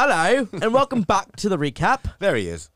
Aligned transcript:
Hello, 0.00 0.46
and 0.52 0.72
welcome 0.72 1.02
back 1.02 1.34
to 1.38 1.48
the 1.48 1.58
recap. 1.58 2.04
There 2.20 2.36
he 2.36 2.46
is. 2.46 2.70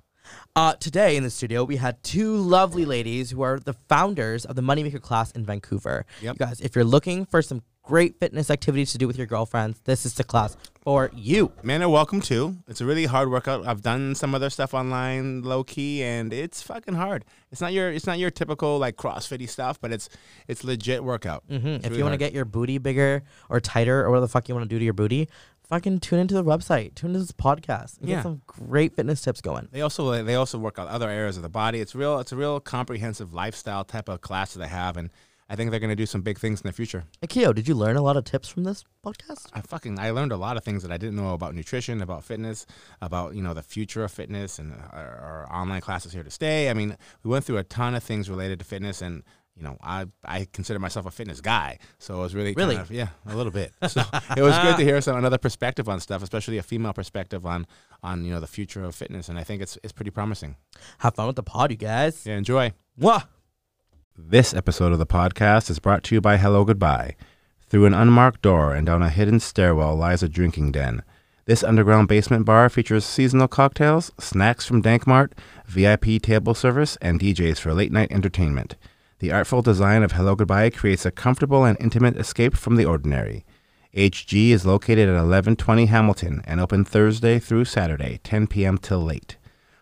Uh, 0.56 0.74
today 0.74 1.16
in 1.16 1.22
the 1.22 1.30
studio, 1.30 1.62
we 1.62 1.76
had 1.76 2.02
two 2.02 2.34
lovely 2.34 2.84
ladies 2.84 3.30
who 3.30 3.42
are 3.42 3.60
the 3.60 3.74
founders 3.88 4.44
of 4.44 4.56
the 4.56 4.62
Moneymaker 4.62 5.00
class 5.00 5.30
in 5.30 5.44
Vancouver. 5.44 6.04
Yep. 6.20 6.34
You 6.34 6.46
guys, 6.46 6.60
if 6.60 6.74
you're 6.74 6.84
looking 6.84 7.24
for 7.24 7.40
some 7.40 7.62
great 7.84 8.18
fitness 8.18 8.50
activities 8.50 8.90
to 8.92 8.98
do 8.98 9.06
with 9.06 9.16
your 9.16 9.26
girlfriends, 9.28 9.80
this 9.84 10.04
is 10.04 10.14
the 10.14 10.24
class 10.24 10.56
for 10.82 11.10
you. 11.14 11.52
Men 11.62 11.82
are 11.82 11.88
welcome 11.88 12.20
too. 12.20 12.56
It's 12.66 12.80
a 12.80 12.84
really 12.84 13.06
hard 13.06 13.30
workout. 13.30 13.66
I've 13.66 13.82
done 13.82 14.14
some 14.16 14.34
other 14.34 14.50
stuff 14.50 14.74
online, 14.74 15.42
low 15.42 15.62
key, 15.64 16.02
and 16.02 16.32
it's 16.32 16.60
fucking 16.62 16.94
hard. 16.94 17.24
It's 17.50 17.60
not 17.60 17.72
your 17.72 17.90
it's 17.90 18.06
not 18.06 18.18
your 18.18 18.30
typical 18.30 18.78
like 18.78 18.96
CrossFitty 18.96 19.48
stuff, 19.48 19.80
but 19.80 19.92
it's 19.92 20.08
it's 20.48 20.64
legit 20.64 21.02
workout. 21.04 21.44
hmm 21.48 21.54
It's 21.54 21.84
If 21.84 21.90
really 21.90 21.98
you 21.98 22.04
want 22.04 22.14
to 22.14 22.18
get 22.18 22.32
your 22.32 22.44
booty 22.44 22.78
bigger 22.78 23.22
or 23.48 23.60
tighter 23.60 24.00
or 24.04 24.10
whatever 24.10 24.26
the 24.26 24.32
fuck 24.32 24.48
you 24.48 24.54
want 24.54 24.68
to 24.68 24.74
do 24.74 24.78
to 24.78 24.84
your 24.84 24.94
booty, 24.94 25.28
fucking 25.68 26.00
tune 26.00 26.18
into 26.20 26.34
the 26.34 26.44
website, 26.44 26.94
tune 26.94 27.10
into 27.10 27.20
this 27.20 27.32
podcast, 27.32 27.98
and 28.00 28.08
Yeah. 28.08 28.16
get 28.16 28.22
some 28.24 28.42
great 28.46 28.94
fitness 28.94 29.22
tips 29.22 29.40
going. 29.40 29.68
They 29.72 29.80
also 29.80 30.08
uh, 30.08 30.22
they 30.22 30.34
also 30.34 30.58
work 30.58 30.78
on 30.78 30.88
other 30.88 31.08
areas 31.08 31.36
of 31.36 31.42
the 31.42 31.48
body. 31.48 31.80
It's 31.80 31.94
real. 31.94 32.18
It's 32.18 32.32
a 32.32 32.36
real 32.36 32.60
comprehensive 32.60 33.32
lifestyle 33.32 33.84
type 33.84 34.08
of 34.08 34.20
class 34.20 34.52
that 34.54 34.60
they 34.60 34.68
have, 34.68 34.96
and 34.96 35.10
I 35.48 35.56
think 35.56 35.70
they're 35.70 35.80
going 35.80 35.90
to 35.90 35.96
do 35.96 36.06
some 36.06 36.22
big 36.22 36.38
things 36.38 36.62
in 36.62 36.66
the 36.66 36.72
future. 36.72 37.04
Akio, 37.22 37.54
did 37.54 37.68
you 37.68 37.74
learn 37.74 37.96
a 37.96 38.00
lot 38.02 38.16
of 38.16 38.24
tips 38.24 38.48
from 38.48 38.64
this 38.64 38.84
podcast? 39.04 39.48
I 39.52 39.60
fucking 39.60 39.98
I 39.98 40.10
learned 40.10 40.32
a 40.32 40.36
lot 40.36 40.56
of 40.56 40.64
things 40.64 40.82
that 40.82 40.90
I 40.92 40.96
didn't 40.96 41.16
know 41.16 41.34
about 41.34 41.54
nutrition, 41.54 42.00
about 42.00 42.24
fitness, 42.24 42.66
about 43.00 43.34
you 43.34 43.42
know 43.42 43.52
the 43.54 43.62
future 43.62 44.02
of 44.04 44.10
fitness, 44.12 44.58
and 44.58 44.72
our, 44.92 45.46
our 45.50 45.52
online 45.54 45.80
classes 45.80 46.12
here 46.12 46.22
to 46.22 46.30
stay. 46.30 46.70
I 46.70 46.74
mean, 46.74 46.96
we 47.22 47.30
went 47.30 47.44
through 47.44 47.58
a 47.58 47.64
ton 47.64 47.94
of 47.94 48.02
things 48.02 48.30
related 48.30 48.58
to 48.60 48.64
fitness, 48.64 49.02
and 49.02 49.22
you 49.56 49.62
know 49.62 49.76
I 49.82 50.06
I 50.24 50.46
consider 50.52 50.78
myself 50.78 51.06
a 51.06 51.10
fitness 51.10 51.40
guy, 51.40 51.78
so 51.98 52.14
it 52.16 52.20
was 52.20 52.34
really 52.34 52.54
Really? 52.54 52.76
kind 52.76 52.86
of, 52.86 52.90
yeah 52.94 53.08
a 53.26 53.36
little 53.36 53.52
bit. 53.52 53.72
So 53.88 54.00
it 54.36 54.42
was 54.42 54.56
good 54.58 54.76
to 54.78 54.84
hear 54.84 55.00
some 55.00 55.16
another 55.16 55.38
perspective 55.38 55.88
on 55.88 56.00
stuff, 56.00 56.22
especially 56.22 56.58
a 56.58 56.62
female 56.62 56.92
perspective 56.92 57.44
on 57.46 57.66
on 58.02 58.24
you 58.24 58.32
know 58.32 58.40
the 58.40 58.46
future 58.46 58.82
of 58.84 58.94
fitness, 58.94 59.28
and 59.28 59.38
I 59.38 59.44
think 59.44 59.62
it's 59.62 59.78
it's 59.82 59.92
pretty 59.92 60.10
promising. 60.10 60.56
Have 60.98 61.14
fun 61.14 61.26
with 61.26 61.36
the 61.36 61.42
pod, 61.42 61.70
you 61.70 61.76
guys. 61.76 62.24
Yeah, 62.26 62.36
enjoy. 62.36 62.72
Mwah! 63.00 63.24
This 64.16 64.52
episode 64.54 64.92
of 64.92 64.98
the 64.98 65.06
podcast 65.06 65.70
is 65.70 65.78
brought 65.78 66.02
to 66.04 66.14
you 66.14 66.20
by 66.20 66.36
Hello 66.36 66.64
Goodbye. 66.64 67.16
Through 67.68 67.86
an 67.86 67.94
unmarked 67.94 68.42
door 68.42 68.74
and 68.74 68.84
down 68.86 69.02
a 69.02 69.08
hidden 69.08 69.40
stairwell 69.40 69.96
lies 69.96 70.22
a 70.22 70.28
drinking 70.28 70.72
den. 70.72 71.02
This 71.46 71.64
underground 71.64 72.08
basement 72.08 72.44
bar 72.44 72.68
features 72.68 73.04
seasonal 73.04 73.48
cocktails, 73.48 74.12
snacks 74.20 74.66
from 74.66 74.82
Dankmart, 74.82 75.32
VIP 75.66 76.20
table 76.22 76.54
service, 76.54 76.96
and 77.00 77.18
DJs 77.18 77.58
for 77.58 77.72
late 77.74 77.90
night 77.90 78.12
entertainment. 78.12 78.76
The 79.22 79.30
artful 79.30 79.62
design 79.62 80.02
of 80.02 80.10
Hello 80.10 80.34
Goodbye 80.34 80.70
creates 80.70 81.06
a 81.06 81.12
comfortable 81.12 81.64
and 81.64 81.78
intimate 81.78 82.16
escape 82.16 82.56
from 82.56 82.74
the 82.74 82.84
ordinary. 82.84 83.44
HG 83.94 84.50
is 84.50 84.66
located 84.66 85.08
at 85.08 85.12
1120 85.12 85.86
Hamilton 85.86 86.42
and 86.44 86.58
open 86.58 86.84
Thursday 86.84 87.38
through 87.38 87.66
Saturday, 87.66 88.18
10 88.24 88.48
p.m. 88.48 88.78
till 88.78 88.98
late. 88.98 89.36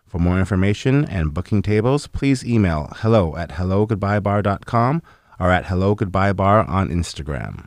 For 0.06 0.19
more 0.19 0.38
information 0.38 1.06
and 1.06 1.32
booking 1.32 1.62
tables, 1.62 2.06
please 2.06 2.44
email 2.44 2.92
hello 2.97 3.34
at 3.34 3.52
hellogoodbyebar.com 3.52 5.02
or 5.38 5.50
at 5.50 5.64
hellogoodbyebar 5.64 6.69
on 6.69 6.91
Instagram. 6.91 7.66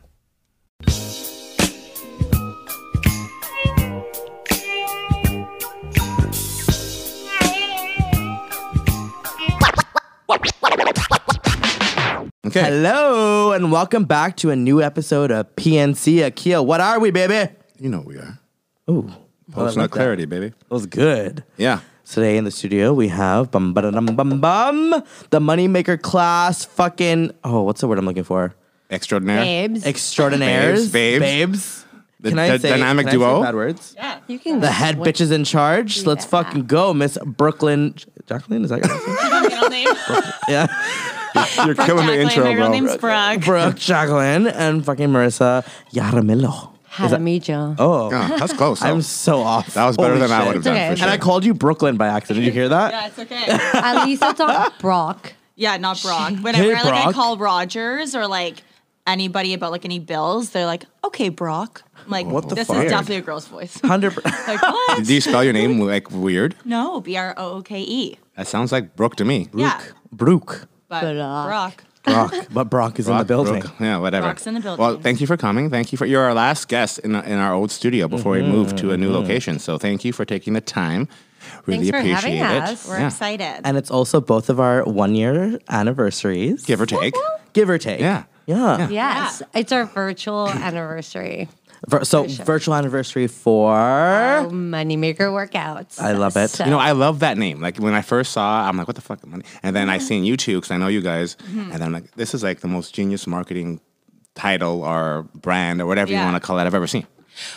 Okay. 12.46 12.62
Hello, 12.62 13.54
and 13.54 13.72
welcome 13.72 14.04
back 14.04 14.36
to 14.38 14.50
a 14.50 14.56
new 14.56 14.82
episode 14.82 15.32
of 15.32 15.56
PNC 15.56 16.18
Akio. 16.30 16.66
What 16.66 16.82
are 16.82 17.00
we, 17.00 17.10
baby? 17.10 17.50
You 17.80 17.88
know 17.90 18.02
we 18.02 18.18
are. 18.18 18.38
Ooh, 18.90 19.08
oh, 19.10 19.16
Post 19.52 19.56
oh, 19.56 19.62
I 19.62 19.64
not 19.64 19.66
like 19.66 19.76
that. 19.76 19.90
clarity, 19.92 20.26
baby. 20.26 20.50
That 20.50 20.70
was 20.70 20.86
good. 20.86 21.46
Yeah. 21.56 21.80
Today 22.06 22.36
in 22.36 22.44
the 22.44 22.52
studio 22.52 22.92
we 22.92 23.08
have 23.08 23.50
bum 23.50 23.74
ba 23.74 23.82
dum 23.90 24.08
bum 24.08 24.42
bum 24.42 24.90
the 25.30 25.40
Moneymaker 25.40 26.00
class. 26.02 26.66
Fucking 26.66 27.32
oh, 27.46 27.62
what's 27.64 27.80
the 27.80 27.88
word 27.88 27.98
I'm 27.98 28.06
looking 28.06 28.26
for? 28.26 28.54
Extraordinaire. 28.92 29.42
Babes. 29.42 29.86
Extraordinaires, 29.86 30.92
Babes, 30.92 31.20
babes. 31.22 31.22
babes. 31.22 31.86
The 32.20 32.30
Can 32.30 32.40
I 32.40 32.52
d- 32.52 32.62
say 32.62 32.70
dynamic 32.72 33.06
can 33.06 33.10
I 33.10 33.12
say 33.12 33.18
duo? 33.18 33.42
bad 33.42 33.56
words? 33.56 33.94
Yeah. 33.96 34.20
You 34.28 34.38
can. 34.38 34.60
The 34.60 34.70
head 34.72 34.98
bitches 34.98 35.32
in 35.32 35.46
charge. 35.46 36.06
Let's 36.06 36.26
fucking 36.26 36.66
go, 36.66 36.94
Miss 36.94 37.18
Brooklyn. 37.26 37.96
Jacqueline, 38.28 38.66
is 38.66 38.70
that 38.70 38.84
your 38.84 39.42
middle 39.50 39.70
name. 39.70 39.88
yeah. 40.50 40.68
You're 41.66 41.76
killing 41.76 42.08
the 42.08 42.20
intro, 42.22 42.44
my 42.44 42.50
real 42.54 42.68
bro. 42.68 42.72
name's 42.72 42.98
Brooke. 42.98 43.42
Brooke, 43.42 43.76
Jacqueline, 43.78 44.48
and 44.48 44.86
fucking 44.86 45.10
Marissa 45.10 45.66
Yaramillo. 45.94 46.70
Jaramillo. 46.92 47.76
Oh, 47.80 48.10
Oh, 48.14 48.38
that's 48.38 48.54
close. 48.54 48.82
I'm 48.84 49.02
so 49.02 49.40
off. 49.40 49.74
that 49.74 49.86
was 49.86 49.98
better 49.98 50.10
Holy 50.16 50.20
than 50.28 50.32
I 50.32 50.38
shit. 50.40 50.48
would 50.48 50.56
have 50.58 50.64
done 50.64 50.74
okay. 50.76 50.86
for 50.86 50.90
And 50.92 50.98
sure. 51.00 51.08
And 51.08 51.14
I 51.14 51.18
called 51.18 51.44
you 51.46 51.54
Brooklyn 51.56 51.98
by 51.98 52.08
accident. 52.08 52.44
Did 52.44 52.46
you 52.46 52.52
hear 52.54 52.70
that? 52.70 52.92
Yeah, 52.92 53.08
it's 53.08 53.20
okay. 53.20 53.46
At 53.48 54.06
least 54.06 54.22
it's 54.24 54.38
not 54.40 54.78
Brock. 54.80 55.34
yeah, 55.56 55.78
not 55.78 56.02
Brock. 56.04 56.34
Whenever 56.42 56.64
Hey, 56.76 56.84
like 56.84 56.94
I 56.94 57.04
Brock. 57.04 57.16
call 57.16 57.38
Rogers 57.38 58.14
or 58.16 58.28
like 58.28 58.62
anybody 59.08 59.54
about 59.56 59.72
like 59.72 59.86
any 59.86 59.98
bills, 60.00 60.52
they're 60.52 60.66
like, 60.68 60.86
"Okay, 61.04 61.30
Brock." 61.30 61.82
I'm 62.06 62.12
like, 62.12 62.28
What 62.28 62.48
the 62.50 62.56
this 62.56 62.68
fuck? 62.68 62.84
is 62.84 62.92
definitely 62.92 63.16
a 63.18 63.22
girl's 63.22 63.48
voice. 63.48 63.80
Hundred. 63.84 64.14
like 64.48 64.62
what? 64.62 65.04
Do 65.04 65.14
you 65.14 65.22
spell 65.22 65.44
your 65.44 65.54
name 65.54 65.80
like 65.80 66.12
weird? 66.12 66.56
no, 66.64 67.02
B 67.02 67.18
R 67.18 67.34
O 67.38 67.54
O 67.58 67.62
K 67.64 67.82
E. 67.82 68.18
That 68.38 68.46
sounds 68.48 68.72
like 68.72 68.96
Brooke 68.96 69.16
to 69.16 69.26
me. 69.26 69.48
Yeah, 69.56 69.82
Brooke. 70.12 70.68
But 71.02 71.18
uh, 71.18 71.46
Brock. 71.46 71.84
Brock. 72.04 72.32
Brock, 72.32 72.48
but 72.54 72.64
Brock 72.70 73.00
is 73.00 73.08
in 73.08 73.18
the 73.18 73.26
building. 73.26 73.62
Brooke. 73.62 73.74
Yeah, 73.80 73.98
whatever. 73.98 74.28
Brock's 74.28 74.46
in 74.46 74.56
the 74.56 74.60
building. 74.60 74.84
Well, 74.84 75.00
thank 75.00 75.22
you 75.22 75.28
for 75.28 75.38
coming. 75.38 75.70
Thank 75.70 75.92
you 75.92 75.98
for 75.98 76.06
you're 76.06 76.24
our 76.24 76.34
last 76.34 76.68
guest 76.68 77.00
in 77.00 77.16
our, 77.16 77.24
in 77.24 77.38
our 77.38 77.54
old 77.54 77.72
studio 77.72 78.08
before 78.08 78.34
we 78.34 78.40
mm-hmm. 78.40 78.52
move 78.52 78.76
to 78.78 78.92
a 78.92 78.98
new 78.98 79.08
mm-hmm. 79.08 79.16
location. 79.16 79.60
So 79.60 79.78
thank 79.78 80.04
you 80.04 80.12
for 80.12 80.26
taking 80.26 80.54
the 80.54 80.62
time. 80.62 81.08
Really 81.66 81.90
Thanks 81.90 81.92
for 81.92 81.98
appreciate 81.98 82.38
having 82.38 82.58
it. 82.58 82.64
us. 82.64 82.88
We're 82.88 83.00
Yeah. 83.00 83.08
excited. 83.08 83.62
And 83.64 83.78
it's 83.78 83.92
also 83.92 84.22
both 84.22 84.50
of 84.50 84.60
our 84.60 84.84
one 84.84 85.16
year 85.16 85.60
anniversaries. 85.70 86.64
Give 86.64 86.82
or 86.82 86.86
take. 86.86 87.16
Give 87.54 87.70
or 87.70 87.78
take. 87.78 88.00
Yeah. 88.00 88.24
Yeah. 88.46 88.90
Yes, 88.90 89.42
it's 89.54 89.72
our 89.72 89.86
virtual 89.86 90.50
anniversary. 90.50 91.48
Vir- 91.88 92.06
so 92.06 92.28
sure. 92.28 92.46
virtual 92.46 92.76
anniversary 92.76 93.28
for 93.28 93.72
Oh, 93.76 94.50
Moneymaker 94.52 95.28
workouts. 95.32 96.00
I 96.00 96.14
love 96.14 96.38
it. 96.38 96.50
So- 96.50 96.64
You 96.66 96.72
know, 96.72 96.80
I 96.80 96.92
love 96.94 97.20
that 97.20 97.38
name. 97.38 97.60
Like 97.62 97.78
when 97.78 97.94
I 97.94 98.02
first 98.02 98.32
saw, 98.32 98.68
I'm 98.68 98.78
like, 98.78 98.88
what 98.88 98.96
the 98.96 99.02
fuck? 99.02 99.26
Money? 99.28 99.44
And 99.64 99.76
then 99.76 99.90
I 99.90 99.98
seen 99.98 100.24
you 100.24 100.38
too, 100.38 100.58
because 100.60 100.72
I 100.72 100.78
know 100.78 100.88
you 100.88 101.02
guys. 101.02 101.36
Mm-hmm. 101.36 101.60
And 101.60 101.74
then 101.74 101.82
I'm 101.84 101.92
like, 101.94 102.12
this 102.16 102.34
is 102.34 102.42
like 102.44 102.62
the 102.62 102.68
most 102.70 102.94
genius 102.96 103.28
marketing 103.28 103.82
title 104.36 104.84
or 104.84 105.28
brand 105.36 105.82
or 105.82 105.86
whatever 105.86 106.12
you 106.12 106.18
want 106.18 106.36
to 106.36 106.40
call 106.40 106.58
it 106.60 106.64
I've 106.66 106.74
ever 106.74 106.88
seen. 106.88 107.06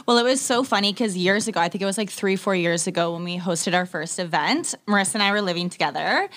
Well, 0.07 0.19
it 0.19 0.23
was 0.25 0.41
so 0.41 0.65
funny 0.65 0.93
because 0.93 1.17
years 1.17 1.49
ago, 1.49 1.61
I 1.61 1.69
think 1.69 1.83
it 1.83 1.87
was 1.87 1.99
like 1.99 2.11
three, 2.11 2.37
four 2.37 2.55
years 2.55 2.87
ago 2.87 3.13
when 3.13 3.25
we 3.25 3.39
hosted 3.39 3.75
our 3.75 3.87
first 3.87 4.19
event, 4.19 4.75
Marissa 4.87 5.15
and 5.15 5.23
I 5.23 5.33
were 5.33 5.43
living 5.43 5.69
together. 5.71 6.29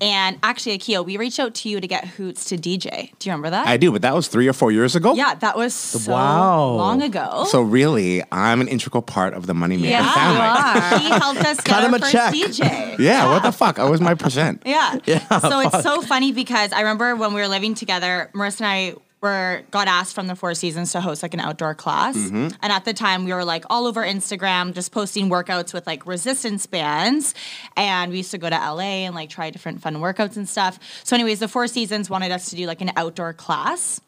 And 0.00 0.38
actually, 0.42 0.78
Akio, 0.78 1.04
we 1.04 1.16
reached 1.16 1.38
out 1.38 1.54
to 1.56 1.68
you 1.68 1.80
to 1.80 1.86
get 1.86 2.06
Hoots 2.06 2.46
to 2.46 2.56
DJ. 2.56 3.10
Do 3.18 3.28
you 3.28 3.32
remember 3.32 3.50
that? 3.50 3.66
I 3.66 3.76
do, 3.76 3.92
but 3.92 4.02
that 4.02 4.14
was 4.14 4.28
three 4.28 4.48
or 4.48 4.52
four 4.52 4.72
years 4.72 4.96
ago. 4.96 5.14
yeah, 5.14 5.34
that 5.36 5.56
was 5.56 5.74
so 5.74 6.12
Wow. 6.12 6.70
long 6.72 7.02
ago. 7.02 7.44
So 7.48 7.60
really, 7.62 8.22
I'm 8.32 8.60
an 8.60 8.68
integral 8.68 9.02
part 9.02 9.34
of 9.34 9.46
the 9.46 9.52
Moneymaker 9.54 9.90
yeah, 9.90 10.12
family. 10.14 10.40
are. 10.40 10.98
he 11.00 11.08
helped 11.08 11.40
us 11.40 11.56
get 11.58 11.64
Cut 11.66 11.84
him 11.84 11.92
our 11.92 11.96
a 11.96 12.00
first 12.00 12.12
check. 12.12 12.34
DJ. 12.34 12.98
Yeah, 12.98 13.30
what 13.30 13.42
the 13.42 13.52
fuck? 13.52 13.78
I 13.78 13.84
was 13.88 14.00
my 14.00 14.14
percent. 14.14 14.62
Yeah. 14.66 14.98
so 15.40 15.60
it's 15.60 15.82
so 15.82 16.02
funny 16.02 16.32
because 16.32 16.72
I 16.72 16.80
remember 16.80 17.16
when 17.16 17.32
we 17.34 17.40
were 17.40 17.48
living 17.48 17.74
together, 17.74 18.30
Marissa 18.34 18.60
and 18.62 18.66
I 18.68 18.94
were 19.26 19.62
got 19.70 19.88
asked 19.88 20.14
from 20.14 20.26
the 20.28 20.36
Four 20.36 20.54
Seasons 20.54 20.92
to 20.92 21.00
host 21.00 21.22
like 21.22 21.34
an 21.34 21.40
outdoor 21.40 21.74
class. 21.74 22.16
Mm-hmm. 22.16 22.48
And 22.62 22.72
at 22.72 22.84
the 22.84 22.94
time 22.94 23.24
we 23.24 23.32
were 23.32 23.44
like 23.44 23.64
all 23.68 23.86
over 23.86 24.02
Instagram 24.02 24.72
just 24.72 24.92
posting 24.92 25.28
workouts 25.28 25.74
with 25.74 25.86
like 25.86 26.06
resistance 26.06 26.66
bands. 26.66 27.34
And 27.76 28.10
we 28.10 28.18
used 28.18 28.30
to 28.30 28.38
go 28.38 28.48
to 28.48 28.56
LA 28.56 29.04
and 29.06 29.14
like 29.14 29.30
try 29.30 29.50
different 29.50 29.82
fun 29.82 29.96
workouts 29.96 30.36
and 30.36 30.48
stuff. 30.48 30.78
So 31.04 31.16
anyways, 31.16 31.40
the 31.40 31.48
Four 31.48 31.66
Seasons 31.66 32.08
wanted 32.08 32.30
us 32.30 32.50
to 32.50 32.56
do 32.56 32.66
like 32.66 32.80
an 32.80 32.92
outdoor 32.96 33.32
class. 33.32 34.00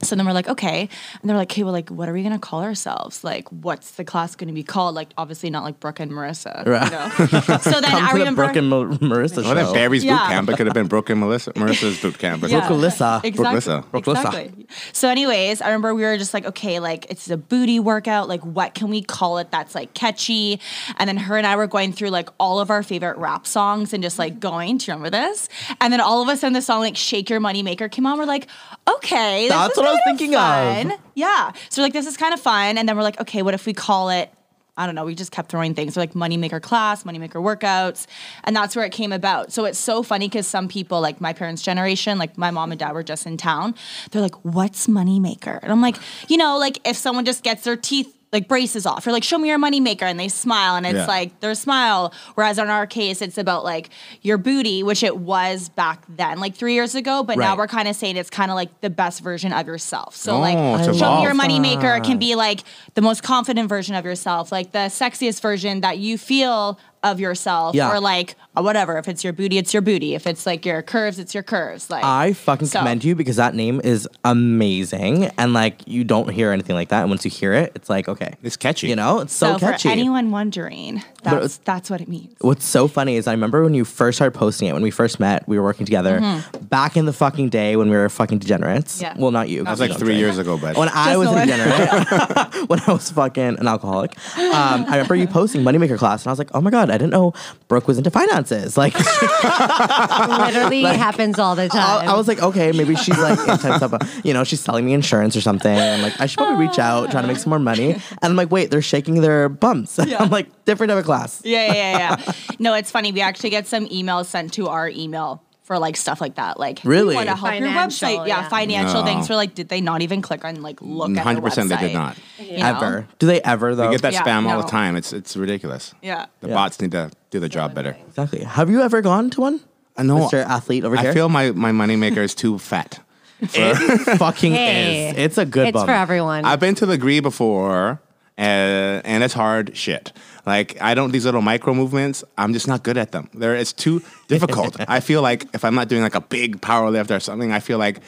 So 0.00 0.16
then 0.16 0.26
we're 0.26 0.32
like, 0.32 0.48
okay. 0.48 0.88
And 1.20 1.30
they're 1.30 1.36
like, 1.36 1.50
okay, 1.52 1.62
well, 1.62 1.72
like, 1.72 1.88
what 1.90 2.08
are 2.08 2.12
we 2.12 2.22
going 2.22 2.32
to 2.32 2.38
call 2.40 2.62
ourselves? 2.62 3.22
Like, 3.22 3.46
what's 3.50 3.92
the 3.92 4.04
class 4.04 4.34
going 4.34 4.48
to 4.48 4.54
be 4.54 4.64
called? 4.64 4.96
Like, 4.96 5.10
obviously 5.16 5.48
not 5.48 5.62
like 5.62 5.78
Brooke 5.78 6.00
and 6.00 6.10
Marissa. 6.10 6.66
Right. 6.66 6.84
You 6.86 6.90
know? 6.90 7.58
so 7.58 7.80
then 7.80 7.82
Come 7.90 8.04
I 8.04 8.08
to 8.08 8.12
the 8.14 8.18
remember. 8.20 8.44
Brooke 8.44 8.56
and 8.56 8.68
Ma- 8.68 8.84
Marissa 9.16 9.44
Well, 9.44 9.54
that. 9.54 9.72
Barry's 9.74 10.02
Yeah. 10.02 10.16
boot 10.18 10.26
camp. 10.32 10.48
It 10.48 10.56
could 10.56 10.66
have 10.66 10.74
been 10.74 10.88
Brooke 10.88 11.10
and 11.10 11.20
Melissa, 11.20 11.52
Marissa's 11.56 12.00
boot 12.00 12.18
camp. 12.18 12.42
Or 12.42 12.48
Yeah. 12.48 12.66
something. 12.66 12.78
Brooklissa. 12.90 13.22
Exactly. 13.24 13.60
Brooklissa. 13.60 13.84
Brooklissa. 13.90 14.26
Exactly. 14.40 14.66
So, 14.92 15.08
anyways, 15.08 15.60
I 15.62 15.66
remember 15.66 15.94
we 15.94 16.02
were 16.02 16.18
just 16.18 16.34
like, 16.34 16.46
okay, 16.46 16.80
like 16.80 17.06
it's 17.10 17.30
a 17.30 17.36
booty 17.36 17.78
workout. 17.78 18.28
Like, 18.28 18.44
what 18.44 18.74
can 18.74 18.88
we 18.88 19.02
call 19.02 19.38
it 19.38 19.50
that's 19.52 19.74
like 19.74 19.94
catchy? 19.94 20.58
And 20.98 21.06
then 21.06 21.16
her 21.18 21.36
and 21.36 21.46
I 21.46 21.54
were 21.54 21.68
going 21.68 21.92
through 21.92 22.10
like 22.10 22.28
all 22.40 22.58
of 22.58 22.70
our 22.70 22.82
favorite 22.82 23.18
rap 23.18 23.46
songs 23.46 23.92
and 23.92 24.02
just 24.02 24.18
like 24.18 24.40
going. 24.40 24.78
Do 24.78 24.90
you 24.90 24.96
remember 24.96 25.10
this? 25.10 25.48
And 25.80 25.92
then 25.92 26.00
all 26.00 26.22
of 26.22 26.28
a 26.28 26.36
sudden, 26.36 26.54
the 26.54 26.62
song 26.62 26.80
like 26.80 26.96
"Shake 26.96 27.30
Your 27.30 27.38
Money 27.40 27.62
Maker" 27.62 27.88
came 27.88 28.06
on. 28.06 28.18
We're 28.18 28.24
like, 28.24 28.48
okay, 28.88 29.48
That's 29.48 29.76
what 29.76 29.86
I 29.86 29.92
was 29.92 30.00
thinking 30.06 30.34
of. 30.34 30.40
fun. 30.40 30.92
Yeah. 31.14 31.52
So 31.68 31.82
like, 31.82 31.92
this 31.92 32.06
is 32.06 32.16
kind 32.16 32.34
of 32.34 32.40
fun. 32.40 32.78
And 32.78 32.88
then 32.88 32.96
we're 32.96 33.02
like, 33.02 33.20
okay, 33.20 33.42
what 33.42 33.54
if 33.54 33.66
we 33.66 33.72
call 33.72 34.10
it? 34.10 34.32
I 34.74 34.86
don't 34.86 34.94
know, 34.94 35.04
we 35.04 35.14
just 35.14 35.32
kept 35.32 35.50
throwing 35.50 35.74
things. 35.74 35.92
So 35.94 36.00
like 36.00 36.14
moneymaker 36.14 36.60
class, 36.60 37.04
moneymaker 37.04 37.34
workouts, 37.34 38.06
and 38.44 38.56
that's 38.56 38.74
where 38.74 38.86
it 38.86 38.90
came 38.92 39.12
about. 39.12 39.52
So 39.52 39.66
it's 39.66 39.78
so 39.78 40.02
funny 40.02 40.28
because 40.28 40.46
some 40.46 40.66
people, 40.66 40.98
like 41.02 41.20
my 41.20 41.34
parents' 41.34 41.60
generation, 41.60 42.18
like 42.18 42.38
my 42.38 42.50
mom 42.50 42.72
and 42.72 42.78
dad 42.78 42.92
were 42.92 43.02
just 43.02 43.26
in 43.26 43.36
town. 43.36 43.74
They're 44.10 44.22
like, 44.22 44.34
"What's 44.46 44.86
moneymaker?" 44.86 45.58
And 45.62 45.70
I'm 45.70 45.82
like, 45.82 45.96
you 46.26 46.38
know, 46.38 46.56
like 46.56 46.78
if 46.88 46.96
someone 46.96 47.26
just 47.26 47.42
gets 47.44 47.64
their 47.64 47.76
teeth 47.76 48.16
like 48.32 48.48
braces 48.48 48.86
off 48.86 49.06
or 49.06 49.12
like 49.12 49.22
show 49.22 49.36
me 49.36 49.48
your 49.50 49.58
moneymaker 49.58 50.02
and 50.04 50.18
they 50.18 50.28
smile 50.28 50.74
and 50.76 50.86
it's 50.86 50.94
Yeah. 50.94 51.06
like 51.06 51.38
their 51.40 51.54
smile. 51.54 52.14
Whereas 52.34 52.58
in 52.58 52.68
our 52.68 52.86
case, 52.86 53.20
it's 53.20 53.36
about 53.36 53.62
like 53.62 53.90
your 54.22 54.38
booty, 54.38 54.82
which 54.82 55.02
it 55.02 55.18
was 55.18 55.68
back 55.68 56.02
then, 56.08 56.40
like 56.40 56.54
three 56.54 56.72
years 56.72 56.94
ago. 56.94 57.22
But 57.22 57.36
now 57.36 57.56
we're 57.56 57.66
kind 57.66 57.88
of 57.88 57.94
saying 57.94 58.16
it's 58.16 58.30
kind 58.30 58.50
of 58.50 58.54
like 58.54 58.80
the 58.80 58.88
best 58.88 59.20
version 59.22 59.52
of 59.52 59.66
yourself. 59.66 60.16
So 60.16 60.36
Oh, 60.36 60.40
like 60.40 60.56
show 60.94 61.16
me 61.16 61.22
your 61.22 61.34
moneymaker 61.34 62.02
can 62.02 62.18
be 62.18 62.34
like 62.34 62.62
the 62.94 63.02
most 63.02 63.22
confident 63.22 63.68
version 63.68 63.94
of 63.94 64.04
yourself, 64.06 64.50
like 64.50 64.72
the 64.72 64.88
sexiest 64.88 65.42
version 65.42 65.82
that 65.82 65.98
you 65.98 66.16
feel 66.16 66.78
of 67.02 67.18
yourself, 67.20 67.74
Yeah. 67.74 67.90
or 67.90 68.00
like 68.00 68.36
whatever. 68.54 68.96
If 68.98 69.08
it's 69.08 69.24
your 69.24 69.32
booty, 69.32 69.58
it's 69.58 69.72
your 69.74 69.80
booty. 69.82 70.14
If 70.14 70.26
it's 70.26 70.46
like 70.46 70.64
your 70.66 70.82
curves, 70.82 71.18
it's 71.18 71.34
your 71.34 71.42
curves. 71.42 71.90
Like 71.90 72.04
I 72.04 72.32
fucking 72.32 72.68
So- 72.68 72.78
commend 72.80 73.02
you 73.04 73.14
because 73.16 73.36
that 73.36 73.54
name 73.54 73.80
is 73.82 74.06
amazing, 74.24 75.30
and 75.38 75.52
like 75.52 75.82
you 75.86 76.04
don't 76.04 76.28
hear 76.30 76.52
anything 76.52 76.76
like 76.76 76.88
that. 76.90 77.00
And 77.02 77.10
once 77.10 77.24
you 77.24 77.30
hear 77.30 77.52
it, 77.54 77.72
it's 77.74 77.88
like 77.90 78.08
okay, 78.08 78.34
It's 78.42 78.56
catchy. 78.56 78.88
You 78.88 78.96
know, 78.96 79.20
it's 79.20 79.32
so, 79.34 79.54
So, 79.54 79.58
catchy. 79.58 79.88
for 79.88 79.92
anyone 79.92 80.30
wondering, 80.30 80.96
it's- 80.98 81.04
that's 81.22 81.56
that's 81.64 81.90
what 81.90 82.00
it 82.00 82.08
means. 82.08 82.34
What's 82.40 82.64
so 82.66 82.88
funny 82.88 83.16
is 83.16 83.26
I 83.26 83.32
remember 83.32 83.62
when 83.64 83.74
you 83.74 83.84
first 83.84 84.18
started 84.18 84.36
posting 84.38 84.68
it, 84.68 84.72
when 84.72 84.82
we 84.82 84.90
first 84.90 85.18
met, 85.18 85.46
we 85.48 85.58
were 85.58 85.64
working 85.64 85.86
together 85.86 86.20
back 86.68 86.96
in 86.96 87.06
the 87.06 87.12
fucking 87.12 87.48
day 87.48 87.76
when 87.76 87.88
we 87.90 87.96
were 87.96 88.08
fucking 88.08 88.38
degenerates. 88.38 88.96
Mm-hmm. 88.96 89.02
Yeah. 89.16 89.22
Well, 89.22 89.30
not 89.30 89.48
you. 89.48 89.64
That 89.64 89.70
was 89.70 89.80
like 89.80 89.96
three 89.98 90.16
years 90.16 90.38
ago, 90.38 90.58
but 90.58 90.76
When 90.76 90.88
I 90.88 91.16
was 91.16 91.28
a 91.28 91.32
Nolan. 91.32 91.48
degenerate, 91.48 92.54
when 92.68 92.80
I 92.86 92.92
was 92.92 93.10
fucking 93.10 93.58
an 93.58 93.66
alcoholic, 93.66 94.12
um, 94.38 94.84
I 94.88 94.96
remember 94.96 95.16
you 95.16 95.26
posting 95.26 95.62
Moneymaker 95.62 95.98
class, 95.98 96.22
and 96.22 96.28
I 96.28 96.32
was 96.32 96.38
like, 96.38 96.50
oh 96.54 96.60
my 96.60 96.70
god, 96.70 96.90
I 96.92 96.98
didn't 96.98 97.10
know 97.12 97.32
Brooke 97.68 97.88
was 97.88 97.98
into 97.98 98.10
finances. 98.10 98.76
Like, 98.76 98.94
Literally 98.94 100.82
happens 100.84 101.38
all 101.38 101.56
the 101.56 101.68
time. 101.68 102.08
I, 102.08 102.12
I 102.12 102.16
was 102.16 102.28
like, 102.28 102.42
okay, 102.42 102.72
maybe 102.72 102.94
she's 102.96 103.18
like 103.18 103.38
into 103.38 103.76
stuff. 103.76 103.92
You 104.24 104.34
know, 104.34 104.44
she's 104.44 104.60
selling 104.60 104.84
me 104.84 104.92
insurance 104.92 105.36
or 105.36 105.40
something. 105.40 105.76
I'm 105.76 106.02
like, 106.02 106.20
I 106.20 106.26
should 106.26 106.38
probably 106.38 106.66
reach 106.66 106.78
out, 106.78 107.10
trying 107.10 107.24
to 107.24 107.28
make 107.28 107.38
some 107.38 107.50
more 107.50 107.58
money. 107.58 107.92
And 107.92 108.02
I'm 108.22 108.36
like, 108.36 108.50
wait, 108.50 108.70
they're 108.70 108.82
shaking 108.82 109.20
their 109.20 109.48
bumps. 109.48 109.98
I'm 109.98 110.30
like, 110.30 110.64
different 110.64 110.90
type 110.90 110.98
of 110.98 111.04
class. 111.04 111.40
Yeah, 111.44 111.66
yeah, 111.66 111.74
yeah, 111.74 112.16
yeah. 112.18 112.32
no, 112.58 112.74
it's 112.74 112.90
funny. 112.90 113.10
We 113.10 113.20
actually 113.20 113.50
get 113.50 113.66
some 113.66 113.86
emails 113.88 114.26
sent 114.26 114.52
to 114.54 114.68
our 114.68 114.88
email 114.88 115.42
for 115.72 115.78
like 115.78 115.96
stuff 115.96 116.20
like 116.20 116.34
that. 116.34 116.60
Like, 116.60 116.80
Really? 116.84 117.08
we 117.10 117.14
want 117.16 117.28
to 117.28 117.34
help 117.36 117.54
your 117.58 117.68
website. 117.68 118.26
Yeah, 118.26 118.42
yeah. 118.42 118.48
financial 118.48 119.00
No. 119.00 119.06
things. 119.06 119.28
We're 119.30 119.36
like, 119.36 119.54
did 119.54 119.68
they 119.70 119.80
not 119.80 120.02
even 120.02 120.20
click 120.20 120.44
on 120.44 120.60
like 120.62 120.80
look 120.82 121.16
at 121.16 121.24
their 121.24 121.34
100% 121.36 121.68
they 121.68 121.76
did 121.76 121.90
website? 121.90 121.94
not. 121.94 122.16
You 122.38 122.58
know? 122.58 122.66
Ever? 122.66 123.06
Do 123.18 123.26
they 123.26 123.40
ever 123.42 123.74
though? 123.74 123.84
You 123.86 123.90
get 123.92 124.02
that 124.02 124.12
Yeah, 124.12 124.22
spam 124.22 124.46
all 124.50 124.60
the 124.60 124.68
time. 124.68 124.96
It's 124.96 125.12
it's 125.12 125.36
ridiculous. 125.36 125.94
Yeah. 126.02 126.26
The 126.40 126.48
Yeah. 126.48 126.54
bots 126.54 126.80
need 126.80 126.90
to 126.92 127.10
do 127.30 127.40
the 127.40 127.48
job 127.48 127.74
better. 127.74 127.96
Exactly. 128.08 128.44
Have 128.44 128.68
you 128.68 128.82
ever 128.82 129.00
gone 129.00 129.30
to 129.30 129.40
one? 129.40 129.54
Uh, 129.96 130.00
I 130.00 130.02
know. 130.04 130.16
Mr. 130.28 130.44
Athlete 130.44 130.84
over 130.84 130.96
I 130.96 131.02
here. 131.02 131.12
feel 131.14 131.28
my 131.30 131.50
my 131.52 131.72
moneymaker 131.72 132.18
is 132.18 132.34
too 132.34 132.58
fat. 132.58 133.00
it 133.40 134.18
fucking 134.18 134.52
Hey, 134.52 135.08
is. 135.10 135.16
It's 135.18 135.38
a 135.38 135.44
good 135.44 135.68
it's 135.68 135.74
bump. 135.74 135.86
for 135.88 135.92
everyone. 135.92 136.44
I've 136.44 136.60
been 136.60 136.74
to 136.76 136.86
the 136.86 136.96
Gree 136.98 137.20
before, 137.20 138.00
uh, 138.38 139.00
and 139.04 139.22
it's 139.22 139.34
hard 139.34 139.76
shit. 139.76 140.12
Like 140.46 140.80
I 140.80 140.94
don't 140.94 141.12
these 141.12 141.24
little 141.24 141.42
micro 141.42 141.74
movements. 141.74 142.24
I'm 142.36 142.52
just 142.52 142.66
not 142.66 142.82
good 142.82 142.96
at 142.96 143.12
them. 143.12 143.28
There, 143.34 143.54
it's 143.54 143.72
too 143.72 144.02
difficult. 144.28 144.76
I 144.88 145.00
feel 145.00 145.22
like 145.22 145.46
if 145.54 145.64
I'm 145.64 145.74
not 145.74 145.88
doing 145.88 146.02
like 146.02 146.14
a 146.14 146.20
big 146.20 146.60
power 146.60 146.90
lift 146.90 147.10
or 147.10 147.20
something, 147.20 147.52
I 147.52 147.60
feel 147.60 147.78
like 147.78 148.00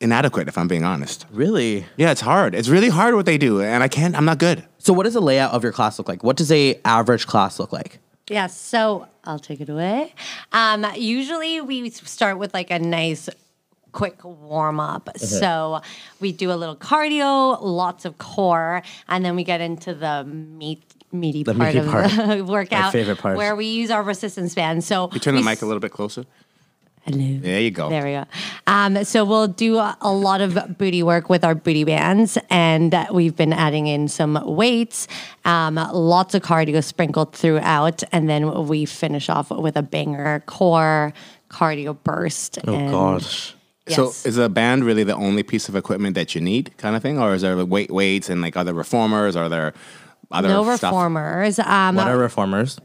inadequate. 0.00 0.48
If 0.48 0.56
I'm 0.58 0.68
being 0.68 0.84
honest. 0.84 1.26
Really? 1.30 1.86
Yeah, 1.96 2.10
it's 2.10 2.20
hard. 2.20 2.54
It's 2.54 2.68
really 2.68 2.88
hard 2.88 3.14
what 3.14 3.26
they 3.26 3.38
do, 3.38 3.60
and 3.60 3.82
I 3.82 3.88
can't. 3.88 4.14
I'm 4.16 4.24
not 4.24 4.38
good. 4.38 4.64
So, 4.78 4.92
what 4.92 5.04
does 5.04 5.14
the 5.14 5.20
layout 5.20 5.52
of 5.52 5.62
your 5.62 5.72
class 5.72 5.98
look 5.98 6.08
like? 6.08 6.22
What 6.22 6.36
does 6.36 6.50
a 6.52 6.80
average 6.84 7.26
class 7.26 7.58
look 7.58 7.72
like? 7.72 7.98
Yes. 8.28 8.58
So 8.58 9.06
I'll 9.24 9.38
take 9.38 9.60
it 9.60 9.68
away. 9.68 10.14
Um, 10.52 10.84
usually 10.96 11.60
we 11.60 11.90
start 11.90 12.38
with 12.38 12.52
like 12.54 12.70
a 12.70 12.78
nice 12.78 13.28
quick 13.96 14.22
warm 14.24 14.78
up. 14.78 15.08
Uh-huh. 15.08 15.26
So 15.42 15.80
we 16.20 16.30
do 16.32 16.52
a 16.52 16.58
little 16.62 16.76
cardio, 16.76 17.58
lots 17.62 18.04
of 18.04 18.18
core, 18.18 18.82
and 19.08 19.24
then 19.24 19.34
we 19.36 19.42
get 19.44 19.60
into 19.60 19.94
the 19.94 20.22
meat 20.24 20.82
meaty 21.12 21.42
The 21.44 21.54
part 21.54 21.74
meaty 21.74 21.78
of 21.78 21.90
part. 21.90 22.10
the 22.38 22.44
workout 22.44 22.92
favorite 22.92 23.18
part. 23.18 23.36
where 23.38 23.56
we 23.56 23.66
use 23.66 23.90
our 23.90 24.02
resistance 24.02 24.54
band. 24.54 24.84
So 24.84 25.08
You 25.12 25.20
turn 25.20 25.34
the 25.34 25.40
we 25.40 25.46
mic 25.46 25.58
s- 25.58 25.62
a 25.62 25.66
little 25.66 25.80
bit 25.80 25.92
closer. 25.92 26.24
Hello. 27.06 27.38
There 27.40 27.60
you 27.60 27.70
go. 27.70 27.88
There 27.88 28.04
we 28.04 28.12
go. 28.12 28.24
Um, 28.66 29.04
so 29.04 29.24
we'll 29.24 29.46
do 29.46 29.76
a, 29.78 29.96
a 30.00 30.10
lot 30.12 30.40
of 30.40 30.76
booty 30.76 31.02
work 31.04 31.30
with 31.30 31.44
our 31.44 31.54
booty 31.54 31.84
bands, 31.84 32.36
and 32.50 32.92
uh, 32.92 33.06
we've 33.12 33.36
been 33.36 33.52
adding 33.52 33.86
in 33.86 34.08
some 34.08 34.34
weights, 34.44 35.06
um, 35.44 35.76
lots 35.76 36.34
of 36.34 36.42
cardio 36.42 36.82
sprinkled 36.82 37.32
throughout, 37.32 38.02
and 38.12 38.28
then 38.28 38.66
we 38.66 38.84
finish 38.84 39.28
off 39.30 39.50
with 39.52 39.76
a 39.76 39.82
banger 39.82 40.42
core 40.46 41.12
cardio 41.48 41.96
burst. 42.02 42.58
Oh 42.66 42.74
and 42.74 42.90
gosh. 42.90 43.54
So 43.94 44.08
is 44.24 44.36
a 44.38 44.48
band 44.48 44.84
really 44.84 45.04
the 45.04 45.14
only 45.14 45.42
piece 45.42 45.68
of 45.68 45.76
equipment 45.76 46.14
that 46.16 46.34
you 46.34 46.40
need, 46.40 46.76
kind 46.76 46.96
of 46.96 47.02
thing, 47.02 47.18
or 47.18 47.34
is 47.34 47.42
there 47.42 47.54
like 47.54 47.68
weight 47.68 47.90
weights 47.90 48.28
and 48.28 48.40
like 48.40 48.56
other 48.56 48.74
reformers? 48.74 49.36
Are 49.36 49.48
there 49.48 49.74
other 50.30 50.48
no 50.48 50.62
stuff? 50.76 50.92
reformers. 50.92 51.58
Um, 51.60 51.94
What 51.94 52.08
are 52.08 52.18
reformers? 52.18 52.78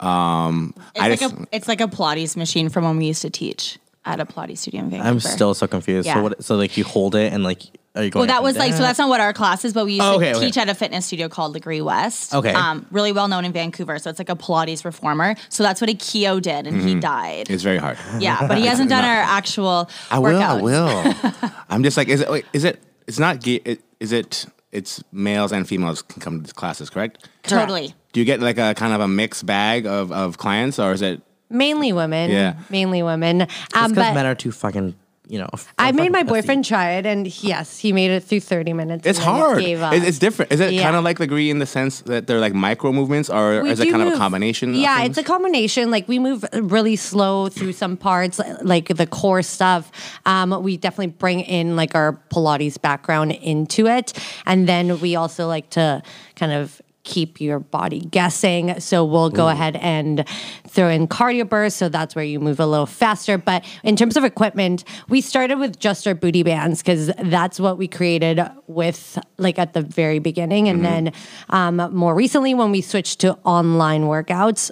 It's 0.00 0.02
I 0.02 1.08
like 1.08 1.20
just- 1.20 1.34
a 1.34 1.46
it's 1.52 1.68
like 1.68 1.80
a 1.80 1.86
Pilates 1.88 2.36
machine 2.36 2.68
from 2.68 2.84
when 2.84 2.96
we 2.96 3.06
used 3.06 3.22
to 3.22 3.30
teach 3.30 3.78
at 4.04 4.18
a 4.18 4.24
Pilates 4.26 4.58
studio 4.58 4.80
in 4.80 4.90
Vancouver. 4.90 5.08
I'm 5.08 5.20
still 5.20 5.54
so 5.54 5.66
confused. 5.66 6.08
So 6.08 6.22
what? 6.22 6.42
So 6.44 6.56
like 6.56 6.76
you 6.76 6.84
hold 6.84 7.14
it 7.14 7.32
and 7.32 7.44
like 7.44 7.62
are 7.94 8.04
you 8.04 8.10
going? 8.10 8.20
Well, 8.20 8.34
that 8.34 8.42
was 8.42 8.54
and 8.56 8.60
like 8.64 8.72
so. 8.74 8.78
That's 8.82 8.98
not 8.98 9.08
what 9.08 9.20
our 9.20 9.32
class 9.32 9.64
is, 9.64 9.72
but 9.72 9.84
we 9.84 9.94
used 9.94 10.02
Oh, 10.04 10.12
to 10.12 10.16
okay, 10.18 10.34
okay. 10.34 10.46
teach 10.46 10.56
at 10.58 10.68
a 10.68 10.74
fitness 10.74 11.06
studio 11.06 11.28
called 11.28 11.54
Degree 11.54 11.80
West. 11.80 12.34
Okay. 12.34 12.52
um, 12.52 12.86
really 12.90 13.10
well 13.12 13.26
known 13.28 13.44
in 13.44 13.52
Vancouver. 13.52 13.98
So 13.98 14.10
it's 14.10 14.18
like 14.20 14.28
a 14.28 14.36
Pilates 14.36 14.84
reformer. 14.84 15.34
So 15.48 15.62
that's 15.62 15.80
what 15.80 15.90
Akio 15.90 16.40
did, 16.40 16.66
and 16.66 16.80
he 16.80 16.94
died. 17.00 17.50
It's 17.50 17.62
very 17.62 17.78
hard. 17.78 17.98
yeah, 18.20 18.46
but 18.46 18.58
he 18.58 18.66
hasn't 18.72 18.90
done 18.90 19.04
our 19.04 19.20
actual. 19.22 19.88
I 20.10 20.18
will. 20.18 20.40
I 20.40 20.60
will. 20.60 21.14
I'm 21.68 21.82
just 21.82 21.96
like, 21.96 22.08
is 22.08 22.20
it? 22.20 22.30
Wait, 22.30 22.44
is 22.52 22.64
it? 22.64 22.80
It's 23.06 23.18
not. 23.18 23.40
ge- 23.40 23.60
it- 23.64 23.82
Is 23.98 24.12
it? 24.12 24.46
It's 24.72 25.02
males 25.10 25.50
and 25.52 25.66
females 25.66 26.00
can 26.00 26.22
come 26.22 26.36
to 26.38 26.42
these 26.44 26.52
classes, 26.52 26.90
correct? 26.90 27.28
Totally. 27.42 27.92
Do 28.12 28.20
you 28.20 28.24
get 28.26 28.38
like 28.40 28.56
a 28.56 28.72
kind 28.74 28.94
of 28.94 29.00
a 29.00 29.08
mixed 29.08 29.44
bag 29.44 29.84
of, 29.84 30.12
of 30.12 30.38
clients, 30.38 30.78
or 30.78 30.92
is 30.92 31.02
it? 31.02 31.20
mainly 31.52 31.92
women. 31.92 32.30
Yeah. 32.30 32.54
mainly 32.70 33.02
women. 33.02 33.42
Um, 33.42 33.48
because 33.90 33.92
but 33.96 34.14
men 34.14 34.26
are 34.26 34.36
too 34.36 34.52
fucking. 34.52 34.94
You 35.30 35.38
know. 35.38 35.48
I 35.78 35.92
made 35.92 36.10
my 36.10 36.24
boyfriend 36.24 36.64
try 36.64 36.92
it, 36.98 37.06
and 37.06 37.26
yes, 37.42 37.78
he 37.78 37.92
made 37.92 38.10
it 38.10 38.24
through 38.24 38.40
30 38.40 38.72
minutes. 38.72 39.06
It's 39.06 39.18
hard. 39.18 39.62
It- 39.62 40.02
It's 40.10 40.18
different. 40.18 40.52
Is 40.52 40.58
it 40.60 40.72
Yeah. 40.72 40.82
kind 40.82 40.96
of 40.96 41.04
like 41.04 41.18
the 41.18 41.26
Gree 41.26 41.50
in 41.50 41.58
the 41.60 41.66
sense 41.66 42.00
that 42.02 42.26
they're 42.26 42.40
like 42.40 42.52
micro 42.54 42.92
movements, 42.92 43.30
or 43.30 43.62
We 43.62 43.70
is 43.70 43.78
it 43.80 43.90
kind 43.90 44.02
of 44.02 44.12
a 44.12 44.16
combination? 44.16 44.74
Yeah, 44.74 45.04
it's 45.04 45.18
a 45.18 45.22
combination. 45.22 45.90
Like 45.90 46.08
we 46.08 46.18
move 46.18 46.44
really 46.52 46.96
slow 46.96 47.48
through 47.48 47.74
some 47.74 47.96
parts, 47.96 48.40
like 48.62 48.88
the 48.88 49.06
core 49.06 49.42
stuff. 49.42 49.92
Um, 50.26 50.50
we 50.62 50.76
definitely 50.76 51.14
bring 51.18 51.40
in 51.40 51.76
like 51.76 51.94
our 51.94 52.18
Pilates 52.30 52.80
background 52.80 53.32
into 53.32 53.86
it, 53.86 54.12
and 54.46 54.68
then 54.68 54.98
we 55.00 55.14
also 55.16 55.46
like 55.46 55.70
to 55.70 56.02
kind 56.34 56.52
of 56.52 56.82
keep 57.02 57.40
your 57.40 57.58
body 57.58 58.00
guessing. 58.00 58.78
So 58.80 59.04
we'll 59.04 59.30
go 59.30 59.48
ahead 59.48 59.76
and 59.76 60.24
throw 60.68 60.88
in 60.88 61.08
cardio 61.08 61.48
bursts. 61.48 61.78
So 61.78 61.88
that's 61.88 62.14
where 62.14 62.24
you 62.24 62.40
move 62.40 62.60
a 62.60 62.66
little 62.66 62.86
faster. 62.86 63.38
But 63.38 63.64
in 63.82 63.96
terms 63.96 64.16
of 64.16 64.24
equipment, 64.24 64.84
we 65.08 65.20
started 65.20 65.58
with 65.58 65.78
just 65.78 66.06
our 66.06 66.14
booty 66.14 66.42
bands 66.42 66.82
because 66.82 67.10
that's 67.24 67.58
what 67.58 67.78
we 67.78 67.88
created 67.88 68.40
with 68.66 69.18
like 69.38 69.58
at 69.58 69.72
the 69.72 69.82
very 69.82 70.18
beginning. 70.18 70.68
And 70.68 70.84
then 70.84 71.12
um, 71.48 71.76
more 71.94 72.14
recently, 72.14 72.54
when 72.54 72.70
we 72.70 72.82
switched 72.82 73.20
to 73.20 73.38
online 73.44 74.02
workouts, 74.02 74.70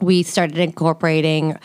we 0.00 0.22
started 0.22 0.58
incorporating 0.58 1.56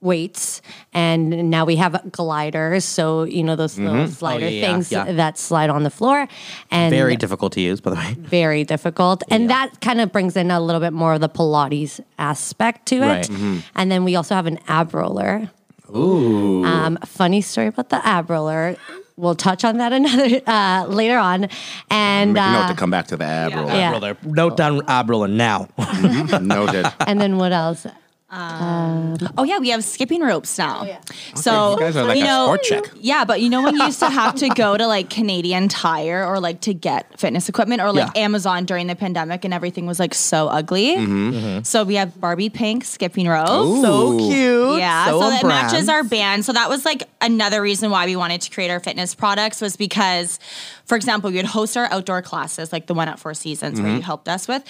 weights 0.00 0.60
and 0.92 1.50
now 1.50 1.64
we 1.64 1.76
have 1.76 1.98
gliders 2.12 2.84
so 2.84 3.22
you 3.24 3.42
know 3.42 3.56
those 3.56 3.78
little 3.78 4.06
slider 4.06 4.44
Oh, 4.44 4.48
yeah, 4.48 4.60
yeah, 4.60 4.72
things 4.72 4.92
yeah. 4.92 5.12
that 5.12 5.38
slide 5.38 5.70
on 5.70 5.82
the 5.82 5.90
floor 5.90 6.28
and 6.70 6.92
Very 6.92 7.16
difficult 7.16 7.52
to 7.54 7.60
use, 7.62 7.80
by 7.80 7.90
the 7.90 7.96
way. 7.96 8.14
very 8.18 8.64
difficult 8.64 9.22
and 9.30 9.48
that 9.48 9.80
kind 9.80 10.00
of 10.02 10.12
brings 10.12 10.36
in 10.36 10.50
a 10.50 10.60
little 10.60 10.80
bit 10.80 10.92
more 10.92 11.14
of 11.14 11.20
the 11.22 11.28
pilates 11.30 12.00
aspect 12.18 12.86
to 12.86 12.96
it 12.96 13.00
Right. 13.00 13.24
Mm-hmm. 13.28 13.58
and 13.76 13.90
then 13.90 14.04
we 14.04 14.14
also 14.16 14.34
have 14.34 14.46
an 14.46 14.58
ab 14.68 14.92
roller 14.94 15.50
Ooh. 15.94 16.64
Um, 16.64 16.98
funny 17.06 17.40
story 17.40 17.68
about 17.68 17.88
the 17.88 18.04
ab 18.06 18.28
roller 18.28 18.76
we'll 19.16 19.34
touch 19.34 19.64
on 19.64 19.78
that 19.78 19.92
another 19.98 20.40
uh, 20.46 20.86
later 20.88 21.18
on 21.18 21.48
and 21.90 22.32
Make 22.34 22.42
a 22.42 22.52
note 22.52 22.58
uh, 22.64 22.68
to 22.68 22.74
come 22.74 22.90
back 22.90 23.06
to 23.08 23.16
the 23.16 23.24
ab 23.24 23.50
Yeah. 23.52 23.60
roller. 23.60 23.74
Yeah. 23.74 23.92
Roller. 23.92 24.16
Note 24.24 24.56
down 24.56 24.82
ab 24.88 25.08
roller 25.10 25.28
now. 25.28 25.68
Noted. 26.40 26.86
and 27.06 27.20
then 27.20 27.36
what 27.38 27.52
else 27.52 27.86
Oh 28.30 29.44
yeah, 29.44 29.58
we 29.58 29.68
have 29.70 29.84
skipping 29.84 30.20
ropes 30.20 30.58
now. 30.58 30.84
yeah 30.84 31.00
So 31.36 31.72
You 31.72 31.78
guys 31.78 31.96
are 31.96 32.04
like 32.04 32.18
you 32.18 32.24
a 32.24 32.26
know, 32.26 32.44
Sport 32.62 32.84
Chek. 32.84 32.98
Yeah, 33.00 33.24
but 33.24 33.40
you 33.40 33.48
know 33.48 33.62
when 33.62 33.74
you 33.76 33.84
used 33.84 34.00
to 34.00 34.08
have 34.10 34.34
to 34.36 34.48
go 34.56 34.76
to 34.76 34.86
like 34.86 35.08
Canadian 35.10 35.68
Tire 35.68 36.24
or 36.26 36.40
like 36.40 36.60
to 36.62 36.74
get 36.74 37.18
fitness 37.18 37.48
equipment 37.48 37.80
or 37.80 37.92
like 37.92 38.10
Yeah. 38.16 38.22
Amazon 38.24 38.64
during 38.64 38.86
the 38.88 38.96
pandemic 38.96 39.44
and 39.44 39.54
everything 39.54 39.86
was 39.86 40.00
like 40.00 40.14
so 40.14 40.48
ugly. 40.48 40.96
Mm-hmm. 40.96 41.62
So 41.62 41.84
we 41.84 41.94
have 41.94 42.20
Barbie 42.20 42.50
pink 42.50 42.84
skipping 42.84 43.28
ropes. 43.28 43.48
so 43.82 44.18
cute. 44.18 44.78
Yeah, 44.78 45.06
So, 45.06 45.20
so, 45.20 45.30
that 45.30 45.42
brand. 45.42 45.66
matches 45.72 45.88
our 45.88 46.02
band. 46.02 46.44
So 46.44 46.52
that 46.52 46.68
was 46.68 46.84
like 46.84 47.04
another 47.20 47.62
reason 47.62 47.90
why 47.90 48.06
we 48.06 48.16
wanted 48.16 48.40
to 48.42 48.50
create 48.50 48.70
our 48.70 48.80
fitness 48.80 49.14
products 49.14 49.60
was 49.60 49.76
because, 49.76 50.38
for 50.86 50.96
example, 50.96 51.30
we 51.30 51.36
would 51.36 51.44
host 51.46 51.76
our 51.76 51.86
outdoor 51.92 52.22
classes, 52.22 52.72
like 52.72 52.86
the 52.86 52.94
one 52.94 53.08
at 53.08 53.18
Four 53.18 53.34
Seasons 53.34 53.74
Mm-hmm. 53.78 53.86
where 53.86 53.96
you 53.96 54.02
helped 54.02 54.28
us 54.28 54.48
with, 54.48 54.62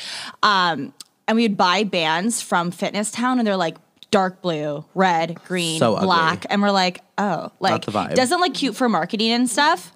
um, 0.43 0.93
and 1.29 1.37
we 1.37 1.43
would 1.43 1.57
buy 1.57 1.85
bands 1.85 2.43
from 2.43 2.71
Fitness 2.71 3.11
Town, 3.11 3.39
and 3.39 3.47
they're 3.47 3.57
like 3.57 3.77
dark 4.11 4.41
blue, 4.43 4.85
red, 4.95 5.43
green, 5.47 5.79
So 5.79 5.95
ugly. 5.95 6.07
black, 6.07 6.47
and 6.51 6.63
we're 6.63 6.71
like, 6.71 7.01
oh, 7.19 7.51
like 7.61 7.85
doesn't 8.15 8.41
look 8.41 8.55
cute 8.55 8.77
for 8.77 8.89
marketing 8.89 9.33
and 9.33 9.49
stuff. 9.51 9.93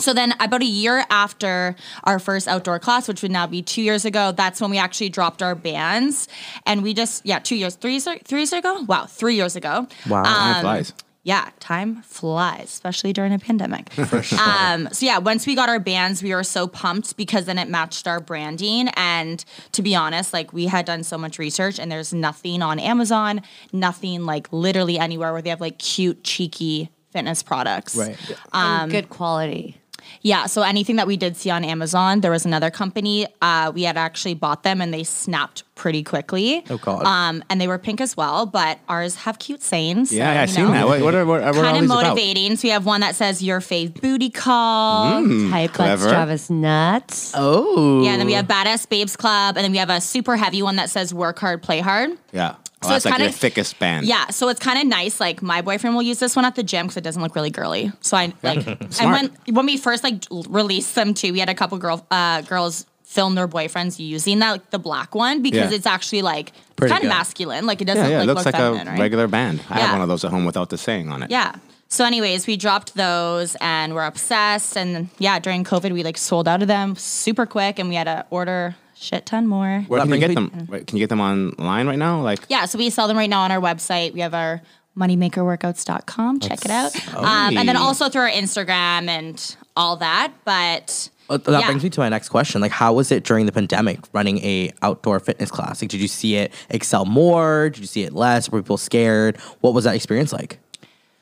So 0.00 0.14
then, 0.14 0.32
about 0.38 0.62
a 0.62 0.66
year 0.66 1.04
after 1.10 1.74
our 2.04 2.20
first 2.20 2.46
outdoor 2.46 2.78
class, 2.78 3.08
which 3.08 3.20
would 3.22 3.32
now 3.32 3.48
be 3.48 3.62
two 3.62 3.82
years 3.82 4.04
ago, 4.04 4.30
that's 4.30 4.60
when 4.60 4.70
we 4.70 4.78
actually 4.78 5.08
dropped 5.08 5.42
our 5.42 5.56
bands, 5.56 6.28
and 6.66 6.84
we 6.84 6.94
just 6.94 7.26
yeah, 7.26 7.40
two 7.40 7.56
years, 7.56 7.74
three 7.74 7.92
years, 7.94 8.06
three 8.24 8.38
years 8.40 8.52
ago. 8.52 8.82
Wow, 8.82 9.06
three 9.06 9.34
years 9.34 9.56
ago. 9.56 9.88
Wow. 10.08 10.22
Um. 10.22 10.84
Yeah, 11.28 11.50
time 11.60 12.00
flies, 12.04 12.64
especially 12.68 13.12
during 13.12 13.34
a 13.34 13.38
pandemic. 13.38 13.90
um, 14.38 14.88
so 14.90 15.04
yeah, 15.04 15.18
once 15.18 15.46
we 15.46 15.54
got 15.54 15.68
our 15.68 15.78
bands, 15.78 16.22
we 16.22 16.34
were 16.34 16.42
so 16.42 16.66
pumped 16.66 17.18
because 17.18 17.44
then 17.44 17.58
it 17.58 17.68
matched 17.68 18.08
our 18.08 18.18
branding. 18.18 18.88
And 18.96 19.44
to 19.72 19.82
be 19.82 19.94
honest, 19.94 20.32
like 20.32 20.54
we 20.54 20.64
had 20.64 20.86
done 20.86 21.04
so 21.04 21.18
much 21.18 21.38
research, 21.38 21.78
and 21.78 21.92
there's 21.92 22.14
nothing 22.14 22.62
on 22.62 22.78
Amazon, 22.78 23.42
nothing 23.74 24.24
like 24.24 24.50
literally 24.54 24.98
anywhere 24.98 25.34
where 25.34 25.42
they 25.42 25.50
have 25.50 25.60
like 25.60 25.78
cute, 25.78 26.24
cheeky 26.24 26.88
fitness 27.10 27.42
products. 27.42 27.94
Right. 27.94 28.16
And 28.54 28.90
good 28.90 29.10
quality. 29.10 29.76
Yeah, 30.22 30.46
so 30.46 30.62
anything 30.62 30.96
that 30.96 31.06
we 31.06 31.16
did 31.16 31.36
see 31.36 31.50
on 31.50 31.64
Amazon, 31.64 32.20
there 32.20 32.30
was 32.30 32.44
another 32.44 32.70
company. 32.70 33.26
Uh, 33.40 33.72
we 33.74 33.82
had 33.82 33.96
actually 33.96 34.34
bought 34.34 34.62
them, 34.62 34.80
and 34.80 34.92
they 34.92 35.04
snapped 35.04 35.62
pretty 35.74 36.02
quickly. 36.02 36.64
Oh, 36.68 36.78
God. 36.78 37.04
Um, 37.04 37.44
and 37.48 37.60
they 37.60 37.68
were 37.68 37.78
pink 37.78 38.00
as 38.00 38.16
well, 38.16 38.46
but 38.46 38.80
ours 38.88 39.14
have 39.16 39.38
cute 39.38 39.62
sayings. 39.62 40.12
Yeah, 40.12 40.32
yeah, 40.32 40.34
so, 40.34 40.42
I've 40.42 40.50
seen 40.50 40.64
know, 40.66 40.72
that. 40.72 40.88
What, 40.88 41.00
what 41.02 41.14
are, 41.14 41.24
what, 41.24 41.42
what 41.42 41.56
are 41.56 41.62
Kind 41.62 41.76
of 41.76 41.82
these 41.82 41.90
about? 41.90 42.04
motivating. 42.04 42.56
So 42.56 42.66
we 42.66 42.72
have 42.72 42.84
one 42.84 43.00
that 43.02 43.14
says 43.14 43.42
your 43.42 43.60
fave 43.60 44.00
booty 44.00 44.30
call. 44.30 45.24
Hype 45.50 45.72
clever. 45.72 46.02
Butts 46.02 46.12
Travis 46.12 46.50
Nuts. 46.50 47.32
Oh. 47.34 48.02
Yeah, 48.02 48.12
and 48.12 48.20
then 48.20 48.26
we 48.26 48.32
have 48.32 48.46
Badass 48.46 48.88
Babes 48.88 49.16
Club, 49.16 49.56
and 49.56 49.64
then 49.64 49.70
we 49.70 49.78
have 49.78 49.90
a 49.90 50.00
super 50.00 50.36
heavy 50.36 50.62
one 50.62 50.76
that 50.76 50.90
says 50.90 51.14
work 51.14 51.38
hard, 51.38 51.62
play 51.62 51.80
hard. 51.80 52.10
Yeah. 52.32 52.56
Oh, 52.82 52.86
So 52.86 52.88
that's 52.92 53.04
it's 53.04 53.10
like 53.10 53.18
your 53.18 53.26
kinda- 53.28 53.38
thickest 53.38 53.78
band. 53.80 54.06
Yeah, 54.06 54.28
so 54.28 54.48
it's 54.48 54.60
kind 54.60 54.78
of 54.78 54.86
nice. 54.86 55.18
Like 55.20 55.42
my 55.42 55.62
boyfriend 55.62 55.96
will 55.96 56.02
use 56.02 56.18
this 56.20 56.36
one 56.36 56.44
at 56.44 56.54
the 56.54 56.62
gym 56.62 56.86
because 56.86 56.96
it 56.96 57.02
doesn't 57.04 57.20
look 57.22 57.34
really 57.34 57.50
girly. 57.50 57.90
So 58.00 58.16
I 58.16 58.32
like, 58.42 58.66
and 59.00 59.10
when 59.10 59.30
when 59.54 59.66
we 59.66 59.76
first 59.76 60.04
like 60.04 60.24
released 60.48 60.94
them 60.94 61.12
too, 61.14 61.32
we 61.32 61.40
had 61.40 61.48
a 61.48 61.54
couple 61.54 61.76
girl 61.78 62.06
uh, 62.10 62.42
girls 62.42 62.86
film 63.02 63.34
their 63.34 63.48
boyfriends 63.48 63.98
using 63.98 64.38
that 64.40 64.50
like 64.52 64.70
the 64.70 64.78
black 64.78 65.14
one 65.14 65.40
because 65.42 65.70
Yeah. 65.70 65.76
it's 65.76 65.86
actually 65.86 66.22
like 66.22 66.52
kind 66.76 67.02
of 67.02 67.08
masculine. 67.08 67.66
Like 67.66 67.80
it 67.80 67.86
doesn't 67.86 68.04
Yeah, 68.04 68.18
yeah. 68.18 68.22
It 68.22 68.26
looks 68.26 68.44
look 68.44 68.54
like 68.54 68.54
feminine, 68.62 68.86
a 68.86 68.90
right? 68.92 69.00
regular 69.00 69.26
band. 69.26 69.60
I 69.70 69.80
have 69.80 69.92
one 69.92 70.02
of 70.02 70.08
those 70.08 70.24
at 70.24 70.30
home 70.30 70.44
without 70.44 70.68
the 70.70 70.78
saying 70.78 71.10
on 71.10 71.22
it. 71.22 71.30
Yeah. 71.30 71.54
So, 71.90 72.04
anyways, 72.04 72.46
we 72.46 72.58
dropped 72.58 72.94
those 72.96 73.56
and 73.62 73.94
we're 73.94 74.04
obsessed. 74.04 74.76
And 74.76 75.08
yeah, 75.18 75.38
during 75.38 75.64
COVID, 75.64 75.90
we 75.90 76.02
like 76.04 76.18
sold 76.18 76.46
out 76.46 76.60
of 76.60 76.68
them 76.68 76.96
super 76.96 77.46
quick, 77.46 77.78
and 77.78 77.88
we 77.88 77.94
had 77.94 78.04
to 78.04 78.26
order 78.28 78.76
shit 78.98 79.26
ton 79.26 79.46
more. 79.46 79.84
Where 79.88 80.00
That 80.00 80.06
can 80.08 80.20
you 80.20 80.26
brings 80.26 80.34
get 80.34 80.50
them? 80.52 80.66
Wait, 80.68 80.86
Can 80.86 80.96
you 80.98 81.02
get 81.02 81.08
them 81.08 81.20
online 81.20 81.86
right 81.86 81.98
now? 81.98 82.20
Like, 82.22 82.40
Yeah, 82.48 82.64
so 82.66 82.78
we 82.78 82.90
sell 82.90 83.08
them 83.08 83.16
right 83.16 83.30
now 83.30 83.42
on 83.42 83.50
our 83.52 83.60
website. 83.60 84.12
We 84.12 84.20
have 84.20 84.34
our 84.34 84.60
moneymakerworkouts.com. 84.96 86.40
Check 86.40 86.64
it 86.64 86.70
out. 86.70 87.14
Um, 87.16 87.56
and 87.56 87.68
then 87.68 87.76
also 87.76 88.08
through 88.08 88.22
our 88.22 88.30
Instagram 88.30 89.08
and 89.08 89.56
all 89.76 89.96
that. 89.96 90.32
But 90.44 91.08
Uh, 91.30 91.36
that 91.36 91.60
yeah. 91.60 91.66
brings 91.66 91.84
me 91.84 91.90
to 91.90 92.00
my 92.00 92.08
next 92.08 92.30
question. 92.30 92.60
Like, 92.60 92.72
how 92.72 92.92
was 92.94 93.12
it 93.12 93.22
during 93.24 93.46
the 93.46 93.52
pandemic 93.52 94.00
running 94.12 94.38
a 94.38 94.72
outdoor 94.82 95.20
fitness 95.20 95.50
class? 95.50 95.82
Like, 95.82 95.90
did 95.90 96.00
you 96.00 96.08
see 96.08 96.36
it 96.36 96.52
excel 96.70 97.04
more? 97.04 97.70
Did 97.70 97.80
you 97.80 97.86
see 97.86 98.02
it 98.02 98.12
less? 98.14 98.50
Were 98.50 98.62
people 98.62 98.78
scared? 98.78 99.36
What 99.60 99.74
was 99.74 99.84
that 99.84 99.94
experience 99.94 100.32
like? 100.32 100.58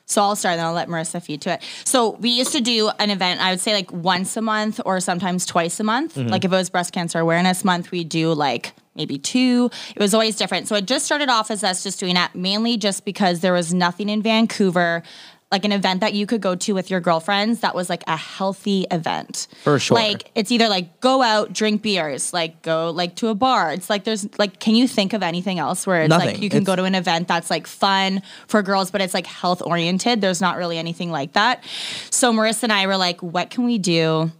So 0.07 0.21
I'll 0.21 0.37
start, 0.37 0.55
then 0.55 0.65
I'll 0.65 0.73
let 0.73 0.87
Marissa 0.87 1.21
feed 1.21 1.41
to 1.41 1.53
it. 1.53 1.63
So 1.83 2.11
we 2.11 2.29
used 2.29 2.53
to 2.53 2.61
do 2.61 2.89
an 2.97 3.11
event, 3.11 3.41
I 3.41 3.51
would 3.51 3.59
say 3.59 3.73
like 3.73 3.91
once 3.91 4.37
a 4.37 4.41
month 4.41 4.79
or 4.85 5.01
sometimes 5.01 5.45
twice 5.45 5.79
a 5.81 5.83
month. 5.83 6.15
Mm-hmm. 6.15 6.29
Like 6.29 6.45
if 6.45 6.51
it 6.51 6.55
was 6.55 6.69
Breast 6.69 6.93
Cancer 6.93 7.19
Awareness 7.19 7.65
Month, 7.65 7.91
we 7.91 8.05
do 8.05 8.33
like 8.33 8.73
maybe 8.95 9.17
two. 9.17 9.69
It 9.95 9.99
was 9.99 10.13
always 10.13 10.37
different. 10.37 10.69
So 10.69 10.75
it 10.75 10.87
just 10.87 11.05
started 11.05 11.29
off 11.29 11.51
as 11.51 11.61
us 11.61 11.83
just 11.83 11.99
doing 11.99 12.15
that 12.15 12.35
mainly 12.35 12.77
just 12.77 13.03
because 13.03 13.41
there 13.41 13.53
was 13.53 13.73
nothing 13.73 14.07
in 14.07 14.21
Vancouver. 14.21 15.03
Like 15.49 15.63
an 15.63 15.71
event 15.71 16.01
that 16.01 16.13
you 16.13 16.25
could 16.27 16.41
go 16.41 16.55
to 16.55 16.73
with 16.73 16.91
your 16.91 16.99
girlfriends 16.99 17.61
that 17.61 17.73
was 17.73 17.89
like 17.89 18.03
a 18.05 18.17
healthy 18.17 18.85
event. 18.91 19.47
For 19.63 19.79
sure. 19.79 19.95
Like 19.95 20.29
it's 20.35 20.51
either 20.51 20.67
like 20.67 20.99
go 20.99 21.21
out, 21.21 21.53
drink 21.53 21.81
beers, 21.81 22.33
like 22.33 22.61
go 22.63 22.91
like 22.91 23.15
to 23.17 23.29
a 23.29 23.33
bar. 23.35 23.71
It's 23.71 23.89
like 23.89 24.03
there's 24.03 24.27
like 24.37 24.59
can 24.59 24.75
you 24.75 24.89
think 24.89 25.13
of 25.13 25.23
anything 25.23 25.57
else 25.57 25.87
where 25.87 26.01
it's 26.01 26.09
Nothing. 26.09 26.27
like 26.33 26.41
you 26.41 26.49
can 26.49 26.63
It's- 26.63 26.67
go 26.67 26.75
to 26.75 26.83
an 26.83 26.95
event 26.95 27.29
that's 27.29 27.49
like 27.49 27.65
fun 27.65 28.23
for 28.47 28.61
girls, 28.61 28.91
but 28.91 28.99
it's 28.99 29.13
like 29.13 29.25
health 29.25 29.61
oriented. 29.65 30.19
There's 30.19 30.41
not 30.41 30.57
really 30.57 30.77
anything 30.77 31.11
like 31.11 31.31
that. 31.33 31.63
So 32.09 32.33
Marissa 32.33 32.63
and 32.63 32.73
I 32.73 32.85
were 32.85 32.97
like, 32.97 33.23
what 33.23 33.49
can 33.49 33.63
we 33.65 33.77
do 33.77 34.31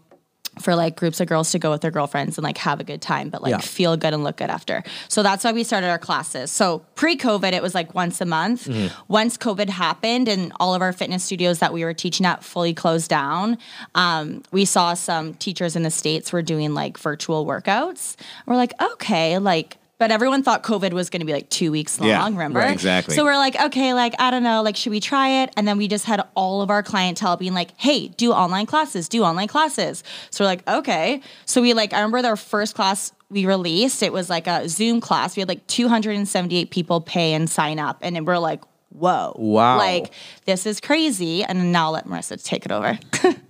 for 0.62 0.76
like 0.76 0.96
groups 0.96 1.20
of 1.20 1.28
girls 1.28 1.52
to 1.52 1.60
go 1.60 1.72
with 1.72 1.82
their 1.82 1.92
girlfriends 1.92 2.38
and 2.38 2.44
like 2.44 2.58
have 2.60 2.80
a 2.80 2.84
good 2.84 3.02
time, 3.02 3.30
but 3.30 3.42
like 3.42 3.52
Yeah. 3.52 3.58
feel 3.60 3.98
good 3.98 4.14
and 4.14 4.24
look 4.24 4.38
good 4.38 4.50
after. 4.50 4.84
So 5.08 5.24
that's 5.24 5.44
why 5.44 5.52
we 5.52 5.64
started 5.64 5.88
our 5.88 5.98
classes. 6.00 6.52
So 6.52 6.80
pre 6.96 7.18
COVID, 7.18 7.54
it 7.54 7.62
was 7.62 7.74
like 7.76 7.94
once 7.96 8.22
a 8.22 8.26
month. 8.26 8.66
Mm-hmm. 8.68 8.88
Once 9.08 9.38
COVID 9.38 9.70
happened 9.70 10.28
and 10.28 10.52
all 10.60 10.74
of 10.76 10.82
our 10.82 10.94
fitness 10.94 11.24
studios 11.24 11.60
that 11.60 11.74
we 11.74 11.84
were 11.84 11.94
teaching 11.94 12.26
at 12.26 12.44
fully 12.44 12.74
closed 12.74 13.10
down, 13.10 13.58
um, 13.96 14.44
we 14.52 14.66
saw 14.66 14.94
some 14.94 15.34
teachers 15.36 15.76
in 15.76 15.84
the 15.84 15.92
States 15.92 16.34
were 16.34 16.42
doing 16.42 16.74
like 16.74 16.98
virtual 16.98 17.46
workouts. 17.46 18.16
We're 18.46 18.56
like, 18.56 18.74
okay, 18.82 19.38
like, 19.38 19.78
but 19.98 20.12
everyone 20.12 20.44
thought 20.44 20.64
COVID 20.64 20.94
was 20.94 21.10
going 21.10 21.22
to 21.22 21.26
be 21.26 21.34
like 21.34 21.50
two 21.50 21.72
weeks 21.72 22.00
long, 22.00 22.10
Yeah, 22.10 22.24
remember? 22.26 22.60
right, 22.60 22.72
exactly. 22.72 23.16
So 23.16 23.24
we're 23.24 23.38
like, 23.38 23.60
okay, 23.60 23.94
like, 23.94 24.14
I 24.20 24.32
don't 24.32 24.44
know, 24.44 24.62
like, 24.62 24.76
should 24.76 24.92
we 24.92 25.00
try 25.00 25.44
it? 25.44 25.54
And 25.58 25.68
then 25.68 25.78
we 25.78 25.88
just 25.88 26.06
had 26.06 26.22
all 26.36 26.62
of 26.62 26.70
our 26.70 26.84
clientele 26.84 27.38
being 27.38 27.54
like, 27.54 27.72
hey, 27.78 28.10
do 28.10 28.32
online 28.32 28.66
classes, 28.66 29.10
do 29.10 29.24
online 29.24 29.48
classes. 29.48 30.04
So 30.30 30.44
we're 30.44 30.50
like, 30.50 30.68
okay. 30.68 31.22
So 31.46 31.62
we 31.62 31.74
like, 31.74 31.94
I 31.94 31.98
remember 31.98 32.22
their 32.22 32.36
first 32.38 32.76
class 32.76 33.12
we 33.30 33.46
released, 33.46 34.04
it 34.04 34.14
was 34.14 34.30
like 34.30 34.48
a 34.48 34.70
Zoom 34.70 35.02
class. 35.02 35.36
We 35.36 35.42
had 35.42 35.50
like 35.50 35.66
278 35.68 36.70
people 36.72 37.02
pay 37.02 37.34
and 37.34 37.50
sign 37.50 37.78
up. 37.80 37.98
And 38.02 38.26
we're 38.26 38.38
like, 38.38 38.62
whoa. 38.90 39.34
Wow. 39.36 39.78
Like, 39.78 40.12
this 40.46 40.66
is 40.66 40.80
crazy. 40.80 41.44
And 41.44 41.72
now 41.72 41.88
I'll 41.88 41.92
let 41.92 42.06
Marissa 42.08 42.42
take 42.42 42.66
it 42.66 42.72
over. 42.72 42.98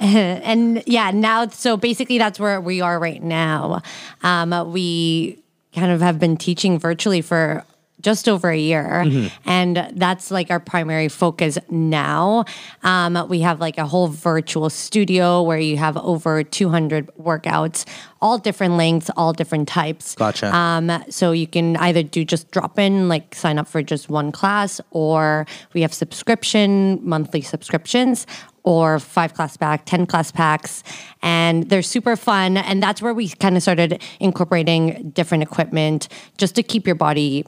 and 0.02 0.82
yeah, 0.86 1.10
now 1.10 1.46
so 1.48 1.76
basically 1.76 2.16
that's 2.16 2.40
where 2.40 2.60
we 2.60 2.80
are 2.80 2.98
right 2.98 3.22
now. 3.22 3.82
Um, 4.22 4.72
we 4.72 5.38
kind 5.74 5.92
of 5.92 6.00
have 6.00 6.18
been 6.18 6.36
teaching 6.36 6.78
virtually 6.78 7.20
for 7.20 7.64
just 8.00 8.28
over 8.30 8.50
a 8.50 8.56
year, 8.56 9.04
and 9.44 9.90
that's 9.92 10.30
like 10.30 10.50
our 10.50 10.58
primary 10.58 11.08
focus 11.08 11.58
now. 11.68 12.46
Um, 12.82 13.26
we 13.28 13.40
have 13.40 13.60
like 13.60 13.76
a 13.76 13.86
whole 13.86 14.08
virtual 14.08 14.70
studio 14.70 15.42
where 15.42 15.58
you 15.58 15.76
have 15.76 15.98
over 15.98 16.42
200 16.42 17.10
workouts, 17.20 17.84
all 18.22 18.38
different 18.38 18.74
lengths, 18.74 19.10
all 19.16 19.32
different 19.32 19.68
types. 19.68 20.14
Gotcha. 20.14 20.54
Um, 20.54 20.90
so 21.10 21.32
you 21.32 21.46
can 21.46 21.76
either 21.76 22.02
do 22.02 22.24
just 22.24 22.50
drop 22.50 22.78
in, 22.78 23.08
like 23.08 23.34
sign 23.34 23.58
up 23.58 23.68
for 23.68 23.82
just 23.82 24.08
one 24.08 24.32
class, 24.32 24.80
or 24.92 25.46
we 25.74 25.82
have 25.82 25.92
subscription, 25.92 27.00
monthly 27.02 27.42
subscriptions, 27.42 28.26
or 28.62 28.98
five 28.98 29.34
class 29.34 29.56
pack, 29.56 29.86
10 29.86 30.06
class 30.06 30.30
packs. 30.30 30.82
And 31.22 31.68
they're 31.68 31.82
super 31.82 32.16
fun. 32.16 32.56
And 32.56 32.82
that's 32.82 33.00
where 33.00 33.14
we 33.14 33.28
kind 33.28 33.56
of 33.56 33.62
started 33.62 34.02
incorporating 34.18 35.10
different 35.10 35.42
equipment 35.42 36.08
just 36.36 36.54
to 36.56 36.62
keep 36.62 36.86
your 36.86 36.96
body 36.96 37.46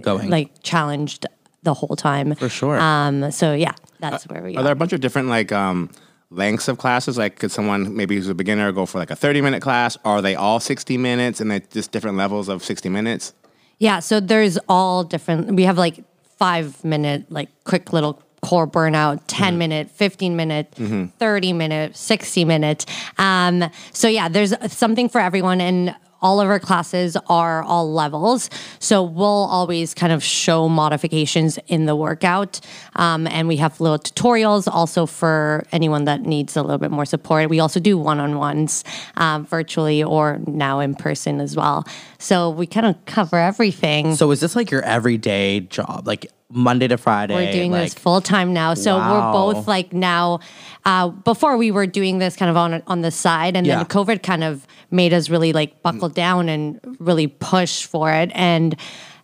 Going. 0.00 0.28
like 0.30 0.62
challenged 0.62 1.26
the 1.62 1.74
whole 1.74 1.96
time. 1.96 2.34
For 2.34 2.48
sure. 2.48 2.78
Um, 2.78 3.30
so 3.30 3.52
yeah, 3.54 3.72
that's 3.98 4.24
where 4.28 4.42
we 4.42 4.56
Are 4.56 4.60
are. 4.60 4.62
there 4.62 4.72
a 4.72 4.76
bunch 4.76 4.92
of 4.92 5.00
different 5.00 5.28
like 5.28 5.52
um, 5.52 5.90
lengths 6.30 6.68
of 6.68 6.78
classes? 6.78 7.18
Like, 7.18 7.38
could 7.38 7.50
someone 7.50 7.96
maybe 7.96 8.16
who's 8.16 8.28
a 8.28 8.34
beginner 8.34 8.70
go 8.72 8.86
for 8.86 8.98
like 8.98 9.10
a 9.10 9.16
thirty 9.16 9.40
minute 9.40 9.62
class? 9.62 9.96
Are 10.04 10.22
they 10.22 10.34
all 10.34 10.60
sixty 10.60 10.96
minutes 10.98 11.40
and 11.40 11.50
they 11.50 11.60
just 11.60 11.92
different 11.92 12.16
levels 12.16 12.48
of 12.48 12.62
sixty 12.62 12.88
minutes? 12.88 13.34
Yeah, 13.78 14.00
so 14.00 14.20
there's 14.20 14.58
all 14.68 15.04
different. 15.04 15.54
We 15.54 15.64
have 15.64 15.76
like 15.78 16.04
five 16.38 16.82
minute, 16.84 17.30
like 17.30 17.48
quick 17.64 17.92
little 17.92 18.22
core 18.42 18.66
burnout, 18.66 19.20
10 19.26 19.58
minute, 19.58 19.90
15 19.90 20.36
minute, 20.36 20.72
30 20.74 21.52
minute, 21.52 21.96
60 21.96 22.44
minute. 22.44 22.86
Um, 23.18 23.64
so 23.92 24.08
yeah, 24.08 24.28
there's 24.28 24.54
something 24.72 25.08
for 25.08 25.20
everyone. 25.20 25.60
And 25.60 25.94
all 26.22 26.40
of 26.40 26.48
our 26.48 26.58
classes 26.58 27.16
are 27.28 27.62
all 27.62 27.92
levels. 27.92 28.48
So 28.78 29.02
we'll 29.02 29.26
always 29.26 29.94
kind 29.94 30.12
of 30.12 30.24
show 30.24 30.68
modifications 30.68 31.58
in 31.66 31.86
the 31.86 31.94
workout. 31.94 32.60
Um, 32.94 33.26
and 33.26 33.46
we 33.48 33.56
have 33.58 33.80
little 33.80 33.98
tutorials 33.98 34.66
also 34.66 35.06
for 35.06 35.64
anyone 35.72 36.04
that 36.04 36.22
needs 36.22 36.56
a 36.56 36.62
little 36.62 36.78
bit 36.78 36.90
more 36.90 37.04
support. 37.04 37.50
We 37.50 37.60
also 37.60 37.80
do 37.80 37.98
one 37.98 38.18
on 38.18 38.38
ones 38.38 38.82
um, 39.16 39.46
virtually 39.46 40.02
or 40.02 40.40
now 40.46 40.80
in 40.80 40.94
person 40.94 41.40
as 41.40 41.54
well. 41.54 41.84
So 42.18 42.50
we 42.50 42.66
kind 42.66 42.86
of 42.86 42.96
cover 43.04 43.36
everything. 43.36 44.16
so 44.16 44.30
is 44.30 44.40
this 44.40 44.56
like 44.56 44.70
your 44.70 44.82
everyday 44.82 45.60
job? 45.60 46.06
Like 46.06 46.26
Monday 46.50 46.86
to 46.88 46.96
Friday? 46.96 47.34
We're 47.34 47.52
doing 47.52 47.72
like, 47.72 47.84
this 47.90 47.94
full 47.94 48.20
time 48.20 48.52
now. 48.52 48.74
So 48.74 48.96
Wow. 48.96 49.12
we're 49.12 49.32
both 49.54 49.66
like 49.68 49.92
now. 49.92 50.40
Uh, 50.84 51.08
before 51.08 51.56
we 51.56 51.72
were 51.72 51.86
doing 51.86 52.18
this 52.18 52.36
kind 52.36 52.48
of 52.50 52.56
on 52.56 52.82
on 52.86 53.00
the 53.02 53.10
side, 53.10 53.56
and 53.56 53.66
Yeah. 53.66 53.76
then 53.76 53.86
COVID 53.86 54.22
kind 54.22 54.44
of 54.44 54.66
made 54.90 55.12
us 55.12 55.28
really 55.28 55.52
like 55.52 55.82
buckle 55.82 56.08
down 56.08 56.48
and 56.48 56.78
really 57.00 57.26
push 57.26 57.84
for 57.84 58.12
it. 58.12 58.30
And 58.34 58.76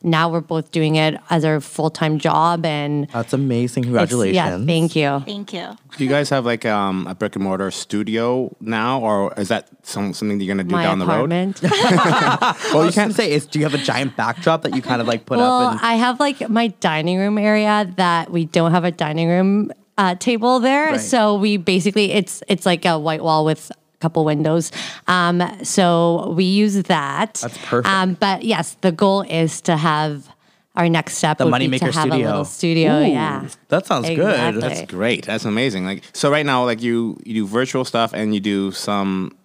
now 0.02 0.30
we're 0.30 0.40
both 0.40 0.70
doing 0.70 0.96
it 0.96 1.20
as 1.30 1.44
our 1.44 1.60
full 1.60 1.90
time 1.90 2.18
job. 2.18 2.64
And 2.64 3.08
That's 3.08 3.32
amazing. 3.32 3.84
Congratulations. 3.84 4.34
yeah, 4.34 4.58
thank 4.64 4.96
you. 4.96 5.20
Thank 5.24 5.52
you. 5.52 5.76
Do 5.96 6.04
you 6.04 6.10
guys 6.10 6.30
have 6.30 6.44
like 6.44 6.64
um, 6.64 7.06
a 7.06 7.14
brick 7.14 7.36
and 7.36 7.44
mortar 7.44 7.70
studio 7.70 8.54
now, 8.60 9.00
or 9.00 9.32
is 9.38 9.48
that 9.48 9.68
some, 9.82 10.12
something 10.12 10.38
that 10.38 10.44
you're 10.44 10.54
gonna 10.54 10.64
do 10.64 10.74
My 10.74 10.84
down 10.84 10.98
the 10.98 11.06
road? 11.06 11.32
apartment. 11.32 11.60
Well, 12.72 12.86
you 12.86 12.92
can't 12.92 13.14
say 13.20 13.32
is. 13.32 13.46
Do 13.46 13.58
you 13.58 13.64
have 13.64 13.74
a 13.74 13.84
giant 13.84 14.16
backdrop 14.16 14.62
that 14.62 14.74
you 14.74 14.82
kind 14.82 15.00
of 15.00 15.06
like 15.06 15.26
put 15.26 15.38
well, 15.38 15.60
up? 15.60 15.72
And, 15.72 15.80
I 15.82 15.94
have 15.94 16.20
like 16.20 16.48
my 16.48 16.68
dining 16.68 17.18
room 17.18 17.38
area 17.38 17.92
that 17.96 18.30
we 18.30 18.46
don't 18.46 18.70
have 18.72 18.84
a 18.84 18.90
dining 18.90 19.28
room 19.28 19.72
uh, 19.98 20.14
table 20.14 20.60
there. 20.60 20.92
Right. 20.92 21.00
So 21.00 21.36
we 21.36 21.56
basically 21.56 22.12
it's 22.12 22.42
it's 22.48 22.66
like 22.66 22.84
a 22.84 22.98
white 22.98 23.22
wall 23.22 23.44
with 23.44 23.70
a 23.70 23.81
couple 24.02 24.24
windows. 24.24 24.70
Um, 25.08 25.42
so 25.62 26.34
we 26.36 26.44
use 26.44 26.74
that. 26.82 27.34
That's 27.42 27.58
perfect. 27.58 27.88
Um, 27.88 28.14
but 28.14 28.42
yes, 28.44 28.76
the 28.82 28.92
goal 28.92 29.22
is 29.22 29.60
to 29.62 29.76
have 29.76 30.28
our 30.74 30.88
next 30.88 31.18
step 31.18 31.36
The 31.38 31.44
would 31.46 31.58
be 31.58 31.68
Moneymaker 31.68 31.78
to 31.80 31.84
have 31.92 32.08
Studio. 32.08 32.26
a 32.26 32.30
little 32.30 32.44
studio. 32.46 32.98
Ooh, 33.00 33.04
yeah. 33.06 33.46
That 33.68 33.84
sounds 33.86 34.08
Exactly. 34.08 34.60
good. 34.60 34.62
That's 34.62 34.90
great. 34.90 35.26
That's 35.26 35.44
amazing. 35.44 35.84
Like 35.84 36.02
so, 36.14 36.30
right 36.30 36.46
now, 36.46 36.64
like 36.64 36.80
you 36.82 37.18
you 37.24 37.34
do 37.34 37.46
virtual 37.46 37.84
stuff 37.84 38.12
and 38.14 38.34
you 38.34 38.40
do 38.40 38.70
some 38.72 39.36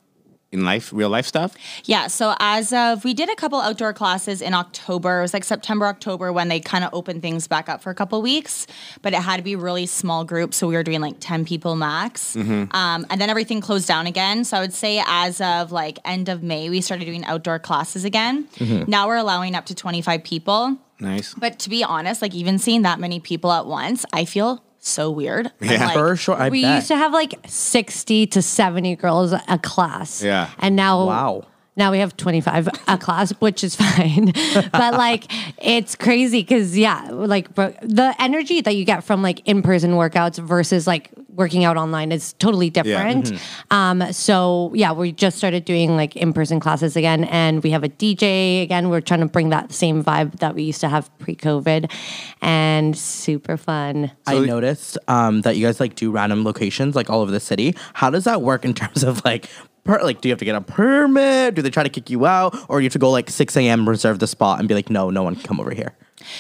in 0.52 0.64
life, 0.64 0.94
real 0.94 1.10
life 1.10 1.26
stuff. 1.26 1.56
Yeah, 1.84 2.08
so 2.08 2.34
as 2.40 2.72
of 2.72 3.04
we 3.04 3.14
did 3.14 3.30
a 3.30 3.36
couple 3.36 3.60
outdoor 3.60 3.94
classes 3.94 4.42
in 4.42 4.54
October. 4.54 5.20
It 5.20 5.22
was 5.24 5.34
like 5.34 5.44
September, 5.44 5.86
October 5.86 6.32
when 6.32 6.48
they 6.48 6.60
kind 6.60 6.84
of 6.84 6.94
opened 6.94 7.22
things 7.22 7.48
back 7.48 7.68
up 7.68 7.82
for 7.82 7.90
a 7.90 7.96
couple 7.96 8.22
weeks, 8.22 8.66
but 9.02 9.14
it 9.14 9.22
had 9.22 9.38
to 9.38 9.44
be 9.44 9.56
really 9.56 9.86
small 9.86 10.24
groups. 10.24 10.58
So 10.58 10.68
we 10.68 10.76
were 10.76 10.84
doing 10.84 11.02
like 11.02 11.16
10 11.20 11.44
people 11.46 11.76
max. 11.76 12.36
Um, 12.36 13.06
and 13.10 13.20
then 13.20 13.30
everything 13.30 13.60
closed 13.60 13.88
down 13.88 14.08
again. 14.08 14.44
So 14.46 14.58
I 14.58 14.62
would 14.62 14.74
say 14.74 15.04
as 15.06 15.42
of 15.42 15.72
like 15.72 16.00
end 16.06 16.30
of 16.30 16.44
May, 16.44 16.70
we 16.70 16.80
started 16.82 17.06
doing 17.06 17.26
outdoor 17.26 17.60
classes 17.60 18.06
again. 18.06 18.48
Now 18.88 19.08
we're 19.08 19.18
allowing 19.18 19.54
up 19.56 19.66
to 19.66 19.76
25 19.76 20.24
people. 20.24 20.78
Nice. 21.00 21.34
But 21.36 21.60
to 21.60 21.70
be 21.70 21.84
honest, 21.84 22.22
like 22.22 22.34
even 22.34 22.58
seeing 22.58 22.82
that 22.84 23.00
many 23.00 23.20
people 23.20 23.52
at 23.52 23.66
once, 23.66 24.06
I 24.14 24.26
feel 24.26 24.64
so 24.88 25.12
weird. 25.12 25.52
Yeah. 25.62 25.86
like, 25.86 25.94
For 25.96 26.16
sure. 26.16 26.36
I 26.36 26.50
we 26.50 26.62
bet. 26.64 26.76
used 26.76 26.88
to 26.88 26.96
have 26.96 27.12
like 27.14 27.36
60 27.48 28.28
to 28.28 28.42
70 28.42 28.96
girls 28.96 29.34
a 29.34 29.60
class. 29.62 30.24
Yeah. 30.24 30.50
And 30.60 30.76
now 30.76 31.06
Wow. 31.06 31.44
Now 31.78 31.92
we 31.92 32.00
have 32.00 32.18
25 32.18 32.68
a 32.88 32.98
class, 32.98 33.32
which 33.40 33.64
is 33.64 33.76
fine. 33.76 34.34
but 34.72 34.94
like 34.96 35.32
it's 35.64 35.96
crazy 35.96 36.44
cuz 36.44 36.78
yeah, 36.78 37.08
like 37.12 37.54
bro- 37.54 37.74
the 37.82 38.14
energy 38.20 38.62
that 38.62 38.76
you 38.76 38.84
get 38.84 39.04
from 39.04 39.22
like 39.22 39.42
in-person 39.46 39.92
workouts 39.92 40.40
versus 40.44 40.88
like 40.88 41.12
working 41.36 41.64
out 41.64 41.78
online 41.78 42.12
is 42.12 42.34
totally 42.34 42.70
different. 42.72 43.32
Um 43.70 44.12
so 44.12 44.72
yeah, 44.74 44.92
we 44.92 45.12
just 45.12 45.38
started 45.38 45.66
doing 45.66 45.96
like 45.96 46.16
in-person 46.16 46.60
classes 46.60 46.96
again 46.96 47.26
and 47.26 47.62
we 47.64 47.70
have 47.70 47.84
a 47.84 47.90
DJ 47.90 48.64
again. 48.64 48.90
We're 48.90 49.02
trying 49.02 49.20
to 49.22 49.28
bring 49.28 49.50
that 49.50 49.72
same 49.72 50.04
vibe 50.04 50.40
that 50.40 50.56
we 50.56 50.64
used 50.64 50.82
to 50.82 50.90
have 50.90 51.16
pre-COVID 51.20 51.92
and 52.42 52.98
super 52.98 53.56
fun. 53.56 54.12
I 54.26 54.40
noticed 54.40 54.98
um, 55.08 55.42
that 55.42 55.58
you 55.58 55.66
guys 55.66 55.80
like 55.80 55.94
do 55.96 56.10
random 56.12 56.44
locations 56.44 56.96
like 56.96 57.10
all 57.10 57.22
over 57.22 57.32
the 57.32 57.40
city. 57.40 57.76
How 57.94 58.10
does 58.10 58.24
that 58.24 58.42
work 58.42 58.66
in 58.66 58.74
terms 58.74 59.04
of 59.04 59.24
like, 59.24 59.48
per- 59.88 60.04
like 60.04 60.22
do 60.22 60.28
you 60.30 60.32
have 60.32 60.40
to 60.40 60.46
get 60.46 60.56
a 60.56 60.62
permit? 60.62 61.56
Do 61.56 61.62
they 61.62 61.70
try 61.72 61.84
to 61.84 61.90
kick 61.90 62.10
you 62.10 62.26
out, 62.26 62.56
or 62.70 62.80
you 62.82 62.86
have 62.86 62.94
to 62.94 63.00
go 63.00 63.10
like 63.10 63.30
six 63.30 63.56
a.m. 63.58 63.88
reserve 63.90 64.20
the 64.20 64.28
spot 64.28 64.60
and 64.60 64.68
be 64.68 64.74
like, 64.76 64.90
no, 64.90 65.10
no 65.10 65.24
one 65.24 65.36
can 65.36 65.44
come 65.44 65.60
over 65.60 65.72
here? 65.74 65.94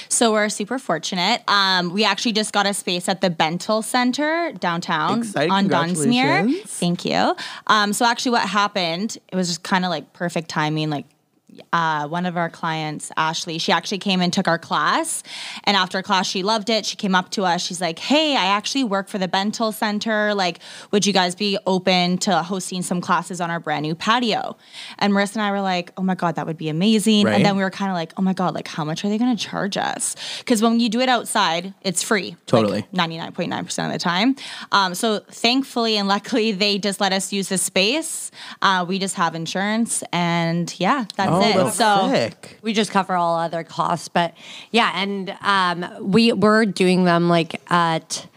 So 0.09 0.31
we're 0.31 0.49
super 0.49 0.79
fortunate. 0.79 1.43
Um, 1.47 1.93
we 1.93 2.03
actually 2.03 2.33
just 2.33 2.51
got 2.51 2.65
a 2.65 2.73
space 2.73 3.07
at 3.07 3.21
the 3.21 3.29
Bentall 3.29 3.83
Center 3.83 4.51
downtown 4.59 5.19
Exciting. 5.19 5.51
on 5.51 5.69
Dunsmuir. 5.69 6.61
Thank 6.63 7.05
you. 7.05 7.35
Um, 7.67 7.93
so 7.93 8.05
actually, 8.05 8.31
what 8.31 8.41
happened? 8.47 9.17
It 9.31 9.35
was 9.35 9.47
just 9.47 9.63
kind 9.63 9.85
of 9.85 9.89
like 9.89 10.13
perfect 10.13 10.49
timing. 10.49 10.89
Like 10.89 11.05
uh, 11.73 12.07
one 12.07 12.25
of 12.25 12.37
our 12.37 12.49
clients, 12.49 13.11
Ashley, 13.17 13.57
she 13.57 13.71
actually 13.71 13.97
came 13.99 14.21
and 14.21 14.31
took 14.31 14.47
our 14.47 14.57
class. 14.59 15.23
And 15.63 15.75
after 15.77 16.01
class, 16.01 16.27
she 16.27 16.43
loved 16.43 16.69
it. 16.69 16.85
She 16.85 16.95
came 16.95 17.15
up 17.15 17.29
to 17.31 17.43
us. 17.43 17.61
She's 17.65 17.81
like, 17.81 17.99
Hey, 17.99 18.35
I 18.35 18.45
actually 18.47 18.83
work 18.83 19.07
for 19.09 19.17
the 19.17 19.27
Bentall 19.27 19.73
Center. 19.73 20.33
Like, 20.33 20.59
would 20.91 21.05
you 21.05 21.13
guys 21.13 21.35
be 21.35 21.57
open 21.65 22.17
to 22.19 22.41
hosting 22.43 22.81
some 22.81 23.01
classes 23.01 23.41
on 23.41 23.49
our 23.51 23.59
brand 23.59 23.83
new 23.83 23.95
patio? 23.95 24.57
And 24.99 25.13
Marissa 25.13 25.35
and 25.35 25.41
I 25.43 25.51
were 25.51 25.61
like, 25.61 25.91
Oh 25.97 26.01
my 26.03 26.15
God, 26.15 26.35
that 26.35 26.45
would 26.45 26.57
be 26.57 26.69
amazing. 26.69 27.25
Right. 27.25 27.35
And 27.35 27.45
then 27.45 27.57
we 27.57 27.63
were 27.63 27.69
kind 27.69 27.91
of 27.91 27.95
like, 27.95 28.13
Oh 28.17 28.21
my 28.21 28.33
God, 28.33 28.53
like, 28.53 28.67
how 28.67 28.83
much 28.83 29.03
are 29.05 29.09
they 29.09 29.17
going 29.17 29.35
to 29.35 29.43
charge 29.43 29.77
us? 29.77 30.15
Because 30.39 30.61
when 30.61 30.79
you 30.79 30.89
do 30.89 30.99
it 31.01 31.09
outside, 31.09 31.73
it's 31.81 32.03
free. 32.03 32.35
Totally. 32.45 32.85
Like 32.93 33.09
99.9% 33.11 33.85
of 33.87 33.91
the 33.93 33.99
time. 33.99 34.35
Um, 34.71 34.95
so 34.95 35.19
thankfully 35.19 35.97
and 35.97 36.07
luckily, 36.07 36.51
they 36.51 36.77
just 36.77 36.99
let 37.01 37.13
us 37.13 37.31
use 37.33 37.49
the 37.49 37.57
space. 37.57 38.31
Uh, 38.61 38.85
we 38.87 38.99
just 38.99 39.15
have 39.15 39.35
insurance. 39.35 40.03
And 40.11 40.73
yeah, 40.79 41.05
that's 41.15 41.31
Oh, 41.31 41.41
it. 41.41 41.46
That's 41.53 41.77
so 41.77 42.09
sick. 42.11 42.57
we 42.61 42.73
just 42.73 42.91
cover 42.91 43.15
all 43.15 43.37
other 43.37 43.63
costs 43.63 44.07
but 44.07 44.33
yeah 44.71 44.91
and 44.95 45.35
um, 45.41 45.85
we 46.01 46.31
we're 46.33 46.65
doing 46.65 47.05
them 47.05 47.29
like 47.29 47.61
at 47.71 48.27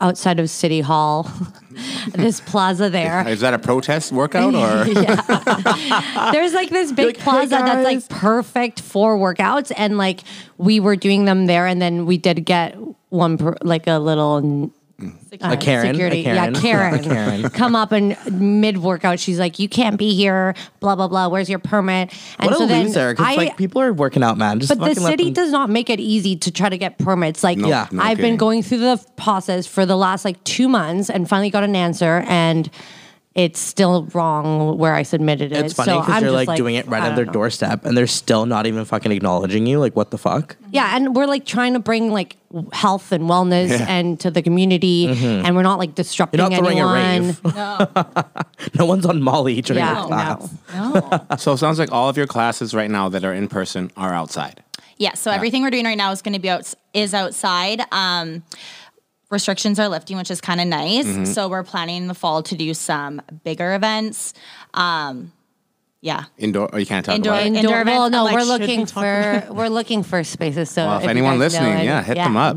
outside 0.00 0.38
of 0.38 0.48
city 0.48 0.80
hall 0.80 1.28
this 2.14 2.40
plaza 2.40 2.88
there 2.88 3.26
Is 3.26 3.40
that 3.40 3.52
a 3.54 3.58
protest 3.58 4.12
workout 4.12 4.54
or? 4.54 4.84
there's 6.32 6.54
like 6.54 6.70
this 6.70 6.92
big 6.92 7.06
like, 7.06 7.16
"Hey, 7.16 7.22
plaza 7.22 7.48
that's 7.48 7.84
like 7.84 8.08
perfect 8.08 8.80
for 8.80 9.16
workouts 9.18 9.72
and 9.76 9.98
like 9.98 10.20
we 10.56 10.78
were 10.78 10.94
doing 10.96 11.24
them 11.24 11.46
there 11.46 11.66
and 11.66 11.82
then 11.82 12.06
we 12.06 12.16
did 12.16 12.44
get 12.44 12.76
one 13.08 13.38
per, 13.38 13.56
like 13.62 13.86
a 13.86 13.98
little 13.98 14.72
A 15.00 15.56
Karen, 15.56 15.94
a. 15.94 15.98
Karen. 15.98 16.24
Yeah, 16.24 16.50
Karen. 16.60 17.02
Karen. 17.04 17.42
Come 17.50 17.76
up 17.76 17.92
and 17.92 18.16
mid 18.32 18.78
workout, 18.78 19.20
she's 19.20 19.38
like, 19.38 19.60
"You 19.60 19.68
can't 19.68 19.96
be 19.96 20.12
here." 20.12 20.54
Blah 20.80 20.96
blah 20.96 21.06
blah. 21.06 21.28
Where's 21.28 21.48
your 21.48 21.60
permit? 21.60 22.12
And 22.40 22.50
What 22.50 22.60
a 22.60 22.66
then 22.66 22.86
loser! 22.88 23.12
Because 23.12 23.36
like 23.36 23.56
people 23.56 23.80
are 23.80 23.92
working 23.92 24.24
out, 24.24 24.36
man. 24.38 24.58
Just 24.58 24.76
but 24.76 24.94
the 24.94 25.00
city 25.00 25.30
does 25.30 25.52
not 25.52 25.70
make 25.70 25.88
it 25.88 26.00
easy 26.00 26.34
to 26.38 26.50
try 26.50 26.68
to 26.68 26.78
get 26.78 26.98
permits. 26.98 27.44
Like, 27.44 27.58
No, 27.58 27.68
Yeah. 27.68 27.86
no 27.92 28.02
I've 28.02 28.16
kidding. 28.16 28.32
been 28.32 28.36
going 28.38 28.62
through 28.64 28.78
the 28.78 29.04
process 29.16 29.68
for 29.68 29.86
the 29.86 29.96
last 29.96 30.24
like 30.24 30.42
two 30.42 30.68
months 30.68 31.10
and 31.10 31.28
finally 31.28 31.50
got 31.50 31.62
an 31.62 31.76
answer, 31.76 32.24
and 32.26 32.68
it's 33.38 33.60
still 33.60 34.04
wrong 34.14 34.76
where 34.78 34.94
I 34.94 35.04
submitted 35.04 35.52
it. 35.52 35.64
It's 35.64 35.72
funny 35.74 35.92
because 35.96 36.08
I'm 36.12 36.24
you're 36.24 36.32
just 36.32 36.48
like, 36.48 36.56
doing 36.56 36.74
it 36.74 36.88
right 36.88 37.02
I 37.04 37.10
on 37.10 37.14
their 37.14 37.24
know. 37.24 37.30
doorstep, 37.32 37.84
and 37.84 37.96
they're 37.96 38.08
still 38.08 38.46
not 38.46 38.66
even 38.66 38.84
fucking 38.84 39.12
acknowledging 39.12 39.64
you. 39.64 39.78
Like, 39.78 39.94
what 39.94 40.10
the 40.10 40.18
fuck? 40.18 40.56
Yeah, 40.72 40.96
and 40.96 41.14
we're 41.14 41.26
like 41.26 41.46
trying 41.46 41.74
to 41.74 41.78
bring 41.78 42.10
like 42.10 42.36
health 42.72 43.12
and 43.12 43.24
wellness 43.30 43.68
Yeah. 43.68 43.86
and 43.88 44.18
to 44.20 44.32
the 44.32 44.42
community, 44.42 45.06
and 45.06 45.54
we're 45.54 45.62
not 45.62 45.78
like 45.78 45.94
disrupting 45.94 46.40
Mm-hmm. 46.40 46.52
You're 46.52 46.62
not 46.62 46.66
throwing 46.66 46.78
anyone. 46.80 47.36
a 47.44 48.24
rave. 48.24 48.74
No 48.74 48.86
one's 48.86 49.06
on 49.06 49.22
Molly 49.22 49.60
during 49.62 49.78
Yeah, 49.84 49.98
your 50.00 50.06
class. 50.08 50.52
no. 50.74 50.92
no. 50.92 51.26
so 51.38 51.52
it 51.52 51.58
sounds 51.58 51.78
like 51.78 51.92
all 51.92 52.08
of 52.08 52.16
your 52.16 52.26
classes 52.26 52.74
right 52.74 52.90
now 52.90 53.08
that 53.08 53.24
are 53.24 53.32
in 53.32 53.46
person 53.46 53.90
are 53.96 54.12
outside. 54.12 54.62
Yeah, 54.98 55.14
so 55.14 55.30
everything 55.30 55.62
we're 55.62 55.70
doing 55.70 55.84
right 55.84 55.96
now 55.96 56.10
is 56.10 56.22
going 56.22 56.34
to 56.34 56.40
be 56.40 56.50
out 56.50 56.74
is 56.92 57.14
outside. 57.14 57.82
Um, 57.92 58.42
restrictions 59.30 59.78
are 59.78 59.88
lifting, 59.88 60.16
which 60.16 60.30
is 60.30 60.40
kind 60.40 60.60
of 60.60 60.66
nice. 60.66 61.06
Mm-hmm. 61.06 61.24
So 61.24 61.48
we're 61.48 61.62
planning 61.62 61.96
in 62.02 62.06
the 62.08 62.14
fall 62.14 62.42
to 62.44 62.54
do 62.56 62.74
some 62.74 63.20
bigger 63.44 63.74
events. 63.74 64.34
Um, 64.74 65.32
yeah, 66.00 66.24
Indoor, 66.38 66.72
or 66.72 66.78
you 66.78 66.86
can't 66.86 67.04
talk 67.04 67.16
Indoor- 67.16 67.32
about 67.34 67.42
it. 67.42 67.46
Indoor 67.56 67.80
Indoor, 67.80 67.84
well, 67.84 68.10
no, 68.10 68.24
like, 68.24 68.34
we're 68.34 68.40
should 68.40 68.60
we 68.60 68.66
looking 68.66 68.86
for 68.86 69.44
we're 69.50 69.68
looking 69.68 70.02
for 70.04 70.22
spaces. 70.22 70.70
So 70.70 70.86
Well, 70.86 70.98
if, 70.98 71.04
you 71.04 71.10
anyone 71.10 71.32
guys 71.32 71.38
know 71.38 71.44
listening, 71.60 71.72
any- 71.72 71.84
yeah, 71.86 72.02
hit 72.02 72.14
them 72.14 72.36
up. 72.36 72.56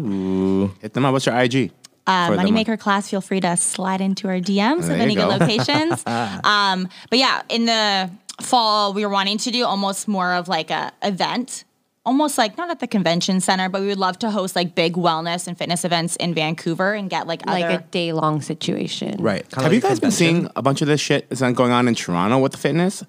Hit 0.82 0.94
them 0.94 1.06
up. 1.06 1.12
What's 1.12 1.26
your 1.26 1.36
IG? 1.36 1.72
uh, 2.06 2.28
For 2.28 2.36
them? 2.38 2.46
Moneymaker 2.46 2.80
class, 2.80 3.10
feel 3.10 3.22
free 3.22 3.40
to 3.42 3.58
slide 3.58 4.00
into 4.02 4.28
our 4.28 4.38
DMs 4.40 4.84
There 4.86 4.96
of 4.96 5.02
any 5.02 5.14
you 5.16 5.20
good 5.22 5.40
locations. 5.40 6.04
um, 6.44 6.88
but 7.10 7.18
yeah, 7.20 7.42
in 7.50 7.66
the 7.66 8.12
fall, 8.42 8.94
we 8.94 9.04
were 9.06 9.12
wanting 9.12 9.38
to 9.40 9.52
do 9.52 9.66
almost 9.66 10.08
more 10.08 10.34
of 10.34 10.48
like 10.48 10.70
a 10.70 10.92
event. 11.02 11.64
Almost 12.04 12.38
like 12.40 12.58
not 12.58 12.72
at 12.72 12.80
the 12.80 12.88
convention 12.88 13.40
center, 13.42 13.70
but 13.70 13.82
we 13.82 13.88
would 13.88 14.00
love 14.00 14.18
to 14.20 14.32
host 14.32 14.56
like 14.56 14.74
big 14.74 14.94
wellness 14.96 15.48
and 15.48 15.56
fitness 15.56 15.86
events 15.86 16.16
in 16.16 16.34
Vancouver 16.34 16.94
and 16.94 17.12
get 17.12 17.28
like 17.28 17.46
like 17.46 17.64
other 17.64 17.76
a 17.76 17.82
day 17.92 18.12
long 18.12 18.42
situation. 18.42 19.22
Right. 19.22 19.48
Kinda 19.50 19.64
Have 19.64 19.74
you 19.74 19.80
like 19.80 19.84
a 19.84 19.88
guys 19.90 20.00
been 20.00 20.10
convention. 20.10 20.36
seeing 20.42 20.52
a 20.56 20.62
bunch 20.64 20.82
of 20.82 20.88
this 20.88 21.00
shit 21.00 21.30
that's 21.30 21.42
going 21.42 21.72
on 21.72 21.88
in 21.88 21.94
Toronto 21.94 22.40
with 22.40 22.54
the 22.54 22.58
fitness? 22.58 23.04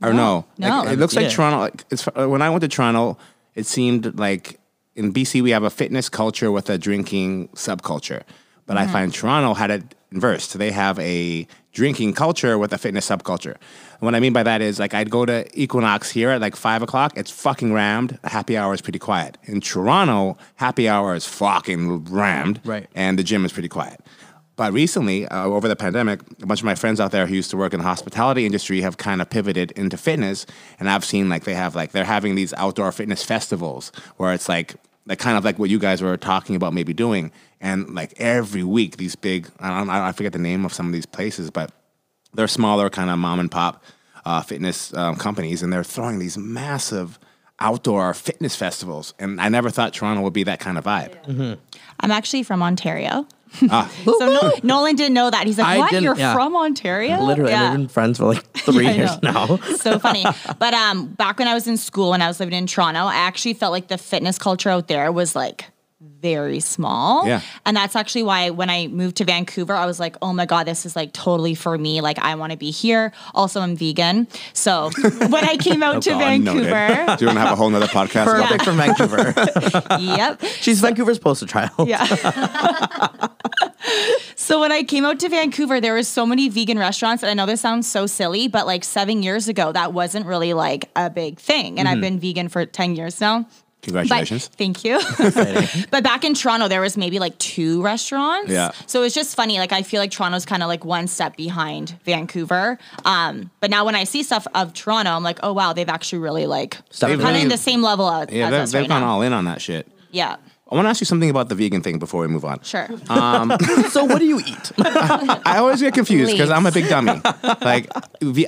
Or 0.00 0.12
no? 0.12 0.44
No. 0.56 0.82
Like, 0.82 0.92
it 0.94 0.98
looks 1.00 1.16
like 1.16 1.24
Yeah. 1.24 1.30
Toronto. 1.30 1.58
Like 1.58 1.84
it's, 1.90 2.06
uh, 2.08 2.28
when 2.28 2.42
I 2.42 2.50
went 2.50 2.60
to 2.62 2.68
Toronto, 2.68 3.18
it 3.56 3.66
seemed 3.66 4.16
like 4.18 4.60
in 4.94 5.12
BC 5.12 5.42
we 5.42 5.50
have 5.50 5.64
a 5.64 5.70
fitness 5.70 6.08
culture 6.08 6.52
with 6.52 6.70
a 6.70 6.78
drinking 6.78 7.48
subculture, 7.54 8.22
but 8.66 8.76
I 8.76 8.86
find 8.86 9.12
Toronto 9.12 9.54
had 9.54 9.70
it 9.72 9.94
inversed. 10.12 10.56
They 10.58 10.70
have 10.70 10.96
a 11.00 11.48
drinking 11.72 12.12
culture 12.12 12.58
with 12.58 12.72
a 12.72 12.78
fitness 12.78 13.08
subculture. 13.08 13.54
And 13.54 14.00
what 14.00 14.14
I 14.14 14.20
mean 14.20 14.32
by 14.32 14.42
that 14.42 14.60
is 14.60 14.78
like 14.78 14.94
I'd 14.94 15.10
go 15.10 15.24
to 15.24 15.46
Equinox 15.58 16.10
here 16.10 16.30
at 16.30 16.40
like 16.40 16.56
five 16.56 16.82
o'clock. 16.82 17.12
It's 17.16 17.30
fucking 17.30 17.72
rammed. 17.72 18.18
Happy 18.24 18.56
hour 18.56 18.74
is 18.74 18.80
pretty 18.80 18.98
quiet. 18.98 19.38
In 19.44 19.60
Toronto, 19.60 20.36
happy 20.56 20.88
hour 20.88 21.14
is 21.14 21.26
fucking 21.26 22.04
rammed. 22.04 22.60
Right. 22.64 22.88
And 22.94 23.18
the 23.18 23.24
gym 23.24 23.44
is 23.44 23.52
pretty 23.52 23.68
quiet. 23.68 24.00
But 24.56 24.74
recently, 24.74 25.26
uh, 25.28 25.46
over 25.46 25.66
the 25.66 25.76
pandemic, 25.76 26.20
a 26.42 26.46
bunch 26.46 26.60
of 26.60 26.66
my 26.66 26.74
friends 26.74 27.00
out 27.00 27.10
there 27.10 27.26
who 27.26 27.34
used 27.34 27.50
to 27.50 27.56
work 27.56 27.72
in 27.72 27.80
the 27.80 27.86
hospitality 27.86 28.44
industry 28.44 28.82
have 28.82 28.98
kind 28.98 29.22
of 29.22 29.30
pivoted 29.30 29.70
into 29.72 29.96
fitness, 29.96 30.46
and 30.78 30.90
I've 30.90 31.04
seen 31.04 31.30
like 31.30 31.44
they 31.44 31.54
have 31.54 31.74
like 31.74 31.92
they're 31.92 32.04
having 32.04 32.34
these 32.34 32.52
outdoor 32.54 32.92
fitness 32.92 33.24
festivals 33.24 33.92
where 34.18 34.32
it's 34.34 34.48
like 34.48 34.76
like 35.06 35.18
kind 35.18 35.36
of 35.36 35.44
like 35.44 35.58
what 35.58 35.70
you 35.70 35.78
guys 35.78 36.02
were 36.02 36.16
talking 36.16 36.54
about 36.54 36.74
maybe 36.74 36.92
doing, 36.92 37.32
and 37.62 37.94
like 37.94 38.12
every 38.20 38.64
week 38.64 38.98
these 38.98 39.14
big 39.16 39.48
I 39.58 39.78
don't 39.78 39.88
I 39.88 40.12
forget 40.12 40.34
the 40.34 40.38
name 40.38 40.66
of 40.66 40.74
some 40.74 40.86
of 40.86 40.92
these 40.92 41.06
places, 41.06 41.50
but 41.50 41.72
they're 42.34 42.48
smaller 42.48 42.90
kind 42.90 43.08
of 43.08 43.18
mom 43.18 43.40
and 43.40 43.50
pop 43.50 43.82
uh, 44.26 44.42
fitness 44.42 44.92
um, 44.94 45.16
companies, 45.16 45.62
and 45.62 45.72
they're 45.72 45.84
throwing 45.84 46.18
these 46.18 46.36
massive 46.36 47.18
outdoor 47.60 48.12
fitness 48.12 48.56
festivals, 48.56 49.14
and 49.18 49.40
I 49.40 49.48
never 49.48 49.70
thought 49.70 49.94
Toronto 49.94 50.22
would 50.22 50.32
be 50.32 50.44
that 50.44 50.60
kind 50.60 50.76
of 50.76 50.84
vibe. 50.84 51.58
I'm 52.00 52.10
actually 52.10 52.42
from 52.42 52.62
Ontario. 52.62 53.26
Ah, 53.70 53.90
So 54.04 54.18
no, 54.18 54.52
Nolan 54.62 54.96
didn't 54.96 55.14
know 55.14 55.30
that. 55.30 55.46
He's 55.46 55.58
like, 55.58 55.66
I 55.66 55.78
"What? 55.78 56.02
You're 56.02 56.16
yeah. 56.16 56.32
from 56.32 56.56
Ontario?" 56.56 57.20
Literally, 57.20 57.52
Yeah. 57.52 57.70
I've 57.70 57.72
been 57.72 57.88
friends 57.88 58.18
for 58.18 58.26
like 58.26 58.42
three 58.56 58.88
I 58.88 58.92
years 58.92 59.22
now. 59.22 59.56
so 59.76 59.98
funny. 59.98 60.24
But 60.58 60.74
um, 60.74 61.08
back 61.08 61.38
when 61.38 61.48
I 61.48 61.54
was 61.54 61.68
in 61.68 61.76
school, 61.76 62.14
and 62.14 62.22
I 62.22 62.28
was 62.28 62.40
living 62.40 62.54
in 62.54 62.66
Toronto, 62.66 63.00
I 63.00 63.16
actually 63.16 63.54
felt 63.54 63.72
like 63.72 63.88
the 63.88 63.98
fitness 63.98 64.38
culture 64.38 64.70
out 64.70 64.88
there 64.88 65.12
was 65.12 65.36
like 65.36 65.66
very 66.22 66.60
small. 66.60 67.26
Yeah. 67.26 67.40
And 67.66 67.76
that's 67.76 67.96
actually 67.96 68.22
why 68.22 68.50
when 68.50 68.70
I 68.70 68.86
moved 68.86 69.16
to 69.16 69.24
Vancouver, 69.24 69.74
I 69.74 69.86
was 69.86 69.98
like, 69.98 70.16
oh 70.22 70.32
my 70.32 70.46
God, 70.46 70.66
this 70.66 70.86
is 70.86 70.94
like 70.94 71.12
totally 71.12 71.54
for 71.54 71.76
me. 71.76 72.00
Like, 72.00 72.18
I 72.20 72.34
want 72.36 72.52
to 72.52 72.58
be 72.58 72.70
here. 72.70 73.12
Also, 73.34 73.60
I'm 73.60 73.76
vegan. 73.76 74.28
So 74.52 74.90
when 75.28 75.44
I 75.44 75.56
came 75.56 75.82
out 75.82 76.02
to 76.02 76.10
God, 76.10 76.40
noted. 76.40 76.66
Vancouver, 76.66 77.16
Do 77.16 77.24
you 77.24 77.26
want 77.26 77.36
to 77.36 77.40
have 77.40 77.52
a 77.52 77.56
whole 77.56 77.70
nother 77.70 77.86
podcast? 77.86 78.22
about 78.22 78.48
Perfect 78.48 78.64
from 78.64 78.76
Vancouver. 78.76 79.34
yep. 80.00 80.42
She's 80.44 80.80
Vancouver's 80.80 81.18
poster 81.18 81.46
child. 81.46 81.88
Yeah. 81.88 82.04
so 84.36 84.60
when 84.60 84.70
I 84.70 84.84
came 84.84 85.04
out 85.04 85.18
to 85.20 85.28
Vancouver, 85.28 85.80
there 85.80 85.94
was 85.94 86.08
so 86.08 86.24
many 86.24 86.48
vegan 86.48 86.78
restaurants, 86.78 87.22
and 87.22 87.30
I 87.30 87.34
know 87.34 87.46
this 87.46 87.60
sounds 87.60 87.86
so 87.86 88.06
silly, 88.06 88.48
but 88.48 88.66
like 88.66 88.84
seven 88.84 89.22
years 89.22 89.48
ago, 89.48 89.72
that 89.72 89.92
wasn't 89.92 90.26
really 90.26 90.54
like 90.54 90.90
a 90.94 91.10
big 91.10 91.38
thing. 91.38 91.78
And 91.78 91.88
I've 91.88 91.94
mm-hmm. 91.94 92.18
been 92.18 92.20
vegan 92.20 92.48
for 92.48 92.64
ten 92.64 92.94
years 92.94 93.20
now. 93.20 93.46
Congratulations. 93.82 94.48
But, 94.48 94.56
thank 94.56 94.84
you. 94.84 95.00
but 95.90 96.04
back 96.04 96.24
in 96.24 96.34
Toronto, 96.34 96.68
there 96.68 96.80
was 96.80 96.96
maybe 96.96 97.18
like 97.18 97.36
two 97.38 97.82
restaurants. 97.82 98.50
Yeah. 98.50 98.70
So 98.86 99.02
it's 99.02 99.14
just 99.14 99.34
funny. 99.34 99.58
Like 99.58 99.72
I 99.72 99.82
feel 99.82 100.00
like 100.00 100.12
Toronto's 100.12 100.46
kind 100.46 100.62
of 100.62 100.68
like 100.68 100.84
one 100.84 101.08
step 101.08 101.36
behind 101.36 101.98
Vancouver. 102.04 102.78
Um, 103.04 103.50
but 103.60 103.70
now 103.70 103.84
when 103.84 103.96
I 103.96 104.04
see 104.04 104.22
stuff 104.22 104.46
of 104.54 104.72
Toronto, 104.72 105.10
I'm 105.10 105.24
like, 105.24 105.40
oh 105.42 105.52
wow, 105.52 105.72
they've 105.72 105.88
actually 105.88 106.20
really 106.20 106.46
like 106.46 106.76
They've 107.00 107.18
kind 107.20 107.36
of 107.36 107.42
in 107.42 107.48
the 107.48 107.56
same 107.56 107.82
level 107.82 108.08
as, 108.08 108.30
yeah, 108.30 108.46
as 108.46 108.50
they've, 108.50 108.60
us 108.60 108.72
they've 108.72 108.80
right 108.82 108.88
gone 108.88 109.00
now. 109.02 109.14
all 109.14 109.22
in 109.22 109.32
on 109.32 109.46
that 109.46 109.60
shit. 109.60 109.88
Yeah. 110.12 110.36
I 110.70 110.74
want 110.74 110.86
to 110.86 110.88
ask 110.88 111.02
you 111.02 111.06
something 111.06 111.28
about 111.28 111.50
the 111.50 111.54
vegan 111.54 111.82
thing 111.82 111.98
before 111.98 112.22
we 112.22 112.28
move 112.28 112.46
on. 112.46 112.62
Sure. 112.62 112.88
Um, 113.10 113.52
So 113.90 114.04
what 114.04 114.20
do 114.20 114.24
you 114.24 114.38
eat? 114.38 114.72
I 114.78 115.56
always 115.58 115.82
get 115.82 115.92
confused 115.92 116.32
because 116.32 116.48
I'm 116.48 116.64
a 116.64 116.72
big 116.72 116.88
dummy. 116.88 117.20
like, 117.60 117.90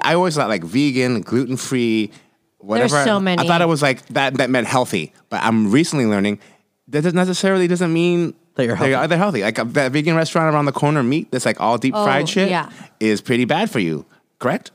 I 0.02 0.14
always 0.14 0.34
thought 0.34 0.48
like 0.48 0.64
vegan, 0.64 1.20
gluten 1.20 1.58
free, 1.58 2.12
whatever. 2.64 3.04
so 3.04 3.20
many. 3.20 3.42
I 3.42 3.46
thought 3.46 3.60
it 3.62 3.68
was 3.68 3.82
like 3.82 4.04
that. 4.08 4.34
That 4.34 4.50
meant 4.50 4.66
healthy. 4.66 5.12
But 5.28 5.42
I'm 5.42 5.70
recently 5.70 6.06
learning 6.06 6.38
that 6.88 7.02
doesn't 7.02 7.16
necessarily 7.16 7.66
doesn't 7.68 7.92
mean 7.92 8.34
That 8.56 8.64
you're 8.66 8.76
They 8.76 8.90
healthy. 8.90 8.94
are 8.94 9.08
they're 9.08 9.18
healthy. 9.18 9.42
Like 9.42 9.58
a, 9.58 9.64
that 9.64 9.92
vegan 9.92 10.14
restaurant 10.16 10.54
around 10.54 10.66
the 10.66 10.72
corner, 10.72 11.02
meat 11.02 11.30
that's 11.30 11.46
like 11.46 11.60
all 11.60 11.78
deep 11.78 11.94
fried 11.94 12.24
Oh, 12.24 12.26
shit, 12.26 12.50
yeah. 12.50 12.70
is 13.00 13.20
pretty 13.20 13.44
bad 13.44 13.70
for 13.70 13.78
you. 13.80 14.04
Correct? 14.40 14.72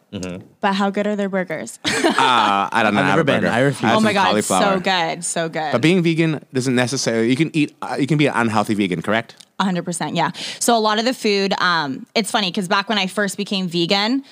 But 0.61 0.73
how 0.73 0.89
good 0.89 1.05
are 1.05 1.15
their 1.15 1.29
burgers? 1.29 1.79
Uh, 2.19 2.67
I 2.71 2.81
don't 2.83 2.95
know. 2.95 3.01
I've 3.01 3.07
never 3.07 3.23
been. 3.23 3.41
burger. 3.41 3.53
I 3.53 3.59
refuse. 3.61 3.91
oh 3.93 3.99
my 4.01 4.11
god, 4.11 4.43
so 4.43 4.79
good, 4.81 5.23
so 5.23 5.47
good. 5.47 5.71
But 5.71 5.81
being 5.81 6.03
vegan 6.03 6.43
doesn't 6.53 6.75
necessarily. 6.75 7.29
You 7.29 7.35
can 7.37 7.49
eat. 7.55 7.73
Uh, 7.81 7.95
you 7.97 8.07
can 8.07 8.17
be 8.17 8.27
an 8.27 8.33
unhealthy 8.35 8.73
vegan. 8.73 9.01
Correct? 9.01 9.35
100% 9.59 10.15
yeah 10.15 10.31
so 10.59 10.73
a 10.77 10.79
lot 10.79 10.99
of 10.99 11.05
the 11.05 11.13
food 11.13 11.53
um, 11.59 12.05
it's 12.15 12.31
funny 12.31 12.49
because 12.49 12.69
back 12.69 12.87
when 12.87 12.97
i 12.97 13.07
first 13.07 13.35
became 13.35 13.67
vegan 13.67 14.23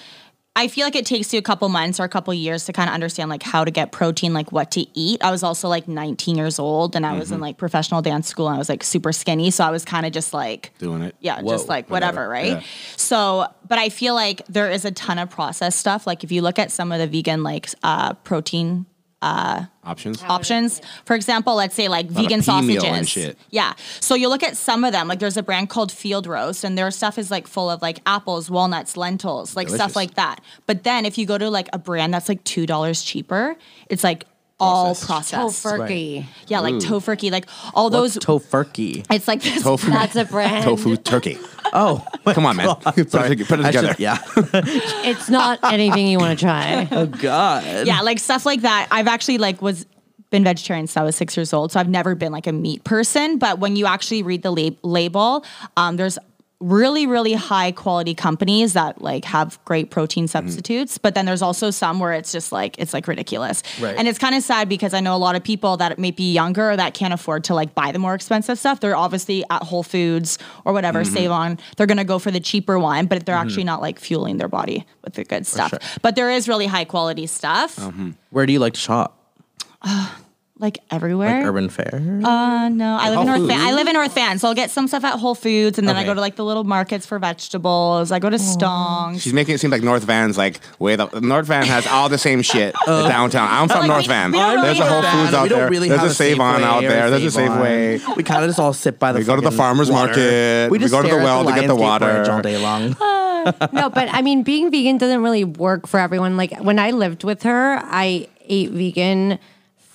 i 0.57 0.67
feel 0.67 0.85
like 0.85 0.95
it 0.95 1.05
takes 1.05 1.31
you 1.33 1.39
a 1.39 1.41
couple 1.41 1.69
months 1.69 1.99
or 1.99 2.03
a 2.03 2.09
couple 2.09 2.33
years 2.33 2.65
to 2.65 2.73
kind 2.73 2.89
of 2.89 2.93
understand 2.93 3.29
like 3.29 3.43
how 3.43 3.63
to 3.63 3.71
get 3.71 3.91
protein 3.93 4.33
like 4.33 4.51
what 4.51 4.71
to 4.71 4.85
eat 4.93 5.23
i 5.23 5.31
was 5.31 5.43
also 5.43 5.69
like 5.69 5.87
19 5.87 6.35
years 6.35 6.59
old 6.59 6.95
and 6.95 7.05
i 7.05 7.13
was 7.17 7.27
Mm-hmm. 7.27 7.35
in 7.35 7.41
like 7.41 7.57
professional 7.57 8.01
dance 8.01 8.27
school 8.27 8.47
and 8.47 8.55
i 8.55 8.57
was 8.57 8.67
like 8.69 8.83
super 8.83 9.11
skinny 9.13 9.51
so 9.51 9.63
i 9.63 9.71
was 9.71 9.85
kind 9.85 10.05
of 10.05 10.11
just 10.11 10.33
like 10.33 10.71
Doing 10.79 11.01
it. 11.03 11.15
yeah 11.21 11.39
Whoa, 11.41 11.51
just 11.51 11.67
like 11.69 11.89
whatever, 11.89 12.27
whatever, 12.27 12.29
right 12.29 12.61
yeah. 12.61 12.67
so 12.97 13.47
but 13.67 13.77
i 13.77 13.89
feel 13.89 14.13
like 14.15 14.41
there 14.47 14.69
is 14.69 14.83
a 14.85 14.91
ton 14.91 15.19
of 15.19 15.29
processed 15.29 15.77
stuff 15.79 16.07
like 16.07 16.23
if 16.23 16.31
you 16.31 16.41
look 16.41 16.57
at 16.59 16.71
some 16.71 16.91
of 16.91 16.99
the 16.99 17.07
vegan 17.07 17.43
like 17.43 17.69
uh, 17.83 18.13
protein 18.29 18.85
Options. 19.21 20.21
options. 20.23 20.81
For 21.05 21.15
example, 21.15 21.55
let's 21.55 21.75
say 21.75 21.87
like 21.87 22.07
vegan 22.07 22.41
sausages. 22.41 22.83
and 22.83 23.07
shit. 23.07 23.37
Yeah. 23.49 23.73
So 23.99 24.15
you 24.15 24.29
look 24.29 24.43
at 24.43 24.57
some 24.57 24.83
of 24.83 24.91
them, 24.91 25.07
like 25.07 25.19
there's 25.19 25.37
a 25.37 25.43
brand 25.43 25.69
called 25.69 25.91
Field 25.91 26.27
Roast, 26.27 26.63
and 26.63 26.77
their 26.77 26.91
stuff 26.91 27.17
is 27.17 27.31
like 27.31 27.47
full 27.47 27.69
of 27.69 27.81
like 27.81 27.99
apples, 28.05 28.49
walnuts, 28.49 28.95
lentils, 28.97 29.55
like 29.55 29.67
Delicious. 29.67 29.83
stuff 29.83 29.95
like 29.95 30.15
that. 30.15 30.41
But 30.65 30.83
then 30.83 31.05
if 31.05 31.17
you 31.17 31.25
go 31.25 31.37
to 31.37 31.49
like 31.49 31.69
a 31.73 31.79
brand 31.79 32.13
that's 32.13 32.29
like 32.29 32.43
two 32.43 32.65
dollars 32.65 33.01
cheaper, 33.01 33.55
it's 33.89 34.03
like 34.03 34.25
all 34.59 34.95
Processed. 34.95 35.33
processed. 35.33 35.65
Tofurky. 35.65 36.25
Yeah, 36.47 36.61
like 36.61 36.75
Tofurky, 36.75 37.31
like 37.31 37.45
all 37.73 37.89
those. 37.89 38.15
What's 38.15 38.25
Tofurky? 38.25 39.05
it's 39.11 39.27
like 39.27 39.41
this. 39.43 39.63
Tofu. 39.63 39.91
That's 39.91 40.15
a 40.15 40.25
brand. 40.25 40.63
Tofu 40.65 40.95
turkey. 40.97 41.37
Oh, 41.73 42.07
Come 42.25 42.45
on, 42.45 42.55
man. 42.55 42.73
Put 42.77 42.97
it, 42.97 43.11
Sorry. 43.11 43.35
put 43.35 43.59
it 43.59 43.65
I 43.65 43.71
should- 43.71 43.81
together. 43.81 43.95
yeah. 43.99 44.19
It's 45.03 45.29
not 45.29 45.59
anything 45.63 46.07
you 46.07 46.17
want 46.17 46.39
to 46.39 46.45
try. 46.45 46.87
oh 46.91 47.05
God. 47.07 47.85
yeah, 47.85 47.99
like 48.01 48.19
stuff 48.19 48.45
like 48.45 48.61
that. 48.61 48.87
I've 48.89 49.07
actually 49.07 49.37
like 49.37 49.61
was 49.61 49.85
been 50.29 50.45
vegetarian 50.45 50.87
since 50.87 50.95
I 50.95 51.03
was 51.03 51.17
six 51.17 51.35
years 51.35 51.51
old, 51.51 51.73
so 51.73 51.79
I've 51.81 51.89
never 51.89 52.15
been 52.15 52.31
like 52.31 52.47
a 52.47 52.53
meat 52.53 52.85
person. 52.85 53.37
But 53.37 53.59
when 53.59 53.75
you 53.75 53.85
actually 53.85 54.23
read 54.23 54.43
the 54.43 54.51
lab- 54.51 54.77
label, 54.81 55.43
um, 55.75 55.97
there's 55.97 56.17
really 56.59 57.05
really 57.05 57.33
high 57.33 57.71
quality 57.71 58.15
companies 58.15 58.73
that 58.73 58.99
like 58.99 59.25
have 59.25 59.63
great 59.65 59.91
protein 59.91 60.25
mm-hmm. 60.25 60.31
substitutes 60.31 60.97
but 60.97 61.13
then 61.13 61.25
there's 61.25 61.43
also 61.43 61.69
some 61.69 61.99
where 61.99 62.13
it's 62.13 62.31
just 62.31 62.51
like 62.51 62.75
it's 62.79 62.93
like 62.93 63.07
ridiculous. 63.07 63.61
Right. 63.79 63.95
and 63.95 64.07
it's 64.07 64.17
kind 64.17 64.33
of 64.33 64.41
sad 64.41 64.67
because 64.67 64.95
i 64.95 64.99
know 64.99 65.15
a 65.15 65.17
lot 65.17 65.35
of 65.35 65.43
people 65.43 65.77
that 65.77 65.99
may 65.99 66.09
be 66.09 66.33
younger 66.33 66.75
that 66.75 66.95
can't 66.95 67.13
afford 67.13 67.43
to 67.45 67.53
like 67.53 67.75
buy 67.75 67.91
the 67.91 67.99
more 67.99 68.15
expensive 68.15 68.57
stuff 68.57 68.79
they're 68.79 68.95
obviously 68.95 69.43
at 69.51 69.61
whole 69.61 69.83
foods 69.83 70.39
or 70.65 70.73
whatever 70.73 71.03
mm-hmm. 71.03 71.13
save 71.13 71.31
on 71.31 71.59
they're 71.75 71.87
gonna 71.87 72.03
go 72.03 72.17
for 72.17 72.31
the 72.31 72.39
cheaper 72.39 72.79
one 72.79 73.05
but 73.05 73.25
they're 73.25 73.35
mm-hmm. 73.35 73.47
actually 73.47 73.63
not 73.63 73.79
like 73.79 73.99
fueling 73.99 74.37
their 74.37 74.47
body 74.47 74.85
with 75.03 75.13
the 75.13 75.23
good 75.23 75.45
stuff. 75.45 75.69
sure. 75.69 75.79
but 76.01 76.15
there 76.15 76.31
is 76.31 76.47
really 76.47 76.65
high 76.65 76.85
quality 76.85 77.27
stuff. 77.27 77.77
Where 78.29 78.45
do 78.45 78.53
you 78.53 78.59
like 78.59 78.73
to 78.73 78.79
shop? 78.79 79.17
Uh, 79.81 80.13
like 80.59 80.79
everywhere. 80.91 81.37
Like 81.41 81.45
Urban 81.47 81.69
Fare? 81.69 81.95
Uh, 81.95 82.69
no, 82.69 82.97
I 82.99 83.09
live 83.09 83.19
in 83.19 83.25
North 83.27 83.41
Van. 83.47 83.59
I 83.59 83.73
live 83.73 83.87
in 83.87 83.93
North 83.93 84.13
Van, 84.15 84.39
so 84.39 84.47
I'll 84.47 84.53
get 84.55 84.71
some 84.71 84.87
stuff 84.87 85.03
at 85.03 85.19
Whole 85.19 85.35
Foods, 85.35 85.77
and 85.77 85.87
then 85.87 85.95
I 85.95 85.99
Okay. 85.99 86.07
go 86.07 86.13
to 86.15 86.21
like 86.21 86.35
the 86.35 86.43
little 86.45 86.63
markets 86.63 87.05
for 87.05 87.19
vegetables. 87.19 88.11
I 88.11 88.19
go 88.19 88.29
to 88.29 88.37
Stongs. 88.37 89.21
She's 89.21 89.33
making 89.33 89.55
it 89.55 89.59
seem 89.59 89.69
like 89.71 89.83
North 89.83 90.03
Van's 90.03 90.37
like 90.37 90.59
way 90.79 90.95
the 90.95 91.07
North 91.21 91.45
Van 91.47 91.65
has 91.65 91.85
all 91.91 92.09
the 92.09 92.17
same 92.17 92.41
shit 92.41 92.75
downtown. 92.85 93.47
I'm 93.51 93.67
from 93.67 93.81
like, 93.81 93.87
North 93.87 94.01
we- 94.03 94.07
Van. 94.07 94.31
we 94.31 94.37
don't 94.39 94.55
really 94.55 94.61
There's 94.67 94.79
a 94.79 94.85
Whole 94.85 95.01
have 95.01 95.19
Foods 95.25 95.33
out 95.35 95.43
we 95.43 95.49
don't 95.49 95.59
there. 95.59 95.69
really 95.69 95.89
There's 95.89 96.01
have 96.01 96.11
a 96.11 96.13
Save 96.13 96.39
On 96.39 96.59
Safeway 96.59 96.63
out 96.63 96.83
or 96.83 96.87
there. 96.89 97.09
There's 97.11 97.23
a 97.23 97.31
Save-On. 97.31 97.57
Safeway. 97.59 98.15
We 98.17 98.23
kind 98.23 98.43
of 98.43 98.49
just 98.49 98.59
all 98.59 98.73
sit 98.73 98.99
by 98.99 99.11
the. 99.11 99.19
We 99.19 99.25
go 99.25 99.35
to 99.35 99.41
the 99.41 99.47
fucking 99.47 99.57
farmer's 99.57 99.91
water. 99.91 100.07
market. 100.07 100.71
We 100.71 100.77
We 100.77 100.79
just 100.79 100.91
go 100.91 101.01
to 101.01 101.07
the 101.07 101.09
stare 101.09 101.19
at 101.21 101.23
well 101.23 101.45
to 101.45 101.51
get 101.53 101.67
the 101.67 101.75
Lionsgate 101.75 101.79
water. 101.79 102.13
Bridge 102.15 102.29
all 102.29 102.41
day 102.41 102.57
long. 102.57 102.95
no, 103.73 103.89
but 103.89 104.09
I 104.11 104.21
mean, 104.21 104.43
being 104.43 104.71
vegan 104.71 104.97
doesn't 104.97 105.21
really 105.21 105.43
work 105.43 105.87
for 105.87 105.99
everyone. 105.99 106.35
Like 106.37 106.57
when 106.59 106.79
I 106.79 106.91
lived 106.91 107.23
with 107.23 107.43
her, 107.43 107.79
I 107.83 108.27
ate 108.49 108.71
vegan 108.71 109.39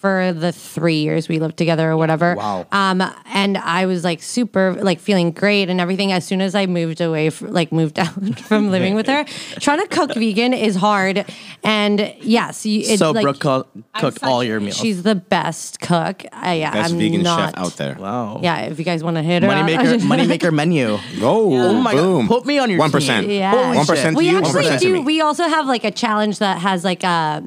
for 0.02 0.32
the 0.32 0.50
three 0.50 0.96
years 0.96 1.28
we 1.28 1.38
lived 1.38 1.56
together 1.56 1.88
or 1.88 1.96
whatever. 1.96 2.34
Wow. 2.34 2.66
Um, 2.72 3.00
and 3.26 3.56
I 3.56 3.86
was 3.86 4.02
like 4.02 4.20
super, 4.20 4.74
like 4.82 4.98
feeling 4.98 5.30
great 5.30 5.70
and 5.70 5.80
everything. 5.80 6.10
As 6.10 6.26
soon 6.26 6.40
as 6.40 6.56
I 6.56 6.66
moved 6.66 7.00
away, 7.00 7.28
f 7.28 7.40
like 7.40 7.70
moved 7.70 7.98
out 8.04 8.12
from 8.40 8.72
living 8.72 8.96
with 8.96 9.06
her, 9.06 9.24
trying 9.60 9.80
to 9.80 9.86
cook 9.86 10.12
vegan 10.16 10.54
is 10.54 10.74
hard. 10.74 11.24
And 11.62 12.12
yes, 12.20 12.66
you, 12.66 12.80
it's 12.80 12.98
so 12.98 13.12
like, 13.12 13.22
Brooke 13.22 13.38
co- 13.38 13.66
cooked 13.96 14.18
such- 14.18 14.28
all 14.28 14.42
your 14.42 14.58
meals. 14.58 14.76
she's 14.76 15.04
the 15.04 15.14
best 15.14 15.78
cook. 15.80 16.24
Uh, 16.32 16.50
yeah, 16.50 16.72
Best 16.72 16.92
I'm 16.94 16.98
vegan 16.98 17.22
not, 17.22 17.50
chef 17.54 17.58
out 17.64 17.76
there. 17.76 17.94
wow. 17.94 18.40
Yeah, 18.42 18.62
if 18.62 18.80
you 18.80 18.84
guys 18.84 19.04
want 19.04 19.18
to 19.18 19.22
hit 19.22 19.44
her, 19.44 19.48
up. 19.48 19.54
Moneymaker, 19.54 19.98
moneymaker 20.12 20.52
menu. 20.52 20.98
Oh, 21.22 21.54
Oh 21.54 21.74
my 21.74 21.92
boom. 21.92 22.26
god! 22.26 22.28
Put 22.38 22.46
me 22.46 22.58
on 22.58 22.68
your 22.70 22.80
One 22.80 22.90
team. 22.90 23.30
Yeah. 23.30 23.54
One 23.54 23.76
shit. 23.78 23.86
percent 23.86 24.16
to 24.16 24.18
we 24.18 24.28
you. 24.30 24.40
One 24.40 24.44
actually 24.44 24.78
do. 24.78 25.02
We 25.02 25.20
also 25.20 25.44
have 25.46 25.66
like 25.68 25.84
a 25.84 25.92
challenge 25.92 26.40
that 26.40 26.58
has 26.58 26.82
like 26.82 27.04
a 27.04 27.44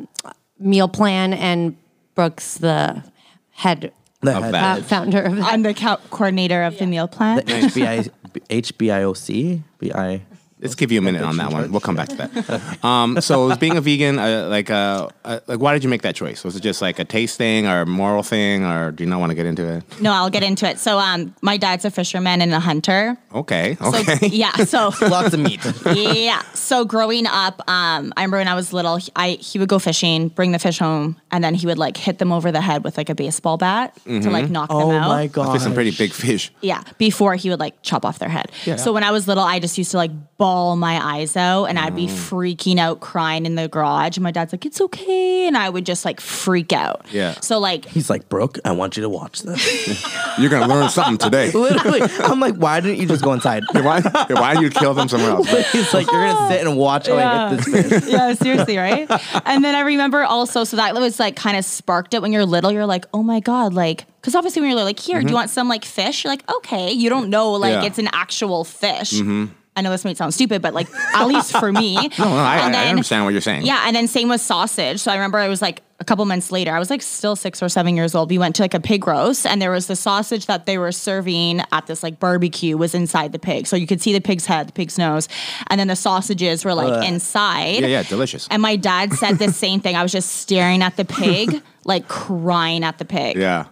meal 0.57 0.87
plan, 0.87 1.33
and 1.33 1.75
Brooks, 2.15 2.58
the 2.58 3.04
head 3.51 3.91
The 4.21 4.41
head- 4.41 4.56
uh, 4.56 4.82
founder 4.82 5.21
of 5.21 5.36
that. 5.36 5.45
I'm 5.54 5.62
the 5.63 5.73
co- 5.73 5.97
coordinator 6.10 6.63
of 6.63 6.78
the 6.80 6.88
meal 6.88 7.08
plan. 7.08 7.41
HBI, 7.41 8.10
HBIOC, 8.49 9.62
BI. 9.80 10.21
Let's 10.65 10.75
give 10.75 10.91
you 10.91 10.99
a 10.99 11.01
minute 11.01 11.21
on 11.21 11.38
that 11.38 11.51
one. 11.51 11.71
We'll 11.71 11.82
come 11.82 11.95
back 11.95 12.10
to 12.10 12.15
that. 12.17 12.78
Um, 12.86 13.19
so, 13.21 13.49
as 13.51 13.58
being 13.58 13.78
a 13.78 13.82
vegan, 13.82 14.19
uh, 14.19 14.47
like, 14.49 14.69
uh, 14.69 15.08
uh, 15.23 15.39
like, 15.47 15.60
why 15.60 15.73
did 15.73 15.84
you 15.84 15.89
make 15.89 16.01
that 16.04 16.15
choice? 16.15 16.43
Was 16.43 16.56
it 16.56 16.62
just 16.62 16.82
like 16.82 16.99
a 16.99 17.06
taste 17.06 17.38
thing 17.38 17.65
or 17.67 17.82
a 17.82 17.86
moral 17.86 18.21
thing, 18.23 18.63
or 18.63 18.91
do 18.91 19.04
you 19.04 19.10
not 19.10 19.19
want 19.19 19.32
to 19.32 19.36
get 19.36 19.45
into 19.45 19.65
it? 19.67 19.84
No, 20.01 20.12
I'll 20.12 20.30
get 20.30 20.43
into 20.43 20.67
it. 20.69 20.78
So, 20.80 20.99
um, 20.99 21.34
my 21.41 21.58
dad's 21.58 21.86
a 21.86 21.91
fisherman 21.91 22.41
and 22.41 22.54
a 22.54 22.60
hunter. 22.60 23.17
Okay, 23.34 23.75
So, 23.80 23.95
okay. 23.95 24.28
yeah. 24.32 24.51
So, 24.65 24.91
Lots 25.01 25.34
of 25.34 25.39
meat. 25.39 25.62
yeah. 25.95 26.41
So 26.54 26.86
growing 26.86 27.25
up, 27.28 27.60
um, 27.69 28.13
I 28.17 28.21
remember 28.21 28.38
when 28.38 28.47
I 28.47 28.56
was 28.56 28.71
little, 28.73 28.97
he- 28.97 29.12
I 29.15 29.30
he 29.41 29.60
would 29.60 29.69
go 29.69 29.80
fishing, 29.80 30.30
bring 30.30 30.51
the 30.51 30.60
fish 30.60 30.80
home, 30.80 31.15
and 31.32 31.43
then 31.43 31.54
he 31.56 31.65
would 31.65 31.78
like 31.78 31.97
hit 31.97 32.17
them 32.19 32.32
over 32.32 32.51
the 32.51 32.62
head 32.62 32.84
with 32.84 32.97
like 32.97 33.10
a 33.10 33.15
baseball 33.15 33.58
bat 33.58 33.95
to 34.06 34.30
like 34.30 34.49
knock 34.49 34.69
oh 34.71 34.80
them 34.89 34.91
out. 35.01 35.06
Oh 35.08 35.13
my 35.13 35.28
god! 35.28 35.60
Some 35.62 35.73
pretty 35.73 35.91
big 35.91 36.12
fish. 36.12 36.51
Yeah, 36.62 36.84
before 36.97 37.36
he 37.36 37.49
would 37.49 37.60
like 37.60 37.82
chop 37.82 38.06
off 38.06 38.19
their 38.19 38.30
head. 38.30 38.51
Yeah. 38.65 38.75
So 38.78 38.93
when 38.93 39.04
I 39.04 39.12
was 39.12 39.28
little, 39.28 39.43
I 39.43 39.60
just 39.60 39.78
used 39.78 39.91
to 39.91 39.97
like 39.97 40.12
bawl 40.55 40.77
my 40.77 40.97
eyes 41.03 41.35
out 41.35 41.65
and 41.65 41.77
I'd 41.77 41.97
be 41.97 42.07
mm. 42.07 42.11
freaking 42.11 42.77
out, 42.79 43.01
crying 43.01 43.45
in 43.45 43.55
the 43.55 43.67
garage. 43.67 44.15
And 44.15 44.23
my 44.23 44.31
dad's 44.31 44.53
like, 44.53 44.65
it's 44.65 44.79
okay. 44.79 45.47
And 45.47 45.57
I 45.57 45.69
would 45.69 45.85
just 45.85 46.05
like 46.05 46.21
freak 46.21 46.71
out. 46.71 47.05
Yeah. 47.11 47.33
So 47.41 47.59
like, 47.59 47.83
He's 47.83 48.09
like, 48.09 48.29
Brooke, 48.29 48.57
I 48.63 48.71
want 48.71 48.95
you 48.95 49.03
to 49.03 49.09
watch 49.09 49.41
this. 49.41 49.59
You're 50.39 50.49
gonna 50.49 50.73
learn 50.73 50.89
something 50.89 51.17
today. 51.17 51.51
Literally, 51.51 52.03
I'm 52.19 52.39
like, 52.39 52.55
why 52.55 52.79
didn't 52.79 52.99
you 52.99 53.05
just 53.05 53.21
go 53.21 53.33
inside? 53.33 53.63
why? 53.73 53.99
Why 54.29 54.53
did 54.53 54.63
you 54.63 54.69
kill 54.69 54.93
them 54.93 55.09
somewhere 55.09 55.31
else? 55.31 55.49
He's 55.73 55.93
like, 55.93 56.09
you're 56.09 56.25
gonna 56.25 56.49
sit 56.49 56.65
and 56.65 56.77
watch 56.77 57.07
how 57.07 57.17
I 57.17 57.49
hit 57.49 57.57
this 57.65 57.89
fish. 57.89 58.13
yeah, 58.13 58.33
seriously, 58.33 58.77
right? 58.77 59.11
and 59.45 59.61
then 59.61 59.75
I 59.75 59.81
remember 59.81 60.23
also, 60.23 60.63
so 60.63 60.77
that 60.77 60.95
was 60.95 61.19
like 61.19 61.35
kind 61.35 61.57
of 61.57 61.65
sparked 61.65 62.13
it 62.13 62.21
when 62.21 62.31
you're 62.31 62.45
little. 62.45 62.71
You're 62.71 62.85
like, 62.85 63.05
oh 63.13 63.23
my 63.23 63.41
God, 63.41 63.73
like, 63.73 64.05
because 64.21 64.35
obviously 64.35 64.61
when 64.61 64.69
you're 64.69 64.75
little, 64.75 64.87
like, 64.87 64.99
here, 64.99 65.19
do 65.19 65.23
you 65.23 65.27
mm-hmm. 65.27 65.35
want 65.35 65.49
some 65.49 65.67
like 65.67 65.83
fish? 65.83 66.23
You're 66.23 66.31
like, 66.31 66.49
okay. 66.49 66.93
You 66.93 67.09
don't 67.09 67.29
know, 67.29 67.51
like, 67.51 67.73
Yeah. 67.73 67.83
it's 67.83 67.99
an 67.99 68.09
actual 68.13 68.63
fish. 68.63 69.11
Mm-hmm. 69.11 69.47
I 69.75 69.81
know 69.81 69.91
this 69.91 70.05
might 70.05 70.17
sound 70.17 70.33
stupid, 70.33 70.61
but 70.61 70.73
like 70.73 70.88
at 71.13 71.25
least 71.25 71.51
for 71.57 71.71
me. 71.71 71.95
No, 72.17 72.25
no, 72.25 72.35
I, 72.35 72.65
And 72.65 72.75
I 72.75 72.89
understand 72.89 73.25
what 73.25 73.31
you're 73.31 73.41
saying. 73.41 73.65
Yeah, 73.65 73.83
and 73.85 73.95
then 73.95 74.07
same 74.07 74.29
with 74.29 74.39
sausage. 74.39 75.01
So 75.01 75.11
I 75.11 75.15
remember 75.15 75.38
I 75.38 75.49
was 75.49 75.61
like 75.61 75.81
a 75.99 76.03
couple 76.03 76.25
months 76.25 76.51
later, 76.51 76.71
I 76.73 76.79
was 76.79 76.89
like 76.89 77.01
still 77.01 77.35
six 77.35 77.63
or 77.63 77.69
seven 77.69 77.95
years 77.95 78.15
old. 78.15 78.29
We 78.29 78.38
went 78.38 78.55
to 78.55 78.63
like 78.63 78.73
a 78.73 78.79
pig 78.79 79.07
roast, 79.07 79.45
and 79.45 79.61
there 79.61 79.71
was 79.71 79.88
the 79.88 79.95
sausage 79.95 80.45
that 80.45 80.65
they 80.65 80.77
were 80.77 80.91
serving 80.91 81.61
at 81.71 81.88
this 81.88 82.03
like 82.03 82.19
barbecue 82.19 82.77
was 82.77 82.93
inside 82.93 83.31
the 83.31 83.39
pig. 83.39 83.67
So 83.67 83.75
you 83.75 83.88
could 83.88 84.01
see 84.01 84.13
the 84.13 84.21
pig's 84.21 84.45
head, 84.45 84.67
the 84.67 84.73
pig's 84.73 84.97
nose, 84.97 85.27
and 85.67 85.79
then 85.79 85.88
the 85.88 85.95
sausages 85.95 86.63
were 86.65 86.73
like 86.73 86.91
Ugh. 86.91 87.03
inside. 87.05 87.81
Yeah, 87.81 87.88
yeah, 87.88 88.03
delicious. 88.03 88.47
And 88.49 88.61
my 88.61 88.75
dad 88.75 89.13
said 89.13 89.39
the 89.39 89.51
same 89.51 89.79
thing. 89.79 89.95
I 89.95 90.03
was 90.03 90.11
just 90.11 90.31
staring 90.33 90.81
at 90.81 90.95
the 90.97 91.05
pig, 91.05 91.61
like 91.83 92.07
crying 92.07 92.83
at 92.83 92.97
the 92.97 93.05
pig. 93.05 93.38
Yeah. 93.38 93.65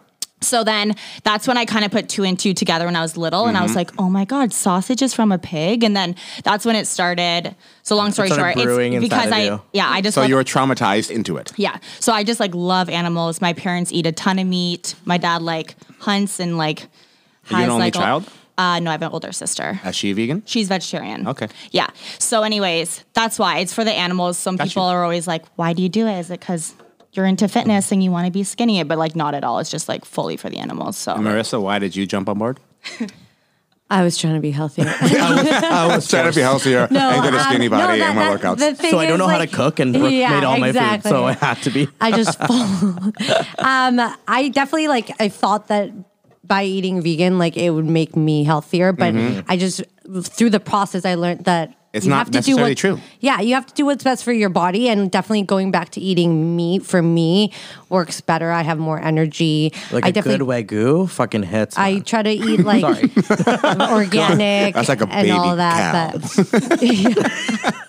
So 0.43 0.63
then 0.63 0.95
that's 1.23 1.47
when 1.47 1.57
I 1.57 1.65
kind 1.65 1.83
of 1.85 1.91
put 1.91 2.09
two 2.09 2.23
and 2.23 2.37
two 2.37 2.53
together 2.53 2.85
when 2.85 2.95
I 2.95 3.01
was 3.01 3.17
little, 3.17 3.45
and 3.47 3.57
I 3.57 3.61
Mm-hmm. 3.61 3.67
was 3.67 3.75
like, 3.75 3.91
"Oh 3.99 4.09
my 4.09 4.25
god, 4.25 4.53
sausage 4.53 5.01
is 5.01 5.13
from 5.13 5.31
a 5.31 5.37
pig!" 5.37 5.83
And 5.83 5.95
then 5.95 6.15
that's 6.43 6.65
when 6.65 6.75
it 6.75 6.85
started. 6.87 7.55
So 7.81 7.95
long 7.95 8.11
story 8.11 8.29
started 8.29 8.59
short, 8.61 8.87
it's 8.93 8.99
because 9.09 9.31
I 9.31 9.43
you. 9.45 9.61
yeah 9.73 9.89
I 9.89 10.01
just 10.01 10.15
So 10.15 10.23
you 10.23 10.35
were 10.35 10.43
traumatized 10.43 11.09
into 11.11 11.37
it. 11.37 11.51
yeah. 11.57 11.77
So 11.99 12.13
I 12.13 12.23
just 12.23 12.39
like 12.39 12.53
love 12.53 12.89
animals. 12.89 13.41
My 13.41 13.53
parents 13.53 13.91
eat 13.91 14.05
a 14.05 14.11
ton 14.11 14.39
of 14.39 14.47
meat. 14.47 14.95
My 15.05 15.17
dad 15.17 15.41
like 15.41 15.75
hunts 15.99 16.39
and 16.39 16.57
like. 16.57 16.87
Are 17.51 17.51
you 17.51 17.55
an 17.57 17.61
has, 17.63 17.69
only 17.71 17.85
like, 17.87 17.95
a- 17.95 17.99
child? 17.99 18.23
uh, 18.57 18.79
no, 18.79 18.89
I 18.89 18.93
have 18.93 19.01
an 19.01 19.09
older 19.11 19.33
sister. 19.33 19.79
Is 19.83 19.95
she 19.97 20.13
vegan? 20.13 20.43
She's 20.45 20.69
vegetarian. 20.69 21.27
Okay. 21.27 21.49
Yeah. 21.71 21.87
So, 22.19 22.43
anyways, 22.43 23.03
that's 23.13 23.37
why 23.37 23.57
it's 23.59 23.73
for 23.73 23.83
the 23.83 23.91
animals. 23.91 24.37
Some 24.37 24.55
Got 24.55 24.67
people 24.69 24.83
you. 24.89 24.95
are 24.95 25.03
always 25.03 25.27
like, 25.27 25.43
"Why 25.57 25.73
do 25.73 25.83
you 25.83 25.89
do 25.89 26.07
it? 26.07 26.19
Is 26.19 26.31
it 26.31 26.39
because 26.39 26.73
you're 27.15 27.25
into 27.25 27.47
fitness 27.47 27.91
and 27.91 28.03
you 28.03 28.11
want 28.11 28.25
to 28.25 28.31
be 28.31 28.43
skinny?" 28.43 28.81
But 28.83 28.97
like, 28.97 29.15
not 29.15 29.33
at 29.35 29.43
all. 29.43 29.59
It's 29.59 29.69
just 29.71 29.87
like 29.89 30.05
fully 30.05 30.37
for 30.37 30.49
the 30.49 30.57
animals. 30.57 30.97
So. 30.97 31.15
Marissa, 31.15 31.61
why 31.61 31.79
did 31.79 31.95
you 31.95 32.05
jump 32.05 32.27
on 32.29 32.37
board? 32.39 32.59
I 33.89 34.01
was 34.03 34.17
trying 34.17 34.33
to 34.33 34.39
be 34.39 34.49
healthier. 34.49 34.85
I 35.01 35.93
was 35.93 36.07
trying 36.07 36.27
to 36.31 36.35
be 36.35 36.41
healthier 36.41 36.87
No, 36.89 37.09
and 37.11 37.21
get 37.23 37.33
a 37.33 37.37
um, 37.37 37.43
skinny 37.43 37.69
no, 37.69 37.77
body 37.77 37.99
that- 37.99 38.07
and 38.09 38.15
my 38.17 38.23
that- 38.29 38.41
workouts. 38.41 38.57
the 38.57 38.73
thing 38.75 38.89
So 38.91 38.97
I 38.97 39.05
don't 39.05 39.13
is, 39.15 39.19
know 39.19 39.27
how 39.27 39.37
to 39.37 39.45
cook, 39.47 39.79
and 39.79 39.93
Brooke 39.93 40.11
Yeah, 40.11 40.29
made 40.31 40.43
all 40.43 40.57
my 40.57 40.69
exactly. 40.69 41.11
food, 41.11 41.15
so 41.17 41.25
I 41.25 41.33
had 41.33 41.61
to 41.63 41.69
be. 41.69 41.87
I 42.01 42.11
just 42.11 42.41
um 43.59 43.99
I 44.27 44.49
definitely 44.49 44.87
like 44.87 45.11
I 45.21 45.29
thought 45.29 45.67
that 45.67 45.91
by 46.43 46.63
eating 46.63 47.01
vegan 47.01 47.37
like 47.37 47.55
it 47.55 47.69
would 47.69 47.85
make 47.85 48.15
me 48.15 48.43
healthier, 48.43 48.93
but 48.93 49.13
I 49.47 49.57
just 49.57 49.83
through 50.23 50.49
the 50.49 50.59
process 50.59 51.05
I 51.05 51.15
learned 51.15 51.45
that 51.45 51.69
Mm-hmm. 51.69 51.79
It's 51.93 52.05
you 52.05 52.09
not 52.09 52.17
have 52.17 52.27
to 52.27 52.31
do 52.31 52.37
necessarily 52.37 52.71
what, 52.71 52.77
true. 52.77 52.99
Yeah, 53.19 53.39
you 53.41 53.53
have 53.53 53.67
to 53.67 53.73
do 53.75 53.85
what's 53.85 54.03
best 54.03 54.23
for 54.23 54.33
your 54.33 54.49
body, 54.49 54.89
and 54.89 55.11
definitely 55.11 55.43
going 55.43 55.69
back 55.69 55.89
to 55.89 56.01
eating 56.01 56.55
meat 56.55 56.83
for 56.83 57.03
me 57.03 57.51
works 57.89 58.19
better. 58.19 58.51
I 58.51 58.63
have 58.63 58.79
more 58.79 58.99
energy. 58.99 59.71
Like 59.91 60.05
I 60.05 60.07
a 60.07 60.11
good 60.13 60.41
wagyu 60.41 61.07
fucking 61.07 61.43
hits. 61.43 61.77
I 61.77 61.99
try 61.99 62.23
to 62.23 62.31
eat 62.31 62.59
like 62.65 62.83
organic. 63.63 64.73
That's 64.73 64.89
like 64.89 65.01
a 65.01 65.07
and 65.07 65.31
all 65.31 65.43
baby 65.55 65.57
that. 65.57 66.13
but- 66.13 67.83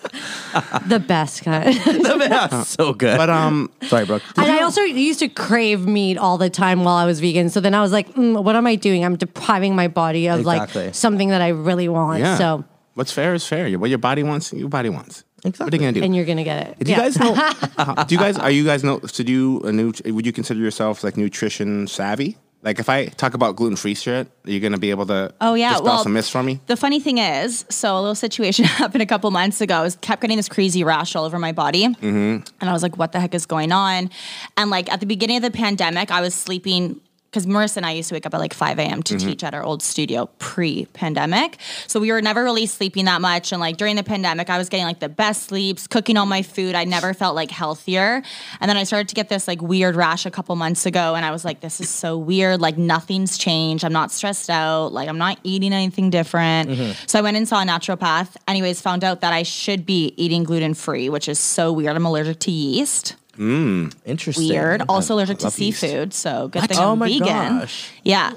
the 0.86 1.00
best 1.00 1.42
kind. 1.42 1.74
so 2.66 2.92
good. 2.92 3.16
but 3.16 3.30
um, 3.30 3.70
Sorry, 3.88 4.04
Brooke. 4.04 4.22
And 4.36 4.46
I 4.52 4.60
also 4.62 4.82
used 4.82 5.20
to 5.20 5.28
crave 5.28 5.86
meat 5.86 6.18
all 6.18 6.36
the 6.38 6.50
time 6.50 6.84
while 6.84 6.96
I 6.96 7.06
was 7.06 7.20
vegan. 7.20 7.48
So 7.48 7.60
then 7.60 7.74
I 7.74 7.80
was 7.80 7.90
like, 7.92 8.12
mm, 8.14 8.42
what 8.44 8.54
am 8.54 8.66
I 8.66 8.74
doing? 8.76 9.04
I'm 9.04 9.16
depriving 9.16 9.74
my 9.74 9.88
body 9.88 10.28
of 10.28 10.40
Exactly. 10.40 10.86
like 10.86 10.94
something 10.94 11.30
that 11.30 11.40
I 11.40 11.48
really 11.48 11.88
want. 11.88 12.20
yeah. 12.20 12.36
So, 12.38 12.64
what's 12.94 13.12
fair 13.12 13.34
is 13.34 13.46
fair. 13.46 13.70
What 13.78 13.90
your 13.90 13.98
body 13.98 14.22
wants, 14.22 14.52
your 14.52 14.68
body 14.68 14.88
wants. 14.88 15.24
Exactly. 15.44 15.64
What 15.64 15.74
are 15.74 15.76
you 15.76 15.82
gonna 15.82 15.92
do? 15.92 16.02
and 16.02 16.16
you're 16.16 16.24
going 16.24 16.38
to 16.38 16.44
get 16.44 16.68
it. 16.68 16.84
do 16.84 16.90
you 16.90 16.96
guys 16.96 17.18
know? 17.18 17.34
uh, 17.78 18.04
do 18.04 18.14
you 18.14 18.20
guys 18.20 18.38
are 18.38 18.50
you 18.50 18.64
guys 18.64 18.82
know? 18.82 19.00
So 19.06 19.22
do 19.22 19.30
you 19.30 19.60
a 19.60 19.72
new? 19.72 19.92
Would 20.06 20.24
you 20.24 20.32
consider 20.32 20.60
yourself 20.60 21.04
like 21.04 21.16
nutrition 21.16 21.86
savvy? 21.86 22.38
Like 22.62 22.78
if 22.78 22.88
I 22.88 23.06
talk 23.06 23.34
about 23.34 23.56
gluten 23.56 23.76
free 23.76 23.94
shit, 23.94 24.26
are 24.46 24.50
you 24.50 24.58
gonna 24.58 24.78
be 24.78 24.88
able 24.88 25.04
to? 25.06 25.34
Oh 25.42 25.52
yeah, 25.52 25.72
dispel 25.72 25.86
well, 25.86 26.02
some 26.02 26.14
myths 26.14 26.30
for 26.30 26.42
me. 26.42 26.60
The 26.66 26.78
funny 26.78 26.98
thing 26.98 27.18
is, 27.18 27.66
so 27.68 27.94
a 27.94 28.00
little 28.00 28.14
situation 28.14 28.64
happened 28.80 29.02
a 29.02 29.06
couple 29.06 29.30
months 29.30 29.60
ago. 29.60 29.76
I 29.76 29.82
was 29.82 29.96
kept 29.96 30.22
getting 30.22 30.38
this 30.38 30.48
crazy 30.48 30.82
rash 30.82 31.14
all 31.14 31.26
over 31.26 31.38
my 31.38 31.52
body, 31.52 31.88
mm-hmm. 31.88 32.06
and 32.06 32.44
I 32.62 32.72
was 32.72 32.82
like, 32.82 32.96
"What 32.96 33.12
the 33.12 33.20
heck 33.20 33.34
is 33.34 33.44
going 33.44 33.70
on?" 33.70 34.08
And 34.56 34.70
like 34.70 34.90
at 34.90 35.00
the 35.00 35.06
beginning 35.06 35.36
of 35.36 35.42
the 35.42 35.50
pandemic, 35.50 36.10
I 36.10 36.22
was 36.22 36.34
sleeping 36.34 37.02
because 37.34 37.46
Marissa 37.46 37.78
and 37.78 37.86
I 37.86 37.90
used 37.90 38.10
to 38.10 38.14
wake 38.14 38.26
up 38.26 38.34
at 38.34 38.38
like 38.38 38.54
5 38.54 38.78
a.m. 38.78 39.02
to 39.02 39.16
mm-hmm. 39.16 39.28
teach 39.28 39.42
at 39.42 39.54
our 39.54 39.64
old 39.64 39.82
studio 39.82 40.26
pre-pandemic. 40.38 41.58
So 41.88 41.98
we 41.98 42.12
were 42.12 42.22
never 42.22 42.44
really 42.44 42.66
sleeping 42.66 43.06
that 43.06 43.20
much. 43.20 43.50
And 43.50 43.60
like 43.60 43.76
during 43.76 43.96
the 43.96 44.04
pandemic, 44.04 44.48
I 44.48 44.56
was 44.56 44.68
getting 44.68 44.86
like 44.86 45.00
the 45.00 45.08
best 45.08 45.48
sleeps, 45.48 45.88
cooking 45.88 46.16
all 46.16 46.26
my 46.26 46.42
food. 46.42 46.76
I 46.76 46.84
never 46.84 47.12
felt 47.12 47.34
like 47.34 47.50
healthier. 47.50 48.22
And 48.60 48.68
then 48.68 48.76
I 48.76 48.84
started 48.84 49.08
to 49.08 49.16
get 49.16 49.28
this 49.28 49.48
like 49.48 49.60
weird 49.60 49.96
rash 49.96 50.26
a 50.26 50.30
couple 50.30 50.54
months 50.54 50.86
ago. 50.86 51.16
And 51.16 51.26
I 51.26 51.32
was 51.32 51.44
like, 51.44 51.58
this 51.58 51.80
is 51.80 51.90
so 51.90 52.16
weird. 52.16 52.60
Like 52.60 52.78
nothing's 52.78 53.36
changed. 53.36 53.84
I'm 53.84 53.92
not 53.92 54.12
stressed 54.12 54.48
out. 54.48 54.92
Like 54.92 55.08
I'm 55.08 55.18
not 55.18 55.40
eating 55.42 55.72
anything 55.72 56.10
different. 56.10 56.70
Mm-hmm. 56.70 56.92
So 57.08 57.18
I 57.18 57.22
went 57.22 57.36
and 57.36 57.48
saw 57.48 57.60
a 57.60 57.66
naturopath. 57.66 58.36
Anyways, 58.46 58.80
found 58.80 59.02
out 59.02 59.22
that 59.22 59.32
I 59.32 59.42
should 59.42 59.84
be 59.84 60.14
eating 60.16 60.44
gluten 60.44 60.74
free, 60.74 61.08
which 61.08 61.28
is 61.28 61.40
so 61.40 61.72
weird. 61.72 61.96
I'm 61.96 62.06
allergic 62.06 62.38
to 62.40 62.52
yeast 62.52 63.16
Interesting. 63.38 64.48
weird. 64.48 64.82
Also 64.88 65.14
allergic 65.14 65.38
to 65.38 65.46
yeast. 65.46 65.80
seafood, 65.80 66.12
so 66.14 66.48
good 66.48 66.62
thing 66.68 66.78
Oh 66.78 66.92
I'm 66.92 66.98
my 66.98 67.08
vegan. 67.08 67.26
gosh. 67.26 67.90
Yeah. 68.02 68.32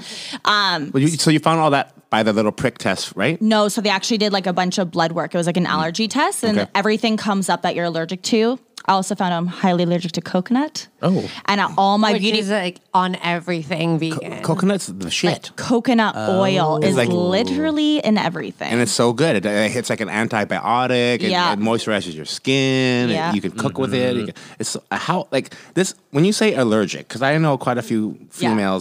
Um, 0.46 0.92
Well, 0.94 1.02
you, 1.02 1.08
so 1.10 1.30
you 1.30 1.40
found 1.40 1.60
all 1.60 1.72
that 1.72 1.94
by 2.10 2.24
the 2.24 2.32
little 2.34 2.52
prick 2.52 2.78
test, 2.78 3.14
right? 3.16 3.42
no, 3.42 3.68
so 3.68 3.82
they 3.82 3.90
actually 3.90 4.18
did 4.18 4.32
like 4.34 4.48
a 4.48 4.54
bunch 4.54 4.78
of 4.78 4.92
blood 4.92 5.12
work. 5.12 5.34
It 5.34 5.38
was 5.38 5.46
like 5.48 5.58
an 5.58 5.66
allergy 5.66 6.08
test, 6.08 6.44
and 6.44 6.58
Okay. 6.60 6.72
everything 6.74 7.18
comes 7.18 7.50
up 7.50 7.62
that 7.64 7.76
you're 7.76 7.86
allergic 7.86 8.22
to. 8.24 8.60
I 8.88 8.94
also 8.94 9.16
found 9.16 9.34
I'm 9.34 9.48
highly 9.48 9.84
allergic 9.84 10.14
to 10.14 10.22
coconut. 10.22 10.88
Oh. 11.02 11.30
and 11.46 11.62
all 11.78 11.98
my 11.98 12.14
Which 12.14 12.22
beauty 12.22 12.40
is 12.40 12.50
like 12.50 12.80
on 12.94 13.16
everything 13.22 14.00
vegan. 14.00 14.42
Coconut's 14.42 14.88
the 14.88 15.12
shit. 15.12 15.52
coconut 15.58 16.16
oh. 16.18 16.40
oil 16.42 16.84
is 16.84 16.96
like- 16.96 17.10
literally 17.10 18.00
in 18.00 18.18
everything. 18.18 18.72
and 18.72 18.80
it's 18.82 18.94
so 18.94 19.12
good. 19.14 19.36
It, 19.36 19.46
it 19.46 19.72
hits 19.72 19.90
like 19.90 20.00
an 20.02 20.08
antibiotic. 20.08 21.16
It, 21.16 21.30
Yeah. 21.30 21.54
it 21.54 21.60
moisturizes 21.60 22.16
your 22.16 22.26
skin. 22.26 23.10
Yeah. 23.10 23.28
and 23.28 23.36
you 23.36 23.42
can 23.42 23.52
cook 23.52 23.78
with 23.78 23.94
it. 23.94 24.16
Mm-hmm. 24.16 24.26
Can- 24.28 24.36
it's 24.60 24.76
uh, 24.76 24.80
how 24.92 25.28
like 25.32 25.54
this 25.74 25.94
when 26.12 26.24
you 26.24 26.32
say 26.34 26.56
allergic 26.56 27.08
because 27.10 27.22
I 27.22 27.38
know 27.38 27.58
quite 27.58 27.78
a 27.78 27.84
few 27.84 28.18
Yeah. 28.40 28.80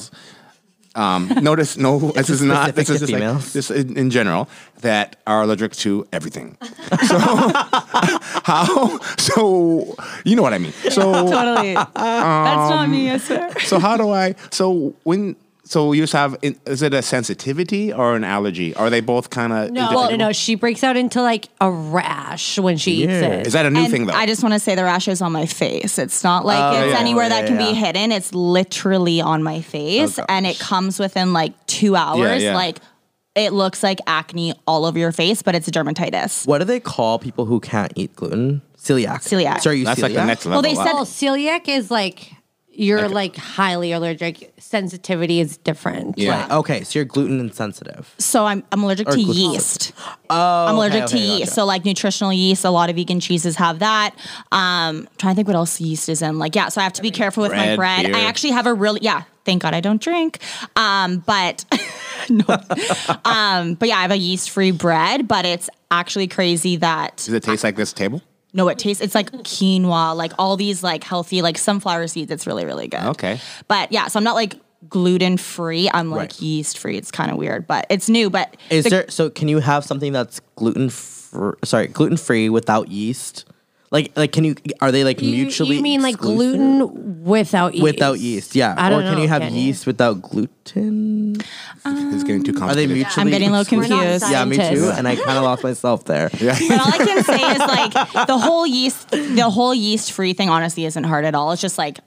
Females. 0.96 1.06
Um, 1.06 1.28
notice 1.44 1.76
no, 1.76 1.98
this 2.12 2.30
is 2.30 2.42
not. 2.42 2.74
This 2.74 2.90
is 2.90 3.00
to 3.00 3.06
just 3.06 3.12
like, 3.12 3.52
this 3.52 3.70
in, 3.70 3.96
in 3.96 4.11
general 4.11 4.48
that 4.80 5.16
are 5.26 5.42
allergic 5.42 5.72
to 5.72 6.06
everything. 6.12 6.56
So 7.06 7.18
how? 8.44 8.98
So 9.18 9.94
you 10.24 10.37
know 10.37 10.42
what 10.42 10.54
I 10.54 10.59
mean. 10.59 10.72
So 10.90 11.12
totally. 11.12 11.74
That's 11.74 11.94
not 11.94 12.88
me, 12.88 13.11
I 13.11 13.18
swear. 13.18 13.59
so 13.61 13.78
how 13.78 13.96
do 13.96 14.11
I? 14.11 14.35
So 14.50 14.94
when 15.04 15.37
so 15.68 15.92
you 15.92 16.02
just 16.05 16.12
have 16.12 16.37
is 16.42 16.81
it 16.83 16.94
a 16.94 17.02
sensitivity 17.02 17.92
or 17.92 18.14
an 18.14 18.22
allergy? 18.24 18.74
Are 18.76 18.88
they 18.88 19.00
both 19.00 19.31
kind 19.31 19.52
of 19.52 19.70
no, 19.72 19.90
no, 20.09 20.16
no. 20.16 20.33
She 20.33 20.55
breaks 20.55 20.85
out 20.85 20.96
into 20.96 21.20
like 21.20 21.48
a 21.61 21.70
rash 21.70 22.59
when 22.59 22.76
she 22.76 23.02
eats 23.02 23.12
it. 23.12 23.46
Is 23.48 23.52
that 23.55 23.66
a 23.66 23.70
new 23.70 23.81
And 23.81 23.90
thing 23.90 24.07
though? 24.07 24.12
I 24.14 24.26
just 24.26 24.42
want 24.42 24.52
to 24.52 24.61
say 24.61 24.74
the 24.76 24.85
rash 24.85 25.09
is 25.09 25.20
on 25.20 25.33
my 25.33 25.44
face. 25.46 25.98
It's 25.98 26.22
not 26.22 26.44
like 26.46 26.59
Oh, 26.61 26.85
it's 26.85 26.94
yeah. 26.94 27.00
anywhere 27.00 27.29
that 27.29 27.42
Yeah, 27.42 27.48
can 27.48 27.61
yeah. 27.61 27.66
be 27.66 27.74
hidden. 27.74 28.12
It's 28.12 28.33
literally 28.33 29.20
on 29.20 29.42
my 29.42 29.61
face, 29.61 30.18
Oh, 30.18 30.24
and 30.29 30.46
it 30.46 30.59
comes 30.59 30.98
within 31.00 31.33
like 31.33 31.52
two 31.66 31.96
hours. 31.96 32.42
yeah. 32.42 32.55
Like 32.55 32.79
it 33.35 33.52
looks 33.52 33.83
like 33.83 33.98
acne 34.07 34.55
all 34.66 34.85
over 34.87 34.98
your 34.98 35.12
face, 35.12 35.42
but 35.42 35.55
it's 35.55 35.68
dermatitis. 35.68 36.46
What 36.46 36.59
do 36.59 36.64
they 36.64 36.81
call 36.81 37.18
people 37.18 37.44
who 37.44 37.61
can't 37.61 37.92
eat 37.96 38.14
gluten? 38.16 38.62
Celiac. 38.79 39.22
Celiac. 39.29 39.61
So 39.62 39.70
are 39.70 39.74
you 39.74 39.85
That's 39.85 39.98
celiac? 40.00 40.02
like 40.05 40.12
the 40.14 40.24
next 40.26 40.46
level. 40.46 40.62
Well, 40.62 40.62
they 40.62 40.79
up. 40.81 40.87
said- 40.87 40.94
well, 40.94 41.05
celiac 41.05 41.68
is 41.68 41.90
like 41.90 42.33
you're 42.78 43.08
like 43.08 43.36
highly 43.36 43.92
allergic. 43.92 44.52
Sensitivity 44.58 45.40
is 45.40 45.56
different. 45.58 46.18
Yeah. 46.18 46.42
Right. 46.42 46.50
Okay, 46.50 46.84
so 46.84 46.98
you're 46.98 47.06
gluten 47.06 47.40
insensitive. 47.40 48.14
So 48.18 48.44
I'm 48.44 48.62
I'm 48.72 48.82
allergic 48.82 49.08
to 49.08 49.14
gluten- 49.14 49.34
yeast. 49.34 49.92
Oh, 50.28 50.66
I'm 50.66 50.74
allergic 50.76 51.04
okay, 51.04 51.12
to 51.12 51.16
okay, 51.16 51.24
yeast. 51.24 51.40
gotcha. 51.40 51.54
So 51.54 51.64
like 51.64 51.84
nutritional 51.84 52.32
yeast, 52.32 52.64
a 52.64 52.70
lot 52.70 52.90
of 52.90 52.96
vegan 52.96 53.20
cheeses 53.20 53.56
have 53.56 53.78
that. 53.80 54.14
Um, 54.52 55.08
trying 55.18 55.32
to 55.32 55.36
think 55.36 55.48
what 55.48 55.56
else 55.56 55.80
yeast 55.80 56.08
is 56.08 56.22
in. 56.22 56.38
Like 56.38 56.54
yeah, 56.54 56.68
so 56.68 56.80
I 56.80 56.84
have 56.84 56.92
to 56.94 57.02
be 57.02 57.10
careful 57.10 57.42
with 57.42 57.52
my 57.52 57.76
bread, 57.76 57.76
bread. 57.76 58.06
beer. 58.06 58.16
I 58.16 58.20
actually 58.22 58.50
have 58.52 58.66
a 58.66 58.74
really 58.74 59.00
yeah. 59.02 59.22
Thank 59.44 59.62
God 59.62 59.74
I 59.74 59.80
don't 59.80 60.02
drink. 60.02 60.40
Um, 60.74 61.18
but 61.18 61.64
no. 62.28 62.44
um, 63.24 63.74
but 63.74 63.88
yeah, 63.88 63.98
I 63.98 64.02
have 64.02 64.10
a 64.10 64.18
yeast-free 64.18 64.72
bread. 64.72 65.28
But 65.28 65.46
it's 65.46 65.70
actually 65.90 66.26
crazy 66.26 66.76
that 66.78 67.18
Does 67.18 67.28
it 67.28 67.44
taste 67.44 67.62
like 67.62 67.76
this 67.76 67.92
table? 67.92 68.22
No, 68.57 68.66
it 68.69 68.79
tastes. 68.79 69.03
It's 69.03 69.14
like 69.14 69.31
quinoa, 69.31 70.16
like 70.16 70.33
all 70.38 70.57
these 70.57 70.83
like 70.83 71.05
healthy 71.05 71.42
like 71.42 71.59
sunflower 71.59 72.09
seeds. 72.09 72.31
It's 72.33 72.47
really 72.47 72.64
really 72.64 72.88
good. 72.88 73.03
Okay. 73.14 73.38
But 73.69 73.92
yeah, 73.92 74.09
so 74.09 74.19
I'm 74.19 74.25
not 74.25 74.35
like 74.35 74.57
gluten 74.88 75.37
free. 75.37 75.88
I'm 75.92 76.11
like 76.11 76.19
Right. 76.33 76.40
yeast 76.40 76.79
free. 76.79 76.97
It's 76.97 77.11
kind 77.11 77.31
of 77.31 77.37
weird, 77.37 77.66
but 77.66 77.87
it's 77.90 78.09
new. 78.09 78.31
But 78.31 78.57
Is 78.71 78.85
the- 78.85 78.90
there 78.90 79.05
so 79.09 79.31
can 79.31 79.49
you 79.49 79.59
have 79.61 79.85
something 79.85 80.12
that's 80.12 80.40
gluten 80.57 80.90
fr- 80.90 81.53
sorry, 81.64 81.87
gluten 81.88 82.16
free 82.16 82.49
without 82.49 82.88
yeast? 82.88 83.45
Like 83.92 84.12
like 84.16 84.33
can 84.33 84.45
you 84.45 84.57
are 84.81 84.90
they 84.90 85.05
like 85.05 85.23
You, 85.23 85.31
mutually 85.31 85.77
you 85.77 85.83
mean 85.83 86.03
like 86.03 86.16
gluten 86.19 87.23
without 87.25 87.75
yeast? 87.75 87.85
without 87.85 88.19
yeast, 88.19 88.57
yeah. 88.57 88.75
I 88.77 88.90
don't 88.90 89.03
or 89.03 89.05
can 89.05 89.14
know, 89.14 89.23
you 89.23 89.29
have 89.29 89.42
can 89.42 89.55
you? 89.55 89.61
yeast 89.62 89.87
without 89.87 90.21
gluten? 90.23 91.15
It's 91.85 92.25
getting 92.25 92.42
too 92.44 92.53
complicated. 92.53 92.61
Are 92.62 92.75
they 92.75 92.87
complicated. 92.87 92.96
mutually 92.96 93.22
I'm 93.22 93.31
getting 93.31 93.49
a 93.49 93.53
little 93.53 93.64
confused. 93.64 94.25
Yeah, 94.31 94.44
me 94.44 94.57
too. 94.57 94.90
And 94.94 95.07
I 95.09 95.16
kind 95.16 95.38
of 95.38 95.44
lost 95.44 95.62
myself 95.62 96.05
there. 96.05 96.31
Yeah. 96.40 96.57
But 96.68 96.81
all 96.81 96.92
I 96.92 96.99
can 96.99 97.25
say 97.25 97.40
is 97.53 97.59
like 97.59 98.27
the 98.27 98.38
whole 98.38 98.66
yeast, 98.66 99.11
the 99.11 99.49
whole 99.51 99.75
yeast 99.75 100.12
free 100.12 100.33
thing 100.33 100.49
honestly 100.49 100.85
isn't 100.85 101.05
hard 101.05 101.25
at 101.25 101.35
all. 101.35 101.53
It's 101.53 101.62
just 101.62 101.79
like 101.79 101.99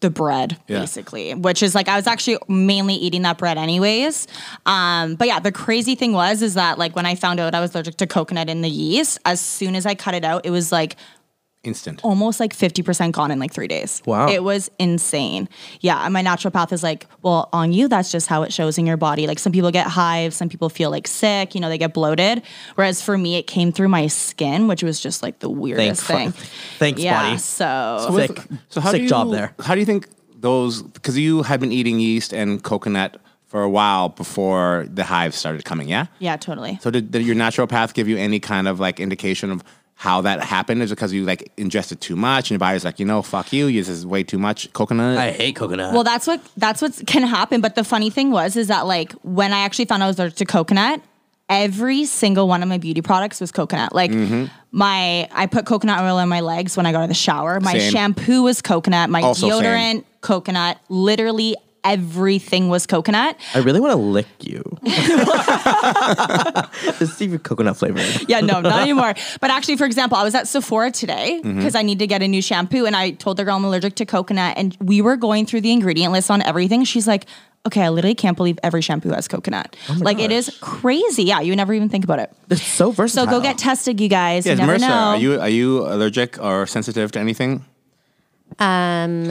the 0.00 0.10
bread 0.10 0.58
Yeah. 0.68 0.80
basically 0.80 1.32
which 1.32 1.62
is 1.62 1.74
like 1.74 1.88
i 1.88 1.96
was 1.96 2.06
actually 2.06 2.36
mainly 2.48 2.92
eating 2.94 3.22
that 3.22 3.38
bread 3.38 3.56
anyways 3.56 4.26
um, 4.66 5.14
but 5.14 5.26
yeah 5.26 5.40
the 5.40 5.50
crazy 5.50 5.94
thing 5.94 6.12
was 6.12 6.42
is 6.42 6.52
that 6.52 6.78
like 6.78 6.94
when 6.94 7.06
i 7.06 7.14
found 7.14 7.40
out 7.40 7.54
i 7.54 7.60
was 7.60 7.74
allergic 7.74 7.96
to 7.96 8.06
coconut 8.06 8.50
in 8.50 8.60
the 8.60 8.68
yeast 8.68 9.18
as 9.24 9.40
soon 9.40 9.74
as 9.74 9.86
i 9.86 9.94
cut 9.94 10.14
it 10.14 10.22
out 10.22 10.44
it 10.44 10.50
was 10.50 10.70
like 10.70 10.96
Instant. 11.66 12.00
almost 12.04 12.40
like 12.40 12.54
50% 12.54 13.12
gone 13.12 13.30
in 13.30 13.38
like 13.38 13.52
three 13.52 13.66
days. 13.68 14.02
Wow. 14.06 14.28
It 14.28 14.44
was 14.44 14.70
insane. 14.78 15.48
Yeah. 15.80 16.04
And 16.04 16.12
my 16.12 16.22
naturopath 16.22 16.72
is 16.72 16.82
like, 16.82 17.06
well, 17.22 17.48
on 17.52 17.72
you, 17.72 17.88
that's 17.88 18.12
just 18.12 18.28
how 18.28 18.42
it 18.44 18.52
shows 18.52 18.78
in 18.78 18.86
your 18.86 18.96
body. 18.96 19.26
Like 19.26 19.38
some 19.38 19.52
people 19.52 19.70
get 19.70 19.86
hives, 19.86 20.36
some 20.36 20.48
people 20.48 20.68
feel 20.68 20.90
like 20.90 21.06
sick, 21.08 21.54
you 21.54 21.60
know, 21.60 21.68
they 21.68 21.78
get 21.78 21.92
bloated. 21.92 22.42
Whereas 22.76 23.02
for 23.02 23.18
me, 23.18 23.36
it 23.36 23.46
came 23.46 23.72
through 23.72 23.88
my 23.88 24.06
skin, 24.06 24.68
which 24.68 24.82
was 24.82 25.00
just 25.00 25.22
like 25.22 25.40
the 25.40 25.50
weirdest 25.50 26.04
Thank 26.04 26.34
thing. 26.34 26.42
fuck. 26.42 26.50
Thanks, 26.78 27.02
yeah. 27.02 27.22
buddy. 27.22 27.38
So, 27.38 28.14
Sick. 28.16 28.40
So 28.68 28.80
how 28.80 28.90
Sick 28.92 28.98
do 29.00 29.02
you, 29.02 29.08
job 29.08 29.30
there. 29.32 29.54
How 29.60 29.74
do 29.74 29.80
you 29.80 29.86
think 29.86 30.08
those? 30.38 30.82
Because 30.82 31.18
you 31.18 31.42
had 31.42 31.60
been 31.60 31.72
eating 31.72 31.98
yeast 32.00 32.32
and 32.32 32.62
coconut 32.62 33.20
for 33.46 33.62
a 33.62 33.68
while 33.70 34.08
before 34.08 34.86
the 34.92 35.04
hives 35.04 35.36
started 35.36 35.64
coming. 35.64 35.88
Yeah. 35.88 36.06
yeah, 36.18 36.36
totally. 36.36 36.78
So 36.82 36.90
did, 36.90 37.10
did 37.12 37.22
your 37.22 37.36
naturopath 37.36 37.94
give 37.94 38.08
you 38.08 38.16
any 38.16 38.40
kind 38.40 38.66
of 38.68 38.80
like 38.80 38.98
indication 39.00 39.50
of 39.52 39.62
how 39.98 40.20
that 40.20 40.42
happened? 40.44 40.82
Is 40.82 40.90
because 40.90 41.12
you 41.12 41.24
like 41.24 41.50
ingested 41.56 42.00
too 42.00 42.16
much 42.16 42.50
and 42.50 42.56
your 42.56 42.58
body's 42.58 42.84
like, 42.84 43.00
you 43.00 43.06
know, 43.06 43.22
fuck 43.22 43.52
you, 43.52 43.72
this 43.72 43.88
is 43.88 44.04
way 44.06 44.22
too 44.22 44.38
much 44.38 44.70
coconut? 44.74 45.16
I 45.16 45.30
hate 45.32 45.56
coconut. 45.56 45.94
Well, 45.94 46.04
that's 46.04 46.26
what 46.26 46.40
that's 46.56 46.82
what 46.82 47.00
can 47.06 47.22
happen. 47.22 47.60
But 47.60 47.74
the 47.76 47.84
funny 47.84 48.10
thing 48.10 48.30
was 48.30 48.56
is 48.56 48.68
that 48.68 48.86
like 48.86 49.12
when 49.22 49.52
I 49.52 49.60
actually 49.60 49.86
found 49.86 50.02
out 50.02 50.06
I 50.06 50.08
was 50.08 50.18
allergic 50.18 50.36
to 50.38 50.44
coconut, 50.44 51.00
every 51.48 52.04
single 52.04 52.46
one 52.48 52.62
of 52.62 52.68
my 52.68 52.76
beauty 52.78 53.00
products 53.00 53.40
was 53.40 53.50
coconut. 53.52 53.94
Like 53.94 54.10
Mm-hmm. 54.10 54.44
my 54.72 55.28
I 55.32 55.46
put 55.46 55.64
coconut 55.64 56.00
oil 56.02 56.16
on 56.18 56.28
my 56.28 56.40
legs 56.40 56.76
when 56.76 56.84
I 56.86 56.92
go 56.92 57.00
to 57.00 57.06
the 57.06 57.14
shower. 57.14 57.58
My 57.60 57.78
Same. 57.78 57.92
shampoo 57.92 58.42
was 58.42 58.60
coconut. 58.60 59.08
My 59.10 59.22
Also 59.22 59.48
same. 59.48 59.62
deodorant 59.62 60.04
coconut. 60.20 60.78
Literally 60.90 61.56
everything 61.92 62.68
was 62.68 62.86
coconut. 62.86 63.36
I 63.54 63.58
really 63.60 63.80
want 63.80 63.92
to 63.92 63.96
lick 63.98 64.26
you. 64.40 64.62
Just 66.98 67.16
see 67.18 67.24
if 67.26 67.30
you're 67.30 67.38
coconut 67.38 67.76
flavored. 67.76 68.04
Yeah, 68.28 68.40
no, 68.40 68.60
not 68.60 68.80
anymore. 68.82 69.14
But 69.40 69.50
actually, 69.50 69.76
for 69.76 69.84
example, 69.84 70.18
I 70.18 70.24
was 70.24 70.34
at 70.34 70.48
Sephora 70.48 70.90
today 70.90 71.40
Mm-hmm. 71.42 71.56
because 71.58 71.74
I 71.74 71.82
need 71.82 71.98
to 72.00 72.06
get 72.06 72.22
a 72.22 72.28
new 72.28 72.42
shampoo, 72.42 72.84
and 72.86 72.94
I 72.96 73.10
told 73.12 73.36
the 73.36 73.44
girl 73.44 73.56
I'm 73.56 73.64
allergic 73.64 73.94
to 73.96 74.06
coconut, 74.06 74.54
and 74.56 74.76
we 74.80 75.00
were 75.02 75.16
going 75.16 75.46
through 75.46 75.60
the 75.62 75.72
ingredient 75.72 76.12
list 76.12 76.30
on 76.30 76.42
everything. 76.42 76.84
She's 76.84 77.06
like, 77.06 77.26
"Okay, 77.66 77.82
I 77.82 77.88
literally 77.88 78.14
can't 78.14 78.36
believe 78.36 78.58
every 78.62 78.80
shampoo 78.82 79.10
has 79.10 79.28
coconut. 79.28 79.76
Oh 79.88 79.96
like 80.00 80.18
it 80.18 80.30
is 80.32 80.56
crazy. 80.60 81.24
Yeah, 81.24 81.40
you 81.40 81.54
never 81.56 81.72
even 81.74 81.88
think 81.88 82.04
about 82.04 82.18
it. 82.20 82.32
It's 82.50 82.62
so 82.62 82.90
versatile. 82.90 83.24
So 83.26 83.30
go 83.30 83.40
get 83.40 83.58
tested, 83.58 84.00
you 84.00 84.08
guys. 84.08 84.46
yes, 84.46 84.58
you 84.58 84.66
never 84.66 84.78
Marissa, 84.78 84.88
know. 84.88 84.94
are 84.94 85.16
you 85.18 85.40
are 85.40 85.48
you 85.48 85.86
allergic 85.86 86.38
or 86.42 86.66
sensitive 86.66 87.12
to 87.12 87.18
anything? 87.20 87.64
Um, 88.58 89.24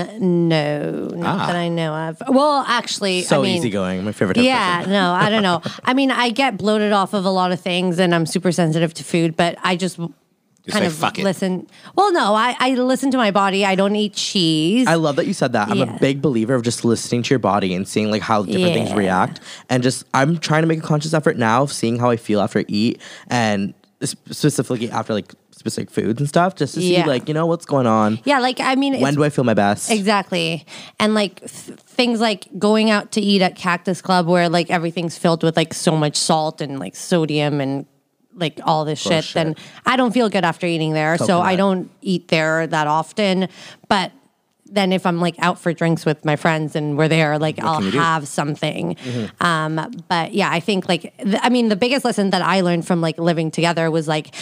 no, 0.50 1.10
not 1.16 1.40
Ah. 1.42 1.48
that 1.48 1.56
I 1.56 1.68
know 1.68 1.94
of. 1.96 2.22
Well, 2.30 2.64
actually, 2.68 3.22
so 3.24 3.40
I 3.40 3.44
mean, 3.44 3.58
easygoing. 3.58 4.04
My 4.06 4.12
favorite. 4.12 4.38
Yeah, 4.38 4.86
no, 4.88 5.12
I 5.14 5.30
don't 5.30 5.42
know. 5.44 5.62
I 5.84 5.94
mean, 5.94 6.12
I 6.12 6.30
get 6.30 6.58
bloated 6.58 6.92
off 6.92 7.14
of 7.14 7.26
a 7.26 7.30
lot 7.32 7.52
of 7.52 7.60
things, 7.60 7.98
and 8.00 8.14
I'm 8.14 8.26
super 8.28 8.52
sensitive 8.52 8.94
to 8.96 9.04
food. 9.04 9.36
But 9.36 9.58
I 9.64 9.78
just 9.78 9.98
kind 9.98 10.14
say, 10.70 10.86
of 10.86 10.94
"Fuck 10.94 11.18
it." 11.18 11.24
listen. 11.24 11.66
Well, 11.96 12.12
no, 12.14 12.36
I, 12.36 12.56
I 12.60 12.76
listen 12.76 13.10
to 13.12 13.18
my 13.18 13.32
body. 13.32 13.66
I 13.66 13.74
don't 13.74 13.96
eat 13.96 14.14
cheese. 14.14 14.86
I 14.88 14.94
love 14.96 15.16
that 15.16 15.26
you 15.26 15.34
said 15.34 15.54
that. 15.54 15.70
I'm 15.70 15.78
Yeah. 15.78 15.96
a 15.96 16.00
big 16.00 16.22
believer 16.22 16.54
of 16.54 16.62
just 16.62 16.86
listening 16.86 17.24
to 17.24 17.30
your 17.32 17.40
body 17.40 17.74
and 17.74 17.88
seeing 17.88 18.12
like 18.12 18.22
how 18.22 18.44
different 18.44 18.74
things 18.76 18.94
react. 18.94 19.40
And 19.70 19.82
just 19.82 20.06
I'm 20.14 20.38
trying 20.38 20.62
to 20.62 20.68
make 20.68 20.80
a 20.80 20.84
conscious 20.88 21.14
effort 21.16 21.38
now 21.38 21.64
of 21.64 21.72
seeing 21.72 21.98
how 21.98 22.12
I 22.12 22.18
feel 22.18 22.42
after 22.42 22.60
I 22.60 22.66
eat 22.68 23.02
and 23.28 23.74
specifically 24.10 24.90
after 24.92 25.14
like 25.14 25.34
specific 25.52 25.90
foods 25.90 26.20
and 26.20 26.28
stuff, 26.30 26.56
just 26.56 26.74
to 26.76 26.80
see 26.82 26.94
Yeah. 26.94 27.06
like 27.06 27.28
you 27.28 27.34
know 27.34 27.46
what's 27.46 27.66
going 27.66 27.88
on. 27.88 28.20
yeah, 28.26 28.40
like 28.40 28.60
I 28.60 28.76
mean, 28.76 29.00
When 29.00 29.16
do 29.16 29.24
I 29.24 29.30
feel 29.30 29.44
my 29.44 29.54
best? 29.54 29.90
Exactly. 29.92 30.66
And 31.00 31.14
like 31.14 31.40
th- 31.40 31.80
things 31.80 32.20
like 32.20 32.48
going 32.60 32.90
out 32.90 33.12
to 33.14 33.22
eat 33.22 33.42
at 33.42 33.56
Cactus 33.56 34.02
Club 34.02 34.28
where 34.28 34.50
like 34.50 34.70
everything's 34.70 35.18
filled 35.18 35.44
with 35.44 35.56
like 35.58 35.74
so 35.74 35.96
much 35.96 36.16
salt 36.18 36.62
and 36.62 36.80
like 36.80 36.96
sodium 36.96 37.62
and 37.62 37.86
like 38.38 38.60
all 38.66 38.84
this 38.84 39.00
shit, 39.00 39.24
shit. 39.24 39.34
then 39.34 39.56
I 39.86 39.96
don't 39.96 40.12
feel 40.12 40.28
good 40.30 40.44
after 40.44 40.68
eating 40.68 40.92
there. 40.94 41.18
So 41.18 41.40
I 41.40 41.56
don't 41.56 41.90
eat 42.02 42.28
there 42.28 42.68
that 42.68 42.86
often. 42.86 43.48
But 43.88 44.12
then 44.66 44.92
if 44.92 45.06
I'm 45.06 45.20
like 45.22 45.36
out 45.40 45.60
for 45.60 45.74
drinks 45.74 46.06
with 46.06 46.26
my 46.26 46.36
friends 46.36 46.76
and 46.76 46.98
we're 46.98 47.08
there, 47.08 47.38
like 47.38 47.60
I'll 47.64 47.84
you 47.84 47.92
do? 47.92 47.98
have 48.00 48.28
something. 48.28 48.98
Um, 49.40 49.92
but 50.10 50.34
yeah, 50.34 50.50
I 50.52 50.60
think 50.60 50.90
like 50.90 51.16
th- 51.18 51.40
I 51.42 51.50
mean 51.50 51.70
the 51.70 51.76
biggest 51.76 52.04
lesson 52.06 52.32
that 52.32 52.42
I 52.42 52.62
learned 52.62 52.86
from 52.88 53.00
like 53.02 53.18
living 53.20 53.52
together 53.52 53.92
was 53.92 54.08
like 54.08 54.34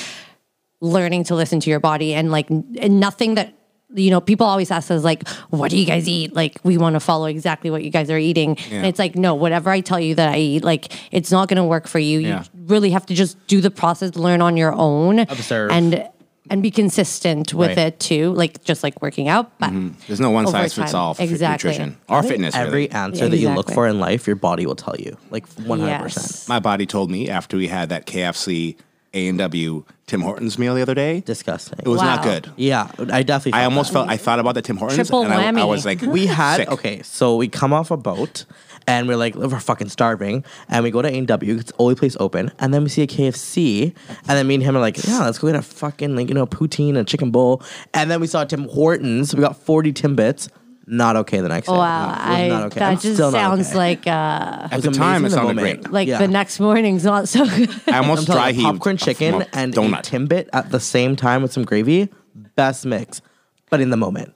learning 0.81 1.23
to 1.25 1.35
listen 1.35 1.59
to 1.61 1.69
your 1.69 1.79
body 1.79 2.13
and 2.13 2.31
like 2.31 2.49
n- 2.51 2.75
and 2.79 2.99
nothing 2.99 3.35
that 3.35 3.53
you 3.95 4.09
know 4.09 4.19
people 4.19 4.45
always 4.47 4.71
ask 4.71 4.89
us 4.91 5.03
like 5.03 5.27
what 5.49 5.69
do 5.69 5.77
you 5.77 5.85
guys 5.85 6.09
eat 6.09 6.33
like 6.33 6.59
we 6.63 6.77
want 6.79 6.95
to 6.95 6.99
follow 6.99 7.25
exactly 7.25 7.69
what 7.69 7.83
you 7.83 7.91
guys 7.91 8.09
are 8.09 8.17
eating 8.17 8.57
and 8.71 8.87
it's 8.87 8.97
like 8.97 9.15
no 9.15 9.35
whatever 9.35 9.69
i 9.69 9.81
tell 9.81 9.99
you 9.99 10.15
that 10.15 10.33
i 10.33 10.37
eat 10.39 10.63
like 10.63 10.91
it's 11.11 11.31
not 11.31 11.47
going 11.47 11.57
to 11.57 11.63
work 11.63 11.87
for 11.87 11.99
you 11.99 12.17
Yeah. 12.19 12.41
you 12.55 12.65
really 12.65 12.89
have 12.89 13.05
to 13.05 13.13
just 13.13 13.37
do 13.45 13.61
the 13.61 13.69
process 13.69 14.15
learn 14.15 14.41
on 14.41 14.57
your 14.57 14.73
own 14.73 15.19
Observe. 15.19 15.69
and 15.71 16.09
and 16.49 16.61
be 16.61 16.69
consistent 16.71 17.53
with 17.53 17.69
Right. 17.69 17.77
it 17.87 17.99
too 17.99 18.33
like 18.33 18.63
just 18.63 18.83
like 18.83 19.01
working 19.01 19.27
out 19.29 19.57
but 19.59 19.69
mm-hmm. 19.69 19.89
There's 20.07 20.19
no 20.19 20.29
one 20.29 20.45
size 20.47 20.73
fits 20.73 20.91
time. 20.91 21.01
all 21.01 21.13
for 21.13 21.23
Exactly. 21.23 21.69
nutrition 21.71 21.97
or 22.09 22.21
fitness. 22.23 22.53
Every 22.55 22.83
really. 22.83 22.91
answer 22.91 23.29
that 23.29 23.37
you 23.37 23.49
look 23.49 23.71
for 23.71 23.87
in 23.87 23.99
life, 23.99 24.27
your 24.27 24.35
body 24.35 24.65
will 24.65 24.75
tell 24.75 24.95
you. 24.99 25.17
Like 25.31 25.47
100%. 25.55 25.87
yes 25.87 26.47
My 26.49 26.59
body 26.59 26.85
told 26.85 27.09
me 27.09 27.29
after 27.29 27.55
we 27.57 27.67
had 27.67 27.89
that 27.89 28.05
KFC 28.05 28.75
A 29.13 29.27
and 29.27 29.37
W 29.37 29.85
Tim 30.05 30.19
Hortons 30.21 30.59
meal 30.59 30.75
the 30.75 30.81
other 30.81 30.93
day, 30.93 31.21
Disgusting. 31.21 31.79
it 31.79 31.87
was 31.87 32.01
not 32.01 32.23
good. 32.23 32.51
yeah, 32.57 32.91
I 33.09 33.23
definitely 33.23 33.53
I 33.59 33.63
almost 33.63 33.91
that. 33.93 33.99
felt 33.99 34.09
I 34.09 34.17
thought 34.17 34.39
about 34.39 34.53
the 34.55 34.61
Tim 34.61 34.75
Hortons 34.75 34.97
Triple 34.97 35.23
and 35.23 35.33
I, 35.33 35.61
I 35.61 35.63
was 35.63 35.85
like, 35.85 36.01
we 36.01 36.25
had 36.25 36.57
sick. 36.57 36.71
okay 36.71 37.01
so 37.03 37.37
we 37.37 37.47
come 37.47 37.71
off 37.71 37.89
a 37.89 37.95
boat 37.97 38.43
and 38.87 39.07
we're 39.07 39.15
like 39.15 39.35
we're 39.35 39.59
fucking 39.59 39.89
starving 39.89 40.43
and 40.69 40.83
we 40.83 40.91
go 40.91 41.01
to 41.01 41.07
A&W 41.07 41.55
it's 41.57 41.71
the 41.71 41.75
only 41.79 41.95
place 41.95 42.15
open 42.19 42.51
and 42.59 42.73
then 42.73 42.83
we 42.83 42.89
see 42.89 43.01
a 43.03 43.07
KFC 43.07 43.95
and 44.07 44.27
then 44.37 44.47
me 44.47 44.55
and 44.55 44.63
him 44.63 44.75
are 44.77 44.79
like 44.81 45.03
yeah 45.05 45.19
let's 45.25 45.37
go 45.39 45.47
get 45.47 45.55
a 45.55 45.61
fucking 45.61 46.15
like 46.15 46.27
you 46.29 46.33
know 46.35 46.45
poutine 46.45 46.89
and 46.89 46.97
a 46.99 47.03
chicken 47.03 47.31
bowl 47.31 47.61
and 47.93 48.09
then 48.11 48.19
we 48.21 48.27
saw 48.27 48.43
Tim 48.43 48.67
Hortons 48.69 49.33
we 49.35 49.41
got 49.41 49.57
40 49.57 49.93
Timbits 49.93 50.49
not 50.85 51.15
okay 51.15 51.39
the 51.39 51.47
next 51.47 51.67
day 51.67 51.73
wow 51.73 52.11
It 52.11 52.17
was 52.17 52.27
I, 52.27 52.47
not 52.49 52.63
okay. 52.63 52.79
that 52.79 52.91
I'm 52.91 52.99
just 52.99 53.17
sounds 53.17 53.69
okay. 53.69 53.77
like 53.77 54.05
uh 54.07 54.67
At 54.69 54.81
the 54.81 54.91
time, 54.91 54.91
amazing 54.91 55.03
it 55.13 55.15
in 55.17 55.23
the 55.23 55.29
sounded 55.29 55.55
moment. 55.55 55.81
great. 55.83 55.93
like 55.93 56.07
Yeah. 56.09 56.17
the 56.17 56.27
next 56.27 56.59
morning's 56.59 57.05
not 57.05 57.29
so 57.29 57.45
good 57.45 57.69
I 57.87 57.99
almost 57.99 58.27
I'm 58.29 58.35
dry 58.35 58.49
you, 58.49 58.55
heaved 58.55 58.65
popcorn 58.79 58.97
chicken 58.97 59.41
a 59.43 59.47
and 59.53 59.73
donut. 59.73 59.99
a 59.99 60.01
Timbit 60.19 60.49
at 60.51 60.71
the 60.71 60.79
same 60.81 61.15
time 61.15 61.41
with 61.41 61.53
some 61.53 61.63
gravy 61.63 62.09
best 62.55 62.85
mix 62.85 63.21
but 63.69 63.79
in 63.79 63.91
the 63.91 63.97
moment 63.97 64.33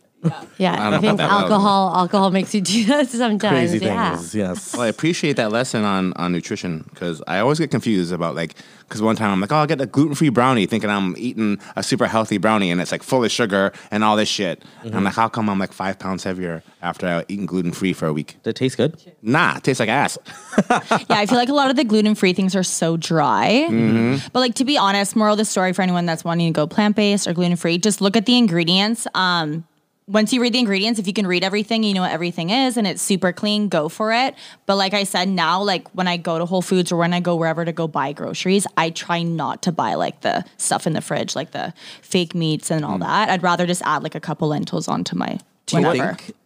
Yeah, 0.57 0.73
I 0.73 0.95
I, 0.95 0.99
think 0.99 1.13
about 1.13 1.17
that 1.17 1.31
alcohol 1.31 1.95
alcohol 1.95 2.31
makes 2.31 2.53
you 2.55 2.61
do 2.61 2.85
that 2.85 3.09
sometimes. 3.09 3.69
crazy 3.71 3.85
yeah. 3.85 4.15
things 4.15 4.33
yes 4.33 4.73
Well, 4.73 4.81
I 4.81 4.87
appreciate 4.87 5.35
that 5.35 5.51
lesson 5.51 5.83
on 5.83 6.13
on 6.13 6.31
nutrition 6.31 6.85
because 6.89 7.21
I 7.27 7.39
always 7.39 7.59
get 7.59 7.71
confused 7.71 8.11
about 8.11 8.35
like 8.35 8.55
because 8.87 9.01
one 9.01 9.17
time 9.17 9.31
I'm 9.31 9.41
like, 9.41 9.51
oh, 9.51 9.57
I'll 9.57 9.67
get 9.67 9.81
a 9.81 9.85
gluten 9.85 10.15
free 10.15 10.29
brownie, 10.29 10.65
thinking 10.65 10.89
I'm 10.89 11.13
eating 11.17 11.59
a 11.75 11.83
super 11.83 12.07
healthy 12.07 12.37
brownie, 12.37 12.71
and 12.71 12.79
it's 12.79 12.91
like 12.91 13.03
full 13.03 13.23
of 13.23 13.31
sugar 13.31 13.73
and 13.91 14.03
all 14.03 14.15
this 14.15 14.29
shit. 14.29 14.63
And 14.83 14.95
I'm 14.95 15.03
like, 15.03 15.15
how 15.15 15.27
come 15.27 15.49
I'm 15.49 15.59
like 15.59 15.73
five 15.73 15.99
pounds 15.99 16.23
heavier 16.23 16.63
after 16.81 17.05
I 17.05 17.25
eaten 17.27 17.45
gluten 17.45 17.73
free 17.73 17.93
for 17.93 18.07
a 18.07 18.13
week? 18.13 18.37
did 18.43 18.51
it 18.51 18.55
taste 18.55 18.77
good 18.77 18.97
Nah, 19.21 19.57
it 19.57 19.63
tastes 19.63 19.79
like 19.79 19.89
ass. 19.89 20.17
yeah, 20.69 21.05
I 21.09 21.25
feel 21.25 21.37
like 21.37 21.49
a 21.49 21.53
lot 21.53 21.69
of 21.69 21.75
the 21.75 21.83
gluten 21.83 22.15
free 22.15 22.33
things 22.33 22.55
are 22.55 22.63
so 22.63 22.95
dry. 22.97 23.67
Mm-hmm. 23.69 24.27
But 24.31 24.39
like 24.39 24.55
to 24.55 24.65
be 24.65 24.77
honest, 24.77 25.15
moral 25.15 25.33
of 25.33 25.37
the 25.37 25.45
story 25.45 25.73
for 25.73 25.81
anyone 25.81 26.05
that's 26.05 26.23
wanting 26.23 26.53
to 26.53 26.55
go 26.55 26.65
plant 26.65 26.95
based 26.95 27.27
or 27.27 27.33
gluten 27.33 27.57
free, 27.57 27.77
just 27.77 27.99
look 27.99 28.15
at 28.15 28.25
the 28.25 28.37
ingredients. 28.37 29.05
Um, 29.13 29.65
once 30.07 30.31
you 30.31 30.41
read 30.41 30.53
the 30.53 30.59
ingredients, 30.59 30.99
if 30.99 31.05
you 31.07 31.11
can 31.13 31.27
read 31.27 31.43
everything, 31.43 31.83
you 31.83 31.93
know 31.93 32.01
what 32.01 32.11
everything 32.13 32.49
is, 32.49 32.77
and 32.77 32.87
it's 32.87 33.01
super 33.01 33.33
clean, 33.33 33.67
go 33.67 33.89
for 33.89 34.13
it. 34.13 34.35
But 34.65 34.77
like 34.77 34.93
I 34.93 35.03
said, 35.03 35.27
now 35.27 35.61
like 35.61 35.87
when 35.93 36.07
I 36.07 36.15
go 36.15 36.39
to 36.39 36.45
Whole 36.45 36.61
Foods 36.61 36.91
or 36.93 36.97
when 36.97 37.13
I 37.13 37.19
go 37.19 37.35
wherever 37.35 37.65
to 37.65 37.73
go 37.73 37.87
buy 37.89 38.13
groceries, 38.13 38.65
I 38.77 38.89
try 38.89 39.21
not 39.23 39.61
to 39.63 39.73
buy 39.73 39.95
like 39.95 40.21
the 40.21 40.45
stuff 40.55 40.87
in 40.87 40.93
the 40.93 41.01
fridge, 41.01 41.35
like 41.35 41.51
the 41.51 41.73
fake 42.01 42.33
meats 42.33 42.71
and 42.71 42.85
Mm. 42.85 42.89
all 42.89 42.97
that. 42.99 43.29
I'd 43.29 43.43
rather 43.43 43.65
just 43.67 43.81
add 43.83 44.01
like 44.01 44.15
a 44.15 44.19
couple 44.21 44.47
lentils 44.47 44.87
onto 44.87 45.15
my 45.15 45.39
do 45.65 45.77
you 45.77 45.83
whatever. 45.85 46.13
think 46.13 46.37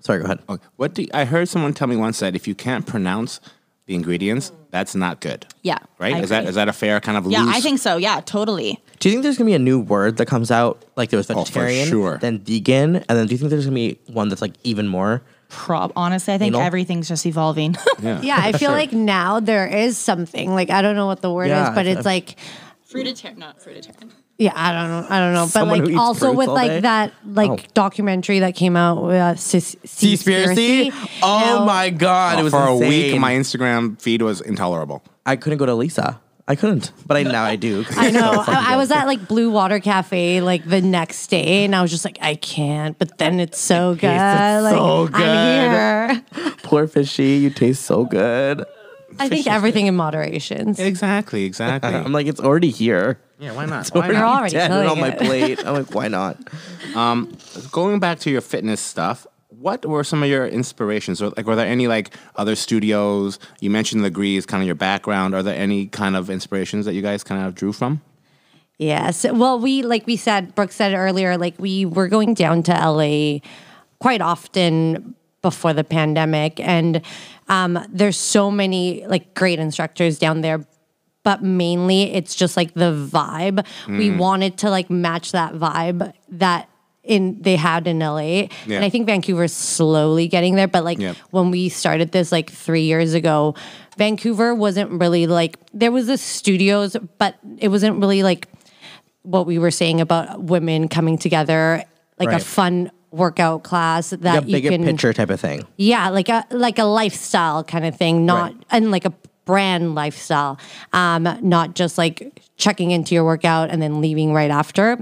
sorry 0.00 0.18
go 0.20 0.24
ahead 0.24 0.38
Okay, 0.48 0.64
What 0.76 0.94
do 0.94 1.06
I 1.12 1.26
heard 1.26 1.48
someone 1.50 1.74
tell 1.74 1.88
me 1.88 1.96
once 1.96 2.18
that 2.20 2.34
if 2.34 2.48
you 2.48 2.54
can't 2.54 2.86
pronounce 2.86 3.40
the 3.92 3.96
ingredients, 3.96 4.52
that's 4.70 4.94
not 4.94 5.20
good. 5.20 5.44
Yeah, 5.62 5.76
Right? 5.98 6.14
I 6.14 6.20
Is 6.20 6.30
that 6.30 6.38
agree. 6.40 6.48
is 6.48 6.54
that 6.54 6.68
a 6.68 6.72
fair 6.72 6.98
kind 7.00 7.18
of 7.18 7.26
Yeah, 7.30 7.42
loose? 7.42 7.56
I 7.56 7.60
think 7.60 7.78
so. 7.78 7.98
Yeah, 7.98 8.20
totally. 8.24 8.80
Do 9.00 9.08
you 9.08 9.12
think 9.14 9.22
there's 9.22 9.36
gonna 9.36 9.50
be 9.50 9.54
a 9.54 9.58
new 9.58 9.78
word 9.78 10.16
that 10.16 10.26
comes 10.26 10.50
out? 10.50 10.82
Like 10.96 11.10
there 11.10 11.18
was 11.18 11.30
Oh, 11.30 11.34
for 11.34 11.40
vegetarian, 11.44 11.88
sure. 11.88 12.18
then 12.18 12.38
vegan, 12.38 12.96
and 12.96 13.04
then 13.18 13.26
do 13.26 13.32
you 13.34 13.38
think 13.38 13.50
there's 13.50 13.66
gonna 13.66 13.74
be 13.74 13.98
one 14.06 14.28
that's 14.30 14.40
like 14.42 14.54
even 14.64 14.88
more? 14.88 15.22
Prob 15.50 15.92
honestly, 15.96 16.32
I 16.32 16.38
think 16.38 16.54
know? 16.54 16.60
everything's 16.60 17.08
just 17.08 17.26
evolving. 17.26 17.76
Yeah, 18.02 18.38
I 18.40 18.52
feel 18.62 18.70
like 18.70 18.92
now 18.94 19.38
there 19.40 19.66
is 19.66 19.98
something 19.98 20.54
like 20.54 20.70
I 20.70 20.80
don't 20.80 20.96
know 20.96 21.06
what 21.06 21.20
the 21.20 21.30
word 21.30 21.48
Yeah, 21.48 21.68
is, 21.68 21.74
but 21.74 21.86
I- 21.86 21.90
it's 21.90 22.06
like 22.06 22.36
Fruitarian, 22.90 23.36
not 23.38 23.60
fruitarian. 23.60 24.10
Yeah, 24.42 24.52
I 24.54 24.72
don't 24.72 24.88
know, 24.90 25.06
I 25.08 25.18
don't 25.20 25.32
know, 25.34 25.44
but 25.44 25.50
Someone 25.50 25.78
who 25.78 25.84
like 25.86 25.92
eats 25.92 25.98
also 26.00 26.26
fruits 26.26 26.38
with 26.38 26.48
all 26.48 26.54
like 26.54 26.70
day? 26.70 26.80
that 26.80 27.12
like 27.24 27.50
Oh. 27.50 27.58
documentary 27.74 28.40
that 28.40 28.54
came 28.54 28.76
out 28.76 29.02
with 29.04 29.16
uh, 29.16 29.34
Sis- 29.36 29.76
Seaspiracy? 29.86 30.90
Seaspiracy, 30.92 31.18
Oh 31.22 31.38
you 31.38 31.46
know? 31.46 31.64
my 31.64 31.90
god, 31.90 32.38
it 32.38 32.42
was 32.42 32.52
for 32.52 32.66
a 32.66 32.76
week, 32.76 33.18
my 33.18 33.32
Instagram 33.32 34.00
feed 34.00 34.22
was 34.22 34.40
intolerable. 34.40 35.02
I 35.24 35.36
couldn't 35.36 35.58
go 35.58 35.66
to 35.66 35.74
Lisa. 35.74 36.20
I 36.48 36.56
couldn't, 36.56 36.90
but 37.06 37.16
I 37.16 37.22
now 37.22 37.44
I 37.44 37.54
do. 37.54 37.84
'cause 37.84 37.96
I 37.96 38.06
it's 38.08 38.16
so 38.18 38.20
know. 38.32 38.32
fucking 38.38 38.54
I, 38.54 38.58
I 38.58 38.70
good. 38.72 38.76
was 38.78 38.90
at 38.90 39.06
like 39.06 39.28
Blue 39.28 39.48
Water 39.50 39.78
Cafe 39.78 40.40
like 40.40 40.64
the 40.68 40.80
next 40.82 41.28
day, 41.28 41.64
and 41.64 41.74
I 41.74 41.80
was 41.82 41.90
just 41.92 42.04
like, 42.04 42.18
I 42.20 42.34
can't. 42.34 42.98
But 42.98 43.16
then 43.18 43.38
it's 43.38 43.60
so 43.60 43.94
good. 43.94 44.00
tasted 44.10 44.62
like 44.62 44.74
so 44.74 45.06
good. 45.06 45.22
I'm 45.22 46.10
here. 46.10 46.54
poor 46.64 46.88
fishy. 46.88 47.34
You 47.36 47.50
taste 47.50 47.84
so 47.84 48.04
good. 48.04 48.64
I 49.20 49.28
think 49.28 49.46
everything 49.46 49.86
in 49.86 49.94
moderation. 49.94 50.74
Exactly, 50.78 51.44
exactly. 51.44 51.94
I'm 51.94 52.12
like, 52.12 52.26
it's 52.26 52.40
already 52.40 52.70
here. 52.70 53.20
Yeah, 53.42 53.52
why 53.52 53.66
not? 53.66 53.80
It's 53.80 53.90
Why 53.94 54.02
already 54.02 54.14
You're 54.14 54.22
not? 54.22 54.38
already 54.38 54.52
dead 54.52 54.70
and 54.70 54.84
killing 54.86 54.88
on 54.90 55.00
my 55.00 55.08
it. 55.08 55.18
plate. 55.18 55.66
I'm 55.66 55.74
like, 55.74 55.94
why 55.94 56.08
not? 56.08 56.38
Going 57.72 57.98
back 57.98 58.20
to 58.20 58.30
your 58.30 58.40
fitness 58.40 58.80
stuff, 58.80 59.26
what 59.48 59.84
were 59.84 60.04
some 60.04 60.22
of 60.22 60.28
your 60.28 60.46
inspirations? 60.46 61.20
Or 61.20 61.30
like, 61.36 61.46
were 61.46 61.56
there 61.56 61.66
any 61.66 61.88
like 61.88 62.14
other 62.36 62.54
studios? 62.54 63.38
You 63.60 63.70
mentioned 63.70 64.04
the 64.04 64.10
Grease, 64.10 64.46
kind 64.46 64.62
of 64.62 64.66
your 64.66 64.76
background. 64.76 65.34
Are 65.34 65.42
there 65.42 65.56
any 65.56 65.86
kind 65.86 66.16
of 66.16 66.30
inspirations 66.30 66.86
that 66.86 66.94
you 66.94 67.02
guys 67.02 67.24
kind 67.24 67.44
of 67.44 67.54
drew 67.54 67.72
from? 67.72 68.00
Yes. 68.78 69.24
Well, 69.24 69.58
we 69.58 69.82
like 69.82 70.06
we 70.06 70.16
said, 70.16 70.54
Brooke 70.54 70.72
said 70.72 70.94
earlier, 70.94 71.36
like 71.36 71.54
we 71.58 71.84
were 71.84 72.08
going 72.08 72.34
down 72.34 72.62
to 72.64 72.72
LA 72.72 73.38
quite 73.98 74.20
often 74.20 75.14
before 75.42 75.72
the 75.72 75.84
pandemic, 75.84 76.58
and 76.60 77.02
um, 77.48 77.78
there's 77.88 78.16
so 78.16 78.50
many 78.50 79.06
like 79.06 79.34
great 79.34 79.58
instructors 79.58 80.18
down 80.18 80.40
there. 80.40 80.64
But 81.24 81.42
mainly, 81.42 82.12
it's 82.14 82.34
just 82.34 82.56
like 82.56 82.74
the 82.74 82.92
vibe. 82.92 83.64
We 83.86 84.10
mm. 84.10 84.18
wanted 84.18 84.58
to 84.58 84.70
like 84.70 84.90
match 84.90 85.32
that 85.32 85.54
vibe 85.54 86.12
that 86.30 86.68
in 87.04 87.40
they 87.42 87.56
had 87.56 87.86
in 87.86 87.98
LA, 87.98 88.20
Yeah. 88.20 88.48
and 88.76 88.84
I 88.84 88.88
think 88.88 89.06
Vancouver's 89.06 89.52
slowly 89.52 90.28
getting 90.28 90.54
there. 90.54 90.68
But 90.68 90.84
like 90.84 90.98
Yeah. 90.98 91.14
when 91.30 91.50
we 91.50 91.68
started 91.68 92.12
this 92.12 92.30
like 92.32 92.50
three 92.50 92.82
years 92.82 93.14
ago, 93.14 93.54
Vancouver 93.96 94.54
wasn't 94.54 94.90
really 95.00 95.26
like 95.26 95.58
there 95.74 95.90
was 95.92 96.06
the 96.06 96.16
studios, 96.16 96.96
but 97.18 97.36
it 97.58 97.68
wasn't 97.68 97.98
really 98.00 98.22
like 98.22 98.48
what 99.22 99.46
we 99.46 99.58
were 99.58 99.70
saying 99.70 100.00
about 100.00 100.42
women 100.44 100.88
coming 100.88 101.18
together, 101.18 101.84
like 102.18 102.32
a 102.32 102.38
fun 102.40 102.90
workout 103.10 103.62
class 103.62 104.10
that 104.10 104.44
a 104.44 104.46
you 104.46 104.52
bigger 104.54 104.70
can, 104.70 104.84
picture 104.84 105.12
type 105.12 105.30
of 105.30 105.40
thing. 105.40 105.66
yeah, 105.76 106.08
like 106.08 106.28
a 106.28 106.44
like 106.50 106.78
a 106.78 106.84
lifestyle 106.84 107.62
kind 107.62 107.84
of 107.84 107.96
thing, 107.96 108.24
not 108.26 108.52
Right. 108.54 108.64
and 108.70 108.90
like 108.90 109.04
a 109.04 109.12
brand 109.44 109.94
lifestyle, 109.94 110.58
um, 110.92 111.28
not 111.42 111.74
just 111.74 111.98
like 111.98 112.40
checking 112.56 112.90
into 112.90 113.14
your 113.14 113.24
workout 113.24 113.70
and 113.70 113.80
then 113.82 114.00
leaving 114.00 114.32
right 114.32 114.50
after. 114.50 114.96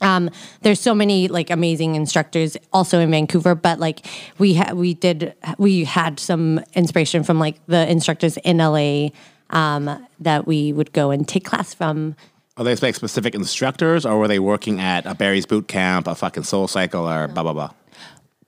Um, 0.00 0.28
there's 0.62 0.80
so 0.80 0.94
many 0.94 1.28
like 1.28 1.50
amazing 1.50 1.94
instructors 1.94 2.56
also 2.72 2.98
in 3.00 3.10
Vancouver, 3.10 3.54
but 3.54 3.78
like 3.78 4.06
we 4.38 4.54
ha- 4.54 4.74
we 4.74 4.92
did 4.94 5.34
we 5.56 5.84
had 5.84 6.20
some 6.20 6.60
inspiration 6.74 7.22
from 7.22 7.38
like 7.38 7.64
the 7.66 7.88
instructors 7.90 8.36
in 8.38 8.58
LA 8.58 9.08
um, 9.50 10.04
that 10.20 10.46
we 10.46 10.72
would 10.72 10.92
go 10.92 11.10
and 11.10 11.26
take 11.26 11.44
class 11.44 11.72
from. 11.72 12.16
Are 12.56 12.64
they 12.64 12.74
like 12.76 12.94
specific 12.94 13.34
instructors, 13.34 14.04
or 14.04 14.18
were 14.18 14.28
they 14.28 14.38
working 14.38 14.78
at 14.78 15.06
a 15.06 15.14
Barry's 15.14 15.46
boot 15.46 15.68
camp, 15.68 16.06
a 16.06 16.14
fucking 16.14 16.42
Soul 16.44 16.68
Cycle, 16.68 17.08
or 17.08 17.26
blah 17.28 17.42
blah 17.42 17.52
blah? 17.52 17.70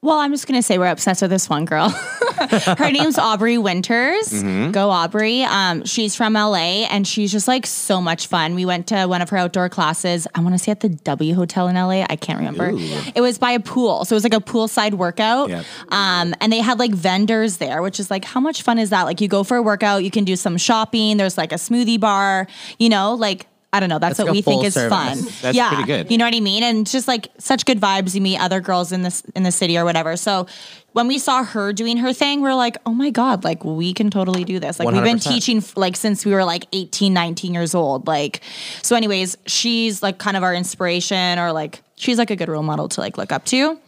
Well, 0.06 0.20
I'm 0.20 0.30
just 0.30 0.46
gonna 0.46 0.62
say 0.62 0.78
we're 0.78 0.86
obsessed 0.86 1.20
with 1.20 1.32
this 1.32 1.48
one 1.48 1.64
girl. 1.64 1.88
Her 2.78 2.92
name's 2.92 3.18
Aubrey 3.18 3.58
Winters. 3.58 4.40
Go 4.70 4.88
Aubrey. 4.90 5.42
Um, 5.42 5.84
she's 5.84 6.14
from 6.14 6.34
LA 6.34 6.86
and 6.86 7.04
she's 7.04 7.32
just 7.32 7.48
like 7.48 7.66
so 7.66 8.00
much 8.00 8.28
fun. 8.28 8.54
We 8.54 8.64
went 8.64 8.86
to 8.86 9.06
one 9.06 9.20
of 9.20 9.30
her 9.30 9.36
outdoor 9.36 9.68
classes. 9.68 10.28
I 10.32 10.40
want 10.42 10.54
to 10.54 10.58
say 10.60 10.70
at 10.70 10.78
the 10.78 10.90
W 10.90 11.34
Hotel 11.34 11.66
in 11.66 11.74
LA. 11.74 12.06
I 12.08 12.14
can't 12.14 12.38
remember. 12.38 12.70
It 13.16 13.20
was 13.20 13.38
by 13.38 13.50
a 13.50 13.58
pool, 13.58 14.04
so 14.04 14.14
it 14.14 14.18
was 14.18 14.22
like 14.22 14.32
a 14.34 14.36
poolside 14.40 14.94
workout. 14.94 15.50
Yeah. 15.50 15.64
Um, 15.88 16.36
and 16.40 16.52
they 16.52 16.60
had 16.60 16.78
like 16.78 16.92
vendors 16.92 17.56
there, 17.56 17.82
which 17.82 17.98
is 17.98 18.08
like 18.08 18.24
how 18.24 18.38
much 18.38 18.62
fun 18.62 18.78
is 18.78 18.90
that? 18.90 19.06
Like 19.06 19.20
you 19.20 19.26
go 19.26 19.42
for 19.42 19.56
a 19.56 19.62
workout, 19.62 20.04
you 20.04 20.12
can 20.12 20.22
do 20.22 20.36
some 20.36 20.56
shopping. 20.56 21.16
There's 21.16 21.36
like 21.36 21.50
a 21.50 21.56
smoothie 21.56 21.98
bar. 21.98 22.46
You 22.78 22.90
know, 22.90 23.14
like. 23.14 23.48
I 23.72 23.80
don't 23.80 23.88
know. 23.88 23.98
That's, 23.98 24.16
That's 24.16 24.26
what 24.26 24.36
like 24.36 24.36
we 24.36 24.42
think 24.42 24.64
is 24.64 24.74
service. 24.74 24.90
fun. 24.90 25.18
That's 25.42 25.56
yeah, 25.56 25.68
pretty 25.68 25.84
good. 25.84 26.10
You 26.10 26.18
know 26.18 26.24
what 26.24 26.34
I 26.34 26.40
mean? 26.40 26.62
And 26.62 26.86
just 26.86 27.06
like 27.08 27.28
such 27.38 27.66
good 27.66 27.80
vibes. 27.80 28.14
You 28.14 28.20
meet 28.20 28.38
other 28.38 28.60
girls 28.60 28.92
in 28.92 29.02
this 29.02 29.22
in 29.34 29.42
the 29.42 29.52
city 29.52 29.76
or 29.76 29.84
whatever. 29.84 30.16
So 30.16 30.46
when 30.92 31.08
we 31.08 31.18
saw 31.18 31.44
her 31.44 31.74
doing 31.74 31.98
her 31.98 32.12
thing, 32.14 32.40
we're 32.40 32.54
like, 32.54 32.78
oh 32.86 32.92
my 32.92 33.10
God, 33.10 33.44
like 33.44 33.64
we 33.64 33.92
can 33.92 34.08
totally 34.08 34.44
do 34.44 34.58
this. 34.58 34.78
Like 34.78 34.88
we 34.88 34.94
have 34.94 35.04
been 35.04 35.18
teaching 35.18 35.62
like 35.74 35.94
since 35.94 36.24
we 36.24 36.32
were 36.32 36.44
like 36.44 36.66
18, 36.72 37.12
19 37.12 37.52
years 37.52 37.74
old. 37.74 38.06
Like, 38.06 38.40
so 38.82 38.96
anyways, 38.96 39.36
she's 39.46 40.02
like 40.02 40.16
kind 40.18 40.38
of 40.38 40.42
our 40.42 40.54
inspiration 40.54 41.38
or 41.38 41.52
like 41.52 41.82
she's 41.96 42.16
like 42.16 42.30
a 42.30 42.36
good 42.36 42.48
role 42.48 42.62
model 42.62 42.88
to 42.88 43.00
like 43.00 43.18
look 43.18 43.30
up 43.30 43.44
to. 43.46 43.78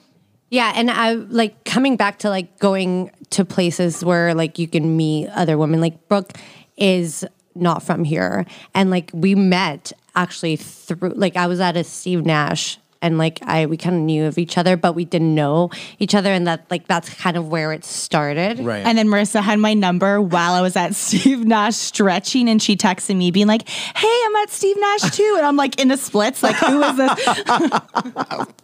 Yeah, 0.50 0.72
and 0.74 0.90
I 0.90 1.12
like 1.14 1.64
coming 1.64 1.96
back 1.96 2.18
to 2.20 2.30
like 2.30 2.58
going 2.58 3.10
to 3.30 3.44
places 3.44 4.04
where 4.04 4.34
like 4.34 4.58
you 4.58 4.66
can 4.68 4.96
meet 4.96 5.28
other 5.28 5.56
women. 5.56 5.80
Like 5.80 6.08
Brooke 6.08 6.32
is 6.76 7.24
not 7.60 7.82
from 7.82 8.04
here, 8.04 8.46
and 8.74 8.90
like 8.90 9.10
we 9.12 9.34
met 9.34 9.92
actually 10.14 10.56
through 10.56 11.10
like 11.16 11.36
I 11.36 11.46
was 11.46 11.60
at 11.60 11.76
a 11.76 11.84
Steve 11.84 12.24
Nash. 12.24 12.78
And 13.00 13.16
like 13.16 13.38
I, 13.44 13.66
we 13.66 13.76
kind 13.76 13.94
of 13.94 14.02
knew 14.02 14.24
of 14.24 14.38
each 14.38 14.58
other, 14.58 14.76
but 14.76 14.94
we 14.96 15.04
didn't 15.04 15.32
know 15.32 15.70
each 16.00 16.16
other, 16.16 16.32
and 16.32 16.48
that 16.48 16.66
like 16.68 16.88
that's 16.88 17.08
kind 17.14 17.36
of 17.36 17.46
where 17.46 17.72
it 17.72 17.84
started. 17.84 18.58
Right. 18.58 18.84
And 18.84 18.98
then 18.98 19.06
Marissa 19.06 19.40
had 19.40 19.60
my 19.60 19.72
number 19.72 20.20
while 20.20 20.54
I 20.54 20.62
was 20.62 20.74
at 20.74 20.94
Steve 20.96 21.46
Nash 21.46 21.76
stretching, 21.76 22.48
and 22.48 22.60
she 22.60 22.76
texted 22.76 23.16
me 23.16 23.30
being 23.30 23.46
like, 23.46 23.68
"Hey, 23.68 24.20
I'm 24.26 24.34
at 24.42 24.50
Steve 24.50 24.74
Nash 24.80 25.10
too," 25.16 25.34
and 25.36 25.46
I'm 25.46 25.54
like 25.54 25.78
in 25.78 25.86
the 25.86 25.96
splits, 25.96 26.42
like, 26.42 26.56
"Who 26.56 26.82
is 26.82 26.96
this?" 26.96 27.10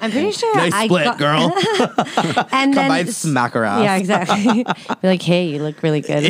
I'm 0.00 0.10
pretty 0.10 0.32
sure 0.32 0.56
nice 0.56 0.72
I 0.74 0.86
split, 0.86 1.04
got- 1.04 1.18
girl. 1.18 2.46
And 2.50 2.74
then 2.74 2.90
I'd 2.90 3.10
smack 3.10 3.52
her 3.52 3.62
ass. 3.62 3.84
Yeah, 3.84 3.94
exactly. 3.98 4.64
Be 4.64 5.08
like, 5.08 5.22
hey, 5.22 5.46
you 5.46 5.62
look 5.62 5.80
really 5.84 6.00
good. 6.00 6.24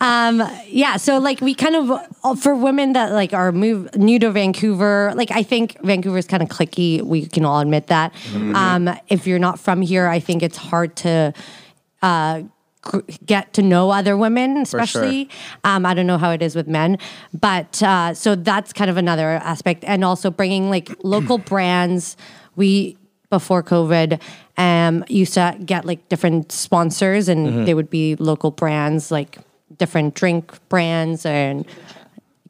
Um, 0.00 0.42
yeah, 0.66 0.96
so 0.96 1.18
like 1.18 1.40
we 1.40 1.54
kind 1.54 1.76
of 1.76 1.90
uh, 2.24 2.34
for 2.34 2.54
women 2.54 2.92
that 2.94 3.12
like 3.12 3.32
are 3.32 3.52
move 3.52 3.94
new 3.96 4.18
to 4.18 4.30
Vancouver, 4.30 5.12
like 5.16 5.30
I 5.30 5.42
think 5.42 5.76
Vancouver 5.82 6.18
is 6.18 6.26
kind 6.26 6.42
of 6.42 6.48
clicky. 6.48 7.02
We 7.02 7.26
can 7.26 7.44
all 7.44 7.60
admit 7.60 7.88
that. 7.88 8.14
Um, 8.54 8.90
if 9.08 9.26
you're 9.26 9.38
not 9.38 9.58
from 9.58 9.82
here, 9.82 10.06
I 10.06 10.20
think 10.20 10.42
it's 10.42 10.56
hard 10.56 10.96
to. 10.96 11.32
Uh, 12.02 12.42
get 13.24 13.52
to 13.52 13.62
know 13.62 13.90
other 13.92 14.16
women 14.16 14.56
especially 14.56 15.28
um, 15.62 15.86
i 15.86 15.94
don't 15.94 16.08
know 16.08 16.18
how 16.18 16.30
it 16.32 16.42
is 16.42 16.56
with 16.56 16.66
men 16.66 16.98
but 17.32 17.80
uh, 17.80 18.12
so 18.12 18.34
that's 18.34 18.72
kind 18.72 18.90
of 18.90 18.96
another 18.96 19.28
aspect 19.28 19.84
and 19.84 20.04
also 20.04 20.32
bringing 20.32 20.68
like 20.68 20.90
local 21.04 21.38
brands 21.52 22.16
we 22.56 22.96
before 23.32 23.62
covid 23.62 24.20
um, 24.58 25.02
used 25.08 25.32
to 25.34 25.56
get 25.64 25.84
like 25.86 26.00
different 26.10 26.52
sponsors 26.52 27.28
and 27.32 27.66
they 27.66 27.72
would 27.78 27.88
be 27.88 28.14
local 28.16 28.50
brands 28.50 29.10
like 29.10 29.38
different 29.78 30.14
drink 30.14 30.52
brands 30.68 31.24
and 31.24 31.64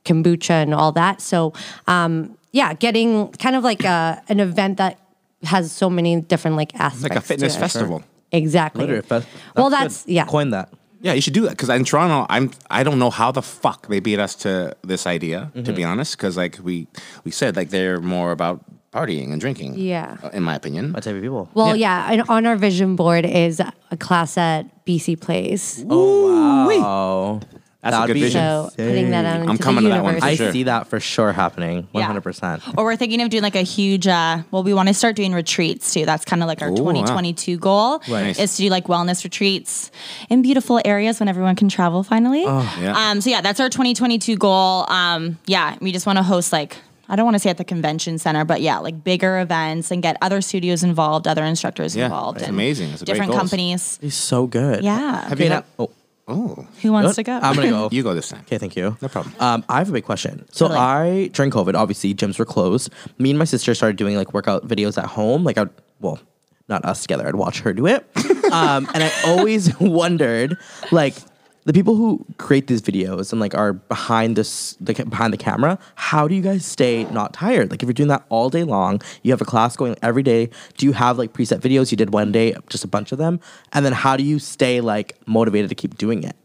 kombucha 0.04 0.50
and 0.64 0.74
all 0.74 0.90
that 0.92 1.20
so 1.20 1.52
um, 1.86 2.36
yeah 2.50 2.74
getting 2.74 3.30
kind 3.44 3.54
of 3.54 3.62
like 3.62 3.84
a, 3.84 4.20
an 4.28 4.40
event 4.40 4.76
that 4.78 4.98
has 5.44 5.70
so 5.70 5.88
many 5.88 6.20
different 6.20 6.56
like 6.56 6.74
aspects 6.74 7.02
Like 7.04 7.12
a 7.12 7.14
to 7.16 7.20
fitness 7.20 7.56
it. 7.56 7.60
festival. 7.60 8.02
exactly 8.32 8.80
Literally, 8.82 9.06
that's- 9.08 9.30
well 9.56 9.70
good. 9.70 9.78
that's 9.78 10.04
yeah 10.08 10.26
Coin 10.26 10.50
that. 10.50 10.68
Yeah, 11.04 11.14
you 11.14 11.20
should 11.20 11.34
do 11.34 11.42
that 11.42 11.50
because 11.50 11.68
in 11.68 11.84
Toronto, 11.84 12.26
I'm 12.30 12.52
I 12.70 12.84
don't 12.84 13.00
know 13.00 13.10
how 13.10 13.32
the 13.32 13.42
fuck 13.42 13.88
they 13.88 13.98
beat 13.98 14.20
us 14.20 14.36
to 14.46 14.76
this 14.84 15.04
idea. 15.04 15.50
To 15.64 15.72
be 15.72 15.82
honest, 15.82 16.16
because 16.16 16.36
like 16.36 16.60
we 16.62 16.86
we 17.24 17.32
said, 17.32 17.56
like 17.56 17.70
they're 17.70 17.98
more 18.00 18.30
about 18.30 18.62
partying 18.92 19.32
and 19.32 19.40
drinking. 19.40 19.74
Yeah. 19.78 20.16
uh, 20.22 20.28
in 20.32 20.42
my 20.42 20.54
opinion. 20.54 20.92
My 20.92 21.00
type 21.00 21.14
of 21.16 21.22
people. 21.22 21.48
Well, 21.54 21.74
yeah. 21.76 22.12
and 22.12 22.22
on 22.28 22.46
our 22.46 22.56
vision 22.56 22.96
board 22.96 23.24
is 23.24 23.60
a 23.60 23.96
class 23.96 24.36
at 24.36 24.84
BC 24.84 25.20
Place. 25.20 25.84
oh 25.88 26.68
wow. 26.78 27.40
That's 27.82 27.96
a 27.96 27.98
That'd 27.98 28.14
good 28.14 28.14
be 28.14 28.20
vision. 28.20 28.40
So 28.40 28.70
putting 28.76 29.10
that 29.10 29.24
out 29.24 29.40
I'm 29.48 29.56
the 29.56 29.62
coming 29.62 29.82
to 29.82 29.90
that 29.90 30.04
one 30.04 30.14
universe. 30.14 30.22
for 30.22 30.26
I 30.28 30.34
sure. 30.36 30.52
see 30.52 30.62
that 30.64 30.86
for 30.86 31.00
sure 31.00 31.32
happening. 31.32 31.88
Yeah. 31.92 32.02
hundred 32.02 32.20
percent. 32.20 32.62
Or 32.78 32.84
we're 32.84 32.94
thinking 32.94 33.20
of 33.22 33.28
doing 33.30 33.42
like 33.42 33.56
a 33.56 33.62
huge. 33.62 34.06
Uh, 34.06 34.42
well, 34.52 34.62
we 34.62 34.72
want 34.72 34.86
to 34.86 34.94
start 34.94 35.16
doing 35.16 35.32
retreats 35.32 35.92
too. 35.92 36.06
That's 36.06 36.24
kind 36.24 36.42
of 36.44 36.46
like 36.46 36.62
our 36.62 36.68
Ooh, 36.68 36.74
wow. 36.74 36.92
2022 36.92 37.58
goal. 37.58 38.00
Right. 38.08 38.38
Is 38.38 38.56
to 38.56 38.62
do 38.62 38.68
like 38.68 38.84
wellness 38.84 39.24
retreats 39.24 39.90
in 40.30 40.42
beautiful 40.42 40.80
areas 40.84 41.18
when 41.18 41.28
everyone 41.28 41.56
can 41.56 41.68
travel 41.68 42.04
finally. 42.04 42.42
yeah. 42.44 42.94
Um. 43.10 43.20
So 43.20 43.30
yeah, 43.30 43.40
that's 43.40 43.58
our 43.58 43.68
2022 43.68 44.36
goal. 44.36 44.88
Um. 44.88 45.40
Yeah, 45.46 45.76
we 45.80 45.90
just 45.90 46.06
want 46.06 46.18
to 46.18 46.22
host 46.22 46.52
like. 46.52 46.76
I 47.12 47.16
don't 47.16 47.26
want 47.26 47.34
to 47.34 47.38
say 47.40 47.50
at 47.50 47.58
the 47.58 47.64
convention 47.64 48.18
center, 48.18 48.44
but 48.46 48.62
yeah, 48.62 48.78
like 48.78 49.04
bigger 49.04 49.38
events 49.40 49.90
and 49.90 50.02
get 50.02 50.16
other 50.22 50.40
studios 50.40 50.82
involved, 50.82 51.28
other 51.28 51.44
instructors 51.44 51.94
Yeah, 51.94 52.06
involved. 52.06 52.38
that's 52.38 52.48
and 52.48 52.56
amazing. 52.56 52.90
It's 52.92 53.02
a 53.02 53.04
different 53.04 53.32
goals. 53.32 53.40
companies. 53.40 53.98
He's 54.00 54.14
so 54.14 54.46
good. 54.46 54.82
Yeah. 54.82 55.28
Have 55.28 55.38
you 55.38 55.44
Okay, 55.46 55.54
had? 55.54 55.64
oh, 55.78 55.90
Oh, 56.28 56.66
Who 56.82 56.92
wants 56.92 57.16
to 57.16 57.22
go? 57.24 57.32
I'm 57.32 57.54
gonna 57.54 57.68
go. 57.68 57.88
you 57.92 58.02
go 58.02 58.14
this 58.14 58.28
time. 58.28 58.40
Okay, 58.46 58.56
thank 58.56 58.76
you. 58.76 58.96
No 59.02 59.08
problem. 59.08 59.34
Um, 59.40 59.64
I 59.68 59.78
have 59.78 59.88
a 59.90 59.92
big 59.92 60.04
question. 60.04 60.46
So 60.52 60.68
Totally. 60.68 60.78
I 60.80 61.26
during 61.28 61.50
COVID, 61.50 61.74
obviously 61.74 62.14
gyms 62.14 62.38
were 62.38 62.44
closed. 62.46 62.90
Me 63.18 63.28
and 63.30 63.38
my 63.38 63.44
sister 63.44 63.74
started 63.74 63.96
doing 63.96 64.16
like 64.16 64.32
workout 64.32 64.66
videos 64.66 64.96
at 64.96 65.06
home. 65.06 65.42
Like 65.44 65.58
I, 65.58 65.62
would 65.62 65.70
well, 66.00 66.20
not 66.68 66.84
us 66.84 67.02
together. 67.02 67.26
I'd 67.28 67.34
watch 67.34 67.60
her 67.60 67.72
do 67.74 67.86
it. 67.88 68.08
um, 68.52 68.88
and 68.94 69.02
I 69.02 69.12
always 69.26 69.78
wondered, 69.80 70.56
like, 70.92 71.16
the 71.64 71.72
people 71.72 71.94
who 71.94 72.24
create 72.38 72.66
these 72.66 72.82
videos 72.82 73.30
and 73.32 73.40
like 73.40 73.54
are 73.54 73.72
behind 73.72 74.36
this, 74.36 74.76
the, 74.80 74.92
behind 75.04 75.32
the 75.32 75.36
camera. 75.36 75.78
How 75.94 76.26
do 76.26 76.34
you 76.34 76.42
guys 76.42 76.64
stay 76.66 77.04
not 77.04 77.32
tired? 77.32 77.70
Like, 77.70 77.82
if 77.82 77.86
you're 77.86 77.94
doing 77.94 78.08
that 78.08 78.24
all 78.30 78.50
day 78.50 78.64
long, 78.64 79.00
you 79.22 79.30
have 79.32 79.40
a 79.40 79.44
class 79.44 79.76
going 79.76 79.96
every 80.02 80.22
day. 80.22 80.50
Do 80.76 80.86
you 80.86 80.92
have 80.92 81.18
like 81.18 81.32
preset 81.32 81.60
videos 81.60 81.90
you 81.90 81.96
did 81.96 82.12
one 82.12 82.32
day, 82.32 82.56
just 82.68 82.84
a 82.84 82.88
bunch 82.88 83.12
of 83.12 83.18
them? 83.18 83.40
And 83.72 83.86
then 83.86 83.92
how 83.92 84.16
do 84.16 84.24
you 84.24 84.38
stay 84.38 84.80
like 84.80 85.16
motivated 85.26 85.68
to 85.68 85.74
keep 85.74 85.96
doing 85.96 86.24
it? 86.24 86.36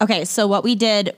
Okay, 0.00 0.24
so 0.24 0.46
what 0.46 0.62
we 0.62 0.74
did 0.74 1.16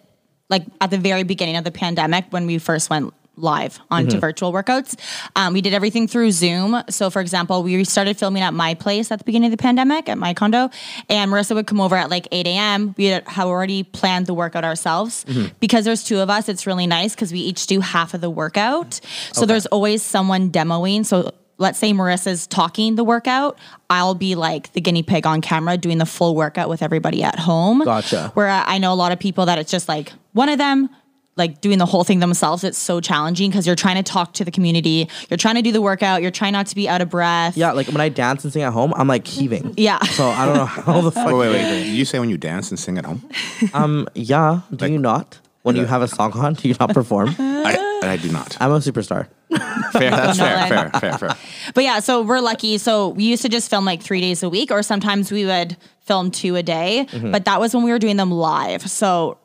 like 0.48 0.64
at 0.80 0.90
the 0.90 0.98
very 0.98 1.22
beginning 1.22 1.56
of 1.56 1.64
the 1.64 1.70
pandemic 1.70 2.24
when 2.30 2.46
we 2.46 2.58
first 2.58 2.88
went 2.88 3.12
live 3.38 3.78
onto 3.90 4.08
Mm-hmm. 4.10 4.20
virtual 4.20 4.52
workouts. 4.52 4.96
Um, 5.36 5.52
we 5.52 5.60
did 5.60 5.74
everything 5.74 6.08
through 6.08 6.32
Zoom. 6.32 6.82
So, 6.90 7.10
for 7.10 7.20
example, 7.20 7.62
we 7.62 7.84
started 7.84 8.16
filming 8.16 8.42
at 8.42 8.54
my 8.54 8.74
place 8.74 9.10
at 9.12 9.18
the 9.18 9.24
beginning 9.24 9.52
of 9.52 9.58
the 9.58 9.62
pandemic 9.62 10.08
at 10.08 10.18
my 10.18 10.34
condo, 10.34 10.70
and 11.08 11.30
Marissa 11.30 11.54
would 11.54 11.66
come 11.66 11.80
over 11.80 11.96
at 11.96 12.10
like 12.10 12.26
8 12.32 12.46
a.m. 12.46 12.94
We 12.96 13.06
had 13.06 13.24
already 13.38 13.82
planned 13.82 14.26
the 14.26 14.34
workout 14.34 14.64
ourselves. 14.64 15.24
Mm-hmm. 15.24 15.54
Because 15.60 15.84
there's 15.84 16.04
two 16.04 16.18
of 16.20 16.30
us, 16.30 16.48
it's 16.48 16.66
really 16.66 16.86
nice 16.86 17.14
because 17.14 17.32
we 17.32 17.40
each 17.40 17.66
do 17.66 17.80
half 17.80 18.14
of 18.14 18.20
the 18.20 18.30
workout. 18.30 19.00
So, 19.32 19.46
there's 19.46 19.66
always 19.66 20.02
someone 20.02 20.50
demoing. 20.50 21.04
So, 21.06 21.32
let's 21.58 21.78
say 21.78 21.92
Marissa's 21.92 22.46
talking 22.46 22.94
the 22.94 23.02
workout, 23.04 23.58
I'll 23.90 24.14
be 24.14 24.34
like 24.36 24.72
the 24.74 24.80
guinea 24.80 25.02
pig 25.02 25.26
on 25.26 25.40
camera 25.40 25.76
doing 25.76 25.98
the 25.98 26.06
full 26.06 26.34
workout 26.36 26.68
with 26.68 26.82
everybody 26.82 27.22
at 27.24 27.38
home. 27.38 27.82
Gotcha. 27.84 28.30
Where 28.34 28.48
I 28.48 28.78
know 28.78 28.92
a 28.92 28.94
lot 28.94 29.10
of 29.12 29.18
people 29.18 29.46
that 29.46 29.58
it's 29.58 29.70
just 29.70 29.88
like 29.88 30.12
one 30.32 30.48
of 30.48 30.58
them 30.58 30.88
like 31.38 31.60
doing 31.60 31.78
the 31.78 31.86
whole 31.86 32.04
thing 32.04 32.18
themselves. 32.18 32.64
It's 32.64 32.76
so 32.76 33.00
challenging 33.00 33.50
because 33.50 33.66
you're 33.66 33.76
trying 33.76 33.96
to 33.96 34.02
talk 34.02 34.34
to 34.34 34.44
the 34.44 34.50
community, 34.50 35.08
you're 35.30 35.38
trying 35.38 35.54
to 35.54 35.62
do 35.62 35.72
the 35.72 35.80
workout, 35.80 36.20
you're 36.20 36.30
trying 36.30 36.52
not 36.52 36.66
to 36.66 36.74
be 36.74 36.88
out 36.88 37.00
of 37.00 37.08
breath. 37.08 37.56
Yeah, 37.56 37.72
like 37.72 37.86
when 37.88 38.00
I 38.00 38.08
dance 38.08 38.44
and 38.44 38.52
sing 38.52 38.62
at 38.62 38.72
home, 38.72 38.92
I'm 38.96 39.08
like 39.08 39.26
heaving. 39.26 39.74
Yeah. 39.78 40.02
So 40.02 40.28
I 40.28 40.44
don't 40.44 40.56
know 40.56 40.64
how 40.66 41.00
the 41.00 41.12
fuck. 41.12 41.26
Wait, 41.28 41.34
wait, 41.34 41.52
wait. 41.52 41.84
Did 41.84 41.86
you 41.86 42.04
say 42.04 42.18
when 42.18 42.28
you 42.28 42.36
dance 42.36 42.70
and 42.70 42.78
sing 42.78 42.98
at 42.98 43.06
home? 43.06 43.22
Um, 43.74 44.08
yeah. 44.14 44.62
Do 44.74 44.90
you 44.90 44.98
not? 44.98 45.38
When 45.62 45.76
you 45.76 45.84
have 45.84 46.02
a 46.02 46.08
song 46.08 46.32
on, 46.32 46.54
do 46.54 46.68
you 46.68 46.74
not 46.80 46.94
perform? 46.94 47.34
I, 47.38 48.00
I 48.02 48.16
do 48.16 48.32
not. 48.32 48.56
I'm 48.60 48.72
a 48.72 48.78
superstar. 48.78 49.28
Fair, 49.92 50.10
that's 50.10 50.38
fair, 50.38 50.68
fair, 50.68 50.90
fair, 51.00 51.18
fair. 51.18 51.36
But 51.74 51.84
yeah, 51.84 52.00
so 52.00 52.22
we're 52.22 52.40
lucky. 52.40 52.78
So 52.78 53.08
we 53.08 53.24
used 53.24 53.42
to 53.42 53.48
just 53.48 53.68
film 53.70 53.84
like 53.84 54.02
three 54.02 54.20
days 54.20 54.42
a 54.42 54.48
week, 54.48 54.70
or 54.70 54.82
sometimes 54.82 55.30
we 55.30 55.44
would 55.44 55.76
film 56.00 56.30
two 56.30 56.56
a 56.56 56.62
day. 56.62 57.06
Mm-hmm. 57.10 57.30
But 57.30 57.44
that 57.44 57.60
was 57.60 57.74
when 57.74 57.84
we 57.84 57.90
were 57.90 57.98
doing 57.98 58.16
them 58.16 58.30
live. 58.30 58.88
So 58.88 59.38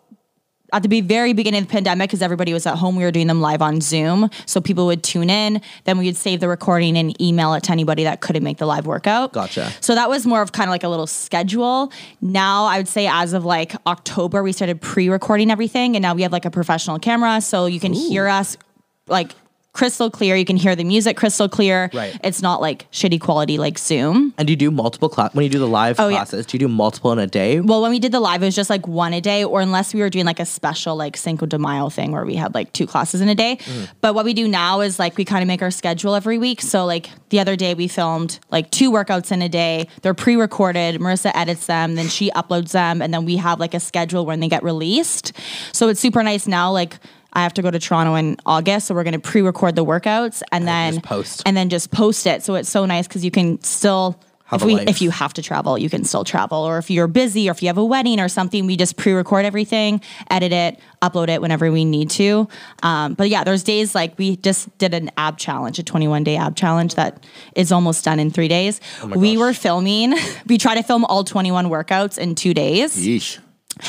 at 0.74 0.84
the 0.84 1.02
very 1.02 1.32
beginning 1.34 1.62
of 1.62 1.68
the 1.68 1.72
pandemic, 1.72 2.10
because 2.10 2.22
everybody 2.22 2.52
was 2.52 2.66
at 2.66 2.78
home, 2.78 2.96
we 2.96 3.04
were 3.04 3.12
doing 3.12 3.28
them 3.28 3.40
live 3.40 3.62
on 3.62 3.80
Zoom. 3.80 4.30
So 4.46 4.60
people 4.60 4.86
would 4.88 5.04
tune 5.04 5.30
in. 5.30 5.62
Then 5.86 5.98
we 5.98 6.06
would 6.06 6.18
save 6.18 6.40
the 6.40 6.50
recording 6.50 6.98
and 6.98 7.20
email 7.22 7.54
it 7.54 7.64
to 7.64 7.72
anybody 7.72 8.04
that 8.04 8.20
couldn't 8.22 8.44
make 8.44 8.58
the 8.58 8.66
live 8.66 8.86
workout. 8.86 9.32
Gotcha. 9.34 9.72
So 9.80 9.96
that 9.96 10.10
was 10.10 10.26
more 10.26 10.42
of 10.42 10.52
kind 10.52 10.68
of 10.68 10.72
like 10.72 10.84
a 10.84 10.90
little 10.90 11.08
schedule. 11.08 11.92
Now 12.22 12.66
I 12.66 12.78
would 12.78 12.88
say 12.88 13.08
as 13.08 13.34
of 13.34 13.46
like 13.46 13.76
October, 13.88 14.44
we 14.44 14.52
started 14.52 14.82
pre-recording 14.82 15.52
everything, 15.52 15.96
and 15.96 16.02
now 16.02 16.16
we 16.16 16.24
have 16.24 16.32
like 16.32 16.46
a 16.46 16.52
professional 16.52 17.00
camera, 17.00 17.40
so 17.40 17.68
you 17.68 17.80
can 17.80 17.94
hear 17.94 18.28
us 18.28 18.58
like 19.08 19.32
crystal 19.74 20.10
clear. 20.10 20.36
You 20.36 20.46
can 20.46 20.56
hear 20.56 20.76
the 20.76 20.84
music 20.84 21.18
crystal 21.18 21.50
clear. 21.50 21.90
Right. 21.94 22.16
It's 22.24 22.42
not 22.42 22.62
like 22.62 22.90
shitty 22.92 23.20
quality 23.20 23.58
like 23.58 23.78
Zoom. 23.80 24.34
And 24.38 24.48
do 24.48 24.54
you 24.54 24.58
do 24.58 24.70
multiple 24.72 25.10
class 25.10 25.34
when 25.34 25.44
you 25.44 25.50
do 25.50 25.60
the 25.60 25.68
live 25.68 26.00
Oh, 26.00 26.08
yeah. 26.10 26.18
classes? 26.18 26.46
Do 26.46 26.56
you 26.56 26.60
do 26.60 26.68
multiple 26.68 27.12
in 27.12 27.20
a 27.20 27.26
day? 27.28 27.60
Well, 27.60 27.82
when 27.82 27.90
we 27.92 28.00
did 28.00 28.12
the 28.12 28.20
live, 28.20 28.44
it 28.44 28.46
was 28.46 28.56
just 28.56 28.70
like 28.70 28.88
one 28.88 29.14
a 29.14 29.22
day, 29.22 29.44
or 29.44 29.62
unless 29.62 29.94
we 29.94 30.00
were 30.02 30.10
doing 30.12 30.26
like 30.26 30.40
a 30.40 30.46
special 30.46 30.96
like 30.96 31.18
Cinco 31.18 31.46
de 31.48 31.58
Mayo 31.58 31.90
thing 31.90 32.12
where 32.12 32.24
we 32.26 32.36
had 32.36 32.54
like 32.54 32.72
two 32.74 32.86
classes 32.86 33.20
in 33.20 33.30
a 33.30 33.36
day. 33.36 33.58
Mm. 33.64 33.90
But 34.02 34.14
what 34.16 34.26
we 34.26 34.34
do 34.34 34.48
now 34.48 34.82
is 34.82 35.00
like 35.00 35.18
we 35.18 35.26
kind 35.26 35.42
of 35.42 35.48
make 35.48 35.62
our 35.64 35.72
schedule 35.72 36.14
every 36.16 36.38
week. 36.38 36.62
So 36.62 36.86
like 36.86 37.10
the 37.30 37.40
other 37.40 37.56
day 37.56 37.74
we 37.74 37.88
filmed 37.88 38.40
like 38.52 38.70
two 38.70 38.92
workouts 38.92 39.32
in 39.32 39.42
a 39.42 39.50
day. 39.50 39.88
They're 40.04 40.14
pre-recorded. 40.14 41.02
Marissa 41.02 41.32
edits 41.34 41.66
them, 41.66 41.96
then 41.96 42.08
she 42.10 42.30
uploads 42.32 42.72
them, 42.74 43.02
and 43.02 43.12
then 43.14 43.26
we 43.26 43.38
have 43.38 43.60
like 43.60 43.74
a 43.74 43.80
schedule 43.80 44.26
when 44.26 44.40
they 44.40 44.48
get 44.50 44.62
released. 44.64 45.34
So 45.72 45.88
it's 45.90 46.00
super 46.00 46.22
nice 46.22 46.46
now. 46.48 46.72
Like 46.72 46.98
I 47.34 47.42
have 47.44 47.54
to 47.56 47.62
go 47.62 47.72
to 47.72 47.80
Toronto 47.80 48.16
in 48.16 48.38
August, 48.46 48.88
so 48.88 48.94
we're 48.96 49.04
going 49.04 49.14
to 49.14 49.20
pre-record 49.20 49.76
the 49.76 49.84
workouts 49.84 50.42
and 50.52 50.68
then 50.68 51.02
post. 51.02 51.42
and 51.46 51.58
then 51.58 51.70
just 51.70 51.92
post 51.92 52.26
it. 52.28 52.44
So 52.44 52.56
it's 52.56 52.70
so 52.70 52.86
nice 52.86 53.08
because 53.08 53.26
you 53.26 53.32
can 53.32 53.62
still. 53.64 54.20
Have 54.46 54.62
if 54.62 54.66
we 54.68 54.76
life. 54.76 54.88
if 54.90 55.02
you 55.02 55.10
have 55.10 55.34
to 55.36 55.42
travel, 55.42 55.78
you 55.80 55.90
can 55.90 56.04
still 56.04 56.24
travel. 56.24 56.60
Or 56.60 56.78
if 56.78 56.92
you're 56.92 57.08
busy 57.08 57.48
or 57.50 57.54
if 57.54 57.64
you 57.64 57.70
have 57.70 57.78
a 57.80 57.84
wedding 57.86 58.20
or 58.20 58.28
something, 58.28 58.68
we 58.68 58.76
just 58.76 58.98
pre-record 58.98 59.46
everything, 59.46 60.00
edit 60.30 60.52
it, 60.52 60.80
upload 61.02 61.30
it 61.30 61.42
whenever 61.42 61.72
we 61.72 61.86
need 61.86 62.10
to. 62.12 62.48
Um, 62.84 63.14
but 63.16 63.30
yeah, 63.30 63.44
there's 63.46 63.64
days 63.64 63.96
like 63.96 64.16
we 64.20 64.36
just 64.36 64.78
did 64.78 64.94
an 64.94 65.10
ab 65.18 65.38
challenge, 65.40 65.80
a 65.80 65.84
21 65.84 66.24
day 66.26 66.36
ab 66.36 66.56
challenge 66.56 66.96
that 66.96 67.26
is 67.56 67.72
almost 67.72 68.04
done 68.06 68.20
in 68.20 68.30
three 68.30 68.50
days. 68.50 68.80
we 69.16 69.38
were 69.38 69.54
filming. 69.54 70.14
We 70.46 70.58
try 70.60 70.76
to 70.76 70.84
film 70.84 71.06
all 71.06 71.24
21 71.24 71.68
workouts 71.70 72.20
in 72.20 72.36
two 72.36 72.54
days. 72.54 72.96
Yeesh. 72.96 73.40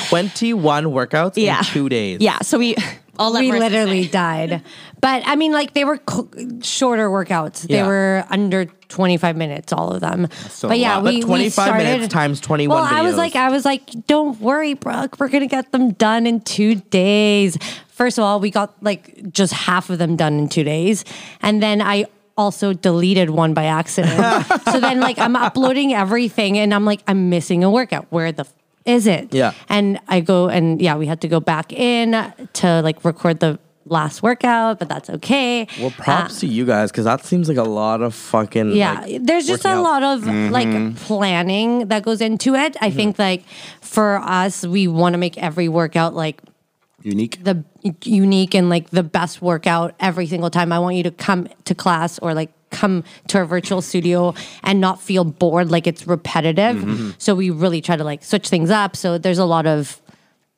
21 0.09 0.85
workouts 0.85 1.33
Yeah, 1.37 1.59
in 1.59 1.65
two 1.65 1.89
days. 1.89 2.21
Yeah, 2.21 2.39
so 2.39 2.59
we. 2.59 2.77
I'll 3.19 3.31
let 3.33 3.41
we 3.41 3.51
Marissa 3.51 3.59
literally 3.61 4.03
say. 4.05 4.11
died. 4.11 4.63
But 5.01 5.23
I 5.27 5.37
mean, 5.37 5.53
like 5.53 5.75
they 5.75 5.85
were 5.85 6.01
cl- 6.09 6.31
shorter 6.63 7.11
workouts. 7.11 7.69
They 7.69 7.75
Yeah. 7.75 7.87
were 7.87 8.25
under 8.31 8.65
25 8.89 9.37
minutes, 9.37 9.71
all 9.71 9.91
of 9.93 10.01
them. 10.01 10.29
still 10.49 10.71
but 10.71 10.79
yeah, 10.79 10.95
lot. 10.97 11.05
But 11.05 11.13
we, 11.13 11.19
we 11.21 11.25
25 11.27 11.53
started, 11.53 11.85
minutes 11.85 12.13
times 12.13 12.41
21 12.41 12.75
Well, 12.75 12.83
I 12.91 13.03
was 13.03 13.13
videos. 13.15 13.19
like, 13.19 13.37
I 13.37 13.51
was 13.51 13.65
like, 13.67 14.07
don't 14.07 14.41
worry, 14.41 14.73
Brooke. 14.73 15.17
We're 15.21 15.29
gonna 15.29 15.47
get 15.47 15.73
them 15.73 15.93
done 15.93 16.27
in 16.27 16.41
two 16.41 16.77
days. 16.77 17.59
First 17.89 18.17
of 18.17 18.25
all, 18.25 18.41
we 18.41 18.51
got 18.51 18.83
like 18.83 19.31
just 19.31 19.53
half 19.53 19.91
of 19.91 19.99
them 19.99 20.17
done 20.17 20.39
in 20.39 20.49
two 20.49 20.65
days, 20.65 21.05
and 21.43 21.63
then 21.63 21.83
I 21.83 22.07
also 22.39 22.73
deleted 22.73 23.29
one 23.31 23.53
by 23.53 23.65
accident. 23.67 24.17
so 24.73 24.81
then, 24.81 25.01
like, 25.01 25.19
I'm 25.19 25.37
uploading 25.37 25.93
everything, 25.95 26.59
and 26.59 26.73
I'm 26.75 26.85
like, 26.87 27.03
I'm 27.07 27.29
missing 27.29 27.63
a 27.63 27.71
workout. 27.71 28.07
Where 28.11 28.33
the 28.33 28.43
f- 28.45 28.55
is 28.85 29.07
it? 29.07 29.33
Yeah. 29.35 29.53
And 29.69 29.99
I 30.09 30.21
go 30.21 30.49
and 30.49 30.81
yeah, 30.81 30.97
we 30.97 31.07
had 31.07 31.21
to 31.23 31.29
go 31.29 31.41
back 31.41 31.73
in 31.73 32.13
to 32.55 32.83
like 32.83 33.05
record 33.05 33.41
the 33.41 33.59
last 33.87 34.23
workout, 34.23 34.79
but 34.79 34.89
that's 34.89 35.11
okay. 35.11 35.67
Well, 35.81 35.91
props 35.91 36.41
to 36.41 36.47
you 36.47 36.65
guys 36.65 36.91
because 36.91 37.05
that 37.05 37.25
seems 37.25 37.49
like 37.49 37.59
a 37.59 37.63
lot 37.65 38.01
of 38.01 38.15
fucking. 38.15 38.73
Yeah, 38.73 39.01
like, 39.03 39.23
there's 39.25 39.47
just 39.47 39.65
a 39.67 39.69
out. 39.69 39.83
lot 39.83 40.03
of 40.03 40.21
Mm-hmm. 40.23 40.53
like 40.53 40.97
planning 40.97 41.89
that 41.89 42.03
goes 42.03 42.21
into 42.21 42.55
it. 42.55 42.77
I 42.81 42.91
think 42.91 43.19
like 43.19 43.43
for 43.83 44.17
us, 44.19 44.65
we 44.67 44.89
want 44.89 45.13
to 45.15 45.19
make 45.19 45.37
every 45.39 45.69
workout 45.69 46.15
like 46.15 46.41
Unique. 47.03 47.45
the 47.45 47.63
unique 48.03 48.55
and 48.55 48.71
like 48.71 48.89
the 48.89 49.03
best 49.03 49.43
workout 49.43 49.95
every 50.01 50.27
single 50.27 50.49
time. 50.49 50.73
I 50.73 50.79
want 50.79 50.97
you 50.97 51.03
to 51.03 51.11
come 51.11 51.49
to 51.67 51.75
class 51.75 52.19
or 52.21 52.33
like 52.33 52.51
come 52.75 53.05
to 53.29 53.39
our 53.39 53.45
virtual 53.47 53.81
studio 53.81 54.35
and 54.63 54.81
not 54.81 55.01
feel 55.01 55.25
bored 55.25 55.71
like 55.71 55.87
it's 55.87 56.07
repetitive. 56.07 56.77
Mm-hmm. 56.77 57.11
So 57.19 57.35
we 57.35 57.51
really 57.51 57.81
try 57.81 57.97
to 57.97 58.05
like 58.05 58.25
switch 58.25 58.49
things 58.49 58.71
up. 58.71 58.97
So 58.97 59.19
there's 59.19 59.39
a 59.39 59.45
lot 59.45 59.67
of 59.67 60.01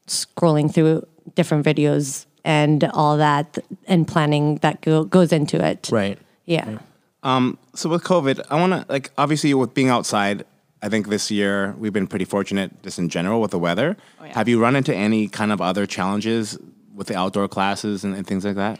scrolling 0.07 0.73
through 0.73 1.07
different 1.35 1.64
videos 1.64 2.27
and 2.45 2.85
all 2.95 3.17
that 3.17 3.59
and 3.87 4.07
planning 4.07 4.57
that 4.59 4.81
go- 4.81 5.05
goes 5.05 5.33
into 5.33 5.64
it. 5.64 5.89
Right. 5.93 6.19
Yeah. 6.45 6.79
Um. 7.23 7.59
So 7.75 7.89
with 7.89 8.05
COVID, 8.05 8.41
I 8.51 8.61
want 8.61 8.73
to 8.73 8.87
like 8.89 9.11
obviously 9.19 9.53
with 9.55 9.75
being 9.75 9.89
outside. 9.91 10.45
I 10.83 10.89
think 10.89 11.09
this 11.09 11.31
year 11.31 11.75
we've 11.79 11.93
been 11.93 12.07
pretty 12.07 12.27
fortunate 12.27 12.71
just 12.83 12.99
in 12.99 13.09
general 13.09 13.41
with 13.41 13.51
the 13.51 13.59
weather. 13.59 13.97
yeah. 14.23 14.35
Have 14.35 14.49
you 14.49 14.61
run 14.61 14.77
into 14.77 14.95
any 14.95 15.27
kind 15.27 15.51
of 15.51 15.61
other 15.61 15.87
challenges 15.87 16.59
with 16.95 17.09
the 17.09 17.17
outdoor 17.17 17.49
classes 17.49 18.05
and, 18.05 18.14
and 18.14 18.27
things 18.27 18.45
like 18.45 18.57
that? 18.57 18.79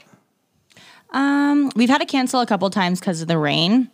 Um, 1.11 1.71
we've 1.77 1.89
had 1.89 1.99
to 1.99 2.07
cancel 2.07 2.41
a 2.41 2.47
couple 2.47 2.69
times 2.71 3.01
because 3.01 3.23
of 3.23 3.29
the 3.29 3.39
rain, 3.39 3.91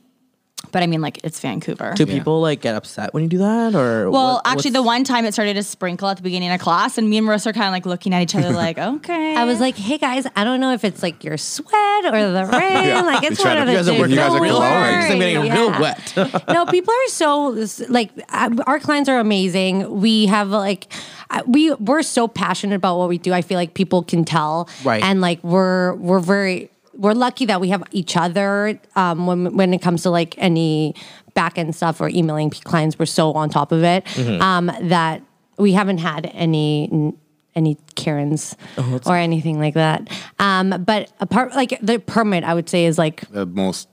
but 0.70 0.82
I 0.82 0.86
mean, 0.86 1.00
like 1.02 1.20
it's 1.24 1.38
Vancouver. 1.40 1.92
Do 1.94 2.06
people 2.06 2.40
like 2.40 2.60
get 2.62 2.74
upset 2.74 3.12
when 3.12 3.22
you 3.24 3.28
do 3.28 3.38
that 3.38 3.74
or? 3.74 4.10
Well, 4.10 4.34
what- 4.34 4.46
actually, 4.46 4.70
what's- 4.70 4.72
the 4.74 4.82
one 4.82 5.04
time 5.04 5.24
it 5.24 5.32
started 5.32 5.54
to 5.54 5.62
sprinkle 5.62 6.08
at 6.08 6.16
the 6.16 6.22
beginning 6.22 6.50
of 6.50 6.60
class, 6.60 6.98
and 6.98 7.10
me 7.10 7.18
and 7.18 7.26
Marissa 7.26 7.48
are 7.48 7.52
kind 7.52 7.66
of 7.66 7.72
like 7.72 7.84
looking 7.84 8.14
at 8.14 8.22
each 8.22 8.34
other, 8.34 8.50
like, 8.50 8.78
okay. 8.78 9.36
I 9.36 9.44
was 9.44 9.60
like, 9.60 9.76
hey 9.76 9.98
guys, 9.98 10.26
I 10.36 10.44
don't 10.44 10.60
know 10.60 10.72
if 10.72 10.84
it's 10.84 11.02
like 11.02 11.22
your 11.24 11.36
sweat 11.36 12.04
or 12.06 12.10
the 12.32 12.46
rain. 12.52 13.04
Like 13.04 13.24
it's 13.24 13.44
one 13.44 13.58
of 13.58 13.66
the 13.66 13.72
guys 13.74 13.86
two. 13.86 13.92
you 13.94 14.16
guys 14.16 14.30
are 14.30 14.34
Don't 14.38 14.42
real 14.42 14.60
hard. 14.60 14.94
worry. 14.94 15.12
I'm 15.12 15.18
getting 15.18 15.52
real 15.52 15.70
wet. 15.80 16.12
no, 16.48 16.64
people 16.66 16.94
are 16.94 17.08
so 17.08 17.56
like 17.88 18.10
uh, 18.30 18.50
our 18.66 18.78
clients 18.80 19.08
are 19.08 19.18
amazing. 19.18 20.00
We 20.00 20.26
have 20.26 20.48
like 20.48 20.92
uh, 21.30 21.42
we 21.46 21.72
we're 21.74 22.02
so 22.02 22.26
passionate 22.28 22.76
about 22.76 22.98
what 22.98 23.08
we 23.08 23.18
do. 23.18 23.32
I 23.32 23.42
feel 23.42 23.56
like 23.58 23.74
people 23.74 24.02
can 24.02 24.24
tell, 24.24 24.68
Right. 24.84 25.02
And 25.02 25.20
like 25.20 25.42
we're 25.44 25.94
we're 25.94 26.20
very 26.20 26.70
we're 26.95 27.12
lucky 27.14 27.47
that 27.47 27.61
we 27.61 27.68
have 27.70 27.82
each 27.93 28.16
other 28.16 28.78
um, 28.97 29.26
when 29.26 29.57
when 29.57 29.72
it 29.74 29.80
comes 29.82 30.03
to 30.03 30.11
like 30.11 30.34
any 30.38 30.95
back 31.34 31.59
end 31.59 31.74
stuff 31.74 32.01
or 32.01 32.09
emailing 32.09 32.51
clients. 32.51 32.99
We're 32.99 33.07
so 33.07 33.32
on 33.32 33.49
top 33.51 33.72
of 33.72 33.82
it 33.82 34.05
Mm-hmm. 34.05 34.43
um, 34.43 34.70
that 34.88 35.22
we 35.59 35.72
haven't 35.72 35.99
had 35.99 36.30
any. 36.34 37.12
Any 37.55 37.76
Karens 37.97 38.57
Oh, 38.78 38.99
or 39.05 39.14
anything 39.14 39.59
like 39.61 39.74
that, 39.74 40.09
um, 40.38 40.70
but 40.86 41.12
apart 41.20 41.55
like 41.55 41.78
the 41.82 41.99
permit, 41.99 42.45
I 42.45 42.55
would 42.55 42.66
say 42.66 42.86
is 42.86 42.97
like 42.97 43.28
The 43.30 43.45
most 43.45 43.88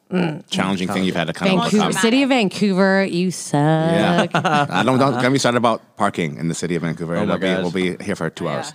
challenging 0.50 0.88
thing 0.88 1.04
you've 1.04 1.18
had 1.18 1.28
to 1.28 1.34
kind 1.34 1.52
of 1.52 1.60
Vancouver, 1.64 1.84
overcome. 1.84 2.02
city 2.02 2.24
of 2.24 2.30
Vancouver. 2.30 3.04
You 3.04 3.32
suck. 3.32 3.60
Yeah, 3.60 4.28
I 4.70 4.82
don't 4.84 4.98
don't 4.98 5.20
get 5.22 5.30
me 5.30 5.40
started 5.40 5.58
about 5.58 5.98
parking 5.98 6.38
in 6.38 6.48
the 6.48 6.56
city 6.56 6.76
of 6.76 6.84
Vancouver. 6.84 7.18
Oh 7.18 7.24
It'll 7.24 7.38
be, 7.38 7.48
we'll 7.48 7.98
be 7.98 8.02
here 8.02 8.16
for 8.16 8.30
two 8.30 8.46
Yeah. 8.46 8.52
hours. 8.64 8.72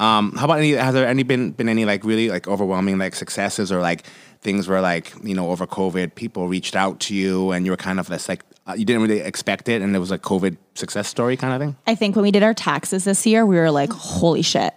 Um, 0.00 0.32
how 0.36 0.46
about 0.46 0.58
any? 0.58 0.72
Has 0.72 0.94
there 0.94 1.06
any 1.06 1.22
been 1.22 1.52
been 1.52 1.68
any 1.68 1.84
like 1.84 2.04
really 2.04 2.28
like 2.30 2.48
overwhelming 2.48 2.98
like 2.98 3.14
successes 3.14 3.70
or 3.70 3.80
like 3.80 4.04
things 4.40 4.66
where 4.66 4.80
like 4.80 5.12
you 5.22 5.34
know 5.34 5.50
over 5.50 5.66
COVID 5.66 6.14
people 6.14 6.48
reached 6.48 6.74
out 6.74 6.98
to 7.00 7.14
you 7.14 7.50
and 7.52 7.66
you 7.66 7.72
were 7.72 7.76
kind 7.76 8.00
of 8.00 8.06
this 8.08 8.26
like 8.28 8.42
uh, 8.66 8.72
you 8.72 8.84
didn't 8.86 9.02
really 9.02 9.20
expect 9.20 9.68
it 9.68 9.82
and 9.82 9.94
it 9.94 9.98
was 9.98 10.10
a 10.10 10.18
COVID 10.18 10.56
success 10.74 11.06
story 11.06 11.36
kind 11.36 11.52
of 11.52 11.60
thing. 11.60 11.76
I 11.86 11.94
think 11.94 12.16
when 12.16 12.22
we 12.22 12.30
did 12.30 12.42
our 12.42 12.54
taxes 12.54 13.04
this 13.04 13.26
year, 13.26 13.44
we 13.44 13.56
were 13.56 13.70
like, 13.70 13.92
holy 13.92 14.42
shit. 14.42 14.72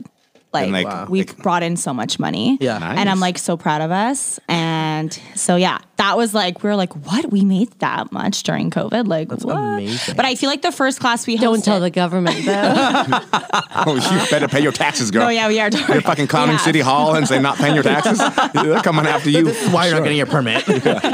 Like, 0.51 0.69
like, 0.71 0.85
Wow. 0.85 1.07
we've 1.09 1.27
like- 1.29 1.37
brought 1.41 1.63
in 1.63 1.77
so 1.77 1.93
much 1.95 2.19
money. 2.19 2.59
Yeah. 2.61 2.77
Nice. 2.77 2.99
And 2.99 3.09
I'm 3.09 3.19
like 3.19 3.39
so 3.39 3.57
proud 3.57 3.81
of 3.81 3.89
us. 3.89 4.39
And 4.47 5.11
so, 5.33 5.55
yeah, 5.55 5.79
that 5.97 6.17
was 6.17 6.33
like 6.33 6.63
we 6.63 6.69
were 6.69 6.75
like, 6.75 6.93
what? 7.05 7.31
We 7.31 7.45
made 7.45 7.69
that 7.79 8.11
much 8.11 8.43
during 8.43 8.71
COVID? 8.71 9.07
Like 9.07 9.29
That's 9.29 9.45
what? 9.45 9.55
amazing. 9.55 10.15
But 10.15 10.25
I 10.25 10.35
feel 10.35 10.49
like 10.49 10.61
the 10.61 10.71
first 10.71 10.99
class 10.99 11.27
we 11.27 11.37
hosted, 11.37 11.41
Don't 11.41 11.65
tell 11.65 11.79
the 11.79 11.89
government 11.89 12.45
though. 12.45 12.53
Oh, 13.85 13.95
you 13.95 14.29
better 14.29 14.47
pay 14.47 14.61
your 14.61 14.71
taxes, 14.71 15.11
girl. 15.11 15.23
Oh 15.23 15.29
yeah, 15.29 15.47
we 15.47 15.59
are. 15.59 15.69
You're 15.69 16.01
fucking 16.01 16.27
clowning 16.27 16.55
Yeah. 16.55 16.61
City 16.61 16.79
Hall 16.79 17.15
and 17.15 17.27
say 17.27 17.39
not 17.39 17.57
paying 17.57 17.73
your 17.75 17.83
taxes. 17.93 18.17
They're 18.53 18.81
coming 18.81 19.05
after 19.05 19.29
you. 19.29 19.43
This 19.43 19.61
is 19.61 19.69
why 19.73 19.87
you're 19.87 19.95
not 19.95 20.03
getting 20.03 20.17
your 20.17 20.25
permit. 20.27 20.65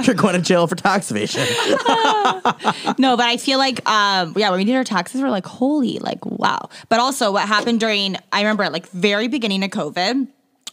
you're 0.05 0.15
going 0.15 0.35
to 0.35 0.41
jail 0.41 0.67
for 0.67 0.75
tax 0.75 1.09
evasion. 1.09 1.45
No, 2.97 3.15
but 3.17 3.25
I 3.25 3.37
feel 3.37 3.57
like, 3.57 3.87
um, 3.89 4.33
yeah, 4.37 4.49
when 4.49 4.59
we 4.59 4.65
did 4.65 4.75
our 4.75 4.83
taxes, 4.83 5.21
we're 5.21 5.29
like, 5.29 5.45
holy, 5.45 5.99
like, 5.99 6.23
wow. 6.25 6.69
But 6.89 6.99
also, 6.99 7.31
what 7.31 7.47
happened 7.47 7.79
during, 7.79 8.17
I 8.31 8.41
remember, 8.41 8.63
at 8.63 8.71
like, 8.73 8.87
very 8.89 9.27
beginning 9.27 9.63
of 9.63 9.71
COVID. 9.71 10.27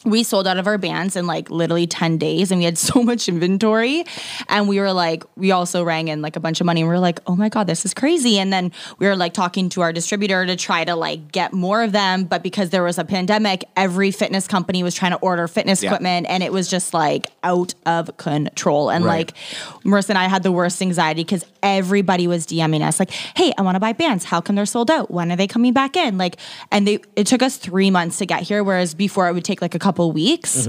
We 0.07 0.23
sold 0.23 0.47
out 0.47 0.57
of 0.57 0.67
our 0.67 0.79
bands 0.79 1.17
in 1.17 1.27
like 1.27 1.51
literally 1.51 1.87
10 1.87 2.17
days 2.17 2.51
and 2.51 2.59
we 2.61 2.65
had 2.65 2.79
so 2.91 3.03
much 3.03 3.29
inventory. 3.29 4.05
And 4.49 4.69
we 4.69 4.81
were 4.81 4.93
like, 4.93 5.25
we 5.37 5.51
also 5.51 5.83
rang 5.83 6.09
in 6.09 6.23
like 6.23 6.37
a 6.37 6.41
bunch 6.41 6.61
of 6.61 6.65
money 6.67 6.81
and 6.81 6.89
we 6.89 6.95
were 6.95 7.01
like, 7.01 7.21
oh 7.27 7.37
my 7.37 7.49
God, 7.49 7.67
this 7.67 7.85
is 7.85 7.93
crazy. 7.93 8.39
And 8.39 8.53
then 8.53 8.73
we 8.99 9.07
were 9.07 9.17
like 9.17 9.35
talking 9.35 9.69
to 9.71 9.81
our 9.83 9.93
distributor 9.93 10.47
to 10.47 10.57
try 10.57 10.85
to 10.85 10.95
like 10.95 11.33
get 11.33 11.53
more 11.53 11.83
of 11.83 11.93
them. 11.93 12.25
But 12.25 12.43
because 12.43 12.71
there 12.71 12.83
was 12.85 12.99
a 12.99 13.05
pandemic, 13.05 13.65
every 13.77 14.11
fitness 14.13 14.47
company 14.47 14.83
was 14.83 14.95
trying 14.95 15.13
to 15.13 15.19
order 15.19 15.49
fitness 15.49 15.83
Yeah. 15.83 15.91
equipment 15.91 16.27
and 16.29 16.43
it 16.43 16.53
was 16.53 16.69
just 16.69 16.95
like 16.95 17.27
out 17.43 17.75
of 17.85 18.17
control. 18.17 18.91
And 18.91 19.05
Right. 19.05 19.33
like, 19.33 19.35
Marissa 19.85 20.11
and 20.11 20.19
I 20.19 20.29
had 20.29 20.43
the 20.45 20.53
worst 20.53 20.81
anxiety 20.81 21.25
because 21.25 21.45
everybody 21.75 22.27
was 22.29 22.47
DMing 22.47 22.83
us 22.87 22.99
like, 23.01 23.11
"Hey, 23.11 23.53
I 23.59 23.63
want 23.63 23.75
to 23.77 23.81
buy 23.81 23.93
bands. 23.93 24.25
How 24.25 24.41
come 24.41 24.57
they're 24.57 24.67
sold 24.67 24.91
out? 24.91 25.11
When 25.11 25.31
are 25.33 25.37
they 25.37 25.47
coming 25.47 25.73
back 25.73 25.97
in?" 25.97 26.17
Like, 26.19 26.37
and 26.71 26.87
they 26.87 27.01
it 27.17 27.27
took 27.27 27.43
us 27.43 27.57
three 27.57 27.91
months 27.91 28.19
to 28.19 28.27
get 28.27 28.43
here, 28.43 28.63
whereas 28.65 28.95
before 28.95 29.29
it 29.29 29.33
would 29.35 29.45
take 29.45 29.61
like 29.63 29.75
a 29.75 29.79
couple 29.79 30.11
weeks. 30.13 30.67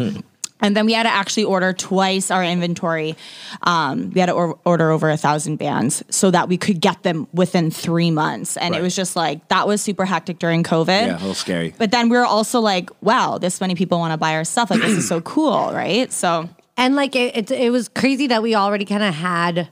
And 0.60 0.76
then 0.76 0.88
we 0.88 0.94
had 0.94 1.04
to 1.04 1.10
actually 1.10 1.44
order 1.44 1.72
twice 1.72 2.32
our 2.32 2.44
inventory. 2.44 3.16
Um, 3.62 4.10
we 4.10 4.20
had 4.20 4.26
to 4.26 4.32
or- 4.32 4.58
order 4.66 4.90
over 4.90 5.12
a 5.12 5.16
thousand 5.18 5.58
bands 5.58 6.04
so 6.10 6.32
that 6.32 6.50
we 6.50 6.58
could 6.58 6.82
get 6.82 7.04
them 7.04 7.28
within 7.32 7.70
three 7.70 8.10
months. 8.10 8.58
And 8.58 8.74
it 8.74 8.82
was 8.82 8.96
just 8.96 9.16
like 9.16 9.48
that 9.50 9.68
was 9.68 9.84
super 9.84 10.04
hectic 10.04 10.40
during 10.40 10.64
COVID. 10.64 10.88
Yeah, 10.88 11.14
a 11.14 11.20
little 11.20 11.36
scary. 11.36 11.76
But 11.78 11.92
then 11.92 12.10
we 12.10 12.18
were 12.18 12.26
also 12.26 12.60
like, 12.60 12.90
wow, 13.04 13.38
this 13.38 13.62
many 13.62 13.76
people 13.76 14.00
want 14.00 14.14
to 14.14 14.18
buy 14.18 14.34
our 14.34 14.44
stuff. 14.44 14.72
Like 14.72 14.82
this 14.82 14.94
is 14.98 15.08
so 15.08 15.22
cool, 15.22 15.72
right? 15.74 16.12
So 16.12 16.50
and 16.76 16.96
like 16.96 17.16
it, 17.16 17.38
it, 17.38 17.52
it 17.52 17.70
was 17.70 17.88
crazy 17.88 18.26
that 18.28 18.42
we 18.42 18.56
already 18.56 18.86
kind 18.86 19.04
of 19.04 19.14
had 19.14 19.70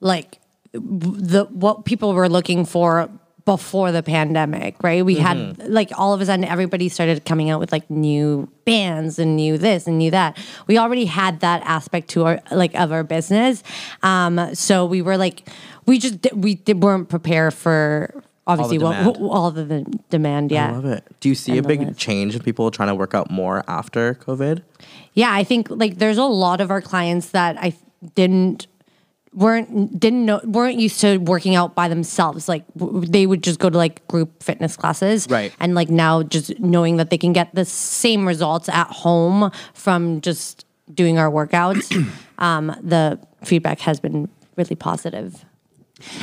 like 0.00 0.38
the 0.72 1.46
what 1.50 1.84
people 1.84 2.12
were 2.12 2.28
looking 2.28 2.64
for 2.64 3.08
before 3.46 3.92
the 3.92 4.02
pandemic, 4.02 4.82
right? 4.82 5.04
We 5.04 5.14
had 5.14 5.58
like 5.68 5.90
all 5.96 6.12
of 6.12 6.20
a 6.20 6.26
sudden 6.26 6.44
everybody 6.44 6.88
started 6.88 7.24
coming 7.24 7.48
out 7.48 7.60
with 7.60 7.70
like 7.70 7.88
new 7.88 8.50
bands 8.64 9.20
and 9.20 9.36
new 9.36 9.56
this 9.56 9.86
and 9.86 9.98
new 9.98 10.10
that. 10.10 10.36
We 10.66 10.78
already 10.78 11.04
had 11.04 11.40
that 11.40 11.62
aspect 11.64 12.08
to 12.10 12.24
our 12.24 12.40
like 12.50 12.74
of 12.74 12.90
our 12.90 13.04
business, 13.04 13.62
um, 14.02 14.54
so 14.54 14.84
we 14.84 15.00
were 15.00 15.16
like 15.16 15.48
we 15.86 15.98
just 15.98 16.20
di- 16.22 16.34
we 16.34 16.56
di- 16.56 16.74
weren't 16.74 17.08
prepared 17.08 17.54
for 17.54 18.22
obviously 18.48 18.78
what, 18.78 18.96
demand. 18.96 19.16
all 19.18 19.50
the, 19.52 19.64
the 19.64 20.00
demand. 20.10 20.50
Yeah, 20.50 20.70
I 20.70 20.72
love 20.72 20.84
it. 20.86 21.04
Do 21.20 21.28
you 21.28 21.36
see 21.36 21.52
I 21.52 21.56
a 21.56 21.62
love 21.62 21.68
big 21.68 21.82
it. 21.82 21.96
change 21.96 22.34
in 22.34 22.42
people 22.42 22.70
trying 22.72 22.88
to 22.88 22.96
work 22.96 23.14
out 23.14 23.30
more 23.30 23.62
after 23.68 24.14
COVID? 24.14 24.62
Yeah, 25.14 25.32
I 25.32 25.44
think 25.44 25.68
like 25.70 25.98
there's 25.98 26.18
a 26.18 26.24
lot 26.24 26.60
of 26.60 26.72
our 26.72 26.82
clients 26.82 27.30
that 27.30 27.56
I 27.58 27.74
didn't 28.16 28.66
weren't 29.36 30.00
didn't 30.00 30.24
know 30.24 30.40
weren't 30.44 30.80
used 30.80 31.00
to 31.02 31.18
working 31.18 31.54
out 31.54 31.74
by 31.76 31.86
themselves. 31.88 32.48
Like 32.48 32.64
w- 32.76 33.06
they 33.06 33.26
would 33.26 33.42
just 33.44 33.60
go 33.60 33.70
to 33.70 33.76
like 33.76 34.06
group 34.08 34.42
fitness 34.42 34.76
classes, 34.76 35.28
Right. 35.30 35.52
And 35.60 35.74
like 35.74 35.90
now, 35.90 36.22
just 36.24 36.58
knowing 36.58 36.96
that 36.96 37.10
they 37.10 37.18
can 37.18 37.32
get 37.32 37.54
the 37.54 37.64
same 37.64 38.26
results 38.26 38.68
at 38.68 38.88
home 38.88 39.52
from 39.74 40.20
just 40.22 40.64
doing 40.92 41.18
our 41.18 41.30
workouts, 41.30 41.94
um, 42.38 42.74
the 42.82 43.20
feedback 43.44 43.80
has 43.80 44.00
been 44.00 44.28
really 44.56 44.74
positive. 44.76 45.44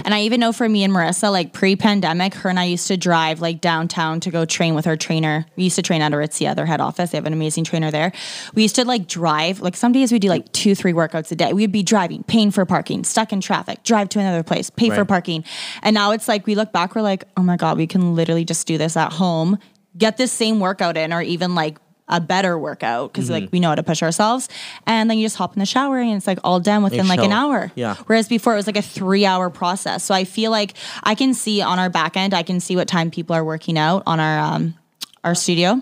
And 0.05 0.13
I 0.13 0.21
even 0.21 0.39
know 0.39 0.53
for 0.53 0.69
me 0.69 0.83
and 0.83 0.93
Marissa, 0.93 1.31
like 1.31 1.51
pre-pandemic, 1.51 2.35
her 2.35 2.49
and 2.49 2.59
I 2.59 2.65
used 2.65 2.87
to 2.87 2.97
drive 2.97 3.41
like 3.41 3.59
downtown 3.59 4.19
to 4.19 4.29
go 4.29 4.45
train 4.45 4.75
with 4.75 4.85
our 4.85 4.95
trainer. 4.95 5.47
We 5.55 5.63
used 5.63 5.77
to 5.77 5.81
train 5.81 6.01
at 6.03 6.11
Aritzia, 6.11 6.55
their 6.55 6.67
head 6.67 6.79
office. 6.79 7.09
They 7.09 7.17
have 7.17 7.25
an 7.25 7.33
amazing 7.33 7.63
trainer 7.63 7.89
there. 7.89 8.11
We 8.53 8.61
used 8.61 8.75
to 8.75 8.85
like 8.85 9.07
drive, 9.07 9.61
like 9.61 9.75
some 9.75 9.91
days 9.91 10.11
we 10.11 10.19
do 10.19 10.29
like 10.29 10.51
two, 10.51 10.75
three 10.75 10.93
workouts 10.93 11.31
a 11.31 11.35
day. 11.35 11.53
We'd 11.53 11.71
be 11.71 11.81
driving, 11.81 12.23
paying 12.23 12.51
for 12.51 12.65
parking, 12.65 13.03
stuck 13.03 13.33
in 13.33 13.41
traffic, 13.41 13.83
drive 13.83 14.09
to 14.09 14.19
another 14.19 14.43
place, 14.43 14.69
pay 14.69 14.91
for 14.91 15.05
parking. 15.05 15.43
And 15.81 15.95
now 15.95 16.11
it's 16.11 16.27
like 16.27 16.45
we 16.45 16.53
look 16.53 16.71
back, 16.71 16.93
we're 16.93 17.01
like, 17.01 17.23
oh 17.35 17.41
my 17.41 17.57
God, 17.57 17.77
we 17.77 17.87
can 17.87 18.13
literally 18.13 18.45
just 18.45 18.67
do 18.67 18.77
this 18.77 18.95
at 18.95 19.11
home, 19.11 19.57
get 19.97 20.17
this 20.17 20.31
same 20.31 20.59
workout 20.59 20.97
in, 20.97 21.11
or 21.11 21.21
even 21.23 21.55
like 21.55 21.77
a 22.07 22.19
better 22.19 22.57
workout 22.59 23.11
because 23.11 23.25
Mm-hmm. 23.29 23.43
like 23.45 23.51
we 23.51 23.59
know 23.59 23.69
how 23.69 23.75
to 23.75 23.83
push 23.83 24.03
ourselves. 24.03 24.49
And 24.85 25.09
then 25.09 25.17
you 25.17 25.25
just 25.25 25.37
hop 25.37 25.53
in 25.55 25.59
the 25.59 25.65
shower 25.65 25.99
and 25.99 26.13
it's 26.13 26.27
like 26.27 26.39
all 26.43 26.59
done 26.59 26.83
within 26.83 27.07
like 27.07 27.19
an 27.21 27.31
hour. 27.31 27.71
Yeah. 27.75 27.95
Whereas 28.07 28.27
before 28.27 28.53
it 28.53 28.57
was 28.57 28.67
like 28.67 28.77
a 28.77 28.81
three 28.81 29.25
hour 29.25 29.49
process. 29.49 30.03
So 30.03 30.13
I 30.13 30.25
feel 30.25 30.51
like 30.51 30.73
I 31.03 31.15
can 31.15 31.33
see 31.33 31.61
on 31.61 31.79
our 31.79 31.89
back 31.89 32.17
end, 32.17 32.33
I 32.33 32.43
can 32.43 32.59
see 32.59 32.75
what 32.75 32.87
time 32.87 33.09
people 33.09 33.35
are 33.35 33.43
working 33.45 33.77
out 33.77 34.03
on 34.05 34.19
our 34.19 34.39
um 34.39 34.75
our 35.23 35.33
studio. 35.35 35.81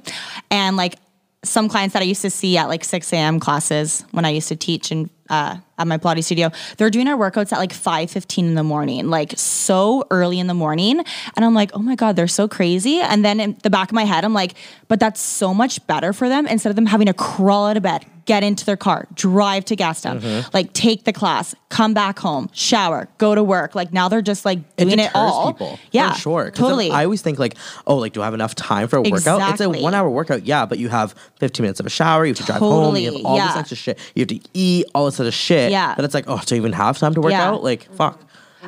And 0.51 0.77
like 0.77 0.95
some 1.43 1.67
clients 1.69 1.93
that 1.93 2.03
I 2.03 2.05
used 2.05 2.21
to 2.21 2.29
see 2.29 2.55
at 2.57 2.67
like 2.67 2.83
6 2.83 3.11
a.m. 3.13 3.39
classes 3.39 4.05
when 4.11 4.23
I 4.25 4.29
used 4.29 4.49
to 4.49 4.55
teach 4.55 4.91
and 4.91 5.09
uh, 5.27 5.57
at 5.81 5.87
my 5.87 5.97
Pilates 5.97 6.25
studio, 6.25 6.51
they're 6.77 6.89
doing 6.89 7.07
our 7.07 7.17
workouts 7.17 7.51
at 7.51 7.59
like 7.59 7.73
5:15 7.73 8.39
in 8.39 8.55
the 8.55 8.63
morning, 8.63 9.09
like 9.09 9.33
so 9.37 10.05
early 10.11 10.39
in 10.39 10.47
the 10.47 10.53
morning. 10.53 11.03
And 11.35 11.45
I'm 11.45 11.53
like, 11.53 11.71
oh 11.73 11.79
my 11.79 11.95
God, 11.95 12.15
they're 12.15 12.27
so 12.27 12.47
crazy. 12.47 12.99
And 12.99 13.25
then 13.25 13.39
in 13.39 13.57
the 13.63 13.69
back 13.69 13.89
of 13.89 13.93
my 13.93 14.05
head, 14.05 14.23
I'm 14.23 14.33
like, 14.33 14.53
but 14.87 14.99
that's 14.99 15.19
so 15.19 15.53
much 15.53 15.85
better 15.87 16.13
for 16.13 16.29
them 16.29 16.47
instead 16.47 16.69
of 16.69 16.75
them 16.75 16.85
having 16.85 17.07
to 17.07 17.13
crawl 17.13 17.67
out 17.67 17.77
of 17.77 17.83
bed, 17.83 18.05
get 18.25 18.43
into 18.43 18.65
their 18.65 18.77
car, 18.77 19.07
drive 19.13 19.65
to 19.65 19.75
Gastown, 19.75 20.19
mm-hmm. 20.19 20.49
like 20.53 20.73
take 20.73 21.05
the 21.05 21.13
class, 21.13 21.55
come 21.69 21.93
back 21.93 22.19
home, 22.19 22.49
shower, 22.53 23.07
go 23.17 23.33
to 23.33 23.43
work. 23.43 23.75
Like 23.75 23.93
now 23.93 24.09
they're 24.09 24.21
just 24.21 24.45
like 24.45 24.75
doing 24.75 24.93
it, 24.93 24.97
deters 24.97 25.11
all. 25.15 25.53
people. 25.53 25.79
Yeah, 25.91 26.13
for 26.13 26.19
sure. 26.19 26.51
totally. 26.51 26.91
I 26.91 27.05
always 27.05 27.21
think 27.21 27.39
like, 27.39 27.55
oh, 27.87 27.95
like, 27.97 28.13
do 28.13 28.21
I 28.21 28.25
have 28.25 28.33
enough 28.33 28.55
time 28.55 28.87
for 28.87 28.97
a 28.97 29.01
workout? 29.01 29.51
It's 29.51 29.61
a 29.61 29.69
one-hour 29.69 30.09
workout, 30.09 30.45
yeah, 30.45 30.65
but 30.65 30.77
you 30.77 30.89
have 30.89 31.15
15 31.39 31.63
minutes 31.63 31.79
of 31.79 31.85
a 31.85 31.89
shower. 31.89 32.25
You 32.25 32.31
have 32.31 32.37
to 32.37 32.43
drive 32.43 32.59
home. 32.59 32.95
You 32.95 33.05
have 33.05 33.13
Totally, 33.13 33.25
all 33.25 33.37
this 33.37 33.55
yeah. 33.55 33.59
extra 33.59 33.77
shit. 33.77 33.99
You 34.15 34.21
have 34.21 34.29
to 34.29 34.39
eat 34.53 34.85
all 34.93 35.05
this 35.05 35.19
other 35.19 35.31
shit. 35.31 35.70
Yeah. 35.71 35.95
That 35.95 36.05
it's 36.05 36.13
like, 36.13 36.25
oh, 36.27 36.41
do 36.45 36.55
I 36.55 36.57
even 36.57 36.73
have 36.73 36.97
time 36.99 37.13
to 37.15 37.21
work 37.21 37.31
Yeah. 37.31 37.49
out? 37.49 37.63
Like, 37.63 37.91
fuck. 37.95 38.19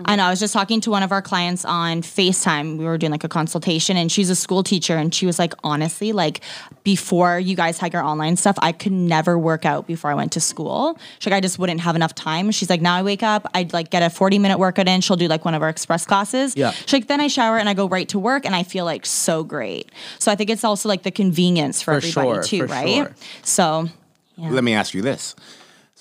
I 0.05 0.15
know. 0.15 0.23
I 0.23 0.31
was 0.31 0.39
just 0.39 0.53
talking 0.53 0.81
to 0.81 0.89
one 0.89 1.03
of 1.03 1.11
our 1.11 1.21
clients 1.21 1.63
on 1.65 2.01
FaceTime. 2.01 2.79
We 2.79 2.85
were 2.85 2.97
doing 2.97 3.11
like 3.11 3.23
a 3.23 3.29
consultation, 3.29 3.95
and 3.95 4.11
she's 4.11 4.27
a 4.31 4.35
school 4.35 4.63
teacher. 4.63 4.95
And 4.97 5.13
she 5.13 5.27
was 5.27 5.37
like, 5.37 5.53
honestly, 5.63 6.13
like 6.13 6.41
before 6.83 7.37
you 7.37 7.55
guys 7.55 7.77
had 7.77 7.93
your 7.93 8.03
online 8.03 8.35
stuff, 8.35 8.55
I 8.59 8.71
could 8.71 8.91
never 8.91 9.37
work 9.37 9.67
out 9.67 9.85
before 9.85 10.09
I 10.09 10.15
went 10.15 10.31
to 10.31 10.39
school. 10.39 10.97
She's 11.19 11.27
like, 11.31 11.37
I 11.37 11.41
just 11.41 11.59
wouldn't 11.59 11.81
have 11.81 11.95
enough 11.95 12.15
time. 12.15 12.49
She's 12.49 12.71
like, 12.71 12.81
now 12.81 12.95
I 12.95 13.03
wake 13.03 13.21
up, 13.21 13.47
I'd 13.53 13.71
like 13.71 13.91
get 13.91 14.01
a 14.01 14.09
40 14.09 14.39
minute 14.39 14.57
workout 14.57 14.87
in. 14.87 15.01
She'll 15.01 15.15
do 15.15 15.27
like 15.27 15.45
one 15.45 15.53
of 15.53 15.61
our 15.61 15.69
express 15.69 16.07
classes. 16.07 16.55
Yeah. 16.57 16.71
She's 16.71 16.93
like, 16.93 17.07
then 17.07 17.21
I 17.21 17.27
shower 17.27 17.59
and 17.59 17.69
I 17.69 17.75
go 17.75 17.87
right 17.87 18.09
to 18.09 18.17
work, 18.17 18.47
and 18.47 18.55
I 18.55 18.63
feel 18.63 18.85
like 18.85 19.05
so 19.05 19.43
great. 19.43 19.91
So 20.17 20.31
I 20.31 20.35
think 20.35 20.49
it's 20.49 20.63
also 20.63 20.89
like 20.89 21.03
the 21.03 21.11
convenience 21.11 21.83
for, 21.83 21.91
For 22.01 22.07
everybody 22.07 22.33
sure, 22.33 22.43
too, 22.43 22.59
for 22.67 22.73
right? 22.73 22.95
sure. 22.95 23.15
So. 23.43 23.89
Yeah. 24.37 24.49
Let 24.49 24.63
me 24.63 24.73
ask 24.73 24.95
you 24.95 25.03
this. 25.03 25.35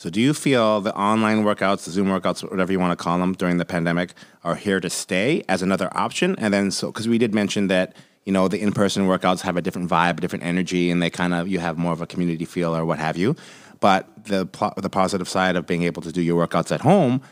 So, 0.03 0.11
do 0.11 0.20
you 0.20 0.34
feel 0.34 0.80
the 0.80 0.92
online 0.96 1.44
workouts, 1.44 1.84
the 1.84 1.92
Zoom 1.92 2.09
workouts, 2.09 2.42
whatever 2.50 2.72
you 2.72 2.80
want 2.80 2.90
to 2.90 3.00
call 3.00 3.18
them 3.18 3.34
during 3.34 3.59
the 3.59 3.64
pandemic, 3.64 4.14
are 4.42 4.57
here 4.57 4.80
to 4.80 4.90
stay 4.90 5.44
as 5.48 5.62
another 5.62 5.88
option? 5.96 6.34
And 6.40 6.53
then, 6.53 6.72
so 6.72 6.88
because 6.88 7.07
we 7.07 7.18
did 7.18 7.32
mention 7.32 7.68
that, 7.68 7.94
you 8.24 8.32
know, 8.32 8.48
the 8.48 8.61
in 8.61 8.72
person 8.72 9.07
workouts 9.07 9.42
have 9.42 9.57
a 9.57 9.62
different 9.62 9.88
vibe, 9.88 10.18
a 10.18 10.20
different 10.20 10.44
energy, 10.44 10.90
and 10.90 11.00
they 11.00 11.09
kind 11.09 11.32
of, 11.32 11.46
you 11.46 11.61
have 11.61 11.78
more 11.78 11.92
of 11.92 12.00
a 12.00 12.07
community 12.09 12.44
feel 12.44 12.76
or 12.76 12.84
what 12.84 12.98
have 12.98 13.16
you. 13.16 13.36
But 13.78 14.24
the, 14.24 14.48
the 14.76 14.90
positive 14.90 15.28
side 15.28 15.55
of 15.55 15.68
being 15.68 15.84
able 15.84 16.03
to 16.03 16.11
do 16.11 16.20
your 16.20 16.44
workouts 16.44 16.72
at 16.72 16.80
home 16.80 17.22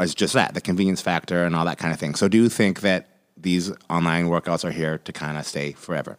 is 0.00 0.14
just 0.14 0.32
that 0.32 0.54
the 0.54 0.62
convenience 0.62 1.02
factor 1.02 1.44
and 1.44 1.54
all 1.54 1.66
that 1.66 1.76
kind 1.76 1.92
of 1.92 2.00
thing. 2.00 2.14
So, 2.14 2.26
do 2.26 2.38
you 2.38 2.48
think 2.48 2.80
that 2.80 3.06
these 3.36 3.70
online 3.90 4.28
workouts 4.28 4.64
are 4.64 4.72
here 4.72 4.96
to 4.96 5.12
kind 5.12 5.36
of 5.36 5.44
stay 5.44 5.72
forever? 5.72 6.16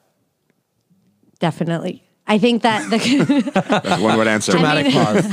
Definitely. 1.40 2.05
I 2.28 2.40
think 2.40 2.64
that 2.64 2.90
the 2.90 3.98
one 4.02 4.18
word 4.18 4.28
answer. 4.28 4.52
Dramatic 4.52 4.92
pause. 4.92 5.28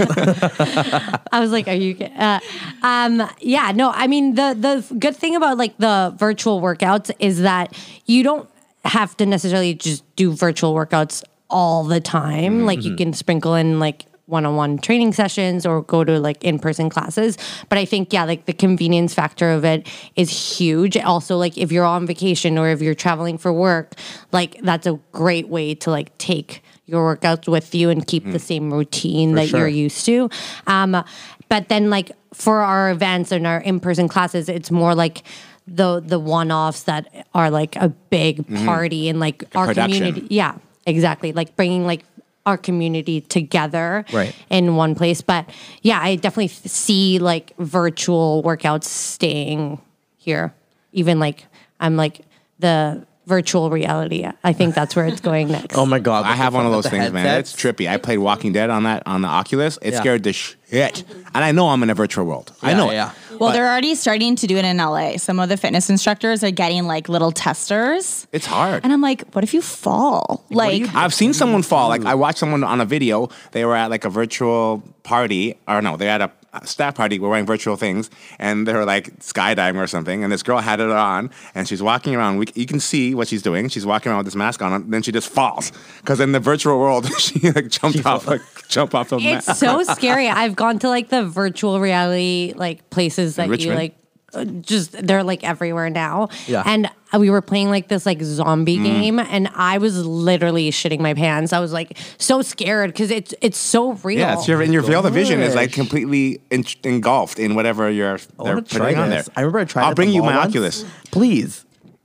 I 1.32 1.40
was 1.40 1.50
like, 1.50 1.66
"Are 1.66 1.74
you?" 1.74 1.96
Uh, 1.96 2.38
um, 2.82 3.28
yeah, 3.40 3.72
no. 3.74 3.90
I 3.90 4.06
mean, 4.06 4.34
the 4.34 4.54
the 4.58 4.94
good 4.96 5.16
thing 5.16 5.34
about 5.34 5.56
like 5.56 5.76
the 5.78 6.14
virtual 6.16 6.60
workouts 6.60 7.10
is 7.18 7.40
that 7.42 7.74
you 8.04 8.22
don't 8.22 8.48
have 8.84 9.16
to 9.16 9.26
necessarily 9.26 9.74
just 9.74 10.04
do 10.16 10.32
virtual 10.32 10.74
workouts 10.74 11.24
all 11.48 11.84
the 11.84 12.00
time. 12.00 12.66
Like 12.66 12.82
you 12.82 12.94
can 12.94 13.14
sprinkle 13.14 13.54
in 13.54 13.78
like 13.78 14.06
one-on-one 14.26 14.78
training 14.78 15.12
sessions 15.12 15.66
or 15.66 15.82
go 15.82 16.04
to 16.04 16.18
like 16.18 16.42
in-person 16.44 16.88
classes 16.88 17.36
but 17.68 17.76
i 17.76 17.84
think 17.84 18.12
yeah 18.12 18.24
like 18.24 18.46
the 18.46 18.52
convenience 18.52 19.12
factor 19.12 19.50
of 19.50 19.64
it 19.64 19.86
is 20.14 20.30
huge 20.30 20.96
also 20.96 21.36
like 21.36 21.58
if 21.58 21.72
you're 21.72 21.84
on 21.84 22.06
vacation 22.06 22.56
or 22.56 22.68
if 22.68 22.80
you're 22.80 22.94
traveling 22.94 23.36
for 23.36 23.52
work 23.52 23.94
like 24.30 24.58
that's 24.62 24.86
a 24.86 24.98
great 25.10 25.48
way 25.48 25.74
to 25.74 25.90
like 25.90 26.16
take 26.18 26.62
your 26.92 27.16
workouts 27.16 27.48
with 27.48 27.74
you 27.74 27.88
and 27.90 28.06
keep 28.06 28.30
the 28.30 28.38
same 28.38 28.72
routine 28.72 29.34
that 29.34 29.48
sure. 29.48 29.60
you're 29.60 29.68
used 29.68 30.04
to. 30.06 30.28
Um, 30.66 31.02
but 31.48 31.68
then 31.68 31.90
like 31.90 32.12
for 32.34 32.60
our 32.60 32.90
events 32.90 33.32
and 33.32 33.46
our 33.46 33.60
in-person 33.60 34.08
classes, 34.08 34.48
it's 34.48 34.70
more 34.70 34.94
like 34.94 35.22
the 35.66 36.00
the 36.00 36.18
one-offs 36.18 36.82
that 36.84 37.26
are 37.34 37.50
like 37.50 37.76
a 37.76 37.88
big 37.88 38.46
party 38.64 39.08
and 39.08 39.18
like 39.18 39.44
our 39.54 39.66
production. 39.66 39.98
community. 40.04 40.26
Yeah, 40.34 40.56
exactly. 40.86 41.32
Like 41.32 41.56
bringing 41.56 41.86
like 41.86 42.04
our 42.44 42.58
community 42.58 43.20
together 43.20 44.04
Right. 44.12 44.34
in 44.50 44.74
one 44.76 44.94
place. 44.96 45.22
But 45.22 45.48
yeah, 45.82 46.00
I 46.02 46.16
definitely 46.16 46.48
see 46.48 47.18
like 47.20 47.54
virtual 47.58 48.42
workouts 48.44 48.84
staying 48.84 49.80
here. 50.18 50.52
Even 50.92 51.18
like 51.20 51.46
I'm 51.80 51.96
like 51.96 52.20
the 52.58 53.06
virtual 53.26 53.70
reality. 53.70 54.26
I 54.42 54.52
think 54.52 54.74
that's 54.74 54.96
where 54.96 55.06
it's 55.06 55.20
going 55.20 55.48
next. 55.58 55.76
Oh 55.76 55.86
my 55.86 55.98
god! 55.98 56.24
I 56.24 56.32
have 56.34 56.54
one 56.54 56.66
of 56.66 56.72
those 56.72 56.84
the 56.84 56.90
things, 56.90 57.12
man. 57.12 57.38
It's 57.40 57.52
trippy. 57.54 57.88
I 57.88 57.96
played 57.96 58.18
Walking 58.18 58.52
Dead 58.52 58.70
on 58.70 58.82
that 58.84 59.02
on 59.06 59.22
the 59.22 59.28
Oculus. 59.28 59.78
It 59.82 59.92
Yeah. 59.92 60.00
scared 60.00 60.22
the 60.22 60.32
shit. 60.32 61.04
And 61.34 61.44
I 61.44 61.52
know 61.52 61.68
I'm 61.68 61.82
in 61.82 61.90
a 61.90 61.94
virtual 61.94 62.24
world. 62.24 62.52
I 62.62 62.70
Yeah, 62.70 62.76
know 62.76 62.90
it. 62.90 62.94
yeah. 62.94 63.10
Well, 63.30 63.50
But 63.50 63.52
they're 63.54 63.66
already 63.68 63.94
starting 63.94 64.36
to 64.36 64.46
do 64.46 64.56
it 64.56 64.64
in 64.64 64.76
LA. 64.78 65.16
Some 65.18 65.38
of 65.40 65.48
the 65.48 65.56
fitness 65.56 65.88
instructors 65.90 66.44
are 66.44 66.50
getting 66.50 66.86
like 66.86 67.08
little 67.08 67.32
testers. 67.32 68.26
It's 68.32 68.46
hard. 68.46 68.82
And 68.84 68.92
I'm 68.92 69.00
like, 69.00 69.24
what 69.32 69.42
if 69.44 69.54
you 69.54 69.62
fall? 69.62 70.44
Like, 70.50 70.94
I've 70.94 71.14
seen 71.14 71.32
someone 71.32 71.62
fall. 71.62 71.88
Like 71.88 72.04
I 72.04 72.14
watched 72.14 72.38
someone 72.38 72.64
on 72.64 72.80
a 72.80 72.84
video. 72.84 73.28
They 73.52 73.64
were 73.64 73.76
at 73.76 73.90
like 73.90 74.04
a 74.04 74.10
virtual 74.10 74.82
party, 75.02 75.56
or 75.68 75.80
no, 75.82 75.96
they 75.96 76.06
had 76.06 76.20
a 76.22 76.24
a 76.24 76.41
staff 76.64 76.94
party. 76.94 77.18
We're 77.18 77.28
wearing 77.30 77.46
virtual 77.46 77.76
things, 77.76 78.10
and 78.38 78.66
they 78.66 78.72
were 78.74 78.84
like 78.84 79.18
skydiving 79.20 79.76
or 79.82 79.86
something. 79.86 80.22
And 80.22 80.32
this 80.32 80.42
girl 80.42 80.58
had 80.58 80.80
it 80.80 80.90
on, 80.90 81.30
and 81.54 81.66
she's 81.66 81.82
walking 81.82 82.14
around. 82.14 82.38
We, 82.38 82.46
you 82.54 82.66
can 82.66 82.80
see 82.80 83.14
what 83.14 83.28
she's 83.28 83.42
doing. 83.42 83.68
She's 83.68 83.86
walking 83.86 84.10
around 84.10 84.18
with 84.18 84.26
this 84.26 84.34
mask 84.36 84.62
on, 84.62 84.72
and 84.72 84.92
then 84.92 85.02
she 85.02 85.12
just 85.12 85.28
falls 85.28 85.72
because 86.00 86.20
in 86.20 86.32
the 86.32 86.40
virtual 86.40 86.78
world 86.78 87.06
she 87.18 87.50
like 87.50 87.68
jumped 87.68 88.04
off, 88.04 88.26
like 88.26 88.42
jump 88.68 88.94
off 88.94 89.12
a 89.12 89.16
It's 89.16 89.46
mask. 89.48 89.56
so 89.60 89.82
scary. 89.94 90.28
I've 90.28 90.56
gone 90.56 90.78
to 90.80 90.88
like 90.88 91.08
the 91.08 91.24
virtual 91.24 91.80
reality 91.80 92.52
like 92.56 92.88
places 92.90 93.36
that 93.36 93.48
you 93.60 93.72
like 93.74 93.96
uh, 94.34 94.44
just 94.44 94.92
they're 95.06 95.24
like 95.24 95.44
everywhere 95.44 95.90
now. 95.90 96.28
Yeah. 96.46 96.62
And 96.64 96.90
we 97.18 97.30
were 97.30 97.42
playing 97.42 97.70
like 97.70 97.88
this 97.88 98.06
like 98.06 98.22
zombie 98.22 98.78
Mm. 98.78 98.84
game 98.84 99.18
and 99.18 99.48
I 99.54 99.78
was 99.78 100.04
literally 100.04 100.70
shitting 100.70 101.00
my 101.00 101.14
pants. 101.14 101.52
I 101.52 101.60
was 101.60 101.72
like 101.72 101.96
so 102.18 102.42
scared 102.42 102.90
because 102.92 103.10
it's 103.10 103.34
it's 103.40 103.58
so 103.58 103.92
real. 104.04 104.18
Yeah, 104.20 104.34
it's 104.38 104.48
your 104.48 104.62
and 104.62 104.72
your 104.72 104.82
field 104.82 105.06
of 105.06 105.12
vision 105.14 105.40
is 105.40 105.54
like 105.54 105.72
completely 105.72 106.40
en- 106.50 106.64
engulfed 106.84 107.38
in 107.38 107.54
whatever 107.54 107.90
you're 107.90 108.14
I 108.14 108.44
they're 108.44 108.54
want 108.54 108.68
to 108.68 108.74
try 108.76 108.86
putting 108.86 108.98
on 108.98 109.10
there. 109.10 109.24
I 109.36 109.40
remember 109.40 109.58
I 109.60 109.64
tried. 109.64 109.84
I'll 109.84 109.94
bring 109.94 110.10
you 110.10 110.22
my 110.22 110.36
once. 110.36 110.50
Oculus. 110.50 110.84
please. 111.10 111.64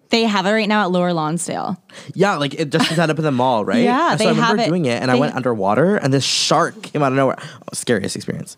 they 0.09 0.23
have 0.23 0.45
it 0.45 0.51
right 0.51 0.69
now 0.69 0.83
at 0.83 0.91
Lower 0.91 1.11
Lonsdale. 1.13 1.81
Yeah, 2.13 2.37
like 2.37 2.53
it 2.53 2.71
just 2.71 2.95
set 2.95 3.09
up 3.09 3.17
in 3.17 3.23
the 3.25 3.31
mall, 3.31 3.65
right? 3.65 3.83
Yeah, 3.83 4.11
so 4.11 4.17
they 4.17 4.25
I 4.27 4.29
remember 4.29 4.57
have 4.57 4.59
it- 4.59 4.69
doing 4.69 4.85
it, 4.85 5.01
and 5.01 5.11
I 5.11 5.15
went 5.15 5.35
underwater, 5.35 5.97
and 5.97 6.13
this 6.13 6.23
shark 6.23 6.81
came 6.81 7.03
out 7.03 7.11
of 7.11 7.17
nowhere. 7.17 7.35
Oh, 7.39 7.73
scariest 7.73 8.15
experience. 8.15 8.55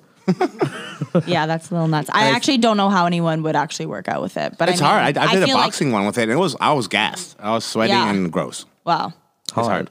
Yeah, 1.26 1.46
that's 1.48 1.72
a 1.72 1.74
little 1.74 1.88
nuts. 1.88 2.10
I 2.14 2.32
actually 2.32 2.58
don't 2.58 2.78
know 2.78 2.90
how 2.90 3.06
anyone 3.06 3.42
would 3.44 3.56
actually 3.56 3.86
work 3.88 4.08
out 4.08 4.22
with 4.22 4.38
it, 4.38 4.56
but 4.58 4.70
It's 4.70 4.82
I 4.82 4.86
mean, 4.86 4.92
hard. 4.92 5.18
I, 5.18 5.24
I 5.24 5.34
did 5.34 5.44
a 5.44 5.46
feel 5.48 5.56
like- 5.56 5.66
boxing 5.66 5.92
one 5.92 6.06
with 6.06 6.18
it, 6.18 6.24
and 6.24 6.32
it 6.32 6.36
was 6.36 6.56
I 6.60 6.74
was 6.74 6.88
gassed. 6.88 7.36
I 7.40 7.52
was 7.52 7.66
sweating 7.66 7.96
Yeah. 7.96 8.10
and 8.10 8.32
gross. 8.32 8.66
wow. 8.86 9.14
It's 9.44 9.54
hard. 9.54 9.90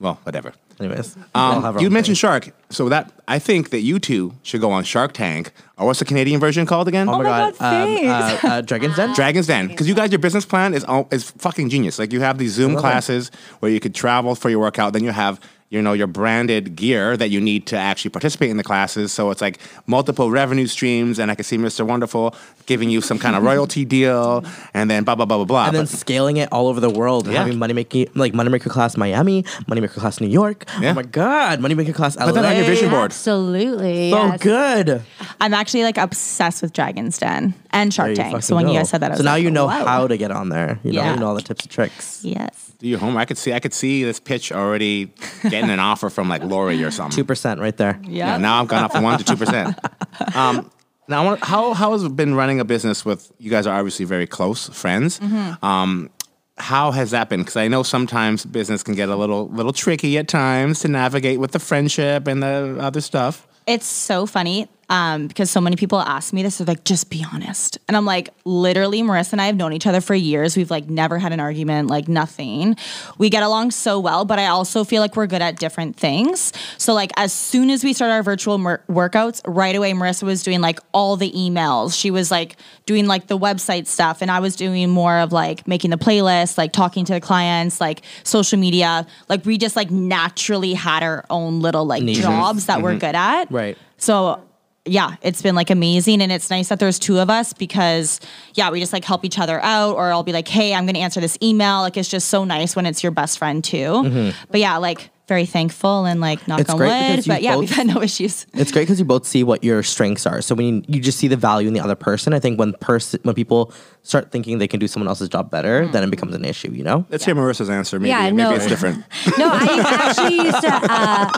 Well, 0.00 0.18
whatever. 0.22 0.52
Anyways, 0.78 1.16
Um, 1.34 1.78
you 1.80 1.86
own 1.86 1.92
mentioned 1.92 2.18
Shark, 2.18 2.50
so 2.68 2.90
that 2.90 3.10
I 3.26 3.38
think 3.38 3.70
that 3.70 3.80
you 3.80 3.98
two 3.98 4.34
should 4.42 4.60
go 4.60 4.70
on 4.70 4.84
Shark 4.84 5.12
Tank, 5.14 5.52
or 5.78 5.86
what's 5.86 5.98
the 6.00 6.04
Canadian 6.04 6.38
version 6.38 6.66
called 6.66 6.86
again? 6.86 7.06
thing. 7.06 7.14
Oh 7.14 7.18
my 7.18 7.24
my 7.24 7.30
god, 7.30 7.58
God, 7.58 7.74
um, 7.88 7.96
thanks. 7.96 8.44
uh, 8.44 8.48
uh, 8.48 8.60
Dragon's 8.60 8.96
Den. 8.96 9.14
Dragon's 9.14 9.46
Den, 9.46 9.68
because 9.68 9.88
you 9.88 9.94
guys, 9.94 10.12
your 10.12 10.18
business 10.18 10.44
plan 10.44 10.74
is 10.74 10.84
all, 10.84 11.08
is 11.10 11.30
fucking 11.38 11.70
genius. 11.70 11.98
Like 11.98 12.12
you 12.12 12.20
have 12.20 12.36
these 12.36 12.52
Zoom 12.52 12.72
love 12.74 12.80
it. 12.80 12.88
classes 12.88 13.30
where 13.60 13.70
you 13.70 13.80
could 13.80 13.94
travel 13.94 14.34
for 14.34 14.50
your 14.50 14.60
workout, 14.60 14.92
then 14.92 15.02
you 15.02 15.12
have 15.12 15.40
you 15.68 15.82
know 15.82 15.92
your 15.92 16.06
branded 16.06 16.76
gear 16.76 17.16
that 17.16 17.28
you 17.30 17.40
need 17.40 17.66
to 17.66 17.76
actually 17.76 18.10
participate 18.10 18.50
in 18.50 18.56
the 18.56 18.62
classes. 18.62 19.12
So 19.12 19.30
it's 19.30 19.40
like 19.40 19.58
multiple 19.86 20.30
revenue 20.30 20.66
streams, 20.66 21.18
and 21.18 21.30
I 21.30 21.34
can 21.34 21.44
see 21.44 21.58
Mr. 21.58 21.84
Wonderful 21.86 22.34
giving 22.66 22.88
you 22.90 23.00
some 23.00 23.18
kind 23.18 23.34
of 23.36 23.42
royalty 23.50 23.84
deal, 23.84 24.44
and 24.74 24.90
then 24.90 25.04
blah 25.04 25.14
blah 25.14 25.24
blah 25.26 25.36
blah 25.38 25.44
blah. 25.44 25.66
and 25.66 25.76
then 25.76 25.82
But- 25.84 25.90
scaling 25.90 26.36
it 26.36 26.48
all 26.52 26.68
over 26.68 26.80
the 26.80 26.90
world 26.90 27.24
and 27.26 27.32
Yeah. 27.34 27.40
having 27.42 27.58
money 27.58 27.72
making 27.74 28.08
like 28.14 28.32
money 28.34 28.48
maker 28.50 28.70
class 28.70 28.96
Miami, 28.96 29.44
money 29.66 29.80
maker 29.80 30.00
class 30.00 30.20
New 30.20 30.28
York. 30.28 30.64
Oh 30.76 30.80
yeah. 30.82 30.90
Oh 30.90 30.94
my 30.94 31.02
god, 31.02 31.60
money 31.60 31.74
maker 31.74 31.92
class 31.92 32.16
LA. 32.16 32.32
that 32.32 32.44
on 32.44 32.56
your 32.56 32.64
vision 32.64 32.90
board. 32.90 33.12
Absolutely. 33.12 34.10
So 34.10 34.26
yes. 34.26 34.40
good. 34.42 35.02
I'm 35.40 35.52
actually 35.54 35.82
like 35.82 35.98
obsessed 35.98 36.62
with 36.62 36.72
Dragon's 36.72 37.18
Den 37.18 37.54
and 37.70 37.92
Shark 37.92 38.14
Tank. 38.14 38.36
So 38.42 38.54
fucking 38.54 38.56
when 38.66 38.68
you 38.72 38.78
guys 38.78 38.90
said 38.90 39.00
that, 39.02 39.10
I 39.10 39.14
was 39.14 39.18
so 39.18 39.24
now 39.24 39.32
like, 39.32 39.42
you 39.42 39.50
know 39.50 39.66
wow. 39.66 39.84
how 39.84 40.06
to 40.06 40.16
get 40.16 40.30
on 40.30 40.48
there. 40.48 40.78
You 40.84 40.92
know, 40.92 41.02
Yeah. 41.02 41.14
you 41.14 41.20
know 41.20 41.26
all 41.28 41.34
the 41.34 41.42
tips 41.42 41.64
and 41.64 41.70
tricks. 41.70 42.20
Yes. 42.24 42.72
do 42.78 42.88
your 42.88 42.98
homework. 42.98 43.22
I 43.22 43.24
could 43.24 43.38
see 43.38 43.52
I 43.52 43.60
could 43.60 43.74
see 43.74 44.04
this 44.04 44.20
pitch 44.20 44.52
already 44.52 45.12
getting 45.60 45.70
an 45.70 45.80
offer 45.80 46.10
from 46.10 46.28
like 46.28 46.42
Lori 46.42 46.82
or 46.82 46.90
something. 46.90 47.16
Two 47.16 47.24
percent 47.24 47.60
right 47.60 47.76
there. 47.76 47.98
Yeah. 48.02 48.32
Yeah, 48.32 48.36
now 48.38 48.60
I've 48.60 48.68
gone 48.68 48.84
up 48.84 48.92
from 48.92 49.02
one 49.02 49.18
to 49.18 49.24
two 49.24 49.36
percent. 49.36 49.78
Um, 50.34 50.70
now, 51.08 51.22
I 51.22 51.26
want, 51.26 51.44
how 51.44 51.74
how 51.74 51.92
has 51.92 52.02
it 52.02 52.16
been 52.16 52.34
running 52.34 52.58
a 52.58 52.64
business 52.64 53.04
with 53.04 53.30
you 53.38 53.50
guys 53.50 53.66
are 53.66 53.78
obviously 53.78 54.06
very 54.06 54.26
close 54.26 54.68
friends. 54.70 55.20
Mm-hmm. 55.20 55.64
Um, 55.64 56.10
how 56.58 56.90
has 56.90 57.10
that 57.10 57.28
been? 57.28 57.40
Because 57.40 57.56
I 57.56 57.68
know 57.68 57.82
sometimes 57.82 58.44
business 58.44 58.82
can 58.82 58.94
get 58.94 59.08
a 59.08 59.16
little 59.16 59.48
little 59.48 59.72
tricky 59.72 60.16
at 60.18 60.26
times 60.26 60.80
to 60.80 60.88
navigate 60.88 61.38
with 61.38 61.52
the 61.52 61.58
friendship 61.58 62.26
and 62.26 62.42
the 62.42 62.78
other 62.80 63.00
stuff. 63.00 63.46
It's 63.66 63.86
so 63.86 64.26
funny 64.26 64.68
um, 64.88 65.26
because 65.26 65.50
so 65.50 65.60
many 65.60 65.76
people 65.76 66.00
ask 66.00 66.32
me 66.32 66.42
this. 66.42 66.58
They're 66.58 66.66
like, 66.66 66.84
just 66.84 67.10
be 67.10 67.24
honest. 67.32 67.78
And 67.88 67.96
I'm 67.96 68.04
like, 68.04 68.30
literally, 68.44 69.02
Marissa 69.02 69.32
and 69.32 69.40
I 69.40 69.46
have 69.46 69.56
known 69.56 69.72
each 69.72 69.86
other 69.86 70.00
for 70.00 70.14
years. 70.14 70.56
We've 70.56 70.70
like 70.70 70.88
never 70.88 71.18
had 71.18 71.32
an 71.32 71.40
argument, 71.40 71.88
like 71.88 72.06
nothing. 72.06 72.76
We 73.18 73.28
get 73.28 73.42
along 73.42 73.72
so 73.72 73.98
well, 73.98 74.24
but 74.24 74.38
I 74.38 74.46
also 74.46 74.84
feel 74.84 75.02
like 75.02 75.16
we're 75.16 75.26
good 75.26 75.42
at 75.42 75.58
different 75.58 75.96
things. 75.96 76.52
So, 76.78 76.94
like, 76.94 77.10
as 77.16 77.32
soon 77.32 77.70
as 77.70 77.82
we 77.82 77.92
started 77.92 78.14
our 78.14 78.22
virtual 78.22 78.58
mer- 78.58 78.82
workouts, 78.88 79.40
right 79.46 79.74
away, 79.74 79.92
Marissa 79.92 80.22
was 80.22 80.42
doing 80.42 80.60
like 80.60 80.78
all 80.92 81.16
the 81.16 81.32
emails. 81.32 81.98
She 81.98 82.10
was 82.10 82.30
like 82.30 82.56
doing 82.86 83.06
like 83.06 83.26
the 83.26 83.38
website 83.38 83.88
stuff. 83.88 84.22
And 84.22 84.30
I 84.30 84.38
was 84.38 84.54
doing 84.54 84.90
more 84.90 85.18
of 85.18 85.32
like 85.32 85.66
making 85.66 85.90
the 85.90 85.98
playlist, 85.98 86.58
like 86.58 86.72
talking 86.72 87.04
to 87.06 87.12
the 87.12 87.20
clients, 87.20 87.80
like 87.80 88.02
social 88.22 88.58
media. 88.58 89.06
Like, 89.28 89.44
we 89.44 89.58
just 89.58 89.74
like 89.74 89.90
naturally 89.90 90.74
had 90.74 91.02
our 91.02 91.24
own 91.28 91.60
little 91.60 91.84
like 91.84 92.04
jobs 92.04 92.66
that 92.66 92.82
we're 92.82 92.96
good 92.96 93.16
at. 93.16 93.50
Right. 93.50 93.76
So 93.98 94.45
yeah, 94.86 95.16
it's 95.22 95.42
been 95.42 95.54
like 95.54 95.70
amazing 95.70 96.22
and 96.22 96.30
it's 96.30 96.50
nice 96.50 96.68
that 96.68 96.78
there's 96.78 96.98
two 96.98 97.18
of 97.18 97.28
us 97.28 97.52
because 97.52 98.20
yeah, 98.54 98.70
we 98.70 98.80
just 98.80 98.92
like 98.92 99.04
help 99.04 99.24
each 99.24 99.38
other 99.38 99.60
out 99.62 99.96
or 99.96 100.12
I'll 100.12 100.22
be 100.22 100.32
like, 100.32 100.48
"Hey, 100.48 100.74
I'm 100.74 100.84
going 100.84 100.94
to 100.94 101.00
answer 101.00 101.20
this 101.20 101.36
email." 101.42 101.80
Like 101.80 101.96
it's 101.96 102.08
just 102.08 102.28
so 102.28 102.44
nice 102.44 102.76
when 102.76 102.86
it's 102.86 103.02
your 103.02 103.12
best 103.12 103.38
friend 103.38 103.62
too. 103.62 103.76
Mm-hmm. 103.76 104.46
But 104.50 104.60
yeah, 104.60 104.76
like 104.76 105.10
very 105.28 105.44
thankful 105.46 106.04
and 106.04 106.20
like 106.20 106.46
knock 106.46 106.60
It's 106.60 106.70
on 106.70 106.76
great 106.76 107.16
wood, 107.16 107.24
but 107.26 107.42
yeah, 107.42 107.52
both- 107.54 107.60
we've 107.60 107.70
had 107.70 107.86
no 107.88 108.00
issues. 108.08 108.46
It's 108.54 108.70
great 108.70 108.82
because 108.82 108.98
you 108.98 109.04
both 109.04 109.26
see 109.26 109.42
what 109.42 109.64
your 109.64 109.82
strengths 109.82 110.24
are. 110.26 110.40
So 110.40 110.54
when 110.54 110.66
you, 110.66 110.82
you 110.86 111.00
just 111.00 111.18
see 111.18 111.26
the 111.28 111.36
value 111.36 111.66
in 111.68 111.74
the 111.74 111.80
other 111.80 111.96
person, 111.96 112.32
I 112.32 112.38
think 112.38 112.58
when 112.58 112.72
person 112.74 113.20
when 113.24 113.34
people 113.34 113.72
start 114.02 114.30
thinking 114.30 114.58
they 114.58 114.68
can 114.68 114.78
do 114.78 114.86
someone 114.86 115.08
else's 115.08 115.28
job 115.28 115.50
better, 115.50 115.86
then 115.88 116.04
it 116.04 116.10
becomes 116.10 116.34
an 116.34 116.44
issue. 116.44 116.70
You 116.72 116.84
know. 116.84 117.06
Let's 117.10 117.24
hear 117.24 117.34
Marissa's 117.34 117.68
answer. 117.70 117.98
Maybe, 117.98 118.10
Yeah, 118.10 118.22
maybe 118.30 118.36
no. 118.36 118.54
it's 118.54 118.66
different. 118.66 119.04
No, 119.38 119.50
I 119.52 119.80
actually 120.08 120.36
used 120.44 120.60
to. 120.60 120.68
Uh, 120.68 121.30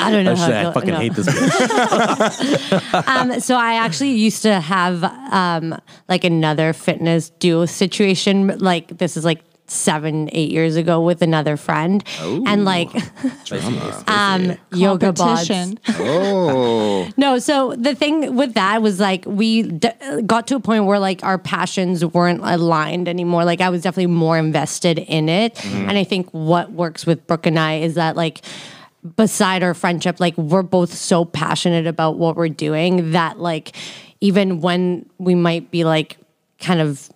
I 0.00 0.10
don't 0.10 0.24
know. 0.24 0.32
Actually, 0.32 0.48
to 0.52 0.58
I 0.58 0.62
go- 0.64 0.72
fucking 0.72 0.90
no. 0.90 0.96
hate 0.98 1.14
this. 1.14 1.26
Bitch. 1.28 3.08
Um, 3.08 3.40
so 3.40 3.56
I 3.56 3.74
actually 3.74 4.10
used 4.12 4.42
to 4.42 4.60
have 4.60 5.04
um, 5.32 5.78
like 6.08 6.24
another 6.24 6.72
fitness 6.72 7.30
duo 7.30 7.66
situation. 7.66 8.58
Like 8.58 8.98
this 8.98 9.16
is 9.16 9.24
like 9.24 9.40
seven, 9.70 10.28
eight 10.32 10.50
years 10.50 10.76
ago 10.76 11.00
with 11.00 11.22
another 11.22 11.56
friend, 11.56 12.02
and 12.20 12.64
like 12.64 12.88
um, 14.08 14.56
yoga 14.72 15.12
bods. 15.12 15.18
Competition. 15.46 15.78
oh, 16.00 17.08
No, 17.16 17.38
so 17.38 17.74
the 17.76 17.94
thing 17.94 18.36
with 18.36 18.54
that 18.54 18.82
was 18.82 19.00
like 19.00 19.24
we 19.26 19.62
d- 19.62 19.90
got 20.26 20.46
to 20.48 20.56
a 20.56 20.60
point 20.60 20.84
where 20.86 20.98
like 20.98 21.22
our 21.22 21.38
passions 21.38 22.04
weren't 22.04 22.40
aligned 22.42 23.08
anymore. 23.08 23.44
Like 23.44 23.60
I 23.60 23.68
was 23.70 23.82
definitely 23.82 24.06
more 24.14 24.38
invested 24.38 24.98
in 24.98 25.28
it, 25.28 25.64
and 25.64 25.96
I 25.98 26.04
think 26.04 26.30
what 26.30 26.72
works 26.72 27.06
with 27.06 27.26
Brooke 27.26 27.46
and 27.46 27.58
I 27.58 27.74
is 27.80 27.94
that 27.94 28.16
like 28.16 28.42
beside 29.16 29.62
our 29.62 29.74
friendship, 29.74 30.18
like 30.20 30.36
we're 30.36 30.62
both 30.62 30.92
so 30.92 31.24
passionate 31.24 31.86
about 31.86 32.18
what 32.18 32.36
we're 32.36 32.48
doing 32.48 33.12
that 33.12 33.38
like 33.38 33.74
even 34.20 34.60
when 34.60 35.08
we 35.18 35.34
might 35.36 35.70
be 35.70 35.84
like 35.84 36.16
kind 36.60 36.80
of 36.80 37.08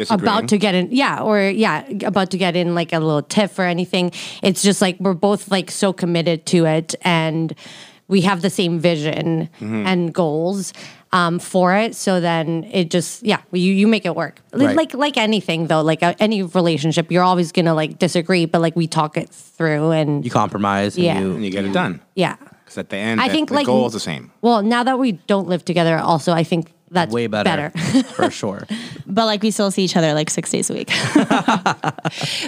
disagreeing. 0.00 0.22
about 0.36 0.48
to 0.48 0.56
get 0.58 0.74
in 0.74 0.88
yeah 0.90 1.20
or 1.22 1.38
yeah 1.64 1.84
about 2.12 2.30
to 2.30 2.38
get 2.38 2.56
in 2.56 2.74
like 2.74 2.92
a 2.92 2.98
little 3.00 3.22
tiff 3.22 3.58
or 3.58 3.62
anything 3.76 4.10
it's 4.42 4.62
just 4.62 4.80
like 4.80 4.96
we're 5.00 5.14
both 5.28 5.50
like 5.50 5.70
so 5.70 5.92
committed 5.92 6.44
to 6.46 6.64
it 6.66 6.94
and 7.02 7.54
we 8.08 8.20
have 8.22 8.40
the 8.42 8.50
same 8.50 8.78
vision 8.80 9.48
Mm-hmm. 9.60 9.86
and 9.86 10.12
goals 10.12 10.72
um, 11.12 11.38
for 11.40 11.74
it 11.74 11.94
so 11.96 12.20
then 12.20 12.64
it 12.70 12.90
just 12.90 13.22
yeah 13.24 13.40
you, 13.52 13.72
you 13.80 13.86
make 13.88 14.04
it 14.06 14.14
work 14.14 14.40
Right. 14.52 14.76
like 14.76 14.94
like 14.94 15.16
anything 15.16 15.66
though 15.66 15.82
like 15.82 16.02
uh, 16.02 16.14
any 16.20 16.42
relationship 16.42 17.10
you're 17.10 17.24
always 17.24 17.50
gonna 17.52 17.74
like 17.74 17.98
disagree 17.98 18.46
but 18.46 18.60
like 18.60 18.76
we 18.76 18.86
talk 18.86 19.16
it 19.16 19.28
through 19.30 19.90
and 19.90 20.24
You 20.24 20.30
compromise. 20.30 20.96
And 20.96 21.04
Yeah. 21.04 21.18
You, 21.20 21.32
and 21.34 21.44
you 21.44 21.50
get 21.50 21.64
it 21.64 21.72
done. 21.72 22.00
yeah 22.14 22.36
Because 22.64 22.78
at 22.78 22.88
the 22.90 22.96
end, 22.96 23.20
I 23.20 23.26
the, 23.28 23.34
think, 23.34 23.48
the 23.48 23.56
like- 23.56 23.66
goal 23.66 23.86
is 23.86 23.92
the 23.92 24.00
same. 24.12 24.30
well 24.40 24.62
now 24.62 24.82
that 24.84 24.98
we 25.00 25.12
don't 25.26 25.48
live 25.48 25.64
together 25.64 25.98
also 25.98 26.32
i 26.32 26.44
think 26.44 26.72
that's 26.90 27.12
way 27.12 27.26
better, 27.26 27.70
for 28.14 28.30
sure. 28.30 28.66
But 29.06 29.26
like 29.26 29.42
we 29.42 29.50
still 29.50 29.70
see 29.70 29.82
each 29.84 29.96
other 29.96 30.14
like 30.14 30.30
6 30.30 30.50
days 30.50 30.70
a 30.70 30.74
week. 30.74 30.90
but 31.14 31.30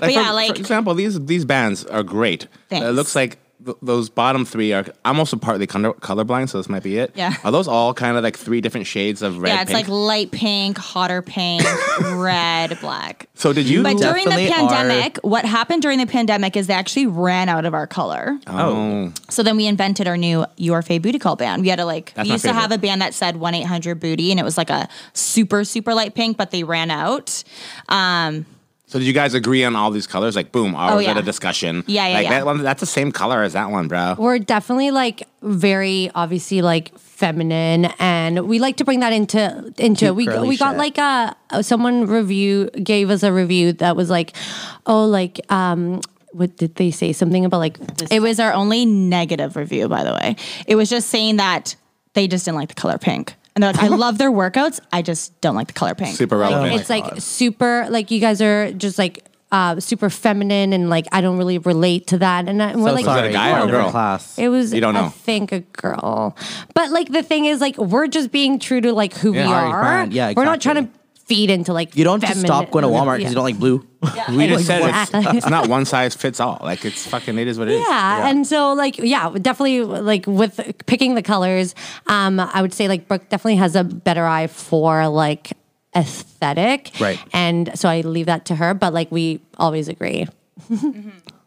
Like, 0.01 0.14
yeah, 0.14 0.28
for, 0.28 0.32
like 0.34 0.55
for 0.55 0.61
example, 0.61 0.95
these 0.95 1.24
these 1.26 1.45
bands 1.45 1.84
are 1.86 2.03
great. 2.03 2.49
Thanks. 2.68 2.86
It 2.86 2.93
looks 2.93 3.14
like 3.14 3.38
th- 3.65 3.77
those 3.83 4.09
bottom 4.11 4.45
three 4.45 4.73
are. 4.73 4.85
I'm 5.05 5.19
also 5.19 5.37
partly 5.37 5.67
color 5.67 5.93
colorblind, 5.95 6.49
so 6.49 6.59
this 6.59 6.69
might 6.69 6.83
be 6.83 6.99
it. 6.99 7.13
Yeah. 7.15 7.35
Are 7.45 7.51
those 7.53 7.69
all 7.69 7.95
kind 7.95 8.17
of 8.17 8.23
like 8.23 8.37
three 8.37 8.61
different 8.61 8.87
shades 8.87 9.23
of 9.23 9.39
red? 9.39 9.49
yeah, 9.49 9.63
it's 9.63 9.73
pink? 9.73 9.89
like 9.89 9.89
light 9.89 10.31
pink, 10.31 10.79
hotter 10.79 11.23
pink, 11.23 11.63
red, 12.13 12.79
black. 12.81 13.29
So 13.35 13.53
did 13.53 13.69
you? 13.69 13.83
But 13.83 13.97
during 13.99 14.25
the 14.25 14.31
definitely 14.31 14.53
are- 14.53 14.69
pandemic, 14.69 15.19
what 15.23 15.45
happened 15.45 15.83
during 15.83 15.99
the 15.99 16.07
pandemic 16.07 16.57
is 16.57 16.67
they 16.67 16.75
actually 16.75 17.07
ran 17.07 17.49
out 17.49 17.65
of 17.65 17.75
our 17.75 17.87
color. 17.87 18.39
oh, 18.47 19.13
So 19.29 19.43
then 19.43 19.57
we 19.57 19.67
invented 19.67 20.07
our 20.07 20.17
new 20.17 20.45
Your 20.57 20.83
Fave 20.83 21.03
Booty 21.03 21.19
Call 21.19 21.37
band. 21.37 21.63
We 21.63 21.69
had 21.69 21.77
to 21.77 21.85
like 21.85 22.13
That's 22.15 22.27
we 22.27 22.31
my 22.31 22.35
used 22.35 22.45
to 22.45 22.53
have 22.53 22.73
a 22.73 22.79
band 22.79 23.03
that 23.03 23.15
said 23.15 23.37
one 23.37 23.55
eight 23.55 23.67
hundred 23.67 24.01
booty, 24.01 24.31
and 24.31 24.39
it 24.41 24.45
was 24.45 24.57
like 24.59 24.71
a 24.71 24.89
super 25.13 25.65
super 25.65 25.95
light 25.95 26.15
pink, 26.15 26.37
but 26.37 26.51
they 26.51 26.65
ran 26.65 26.91
out. 26.91 27.43
Um, 27.89 28.47
so 28.93 28.99
did 28.99 29.07
you 29.07 29.14
guys 29.14 29.32
agree 29.32 29.64
on 29.64 29.74
all 29.74 29.90
these 29.90 30.07
colors? 30.07 30.36
Like, 30.36 30.53
boom, 30.53 30.76
I 30.76 30.95
was 30.95 31.05
yeah. 31.07 31.12
at 31.12 31.16
a 31.16 31.22
discussion. 31.22 31.82
Yeah, 31.86 32.09
yeah, 32.09 32.14
Like 32.14 32.24
yeah. 32.24 32.30
that 32.30 32.45
one. 32.45 32.62
That's 32.62 32.80
the 32.80 32.86
same 32.86 33.11
color 33.11 33.43
as 33.43 33.55
that 33.55 33.70
one, 33.70 33.88
bro. 33.88 34.16
We're 34.18 34.38
definitely 34.38 34.90
like 34.90 35.22
very 35.40 36.11
obviously 36.14 36.61
like 36.61 36.99
feminine, 36.99 37.86
and 37.99 38.47
we 38.47 38.59
like 38.59 38.76
to 38.76 38.84
bring 38.84 39.01
that 39.01 39.14
into 39.14 39.72
into. 39.78 40.05
Cute 40.05 40.16
We 40.16 40.26
curly 40.26 40.47
we 40.47 40.59
got 40.59 40.76
like 40.76 40.99
a 40.99 41.34
someone 41.62 42.05
review 42.05 42.68
gave 42.82 43.09
us 43.09 43.22
a 43.22 43.32
review 43.32 43.72
that 43.74 43.97
was 43.97 44.11
like, 44.11 44.36
oh 44.84 45.07
like 45.07 45.40
um. 45.51 46.03
What 46.34 46.57
did 46.57 46.76
they 46.76 46.90
say? 46.90 47.12
Something 47.12 47.45
about 47.45 47.59
like 47.59 47.78
this 47.97 48.11
it 48.11 48.20
was 48.20 48.40
our 48.40 48.55
only 48.55 48.86
negative 48.86 49.55
review, 49.55 49.86
by 49.86 50.03
the 50.03 50.14
way. 50.14 50.36
It 50.66 50.76
was 50.76 50.88
just 50.88 51.11
saying 51.11 51.36
that 51.36 51.76
they 52.14 52.26
just 52.26 52.47
didn't 52.47 52.57
like 52.57 52.70
the 52.70 52.74
color 52.74 52.97
pink, 52.97 53.34
and 53.55 53.63
they're 53.63 53.73
like, 53.73 53.83
I 53.83 53.89
love 54.07 54.19
their 54.19 54.31
workouts, 54.31 54.81
I 54.93 55.03
just 55.03 55.41
don't 55.41 55.55
like 55.55 55.67
the 55.69 55.73
color 55.75 55.95
pink. 55.95 56.17
Super 56.17 56.39
relevant. 56.39 56.81
it's 56.81 56.91
like 56.91 57.21
super 57.21 57.87
like 57.91 58.11
you 58.11 58.21
guys 58.21 58.41
are 58.43 58.73
just 58.73 58.99
like 58.99 59.27
uh 59.51 59.79
super 59.79 60.09
feminine 60.09 60.73
and 60.73 60.89
like 60.89 61.07
I 61.13 61.21
don't 61.21 61.37
really 61.37 61.59
relate 61.59 62.07
to 62.07 62.19
that 62.19 62.49
and, 62.49 62.63
I, 62.63 62.71
and 62.71 62.83
we're 62.83 62.89
So 62.89 62.95
like 62.95 63.07
Was 63.07 63.19
it 63.19 63.29
a 63.29 63.33
guy 63.33 63.51
or 63.61 63.65
a 63.65 63.69
"Oh, 63.69 63.71
girl? 63.71 63.91
Class. 63.91 64.39
It 64.39 64.49
was 64.49 64.73
You 64.73 64.81
don't 64.81 64.97
I 64.97 65.03
know. 65.03 65.09
think 65.11 65.53
a 65.53 65.61
girl. 65.61 66.35
But 66.75 66.91
like 66.91 67.09
the 67.13 67.23
thing 67.23 67.45
is 67.45 67.61
like 67.61 67.77
we're 67.77 68.07
just 68.07 68.33
being 68.33 68.59
true 68.59 68.81
to 68.81 68.93
like 68.95 69.13
who 69.15 69.35
Yeah. 69.35 69.47
we 69.47 69.53
are. 69.53 69.83
brand. 69.83 70.15
Yeah, 70.15 70.33
We're 70.35 70.47
not 70.47 70.63
trying 70.63 70.87
to 70.87 70.89
feed 71.27 71.51
into 71.51 71.73
like 71.73 71.97
You 71.97 72.05
don't 72.05 72.20
just 72.20 72.41
stop 72.41 72.70
going 72.70 72.83
to 72.83 72.89
Walmart 72.95 73.18
because 73.18 73.23
Yeah. 73.23 73.29
you 73.31 73.35
don't 73.35 73.45
like 73.45 73.59
blue. 73.59 73.87
we 74.37 74.47
just 74.49 74.66
said 74.66 74.81
it's, 74.83 75.11
Exactly. 75.11 75.39
it's 75.39 75.49
not 75.49 75.68
one 75.68 75.85
size 75.85 76.14
fits 76.14 76.41
all. 76.41 76.59
Like 76.62 76.85
it's 76.85 77.07
fucking. 77.07 77.39
It 77.39 77.47
is 77.49 77.59
what 77.59 77.68
it 77.68 77.75
is. 77.75 77.87
Yeah, 77.89 78.29
and 78.29 78.47
so 78.47 78.73
like 78.75 78.99
yeah, 78.99 79.31
definitely 79.41 79.83
like 79.85 80.27
with 80.27 80.61
picking 80.87 81.14
the 81.14 81.23
colors, 81.23 81.75
um, 82.09 82.41
I 82.41 82.61
would 82.62 82.73
say 82.75 82.89
like 82.89 83.07
Brooke 83.09 83.29
definitely 83.29 83.57
has 83.57 83.77
a 83.77 83.85
better 83.85 84.27
eye 84.27 84.47
for 84.49 85.09
like 85.09 85.53
aesthetic, 85.95 86.91
Right. 87.01 87.20
And 87.33 87.79
so 87.79 87.89
I 87.89 88.01
leave 88.01 88.27
that 88.27 88.47
to 88.47 88.55
her, 88.57 88.75
but 88.75 88.93
like 88.93 89.11
we 89.12 89.41
always 89.59 89.89
agree. 89.89 90.27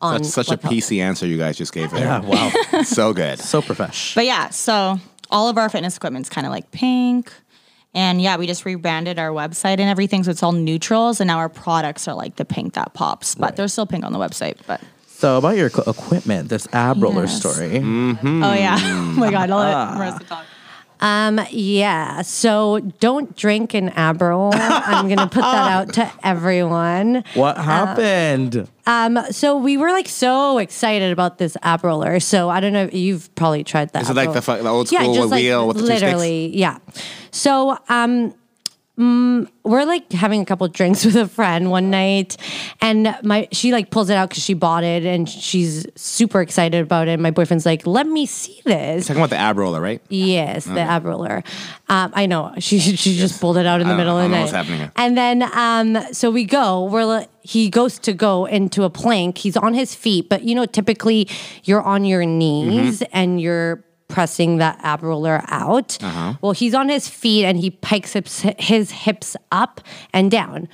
on 0.02 0.18
That's 0.22 0.34
such 0.34 0.48
a 0.48 0.52
what 0.52 0.62
color. 0.62 0.74
PC 0.76 1.00
answer 1.02 1.26
you 1.26 1.38
guys 1.38 1.58
just 1.58 1.74
gave 1.74 1.92
there. 1.92 2.02
Yeah, 2.06 2.20
wow. 2.20 2.82
so 2.84 3.14
good. 3.14 3.40
so 3.40 3.62
profesh. 3.62 4.14
But 4.16 4.26
yeah, 4.26 4.50
so 4.50 5.00
all 5.32 5.50
of 5.50 5.58
our 5.58 5.70
fitness 5.70 5.98
equipment's 5.98 6.30
kind 6.30 6.46
of 6.46 6.52
like 6.52 6.70
pink. 6.72 7.32
And 7.96 8.22
yeah, 8.22 8.36
we 8.36 8.46
just 8.46 8.66
rebranded 8.66 9.18
our 9.18 9.30
website 9.30 9.80
and 9.80 9.90
everything. 9.90 10.24
So 10.26 10.32
it's 10.32 10.44
all 10.44 10.52
neutrals. 10.52 11.22
And 11.22 11.30
now 11.30 11.38
our 11.38 11.48
products 11.50 12.08
are 12.10 12.14
like 12.14 12.36
the 12.36 12.44
pink 12.46 12.74
that 12.74 12.94
pops. 12.94 13.36
But 13.36 13.56
they're 13.56 13.70
still 13.70 13.86
pink 13.88 14.04
on 14.04 14.12
the 14.12 14.20
website. 14.20 14.58
But 14.68 14.82
So 15.08 15.38
about 15.38 15.56
your 15.56 15.68
equipment, 15.68 16.50
this 16.50 16.68
ab 16.74 17.02
roller 17.02 17.24
Yes. 17.24 17.40
story. 17.40 17.80
Mm-hmm. 17.80 18.44
oh, 18.44 18.54
yeah. 18.54 18.78
oh 18.82 19.14
my 19.18 19.32
God. 19.32 19.50
I'll 19.50 19.58
let 19.60 19.74
ah. 19.74 19.96
Marissa 19.98 20.28
talk. 20.28 20.46
Um, 21.06 21.40
yeah. 21.52 22.24
So 22.24 22.80
don't 23.00 23.36
drink 23.36 23.76
an 23.76 23.90
ab 23.90 24.24
roll. 24.24 24.52
I'm 24.56 25.08
gonna 25.08 25.28
put 25.28 25.42
that 25.42 25.72
out 25.72 25.94
to 25.94 26.12
everyone. 26.24 27.24
What 27.36 27.58
happened? 27.58 28.68
Um, 28.88 29.20
so 29.30 29.56
we 29.56 29.78
were 29.78 29.92
like 29.92 30.10
so 30.10 30.58
excited 30.58 31.12
about 31.12 31.38
this 31.38 31.58
ab 31.62 31.84
roller. 31.84 32.20
So 32.20 32.50
I 32.50 32.60
don't 32.60 32.74
know. 32.74 32.90
You've 32.92 33.34
probably 33.36 33.64
tried 33.64 33.94
that. 33.94 34.02
Is 34.02 34.10
it 34.10 34.16
like 34.16 34.34
the, 34.34 34.42
the 34.42 34.68
old 34.68 34.88
school 34.88 35.14
just 35.14 35.30
like 35.30 35.42
wheel 35.42 35.68
with 35.68 35.78
the 35.78 35.82
two 35.84 35.86
sticks? 35.86 36.02
literally, 36.02 36.58
yeah. 36.58 36.80
So 37.30 37.78
um, 37.88 38.34
mm, 38.98 39.48
we're 39.64 39.86
like 39.86 40.12
having 40.12 40.42
a 40.42 40.46
couple 40.46 40.68
drinks 40.68 41.04
with 41.06 41.16
a 41.16 41.28
friend 41.28 41.70
one 41.72 41.90
night, 41.90 42.38
and 42.82 43.16
my 43.24 43.48
she 43.52 43.72
like 43.72 43.90
pulls 43.92 44.10
it 44.10 44.16
out 44.16 44.30
because 44.30 44.44
she 44.44 44.54
bought 44.54 44.84
it 44.84 45.06
and 45.06 45.28
she's 45.30 45.86
super 45.96 46.42
excited 46.42 46.82
about 46.82 47.08
it. 47.08 47.12
and 47.14 47.22
My 47.24 47.32
boyfriend's 47.32 47.66
like, 47.66 47.86
"Let 47.88 48.08
me 48.08 48.26
see 48.26 48.62
this." 48.66 49.08
Talking 49.08 49.22
about 49.22 49.30
the 49.32 49.38
ab 49.38 49.58
roller, 49.58 49.82
right? 49.82 50.02
Yes, 50.10 50.66
the 50.66 50.80
ab 50.82 51.06
roller. 51.06 51.44
Um, 51.90 52.12
I 52.16 52.26
know 52.26 52.54
she 52.60 52.80
she 52.80 53.16
just 53.18 53.40
pulled 53.42 53.58
it 53.58 53.66
out 53.66 53.82
in 53.82 53.88
the 53.88 53.96
middle 53.96 54.18
of 54.18 54.24
the 54.24 54.30
night. 54.30 54.42
what's 54.42 54.52
happening 54.54 54.80
here. 54.80 54.92
And 54.96 55.18
then 55.18 55.44
um, 55.54 56.14
so 56.14 56.32
we 56.32 56.46
go. 56.46 56.86
We're 56.86 57.06
li- 57.06 57.28
he 57.42 57.70
goes 57.70 58.00
to 58.00 58.14
go 58.14 58.46
into 58.46 58.84
a 58.84 58.90
plank. 58.90 59.38
He's 59.38 59.56
on 59.58 59.74
his 59.74 59.94
feet, 59.94 60.30
but 60.30 60.44
you 60.44 60.56
know 60.56 60.66
typically 60.66 61.28
you're 61.64 61.82
on 61.84 62.06
your 62.06 62.26
knees 62.26 63.00
Mm-hmm. 63.00 63.04
and 63.14 63.42
you're 63.42 63.84
pressing 64.08 64.58
that 64.58 64.80
ab 64.84 65.02
roller 65.04 65.44
out. 65.48 65.98
Uh-huh. 66.04 66.34
Well, 66.42 66.52
he's 66.52 66.74
on 66.74 66.90
his 66.90 67.08
feet 67.08 67.46
and 67.46 67.58
he 67.58 67.72
pikes 67.72 68.14
hips, 68.14 68.42
his 68.60 68.92
hips 68.92 69.36
up 69.52 69.82
and 70.14 70.30
down. 70.30 70.68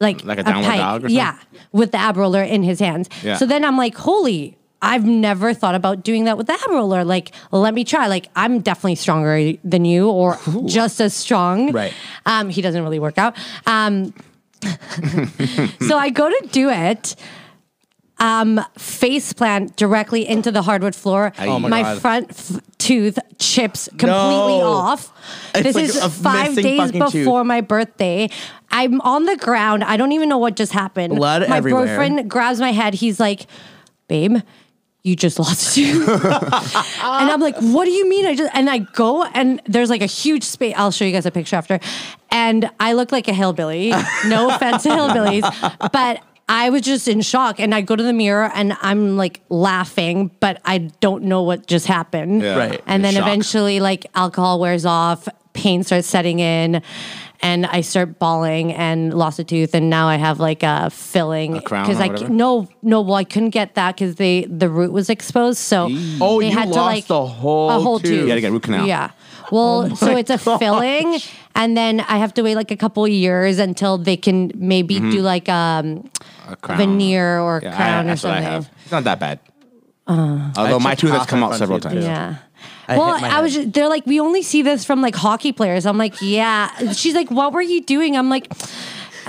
Like, 0.00 0.24
Like 0.24 0.38
a 0.38 0.42
downward 0.42 0.64
pike. 0.64 0.78
dog 0.80 1.00
or 1.00 1.08
something? 1.08 1.16
Yeah, 1.16 1.38
with 1.72 1.92
the 1.92 1.98
ab 1.98 2.16
roller 2.16 2.42
in 2.42 2.62
his 2.62 2.80
hands. 2.80 3.08
Yeah. 3.22 3.36
So 3.36 3.44
then 3.44 3.64
I'm 3.64 3.76
like, 3.76 3.94
holy, 3.94 4.56
I've 4.80 5.04
never 5.04 5.52
thought 5.52 5.74
about 5.74 6.02
doing 6.02 6.24
that 6.24 6.38
with 6.38 6.46
the 6.46 6.54
ab 6.54 6.70
roller. 6.70 7.04
Like, 7.04 7.32
let 7.52 7.74
me 7.74 7.84
try. 7.84 8.06
Like, 8.06 8.28
I'm 8.34 8.60
definitely 8.60 8.94
stronger 8.94 9.52
than 9.62 9.84
you 9.84 10.08
or 10.08 10.38
just 10.64 11.00
as 11.02 11.12
strong. 11.12 11.70
Right. 11.72 11.92
Um, 12.24 12.48
he 12.48 12.62
doesn't 12.62 12.82
really 12.82 12.98
work 12.98 13.18
out. 13.18 13.36
Um, 13.66 14.14
so 15.86 15.96
I 15.98 16.10
go 16.10 16.28
to 16.28 16.48
do 16.50 16.70
it. 16.70 17.14
Um, 18.22 18.60
face 18.76 19.32
plant 19.32 19.76
directly 19.76 20.28
into 20.28 20.52
the 20.52 20.60
hardwood 20.60 20.94
floor. 20.94 21.32
Oh 21.38 21.58
my 21.58 21.68
my 21.70 21.98
front 21.98 22.28
f- 22.30 22.60
tooth 22.76 23.18
chips 23.38 23.88
completely 23.92 24.58
No. 24.58 24.66
off. 24.72 25.10
It's 25.54 25.62
this 25.62 25.74
like 25.74 25.84
is 25.86 25.96
a 25.96 26.10
five 26.10 26.50
missing 26.54 26.62
days 26.64 26.80
fucking 26.80 27.00
tooth. 27.00 27.12
before 27.12 27.44
my 27.44 27.62
birthday. 27.62 28.28
I'm 28.70 29.00
on 29.00 29.24
the 29.24 29.36
ground. 29.36 29.84
I 29.84 29.96
don't 29.96 30.12
even 30.12 30.28
know 30.28 30.36
what 30.38 30.54
just 30.54 30.72
happened. 30.72 31.16
Blood 31.16 31.48
my 31.48 31.56
everywhere. 31.56 31.86
boyfriend 31.86 32.28
grabs 32.30 32.60
my 32.60 32.72
head. 32.72 32.92
He's 32.92 33.18
like, 33.18 33.46
"Babe, 34.06 34.36
you 35.02 35.16
just 35.16 35.38
lost 35.38 35.74
tooth." 35.74 36.06
and 36.08 36.22
I'm 37.02 37.40
like, 37.40 37.56
"What 37.56 37.86
do 37.86 37.90
you 37.90 38.06
mean?" 38.06 38.26
I 38.26 38.34
just 38.34 38.50
and 38.54 38.68
I 38.68 38.78
go 38.80 39.24
and 39.24 39.62
there's 39.66 39.88
like 39.88 40.02
a 40.02 40.06
huge 40.06 40.44
space. 40.44 40.74
I'll 40.76 40.90
show 40.92 41.06
you 41.06 41.12
guys 41.12 41.24
a 41.24 41.30
picture 41.30 41.56
after. 41.56 41.80
And 42.30 42.70
I 42.78 42.92
look 42.92 43.12
like 43.12 43.28
a 43.28 43.32
hillbilly. 43.32 43.92
No 44.26 44.50
offense 44.54 44.82
to 44.84 44.90
hillbillies, 44.90 45.90
but 45.92 46.20
I 46.52 46.68
was 46.70 46.82
just 46.82 47.06
in 47.06 47.20
shock. 47.20 47.60
And 47.60 47.72
I 47.74 47.80
go 47.80 47.94
to 47.94 48.02
the 48.02 48.12
mirror 48.12 48.50
and 48.52 48.76
I'm 48.82 49.16
like 49.16 49.40
laughing, 49.48 50.30
but 50.40 50.60
I 50.64 50.78
don't 51.00 51.24
know 51.24 51.42
what 51.42 51.66
just 51.66 51.86
happened. 51.86 52.42
Yeah. 52.42 52.56
Right. 52.58 52.82
And 52.86 53.04
then 53.04 53.14
Shock. 53.14 53.22
eventually, 53.22 53.78
like 53.78 54.06
alcohol 54.16 54.58
wears 54.58 54.84
off, 54.84 55.28
pain 55.52 55.84
starts 55.84 56.08
setting 56.08 56.40
in, 56.40 56.82
and 57.42 57.66
I 57.66 57.80
start 57.82 58.18
bawling 58.18 58.72
and 58.72 59.14
lost 59.14 59.38
a 59.38 59.44
tooth, 59.44 59.74
and 59.74 59.88
now 59.88 60.08
I 60.08 60.16
have 60.16 60.40
like 60.40 60.62
a 60.62 60.90
filling 60.90 61.56
A 61.56 61.62
crown 61.62 61.88
or 61.88 61.94
I 61.94 62.08
whatever? 62.08 62.18
c- 62.18 62.32
no 62.32 62.68
no 62.82 63.00
well 63.00 63.14
I 63.14 63.24
couldn't 63.24 63.50
get 63.50 63.76
that 63.76 63.94
because 63.96 64.16
they 64.16 64.44
the 64.44 64.68
root 64.68 64.92
was 64.92 65.08
exposed, 65.08 65.58
so 65.58 65.88
Oh, 66.20 66.40
they 66.40 66.48
you 66.48 66.52
had 66.52 66.64
to 66.68 66.74
lost 66.74 66.76
like 66.96 67.06
the 67.06 67.24
whole 67.26 67.70
a 67.70 67.80
whole 67.80 67.98
tooth. 68.00 68.10
tooth. 68.10 68.20
You 68.22 68.26
gotta 68.26 68.40
get 68.42 68.52
root 68.52 68.62
canal. 68.64 68.86
Yeah. 68.86 69.10
Well, 69.50 69.88
Oh 69.90 69.94
so 69.94 70.16
it's 70.16 70.30
a 70.30 70.38
filling, 70.58 71.18
and 71.54 71.76
then 71.76 72.00
I 72.00 72.18
have 72.18 72.32
to 72.34 72.42
wait 72.42 72.54
like 72.56 72.70
a 72.70 72.76
couple 72.76 73.06
years 73.08 73.58
until 73.58 73.98
they 73.98 74.16
can 74.16 74.50
maybe 74.54 74.96
Mm-hmm. 74.96 75.10
do 75.10 75.20
like 75.22 75.48
um, 75.48 76.08
A 76.48 76.56
crown. 76.56 76.78
veneer 76.78 77.40
or 77.40 77.60
Yeah, 77.62 77.72
I- 77.72 77.76
crown 77.76 78.04
or 78.04 78.08
that's 78.08 78.22
what 78.22 78.32
I 78.32 78.36
something. 78.36 78.52
have. 78.52 78.70
It's 78.82 78.92
not 78.92 79.04
that 79.04 79.18
bad. 79.20 79.38
Although 80.06 80.80
my 80.80 80.94
tooth 80.94 81.10
has 81.12 81.26
come 81.26 81.42
out 81.42 81.54
several 81.54 81.78
times. 81.80 82.04
Yeah. 82.04 82.36
I 82.88 82.98
well, 82.98 83.24
I 83.24 83.40
was. 83.40 83.54
Just, 83.54 83.72
they're 83.72 83.88
like, 83.88 84.04
we 84.06 84.18
only 84.18 84.42
see 84.42 84.62
this 84.62 84.84
from 84.84 85.00
like 85.00 85.14
hockey 85.14 85.52
players. 85.52 85.86
I'm 85.86 85.96
like, 85.96 86.14
yeah. 86.20 86.90
She's 86.92 87.14
like, 87.14 87.30
what 87.30 87.52
were 87.52 87.62
you 87.62 87.82
doing? 87.84 88.16
I'm 88.16 88.28
like, 88.28 88.52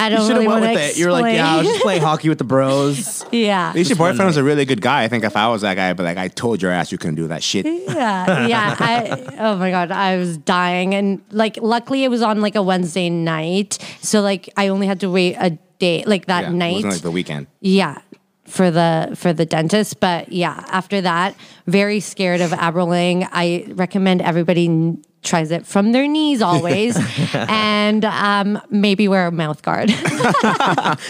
I 0.01 0.09
You 0.09 0.15
don't 0.17 0.25
should 0.27 0.35
have 0.37 0.43
really 0.45 0.61
went 0.61 0.73
with 0.75 0.81
it. 0.91 0.97
You 0.97 1.05
were 1.05 1.11
like, 1.11 1.33
yeah, 1.35 1.53
I 1.53 1.57
was 1.57 1.67
just 1.67 1.81
playing 1.81 2.01
hockey 2.01 2.29
with 2.29 2.37
the 2.37 2.43
bros. 2.43 3.25
yeah. 3.31 3.69
At 3.69 3.75
least 3.75 3.89
your 3.89 3.97
boyfriend 3.97 4.27
was 4.27 4.37
a 4.37 4.43
really 4.43 4.65
good 4.65 4.81
guy. 4.81 5.03
I 5.03 5.07
think 5.07 5.23
if 5.23 5.35
I 5.35 5.47
was 5.49 5.61
that 5.61 5.75
guy, 5.75 5.89
I'd 5.89 5.97
be 5.97 6.03
like, 6.03 6.17
I 6.17 6.27
told 6.27 6.61
your 6.61 6.71
ass 6.71 6.91
you 6.91 6.97
couldn't 6.97 7.15
do 7.15 7.27
that 7.27 7.43
shit. 7.43 7.65
yeah, 7.65 8.47
yeah. 8.47 8.75
I, 8.79 9.25
oh 9.39 9.55
my 9.57 9.69
god, 9.71 9.91
I 9.91 10.17
was 10.17 10.37
dying, 10.37 10.93
and 10.95 11.21
like, 11.31 11.57
luckily 11.61 12.03
it 12.03 12.09
was 12.09 12.21
on 12.21 12.41
like 12.41 12.55
a 12.55 12.63
Wednesday 12.63 13.09
night, 13.09 13.77
so 14.01 14.21
like 14.21 14.49
I 14.57 14.67
only 14.69 14.87
had 14.87 14.99
to 15.01 15.09
wait 15.11 15.35
a 15.39 15.51
day, 15.79 16.03
like 16.05 16.25
that 16.25 16.41
Yeah, 16.43 16.49
It 16.49 16.53
night. 16.53 16.73
wasn't 16.75 16.93
like 16.93 17.01
the 17.01 17.11
weekend. 17.11 17.47
Yeah, 17.59 17.99
for 18.45 18.69
the 18.71 19.13
for 19.15 19.33
the 19.33 19.45
dentist. 19.45 19.99
But 19.99 20.31
yeah, 20.31 20.63
after 20.69 21.01
that, 21.01 21.35
very 21.67 21.99
scared 21.99 22.41
of 22.41 22.53
ab 22.53 22.75
rolling. 22.75 23.27
I 23.31 23.65
recommend 23.69 24.21
everybody 24.21 24.65
n- 24.65 25.03
tries 25.23 25.51
it 25.51 25.65
from 25.65 25.91
their 25.91 26.07
knees 26.07 26.41
always, 26.41 26.97
and 27.33 28.03
um, 28.05 28.59
maybe 28.69 29.07
wear 29.07 29.27
a 29.27 29.31
mouth 29.31 29.61
guard. 29.61 29.91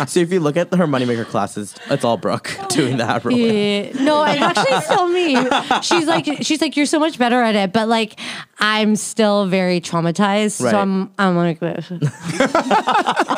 So 0.07 0.19
if 0.19 0.31
you 0.31 0.39
look 0.39 0.57
at 0.57 0.73
her 0.73 0.87
moneymaker 0.87 1.25
classes, 1.25 1.75
it's 1.89 2.03
all 2.03 2.17
Brooke 2.17 2.55
doing 2.69 2.97
that. 2.97 3.23
Real 3.23 3.37
quick. 3.37 3.95
Yeah. 3.95 4.03
No, 4.03 4.23
it's 4.23 4.41
actually 4.41 4.81
still 4.81 5.07
me. 5.07 5.35
She's 5.81 6.07
like, 6.07 6.43
she's 6.43 6.61
like, 6.61 6.75
you're 6.77 6.85
so 6.85 6.99
much 6.99 7.17
better 7.17 7.41
at 7.41 7.55
it, 7.55 7.73
but 7.73 7.87
like, 7.87 8.19
I'm 8.59 8.95
still 8.95 9.47
very 9.47 9.81
traumatized. 9.81 10.61
Right. 10.61 10.71
So 10.71 10.79
I'm, 10.79 11.11
I'm 11.17 11.35
like, 11.35 11.59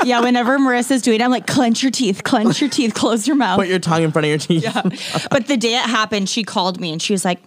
yeah, 0.06 0.22
whenever 0.22 0.58
Marissa's 0.60 1.02
doing 1.02 1.22
it, 1.22 1.24
I'm 1.24 1.32
like, 1.32 1.48
clench 1.48 1.82
your 1.84 1.92
teeth, 1.92 2.24
clench 2.24 2.62
your 2.62 2.70
teeth, 2.70 2.94
close 2.94 3.28
your 3.28 3.36
mouth. 3.36 3.60
Put 3.60 3.68
your 3.68 3.80
tongue 3.80 4.04
in 4.04 4.12
front 4.12 4.26
of 4.26 4.30
your 4.30 4.40
teeth. 4.40 5.28
but 5.30 5.48
the 5.48 5.58
day 5.58 5.76
it 5.76 5.86
happened, 5.86 6.30
she 6.30 6.44
called 6.44 6.80
me 6.80 6.92
and 6.92 7.02
she 7.02 7.14
was 7.14 7.26
like, 7.26 7.40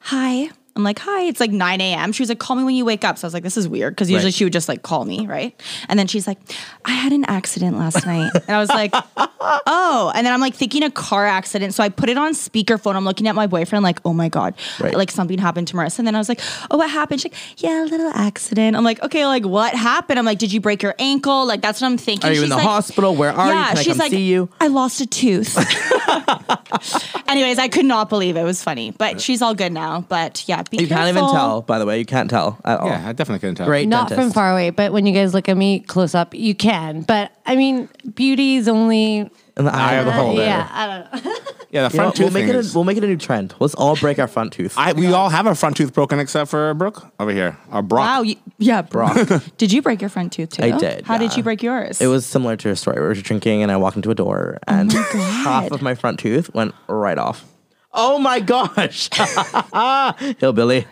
Hi. 0.00 0.50
I'm 0.76 0.82
like, 0.82 0.98
hi, 0.98 1.22
it's 1.22 1.38
like 1.38 1.52
9 1.52 1.80
a.m. 1.80 2.10
She 2.10 2.22
was 2.22 2.28
like, 2.28 2.40
call 2.40 2.56
me 2.56 2.64
when 2.64 2.74
you 2.74 2.84
wake 2.84 3.04
up. 3.04 3.16
So 3.16 3.26
I 3.26 3.28
was 3.28 3.34
like, 3.34 3.44
this 3.44 3.56
is 3.56 3.68
weird. 3.68 3.96
Cause 3.96 4.10
usually 4.10 4.26
Right. 4.28 4.34
she 4.34 4.42
would 4.44 4.52
just 4.52 4.68
like 4.68 4.82
call 4.82 5.04
me, 5.04 5.24
right? 5.26 5.54
And 5.88 5.96
then 5.98 6.08
she's 6.08 6.26
like, 6.26 6.38
I 6.84 6.90
had 6.90 7.12
an 7.12 7.24
accident 7.26 7.78
last 7.78 8.04
night. 8.06 8.32
And 8.34 8.50
I 8.50 8.58
was 8.58 8.68
like, 8.70 8.92
oh. 9.40 10.10
And 10.16 10.26
then 10.26 10.32
I'm 10.34 10.40
like 10.40 10.54
thinking 10.54 10.82
a 10.82 10.90
car 10.90 11.26
accident. 11.26 11.74
So 11.74 11.84
I 11.84 11.90
put 11.90 12.08
it 12.08 12.18
on 12.18 12.32
speakerphone. 12.32 12.96
I'm 12.96 13.04
looking 13.04 13.28
at 13.28 13.36
my 13.36 13.46
boyfriend, 13.46 13.84
like, 13.84 14.00
oh 14.04 14.12
my 14.12 14.28
God, 14.28 14.54
Right. 14.80 14.94
like 14.94 15.12
something 15.12 15.38
happened 15.38 15.68
to 15.68 15.74
Marissa. 15.76 16.00
And 16.00 16.08
then 16.08 16.16
I 16.16 16.18
was 16.18 16.28
like, 16.28 16.40
oh, 16.72 16.76
what 16.78 16.90
happened? 16.90 17.20
She's 17.20 17.30
like, 17.32 17.62
yeah, 17.62 17.84
a 17.84 17.86
little 17.86 18.10
accident. 18.12 18.76
I'm 18.76 18.82
like, 18.84 19.00
okay, 19.04 19.26
like 19.26 19.44
what 19.44 19.74
happened? 19.74 20.18
I'm 20.18 20.24
like, 20.24 20.38
did 20.38 20.52
you 20.52 20.60
break 20.60 20.82
your 20.82 20.96
ankle? 20.98 21.46
Like 21.46 21.60
that's 21.60 21.80
what 21.80 21.86
I'm 21.86 21.98
thinking. 21.98 22.30
Are 22.30 22.32
you 22.34 22.42
in 22.42 22.48
the 22.48 22.56
like- 22.56 22.64
hospital? 22.66 23.14
Where 23.14 23.30
are 23.30 23.46
you? 23.46 23.52
Can 23.52 23.76
I 23.78 23.82
she's 23.82 23.86
come 23.92 23.98
like, 23.98 24.10
see 24.10 24.24
you? 24.26 24.48
I 24.60 24.66
lost 24.66 25.00
a 25.00 25.06
tooth. 25.06 25.56
Anyways, 27.28 27.58
I 27.58 27.68
could 27.68 27.84
not 27.84 28.08
believe 28.08 28.36
it. 28.36 28.40
It 28.40 28.44
was 28.44 28.62
funny, 28.62 28.90
but 28.90 29.20
she's 29.20 29.40
all 29.42 29.54
good 29.54 29.72
now. 29.72 30.04
But 30.08 30.44
yeah, 30.48 30.63
be 30.70 30.78
You 30.78 30.86
can't 30.88 31.08
even 31.08 31.24
tell, 31.30 31.62
by 31.62 31.78
the 31.78 31.86
way. 31.86 31.98
You 31.98 32.04
can't 32.06 32.28
tell 32.30 32.58
at 32.64 32.80
all. 32.80 32.88
Yeah, 32.88 33.08
I 33.08 33.12
definitely 33.12 33.40
couldn't 33.40 33.56
tell. 33.56 33.66
Great 33.66 33.88
not 33.88 34.08
dentist. 34.08 34.28
from 34.28 34.32
far 34.34 34.52
away, 34.52 34.70
but 34.70 34.92
when 34.92 35.06
you 35.06 35.12
guys 35.14 35.34
look 35.34 35.48
at 35.48 35.56
me 35.56 35.80
close 35.80 36.14
up, 36.14 36.34
you 36.34 36.54
can. 36.54 37.02
But 37.02 37.32
I 37.46 37.56
mean, 37.56 37.88
beauty 38.14 38.56
is 38.56 38.68
only. 38.68 39.30
In 39.56 39.66
the 39.66 39.72
eye 39.72 39.94
of 39.94 40.06
the 40.06 40.10
Uh, 40.10 40.16
beholder. 40.16 40.42
yeah, 40.42 40.68
I 40.72 40.86
don't 41.12 41.24
know. 41.24 41.34
Yeah, 41.70 41.88
the 41.88 41.94
You 41.94 41.98
know, 41.98 42.04
front 42.04 42.18
we'll 42.20 42.28
tooth 42.28 42.34
make 42.34 42.42
thing 42.46 42.50
it. 42.50 42.56
A, 42.56 42.58
is- 42.60 42.74
we'll 42.74 42.84
make 42.84 42.96
it 42.96 43.02
a 43.04 43.06
new 43.08 43.16
trend. 43.16 43.52
Let's 43.58 43.74
all 43.74 43.96
break 43.96 44.18
our 44.20 44.28
front 44.28 44.52
tooth. 44.52 44.74
I, 44.78 44.92
we 44.92 45.06
all 45.12 45.28
have 45.28 45.46
our 45.48 45.56
front 45.56 45.76
tooth 45.76 45.92
broken 45.92 46.20
except 46.20 46.48
for 46.50 46.72
Brooke 46.74 47.04
over 47.18 47.32
here. 47.32 47.56
Our 47.70 47.82
Brock. 47.82 48.00
Wow. 48.04 48.22
You, 48.22 48.36
yeah, 48.58 48.82
Brock. 48.82 49.16
did 49.58 49.72
you 49.72 49.82
break 49.82 50.00
your 50.00 50.08
front 50.10 50.32
tooth 50.32 50.50
too? 50.50 50.62
I 50.62 50.70
did, 50.78 51.04
How 51.04 51.18
did 51.18 51.30
yeah. 51.32 51.36
you 51.38 51.42
break 51.42 51.62
yours? 51.64 52.00
It 52.00 52.06
was 52.06 52.24
similar 52.26 52.56
to 52.56 52.68
your 52.68 52.76
story. 52.76 53.00
We 53.00 53.06
were 53.06 53.14
drinking, 53.14 53.62
and 53.62 53.72
I 53.72 53.76
walked 53.76 53.96
into 53.96 54.10
a 54.10 54.14
door, 54.14 54.58
and 54.68 54.92
Oh 54.94 55.02
half 55.44 55.70
of 55.72 55.82
my 55.82 55.94
front 55.96 56.20
tooth 56.20 56.52
went 56.54 56.74
right 56.88 57.18
off. 57.18 57.44
Oh 57.94 58.18
my 58.18 58.40
gosh! 58.40 59.08
Hillbilly. 60.38 60.86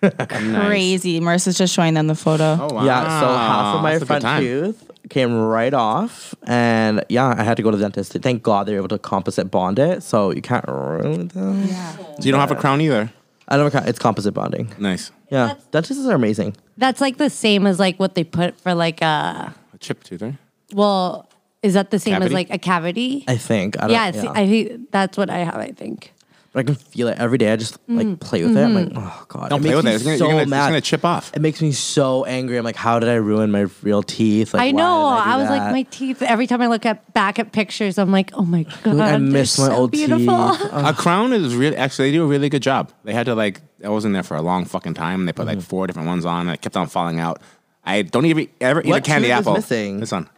crazy. 0.00 1.20
Marissa's 1.20 1.58
just 1.58 1.74
showing 1.74 1.94
them 1.94 2.06
the 2.06 2.14
photo. 2.14 2.56
Oh, 2.58 2.74
wow. 2.74 2.84
Yeah, 2.84 3.20
so 3.20 3.26
half 3.26 3.76
of 3.76 3.82
my 3.82 3.90
That's 3.92 3.96
a 3.96 4.00
good 4.00 4.06
front 4.06 4.22
time. 4.22 4.42
tooth 4.42 4.90
came 5.10 5.34
right 5.36 5.74
off, 5.74 6.34
and 6.44 7.04
yeah, 7.08 7.34
I 7.36 7.42
had 7.42 7.56
to 7.58 7.62
go 7.62 7.70
to 7.70 7.76
the 7.76 7.82
dentist. 7.84 8.12
Thank 8.12 8.42
God 8.42 8.66
they 8.66 8.72
were 8.72 8.78
able 8.78 8.88
to 8.88 8.98
composite 8.98 9.50
bond 9.50 9.78
it, 9.78 10.02
so 10.02 10.30
you 10.30 10.40
can't 10.40 10.64
really 10.66 11.28
tell. 11.28 11.54
So 11.66 12.22
you 12.22 12.32
don't 12.32 12.40
have 12.40 12.50
a 12.50 12.56
crown 12.56 12.80
either. 12.80 13.12
I 13.48 13.56
don't. 13.56 13.74
It's 13.74 13.98
composite 13.98 14.32
bonding. 14.32 14.72
Nice. 14.78 15.10
Yeah, 15.30 15.54
dentists 15.72 16.06
are 16.06 16.14
amazing. 16.14 16.56
That's 16.78 17.00
like 17.00 17.18
the 17.18 17.28
same 17.30 17.66
as 17.66 17.78
like 17.78 17.98
what 17.98 18.14
they 18.14 18.24
put 18.24 18.58
for 18.60 18.74
like 18.74 19.02
a. 19.02 19.54
A 19.74 19.78
chip 19.78 20.02
tooth, 20.04 20.22
right? 20.22 20.34
Well, 20.72 21.28
is 21.62 21.74
that 21.74 21.90
the 21.90 21.98
same 21.98 22.14
Cavity? 22.14 22.26
as 22.26 22.32
like 22.32 22.50
a 22.50 22.58
cavity? 22.58 23.24
I 23.28 23.36
think. 23.36 23.76
I 23.76 23.80
don't, 23.82 23.88
know. 23.88 23.94
yeah, 23.94 24.08
it's, 24.08 24.24
I 24.24 24.46
think 24.46 24.90
that's 24.90 25.18
what 25.18 25.28
I 25.28 25.38
have. 25.38 25.56
I 25.56 25.72
think. 25.72 26.12
But 26.52 26.60
I 26.60 26.62
can 26.64 26.74
feel 26.74 27.08
it 27.08 27.18
every 27.18 27.38
day. 27.38 27.52
I 27.52 27.56
just 27.56 27.74
Mm. 27.86 27.96
like 27.96 28.20
play 28.20 28.42
with 28.42 28.56
it. 28.56 28.60
I'm 28.64 28.74
like, 28.74 28.88
oh 28.96 29.24
god, 29.28 29.50
Don't 29.50 29.60
it 29.60 29.62
play 29.62 29.70
makes 29.70 29.76
with 29.76 29.84
me 29.84 29.90
it. 29.90 29.94
It's 29.94 30.04
gonna, 30.04 30.18
so 30.18 30.24
you're 30.24 30.32
gonna, 30.32 30.42
it's 30.42 30.50
mad. 30.50 30.68
gonna 30.68 30.80
chip 30.80 31.04
off. 31.04 31.30
It 31.34 31.40
makes 31.40 31.62
me 31.62 31.72
so 31.72 32.24
angry. 32.24 32.56
I'm 32.58 32.64
like, 32.64 32.76
how 32.76 32.98
did 32.98 33.08
I 33.08 33.14
ruin 33.14 33.50
my 33.50 33.66
real 33.82 34.02
teeth? 34.02 34.52
Like, 34.54 34.62
I 34.62 34.66
why 34.66 34.70
know. 34.72 35.14
did 35.16 35.28
I, 35.28 35.34
do 35.36 35.40
was 35.42 35.50
like, 35.50 35.72
my 35.72 35.82
teeth. 35.84 36.22
Every 36.22 36.46
time 36.46 36.60
I 36.62 36.66
look 36.66 36.84
at 36.86 37.12
back 37.14 37.38
at 37.38 37.52
pictures, 37.52 37.98
I'm 37.98 38.10
like, 38.12 38.30
oh 38.34 38.42
my 38.44 38.64
god, 38.82 38.98
I 39.00 39.10
they're 39.10 39.18
miss 39.20 39.58
my 39.58 39.66
so 39.66 39.72
old 39.74 39.90
beautiful. 39.92 40.50
teeth. 40.56 40.68
A 40.72 40.92
crown 40.92 41.32
is 41.32 41.54
really 41.54 41.76
actually 41.76 42.10
they 42.10 42.16
do 42.16 42.24
a 42.24 42.26
really 42.26 42.48
good 42.48 42.62
job. 42.62 42.92
They 43.04 43.12
had 43.12 43.26
to 43.26 43.34
like 43.34 43.60
I 43.84 43.88
was 43.88 44.04
in 44.04 44.12
there 44.12 44.22
for 44.24 44.36
a 44.36 44.42
long 44.42 44.64
fucking 44.64 44.94
time. 44.94 45.20
And 45.20 45.28
they 45.28 45.32
put 45.32 45.46
Mm-hmm. 45.46 45.56
like 45.58 45.64
four 45.66 45.86
different 45.86 46.08
ones 46.08 46.24
on 46.24 46.42
and 46.48 46.50
it 46.50 46.60
kept 46.62 46.76
on 46.76 46.86
falling 46.88 47.20
out. 47.20 47.40
I 47.84 48.02
don't 48.02 48.26
even 48.26 48.48
ever 48.60 48.80
eat 48.82 48.86
a 48.86 48.90
What 48.90 49.04
candy 49.04 49.28
tooth 49.28 49.34
is 49.36 49.40
apple. 49.40 49.54
missing? 49.54 50.00
This 50.00 50.12
one. 50.12 50.28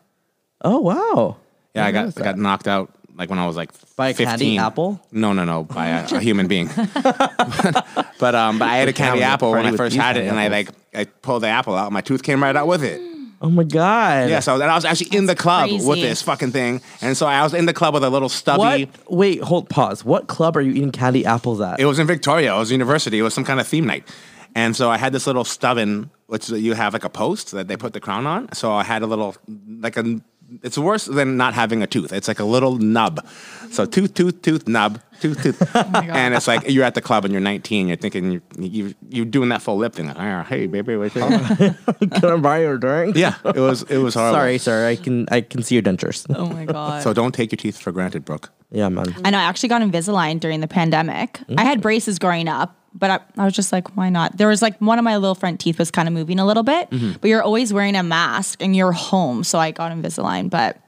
Oh 0.62 0.78
wow. 0.78 1.36
Yeah, 1.74 1.86
I 1.86 1.90
got 1.90 2.20
I 2.20 2.22
got 2.22 2.38
knocked 2.38 2.68
out 2.68 2.90
like 3.22 3.30
when 3.30 3.38
I 3.38 3.46
was 3.46 3.54
like 3.56 3.70
By 3.94 4.08
a 4.08 4.14
15. 4.14 4.26
candy 4.26 4.58
apple? 4.58 5.00
No, 5.12 5.32
no, 5.32 5.44
no, 5.44 5.62
by 5.62 5.86
a, 5.88 6.16
a 6.16 6.20
human 6.20 6.48
being. 6.48 6.68
but 6.74 8.34
um, 8.34 8.58
but 8.58 8.68
I 8.68 8.76
had 8.78 8.88
a 8.88 8.92
candy 8.92 9.22
apple 9.22 9.52
when 9.52 9.64
I 9.64 9.76
first 9.76 9.94
had 9.96 10.16
it, 10.16 10.24
candy 10.24 10.28
and 10.30 10.38
I 10.38 10.48
like. 10.48 10.68
I 10.94 11.04
pulled 11.04 11.42
the 11.44 11.48
apple 11.48 11.74
out. 11.74 11.92
My 11.92 12.00
tooth 12.00 12.22
came 12.22 12.42
right 12.42 12.54
out 12.54 12.66
with 12.66 12.82
it. 12.82 13.00
Oh 13.40 13.48
my 13.50 13.64
god. 13.64 14.28
Yeah, 14.28 14.40
so 14.40 14.58
then 14.58 14.68
I 14.68 14.74
was 14.74 14.84
actually 14.84 15.16
in 15.16 15.26
the 15.26 15.34
club 15.34 15.70
with 15.70 16.00
this 16.00 16.20
fucking 16.22 16.50
thing, 16.52 16.80
and 17.00 17.16
so 17.16 17.26
I 17.26 17.42
was 17.42 17.54
in 17.54 17.66
the 17.66 17.72
club 17.72 17.94
with 17.94 18.04
a 18.04 18.10
little 18.10 18.26
What? 18.26 18.32
stubby. 18.32 18.90
Wait, 19.08 19.40
hold. 19.42 19.68
Pause. 19.68 20.04
What 20.04 20.26
club 20.26 20.56
are 20.56 20.60
you 20.60 20.72
eating 20.72 20.92
candy 20.92 21.24
apples 21.24 21.60
at? 21.60 21.78
It 21.80 21.86
was 21.86 21.98
in 21.98 22.06
Victoria. 22.06 22.54
It 22.54 22.58
was 22.58 22.70
university. 22.70 23.18
It 23.18 23.22
was 23.22 23.34
some 23.34 23.44
kind 23.44 23.60
of 23.60 23.66
theme 23.66 23.86
night. 23.86 24.08
And 24.54 24.76
so 24.76 24.90
I 24.90 24.98
had 24.98 25.12
this 25.14 25.26
little 25.26 25.44
stubbin, 25.44 26.10
which 26.26 26.50
you 26.50 26.74
have 26.74 26.92
like 26.92 27.04
a 27.04 27.08
post 27.08 27.52
that 27.52 27.68
they 27.68 27.76
put 27.76 27.94
the 27.94 28.00
crown 28.00 28.26
on. 28.26 28.52
So 28.52 28.72
I 28.72 28.82
had 28.84 29.00
a 29.02 29.06
little, 29.06 29.34
like 29.80 29.96
a, 29.96 30.20
it's 30.62 30.76
worse 30.78 31.06
than 31.06 31.36
not 31.36 31.54
having 31.54 31.82
a 31.82 31.86
tooth. 31.86 32.12
It's 32.12 32.28
like 32.28 32.40
a 32.40 32.44
little 32.44 32.76
nub. 32.76 33.26
So 33.70 33.86
tooth, 33.86 34.14
tooth, 34.14 34.42
tooth, 34.42 34.68
nub, 34.68 35.00
tooth, 35.20 35.42
tooth. 35.42 35.76
and 35.94 36.34
it's 36.34 36.46
like 36.46 36.68
you're 36.68 36.84
at 36.84 36.94
the 36.94 37.00
club 37.00 37.24
and 37.24 37.32
you're 37.32 37.40
19. 37.40 37.88
You're 37.88 37.96
thinking 37.96 38.32
you're, 38.32 38.42
you, 38.58 38.94
you're 39.08 39.24
doing 39.24 39.48
that 39.48 39.62
full 39.62 39.76
lip 39.76 39.94
thing. 39.94 40.08
Like, 40.08 40.16
"Ah, 40.18 40.44
hey, 40.44 40.66
baby, 40.66 40.96
what's 40.96 41.16
up?" 41.16 41.30
Can 41.58 42.24
I 42.24 42.36
buy 42.36 42.60
your 42.60 42.76
drink? 42.78 43.16
yeah, 43.16 43.36
it 43.44 43.56
was, 43.56 43.82
it 43.84 43.98
was 43.98 44.14
horrible. 44.14 44.36
Sorry, 44.36 44.58
sir. 44.58 44.86
I 44.88 44.96
can 44.96 45.26
I 45.30 45.40
can 45.40 45.62
see 45.62 45.74
your 45.74 45.82
dentures. 45.82 46.26
Oh 46.34 46.46
my 46.46 46.64
god. 46.64 47.02
So 47.02 47.12
don't 47.12 47.32
take 47.34 47.52
your 47.52 47.56
teeth 47.58 47.78
for 47.78 47.92
granted, 47.92 48.24
Brooke. 48.24 48.50
yeah, 48.70 48.88
man. 48.88 49.14
I 49.24 49.30
know. 49.30 49.38
I 49.38 49.42
actually 49.44 49.70
got 49.70 49.82
Invisalign 49.82 50.40
during 50.40 50.60
the 50.60 50.68
pandemic. 50.68 51.40
I 51.56 51.64
had 51.64 51.80
braces 51.80 52.18
growing 52.18 52.48
up, 52.48 52.76
but 52.94 53.10
I, 53.10 53.20
I 53.40 53.44
was 53.44 53.54
just 53.54 53.72
like, 53.72 53.96
why 53.96 54.08
not? 54.08 54.36
There 54.36 54.48
was 54.48 54.62
like 54.62 54.78
one 54.78 54.98
of 54.98 55.04
my 55.04 55.16
little 55.16 55.34
front 55.34 55.60
teeth 55.60 55.78
was 55.78 55.90
kind 55.90 56.08
of 56.08 56.14
moving 56.14 56.38
a 56.38 56.46
little 56.46 56.62
bit, 56.62 56.90
mm-hmm. 56.90 57.12
but 57.20 57.28
you're 57.28 57.42
always 57.42 57.72
wearing 57.72 57.96
a 57.96 58.02
mask 58.02 58.62
and 58.62 58.76
you're 58.76 58.92
home. 58.92 59.44
So 59.44 59.58
I 59.58 59.70
got 59.70 59.92
Invisalign. 59.92 60.50
But 60.50 60.78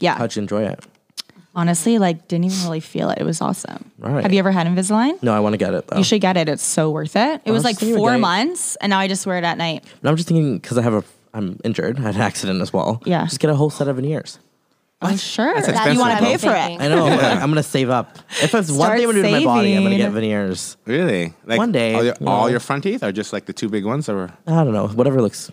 yeah, 0.00 0.16
How'd 0.16 0.36
you 0.36 0.42
enjoy 0.42 0.64
it? 0.64 0.84
honestly, 1.58 1.98
like 1.98 2.28
didn't 2.28 2.44
even 2.44 2.62
really 2.62 2.80
feel 2.80 3.10
it. 3.10 3.18
It 3.18 3.24
was 3.24 3.40
awesome. 3.40 3.90
Right. 3.98 4.22
Have 4.22 4.32
you 4.32 4.38
ever 4.38 4.52
had 4.52 4.66
Invisalign? 4.66 5.20
No, 5.22 5.34
I 5.34 5.40
want 5.40 5.54
to 5.54 5.58
get 5.58 5.74
it 5.74 5.86
though. 5.88 5.98
You 5.98 6.04
should 6.04 6.20
get 6.20 6.36
it. 6.36 6.48
It's 6.48 6.62
so 6.62 6.90
worth 6.90 7.16
it. 7.16 7.42
It 7.44 7.50
was 7.50 7.64
was 7.64 7.64
like 7.64 7.78
four 7.78 8.16
months, 8.16 8.76
and 8.76 8.90
now 8.90 9.00
I 9.00 9.08
just 9.08 9.26
wear 9.26 9.36
it 9.38 9.44
at 9.44 9.58
night. 9.58 9.84
But 10.00 10.08
I'm 10.08 10.16
just 10.16 10.28
thinking 10.28 10.58
because 10.58 10.78
I 10.78 10.82
have 10.82 10.94
a 10.94 11.04
I'm 11.34 11.60
injured. 11.64 11.98
I 11.98 12.02
had 12.02 12.14
an 12.14 12.20
accident 12.20 12.62
as 12.62 12.72
well. 12.72 13.02
Yeah. 13.04 13.24
Just 13.24 13.40
get 13.40 13.50
a 13.50 13.54
whole 13.54 13.70
set 13.70 13.88
of 13.88 13.96
veneers. 13.96 14.38
Oh, 15.00 15.14
sure. 15.16 15.54
That's 15.60 15.92
you 15.94 15.98
want 16.00 16.18
to 16.18 16.24
pay 16.24 16.36
for 16.38 16.48
it? 16.50 16.80
I 16.80 16.88
know. 16.88 17.06
but 17.08 17.22
I'm 17.42 17.50
gonna 17.50 17.62
save 17.62 17.88
up. 17.88 18.18
If 18.42 18.52
it's 18.52 18.68
one 18.68 18.78
Start 18.80 18.98
thing 18.98 19.08
I'm 19.08 19.14
gonna 19.14 19.22
do 19.22 19.28
to 19.28 19.30
my 19.30 19.44
body, 19.44 19.76
I'm 19.76 19.82
gonna 19.84 19.96
get 19.96 20.02
saving. 20.06 20.14
veneers. 20.14 20.76
Really? 20.86 21.34
Like 21.44 21.58
One 21.58 21.70
day, 21.70 21.94
all 21.94 22.04
your, 22.04 22.14
you 22.20 22.26
all 22.26 22.42
know. 22.42 22.48
your 22.48 22.60
front 22.60 22.82
teeth 22.82 23.04
are 23.04 23.12
just 23.12 23.32
like 23.32 23.46
the 23.46 23.52
two 23.52 23.68
big 23.68 23.84
ones, 23.84 24.08
or 24.08 24.32
I 24.46 24.64
don't 24.64 24.72
know. 24.72 24.88
Whatever 24.88 25.22
looks 25.22 25.52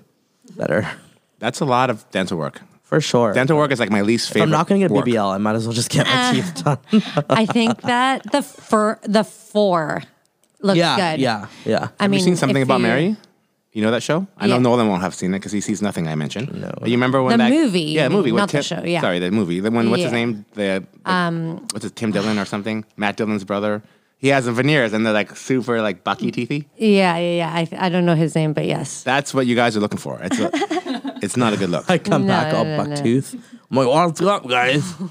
better. 0.56 0.90
that's 1.38 1.60
a 1.60 1.66
lot 1.66 1.90
of 1.92 2.10
dental 2.10 2.38
work. 2.40 2.62
For 2.82 3.00
sure. 3.02 3.34
Dental 3.34 3.58
work 3.58 3.72
is 3.72 3.80
like 3.80 3.90
my 3.92 4.02
least 4.02 4.30
if 4.30 4.34
favorite. 4.34 4.46
I'm 4.46 4.50
not 4.52 4.68
gonna 4.68 4.80
get 4.80 4.90
work. 4.92 5.06
BBL, 5.06 5.34
I 5.34 5.38
might 5.38 5.56
as 5.56 5.66
well 5.68 5.74
just 5.74 5.90
get 5.92 6.08
my 6.08 6.30
eh. 6.30 6.32
teeth 6.34 6.64
done. 6.64 6.78
I 7.30 7.46
think 7.46 7.82
that 7.82 8.32
the 8.32 8.42
fur, 8.42 9.00
the 9.04 9.24
four 9.24 10.02
looks 10.62 10.78
yeah, 10.78 11.12
good. 11.14 11.22
yeah, 11.22 11.48
yeah. 11.66 11.90
I 12.00 12.04
Have 12.04 12.12
mean, 12.12 12.20
you 12.20 12.26
seen 12.26 12.36
something 12.36 12.62
if 12.62 12.68
about 12.68 12.78
you- 12.82 12.88
Mary? 12.88 13.16
You 13.76 13.82
know 13.82 13.92
that 13.92 14.02
show? 14.04 14.26
I 14.38 14.48
know 14.48 14.56
Yeah. 14.56 14.62
Nolan 14.62 14.88
won't 14.88 15.02
have 15.02 15.14
seen 15.14 15.34
it 15.34 15.40
because 15.40 15.52
he 15.52 15.60
sees 15.60 15.82
nothing 15.82 16.08
I 16.08 16.16
mentioned. 16.16 16.48
No. 16.62 16.72
But 16.80 16.88
you 16.90 16.96
remember 16.96 17.22
when 17.22 17.34
The 17.38 17.44
that 17.44 17.50
movie, 17.52 17.82
Yeah, 17.82 18.04
you 18.04 18.10
the 18.10 18.16
movie. 18.16 18.26
mean, 18.28 18.34
with 18.36 18.42
not 18.44 18.48
the 18.50 18.62
Tim- 18.64 18.80
show, 18.80 18.84
yeah. 18.86 19.02
Sorry, 19.02 19.20
the 19.20 19.32
movie. 19.32 19.60
The 19.60 19.70
one. 19.70 19.90
What's 19.90 20.04
his 20.04 20.12
Yeah. 20.14 20.18
name? 20.18 20.46
The 20.54 20.86
um. 21.06 21.58
What's 21.74 21.84
it? 21.86 21.94
Tim 21.96 22.12
Dillon 22.12 22.40
or 22.40 22.46
something? 22.46 22.86
Matt 22.96 23.18
Dillon's 23.18 23.44
brother. 23.44 23.84
He 24.18 24.30
has 24.30 24.46
the 24.46 24.54
veneers 24.54 24.94
and 24.94 25.06
they're 25.06 25.12
like 25.14 25.36
super 25.36 25.82
like 25.82 26.06
bucky 26.06 26.32
teethy. 26.32 26.66
Yeah, 26.78 27.18
yeah, 27.18 27.36
yeah. 27.42 27.52
I, 27.54 27.66
th- 27.66 27.82
I 27.82 27.90
don't 27.90 28.06
know 28.06 28.16
his 28.16 28.34
name, 28.34 28.54
but 28.54 28.66
yes. 28.66 29.04
That's 29.04 29.34
what 29.34 29.46
you 29.46 29.56
guys 29.56 29.76
are 29.76 29.82
looking 29.82 30.00
for. 30.00 30.20
It's 30.24 30.40
a, 30.40 30.50
it's 31.22 31.36
not 31.36 31.52
a 31.52 31.58
good 31.58 31.70
look. 31.70 31.84
I 31.90 31.98
come 31.98 32.22
No, 32.26 32.30
back 32.34 32.54
all 32.54 32.64
no, 32.64 32.78
no, 32.78 32.84
no. 32.86 32.96
bucktooth. 32.96 33.36
I'm 33.70 33.76
like, 33.78 33.88
what's 33.88 34.22
up, 34.22 34.48
guys? 34.48 34.94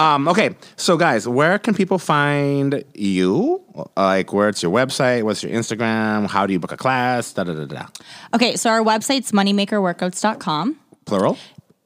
Um, 0.00 0.28
okay, 0.28 0.56
so 0.76 0.96
guys, 0.96 1.28
where 1.28 1.58
can 1.58 1.74
people 1.74 1.98
find 1.98 2.82
you? 2.94 3.62
Like, 3.98 4.32
where's 4.32 4.62
your 4.62 4.72
website? 4.72 5.24
What's 5.24 5.42
your 5.42 5.52
Instagram? 5.52 6.26
How 6.26 6.46
do 6.46 6.54
you 6.54 6.58
book 6.58 6.72
a 6.72 6.76
class? 6.78 7.34
Da 7.34 7.44
da 7.44 7.52
da 7.52 7.66
da. 7.66 7.86
Okay, 8.32 8.56
so 8.56 8.70
our 8.70 8.80
website's 8.80 9.32
moneymakerworkouts.com. 9.32 10.76
Plural. 11.04 11.36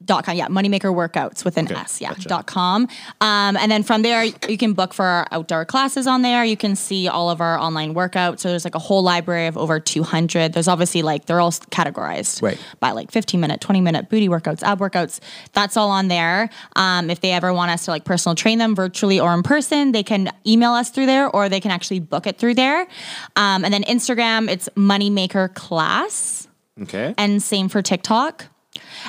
Dot 0.05 0.24
com, 0.26 0.36
yeah, 0.36 0.48
Moneymaker 0.48 0.92
Workouts 0.94 1.44
with 1.44 1.57
an 1.57 1.72
S, 1.72 2.00
yeah, 2.00 2.12
dot 2.20 2.46
com. 2.46 2.82
Um, 3.22 3.57
and 3.57 3.70
then 3.72 3.82
from 3.82 4.02
there, 4.02 4.22
you 4.24 4.59
can 4.59 4.74
book 4.74 4.92
for 4.92 5.05
our 5.05 5.26
outdoor 5.30 5.64
classes 5.64 6.07
on 6.07 6.20
there. 6.20 6.44
You 6.44 6.57
can 6.59 6.76
see 6.76 7.09
all 7.09 7.30
of 7.30 7.40
our 7.40 7.59
online 7.59 7.94
workouts. 7.94 8.40
So 8.40 8.50
there's 8.50 8.64
like 8.64 8.74
a 8.74 8.78
whole 8.80 9.02
library 9.02 9.46
of 9.46 9.57
over 9.57 9.80
200. 9.80 10.52
There's 10.52 10.68
obviously 10.68 11.00
like, 11.02 11.24
they're 11.24 11.40
all 11.40 11.52
categorized 11.52 12.42
Right. 12.42 12.59
by 12.80 12.90
like 12.90 13.11
15 13.12 13.40
minute, 13.40 13.61
20 13.62 13.80
minute 13.80 14.11
booty 14.11 14.28
workouts, 14.28 14.62
ab 14.62 14.78
workouts. 14.78 15.20
That's 15.52 15.76
all 15.76 15.90
on 15.90 16.09
there. 16.09 16.50
Um, 16.76 17.09
if 17.09 17.20
they 17.20 17.30
ever 17.32 17.55
want 17.55 17.70
us 17.70 17.86
to 17.86 17.90
like 17.90 18.05
personal 18.05 18.34
train 18.34 18.59
them 18.59 18.74
virtually 18.74 19.18
or 19.18 19.32
in 19.32 19.42
person, 19.42 19.92
they 19.92 20.02
can 20.02 20.30
email 20.46 20.72
us 20.72 20.90
through 20.90 21.07
there 21.07 21.30
or 21.30 21.48
they 21.48 21.61
can 21.61 21.70
actually 21.70 22.00
book 22.00 22.26
it 22.26 22.36
through 22.36 22.55
there. 22.55 22.82
Um, 23.36 23.64
and 23.64 23.72
then 23.72 23.84
Instagram, 23.84 24.50
it's 24.50 24.68
Moneymaker 24.76 25.55
Class 25.55 26.46
Okay. 26.82 27.14
and 27.16 27.42
same 27.42 27.68
for 27.70 27.80
TikTok. 27.80 28.46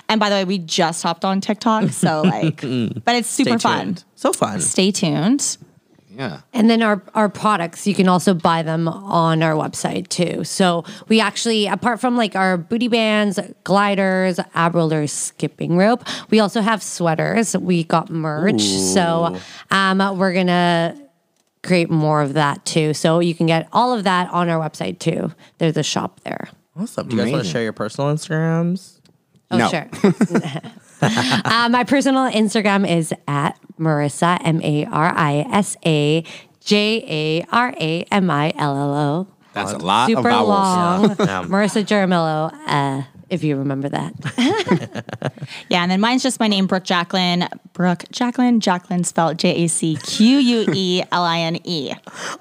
And 0.09 0.19
by 0.19 0.29
the 0.29 0.35
way, 0.35 0.45
we 0.45 0.57
just 0.57 1.03
hopped 1.03 1.25
on 1.25 1.41
TikTok, 1.41 1.89
so 1.89 2.21
like, 2.25 2.61
but 2.61 3.15
it's 3.15 3.29
super 3.29 3.59
fun. 3.59 3.97
So 4.15 4.33
fun. 4.33 4.59
Stay 4.61 4.91
tuned. 4.91 5.57
yeah. 6.09 6.41
And 6.53 6.69
then 6.69 6.81
our, 6.81 7.01
our 7.13 7.27
products, 7.29 7.85
you 7.85 7.93
can 7.93 8.07
also 8.07 8.33
buy 8.33 8.61
them 8.63 8.87
on 8.87 9.43
our 9.43 9.53
website 9.53 10.07
too. 10.07 10.43
So 10.45 10.85
we 11.09 11.19
actually, 11.19 11.67
apart 11.67 11.99
from 11.99 12.15
like 12.15 12.35
our 12.35 12.57
booty 12.57 12.87
bands, 12.87 13.39
gliders, 13.65 14.39
ab 14.53 14.75
rollers, 14.75 15.11
skipping 15.11 15.75
rope, 15.77 16.03
we 16.29 16.39
also 16.39 16.61
have 16.61 16.81
sweaters. 16.81 17.55
We 17.57 17.83
got 17.83 18.09
merch. 18.09 18.61
So 18.61 19.37
um, 19.71 20.17
we're 20.17 20.33
going 20.33 20.47
to 20.47 20.95
create 21.63 21.89
more 21.89 22.21
of 22.21 22.33
that 22.33 22.63
too. 22.65 22.93
So 22.93 23.19
you 23.19 23.33
can 23.35 23.47
get 23.47 23.67
all 23.73 23.91
of 23.91 24.03
that 24.05 24.29
on 24.31 24.47
our 24.49 24.59
website 24.69 24.99
too. 24.99 25.31
There's 25.57 25.75
a 25.77 25.83
shop 25.83 26.21
there. 26.23 26.47
Awesome. 26.77 27.07
Do 27.09 27.15
you 27.15 27.23
guys 27.23 27.31
want 27.31 27.43
to 27.45 27.49
share 27.49 27.63
your 27.63 27.73
personal 27.73 28.13
Instagrams? 28.13 28.94
Oh, 29.51 29.57
No. 29.57 29.69
sure. 29.69 29.87
uh, 31.01 31.69
my 31.69 31.83
personal 31.87 32.29
Instagram 32.31 32.89
is 32.89 33.13
at 33.27 33.57
Marisa, 33.79 34.39
M 34.43 34.61
A 34.63 34.85
R 34.85 35.13
I 35.15 35.45
S 35.51 35.77
A 35.85 36.23
J 36.63 37.03
A 37.07 37.45
R 37.51 37.73
A 37.79 38.01
M 38.11 38.29
I 38.29 38.53
L 38.57 38.75
L 38.77 38.93
O. 38.95 39.27
That's 39.53 39.71
a 39.71 39.77
lot 39.77 40.07
Super 40.07 40.19
of 40.19 40.25
vowels. 40.25 40.49
long. 40.49 41.03
Yeah. 41.27 41.43
Marisa 41.43 41.83
Jaramillo, 41.85 42.51
uh, 42.67 43.03
if 43.30 43.43
you 43.43 43.57
remember 43.57 43.89
that. 43.89 44.13
Yeah, 45.69 45.82
and 45.84 45.91
then 45.91 45.99
mine's 46.01 46.23
just 46.23 46.39
my 46.39 46.47
name, 46.47 46.67
Brooke 46.67 46.84
Jacqueline. 46.84 47.47
Brooke 47.73 48.03
Jacqueline. 48.11 48.59
Jacqueline 48.59 49.03
spelled 49.03 49.38
J 49.38 49.63
A 49.65 49.67
C 49.67 49.95
Q 49.95 50.38
U 50.38 50.65
E 50.73 51.03
L 51.11 51.23
I 51.23 51.39
N 51.39 51.59
E. 51.63 51.93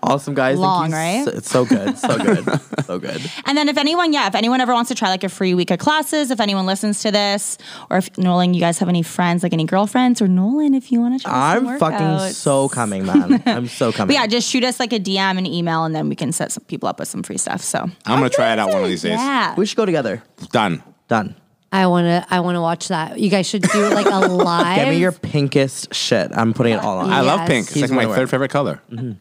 Awesome, 0.02 0.34
guys. 0.34 0.54
Thank 0.54 0.60
Long, 0.60 0.90
you 0.90 0.96
right? 0.96 1.24
So, 1.24 1.30
it's 1.32 1.50
so 1.50 1.64
good. 1.64 1.96
So 1.98 2.18
good. 2.24 2.60
so 2.84 2.98
good. 2.98 3.30
And 3.46 3.56
then 3.56 3.68
if 3.68 3.76
anyone, 3.76 4.12
yeah, 4.12 4.26
if 4.26 4.34
anyone 4.34 4.60
ever 4.60 4.72
wants 4.72 4.88
to 4.88 4.94
try 4.94 5.08
like 5.08 5.24
a 5.24 5.28
free 5.28 5.54
week 5.54 5.70
of 5.70 5.78
classes, 5.78 6.30
if 6.30 6.40
anyone 6.40 6.66
listens 6.66 7.02
to 7.02 7.10
this, 7.10 7.58
or 7.90 7.98
if 7.98 8.16
Nolan, 8.18 8.54
you 8.54 8.60
guys 8.60 8.78
have 8.78 8.88
any 8.88 9.02
friends, 9.02 9.42
like 9.42 9.52
any 9.52 9.64
girlfriends, 9.64 10.20
or 10.22 10.28
Nolan, 10.28 10.74
if 10.74 10.92
you 10.92 11.00
want 11.00 11.18
to 11.20 11.24
try 11.24 11.54
some 11.54 11.66
I'm 11.68 11.78
fucking 11.78 12.32
so 12.32 12.68
coming, 12.68 13.06
man. 13.06 13.42
I'm 13.46 13.66
so 13.68 13.92
coming. 13.92 14.14
But 14.14 14.20
yeah, 14.20 14.26
just 14.26 14.48
shoot 14.48 14.64
us 14.64 14.78
like 14.80 14.92
a 14.92 15.00
DM 15.00 15.38
and 15.38 15.46
email, 15.46 15.84
and 15.84 15.94
then 15.94 16.08
we 16.08 16.14
can 16.16 16.32
set 16.32 16.52
some 16.52 16.64
people 16.64 16.88
up 16.88 16.98
with 16.98 17.08
some 17.08 17.22
free 17.22 17.38
stuff. 17.38 17.60
So 17.60 17.80
I'm 17.80 18.18
gonna 18.18 18.30
try 18.30 18.52
it 18.52 18.58
out 18.58 18.70
one 18.70 18.82
of 18.82 18.88
these 18.88 19.02
days. 19.02 19.12
yeah, 19.12 19.54
we 19.56 19.66
should 19.66 19.76
go 19.76 19.86
together. 19.86 20.22
Done. 20.52 20.82
Done. 21.08 21.34
I 21.72 21.86
wanna 21.88 22.24
I 22.30 22.38
wanna 22.40 22.60
watch 22.62 22.88
that. 22.88 23.18
You 23.18 23.28
guys 23.30 23.48
should 23.48 23.62
do 23.62 23.88
like 23.92 24.06
a 24.06 24.20
live. 24.28 24.76
Get 24.76 24.88
me 24.88 24.98
your 24.98 25.10
pinkest 25.12 25.92
shit. 25.92 26.30
I'm 26.32 26.54
putting 26.54 26.74
it 26.74 26.80
all 26.80 26.98
on. 26.98 27.10
I 27.10 27.20
love 27.22 27.40
Yes. 27.40 27.48
pink. 27.48 27.66
It's 27.66 27.74
He's 27.74 27.82
like 27.82 27.90
my 27.90 27.96
gonna 28.02 28.08
wear 28.10 28.16
third 28.18 28.30
favorite 28.30 28.50
color. 28.50 28.80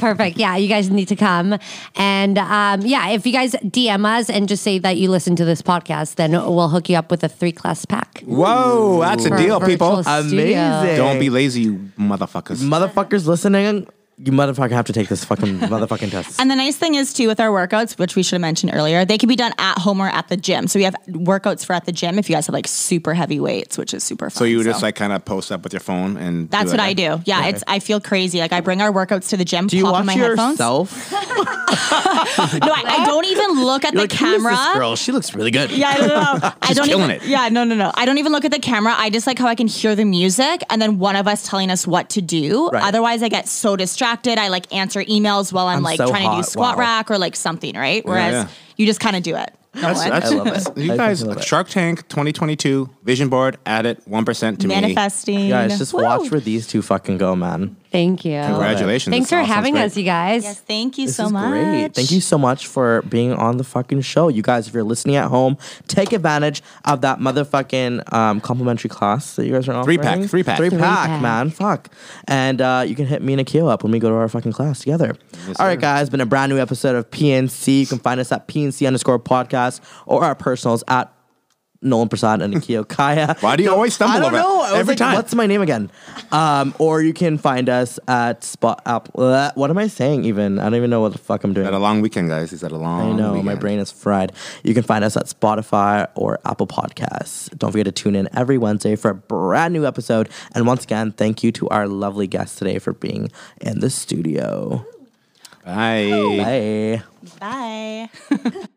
Perfect. 0.00 0.36
Yeah, 0.38 0.56
you 0.56 0.68
guys 0.68 0.90
need 0.90 1.06
to 1.08 1.16
come. 1.16 1.56
And 1.94 2.36
um, 2.36 2.80
yeah, 2.82 3.10
if 3.10 3.24
you 3.26 3.32
guys 3.32 3.52
DM 3.52 4.04
us 4.04 4.28
and 4.28 4.48
just 4.48 4.62
say 4.64 4.78
that 4.80 4.96
you 4.96 5.08
listen 5.08 5.36
to 5.36 5.44
this 5.44 5.62
podcast, 5.62 6.16
then 6.16 6.32
we'll 6.32 6.68
hook 6.68 6.88
you 6.88 6.96
up 6.96 7.10
with 7.12 7.22
a 7.22 7.28
three 7.28 7.52
class 7.52 7.84
pack. 7.84 8.22
Whoa, 8.26 9.00
that's 9.00 9.24
a 9.24 9.28
for 9.28 9.36
deal, 9.36 9.60
people. 9.60 9.96
virtual 10.02 10.22
studio. 10.24 10.58
Amazing. 10.60 10.96
Don't 10.96 11.18
be 11.20 11.30
lazy, 11.30 11.62
you 11.62 11.74
motherfuckers. 11.98 12.60
Motherfuckers 12.62 13.26
listening, 13.26 13.86
you 14.16 14.32
motherfucker 14.32 14.70
have 14.70 14.86
to 14.86 14.92
take 14.92 15.08
this 15.08 15.24
fucking 15.24 15.58
motherfucking 15.74 16.10
test. 16.10 16.40
And 16.40 16.50
the 16.50 16.56
nice 16.56 16.76
thing 16.76 16.94
is 16.94 17.12
too 17.12 17.26
with 17.26 17.40
our 17.40 17.48
workouts, 17.48 17.98
which 17.98 18.16
we 18.16 18.22
should 18.22 18.34
have 18.34 18.40
mentioned 18.42 18.72
earlier, 18.74 19.04
they 19.04 19.18
can 19.18 19.28
be 19.28 19.36
done 19.36 19.52
at 19.58 19.78
home 19.78 20.00
or 20.00 20.08
at 20.08 20.28
the 20.28 20.36
gym. 20.36 20.68
So 20.68 20.78
we 20.78 20.84
have 20.84 20.94
workouts 21.08 21.64
for 21.64 21.72
at 21.72 21.84
the 21.84 21.92
gym 21.92 22.18
if 22.18 22.28
you 22.30 22.36
guys 22.36 22.46
have 22.46 22.54
like 22.54 22.68
super 22.68 23.14
heavy 23.14 23.40
weights, 23.40 23.76
which 23.78 23.92
is 23.94 24.04
super 24.04 24.30
fun. 24.30 24.38
so 24.38 24.44
you 24.44 24.58
would 24.58 24.64
just 24.66 24.82
like 24.82 24.94
kind 24.94 25.12
of 25.12 25.24
post 25.24 25.50
up 25.50 25.62
with 25.64 25.72
your 25.72 25.80
phone 25.80 26.16
and. 26.16 26.50
That's 26.50 26.70
what 26.70 26.80
it. 26.80 26.84
I 26.84 26.92
do. 26.92 27.20
Yeah, 27.24 27.46
it's 27.46 27.64
I 27.66 27.78
feel 27.80 28.00
crazy. 28.00 28.38
Like 28.38 28.52
I 28.52 28.60
bring 28.60 28.80
our 28.80 28.92
workouts 28.92 29.30
to 29.30 29.36
the 29.36 29.44
gym, 29.44 29.66
Do 29.66 29.76
you 29.76 29.84
pop 29.84 30.00
in 30.00 30.06
watch 30.06 30.06
my 30.06 30.12
headphones. 30.22 30.52
yourself? 30.58 31.12
No, 32.54 32.72
I, 32.72 32.82
I 33.00 33.06
don't 33.06 33.24
even 33.26 33.64
look 33.64 33.84
at 33.84 33.92
You're 33.94 34.06
the 34.06 34.14
like, 34.14 34.18
"Who 34.18 34.26
is 34.26 34.32
camera. 34.42 34.52
This 34.56 34.74
girl, 34.74 34.96
she 34.96 35.12
looks 35.12 35.34
really 35.34 35.50
good. 35.50 35.70
Yeah, 35.70 35.94
no, 35.94 36.06
no, 36.06 36.14
no. 36.16 36.38
I 36.62 36.66
She's 36.68 36.76
don't 36.76 36.86
killing 36.86 37.10
even, 37.10 37.22
it. 37.22 37.26
Yeah, 37.26 37.48
no, 37.48 37.64
no, 37.64 37.74
no. 37.74 37.90
I 37.94 38.04
don't 38.04 38.18
even 38.18 38.32
look 38.32 38.44
at 38.44 38.50
the 38.52 38.58
camera. 38.58 38.94
I 38.96 39.10
just 39.10 39.26
like 39.26 39.38
how 39.38 39.46
I 39.46 39.54
can 39.54 39.66
hear 39.66 39.94
the 39.94 40.04
music 40.04 40.62
and 40.70 40.80
then 40.80 40.98
one 40.98 41.16
of 41.16 41.26
us 41.26 41.46
telling 41.46 41.70
us 41.70 41.86
what 41.86 42.10
to 42.10 42.22
do. 42.22 42.68
Right. 42.68 42.82
Otherwise, 42.84 43.22
I 43.22 43.28
get 43.28 43.48
so 43.48 43.76
distracted. 43.76 44.03
I 44.04 44.48
like 44.48 44.72
answer 44.72 45.02
emails 45.02 45.52
while 45.52 45.66
I'm, 45.66 45.78
I'm 45.78 45.82
like 45.82 45.96
so 45.96 46.08
trying 46.08 46.30
to 46.30 46.36
do 46.36 46.42
squat 46.42 46.76
Wow. 46.76 46.80
rack 46.80 47.10
or 47.10 47.18
like 47.18 47.36
something, 47.36 47.74
right? 47.76 48.04
Whereas 48.04 48.32
yeah. 48.32 48.48
you 48.76 48.86
just 48.86 49.00
kind 49.00 49.16
of 49.16 49.22
do 49.22 49.36
it. 49.36 49.52
That's, 49.74 50.04
that's, 50.04 50.30
I 50.30 50.34
love 50.36 50.46
it. 50.46 50.78
You 50.78 50.92
I 50.92 50.96
guys, 50.96 51.20
fucking 51.20 51.34
love 51.34 51.42
it. 51.42 51.44
Shark 51.44 51.68
Tank 51.68 52.06
2022 52.08 52.88
vision 53.02 53.28
board 53.28 53.58
added 53.66 54.00
one 54.04 54.24
percent 54.24 54.60
to 54.60 54.68
me. 54.68 54.74
Manifesting. 54.74 55.48
Guys, 55.48 55.78
just 55.78 55.92
Woo. 55.92 56.02
watch 56.04 56.30
where 56.30 56.40
these 56.40 56.66
two 56.68 56.80
fucking 56.80 57.18
go, 57.18 57.34
man. 57.34 57.76
Thank 57.94 58.24
you. 58.24 58.40
Congratulations. 58.42 59.12
Thanks 59.12 59.26
This 59.26 59.30
for 59.30 59.36
all 59.38 59.44
sounds 59.46 59.54
having 59.54 59.74
great. 59.74 59.84
us, 59.84 59.96
you 59.96 60.02
guys. 60.02 60.42
Yes, 60.42 60.58
thank 60.58 60.98
you 60.98 61.06
This 61.06 61.14
so 61.14 61.26
is 61.26 61.32
much. 61.32 61.48
great. 61.50 61.94
Thank 61.94 62.10
you 62.10 62.20
so 62.20 62.36
much 62.36 62.66
for 62.66 63.02
being 63.02 63.32
on 63.32 63.56
the 63.56 63.62
fucking 63.62 64.00
show. 64.00 64.26
You 64.26 64.42
guys, 64.42 64.66
if 64.66 64.74
you're 64.74 64.82
listening 64.82 65.14
at 65.14 65.28
home, 65.28 65.56
take 65.86 66.12
advantage 66.12 66.60
of 66.84 67.02
that 67.02 67.20
motherfucking 67.20 68.12
um, 68.12 68.40
complimentary 68.40 68.88
class 68.90 69.36
that 69.36 69.46
you 69.46 69.52
guys 69.52 69.68
are 69.68 69.74
offering. 69.74 69.98
Three 70.00 70.04
pack, 70.04 70.28
three 70.28 70.42
pack. 70.42 70.56
Three 70.56 70.70
Three 70.70 70.78
pack, 70.80 71.06
pack. 71.06 71.22
man. 71.22 71.50
Fuck. 71.50 71.88
And 72.26 72.60
uh, 72.60 72.84
you 72.84 72.96
can 72.96 73.06
hit 73.06 73.22
me 73.22 73.34
and 73.34 73.46
Akio 73.46 73.70
up 73.70 73.84
when 73.84 73.92
we 73.92 74.00
go 74.00 74.08
to 74.08 74.16
our 74.16 74.28
fucking 74.28 74.50
class 74.52 74.80
together. 74.80 75.14
All 75.60 75.66
right, 75.66 75.78
guys, 75.78 76.10
been 76.10 76.20
a 76.20 76.26
brand 76.26 76.50
new 76.50 76.58
episode 76.58 76.96
of 76.96 77.08
PNC. 77.12 77.78
You 77.78 77.86
can 77.86 78.00
find 78.00 78.18
us 78.18 78.32
at 78.32 78.48
PNC 78.48 78.88
underscore 78.88 79.20
podcast 79.20 79.80
or 80.06 80.24
our 80.24 80.34
personals 80.34 80.82
at 80.88 81.13
Nolan 81.84 82.08
Prasad 82.08 82.42
and 82.42 82.54
Akio 82.54 82.86
Kaya. 82.96 83.36
Why 83.40 83.56
do 83.56 83.62
you 83.62 83.70
always 83.70 83.94
stumble 83.94 84.16
I 84.16 84.20
don't 84.20 84.28
over 84.34 84.36
it? 84.36 84.40
know. 84.40 84.60
I 84.62 84.70
was 84.72 84.80
Every 84.80 84.92
like, 84.92 84.98
time. 84.98 85.14
What's 85.14 85.34
my 85.34 85.46
name 85.46 85.62
again? 85.62 85.90
Um, 86.32 86.74
or 86.78 87.02
you 87.02 87.12
can 87.12 87.38
find 87.38 87.68
us 87.68 87.98
at 88.08 88.42
Spot 88.42 88.82
App. 88.86 89.08
uh, 89.16 89.52
What 89.54 89.70
am 89.70 89.78
I 89.78 89.86
saying? 89.86 90.24
Even 90.24 90.58
I 90.58 90.64
don't 90.64 90.74
even 90.76 90.90
know 90.90 91.00
what 91.02 91.12
the 91.12 91.18
fuck 91.18 91.44
I'm 91.44 91.52
doing. 91.52 91.64
Had 91.66 91.74
a 91.74 91.78
long 91.78 92.00
weekend, 92.00 92.28
guys. 92.30 92.50
He's 92.50 92.62
had 92.62 92.72
a 92.72 92.76
long. 92.78 93.12
I 93.12 93.16
know 93.16 93.42
my 93.42 93.54
brain 93.54 93.78
is 93.78 93.92
fried. 93.92 94.32
You 94.64 94.74
can 94.74 94.82
find 94.82 95.04
us 95.04 95.16
at 95.16 95.26
Spotify 95.26 96.08
or 96.14 96.40
Apple 96.44 96.66
Podcasts. 96.66 97.56
Don't 97.58 97.70
forget 97.70 97.84
to 97.86 97.92
tune 97.92 98.16
in 98.16 98.28
every 98.36 98.58
Wednesday 98.58 98.96
for 98.96 99.10
a 99.10 99.14
brand 99.14 99.72
new 99.74 99.86
episode. 99.86 100.30
And 100.54 100.66
once 100.66 100.84
again, 100.84 101.12
thank 101.12 101.42
you 101.44 101.52
to 101.52 101.68
our 101.68 101.86
lovely 101.86 102.26
guest 102.26 102.58
today 102.58 102.78
for 102.78 102.92
being 102.94 103.30
in 103.60 103.80
the 103.80 103.90
studio. 103.90 104.84
Bye. 105.64 107.00
Bye. 107.40 108.08
Bye. 108.30 108.66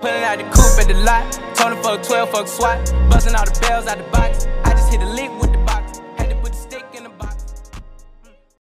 Pulling 0.00 0.24
out 0.24 0.38
the 0.38 0.44
coupe 0.44 0.80
at 0.80 0.88
the 0.88 0.94
lot, 0.94 1.32
told 1.54 1.72
him 1.72 1.82
fuck 1.82 2.02
12, 2.02 2.30
fuck 2.30 2.48
SWAT, 2.48 2.92
busting 3.10 3.34
all 3.34 3.44
the 3.44 3.58
bells 3.60 3.86
out 3.86 3.98
the 3.98 4.04
box. 4.10 4.46
I 4.64 4.70
just 4.72 4.90
hit 4.90 5.00
the 5.00 5.06
lick 5.06 5.30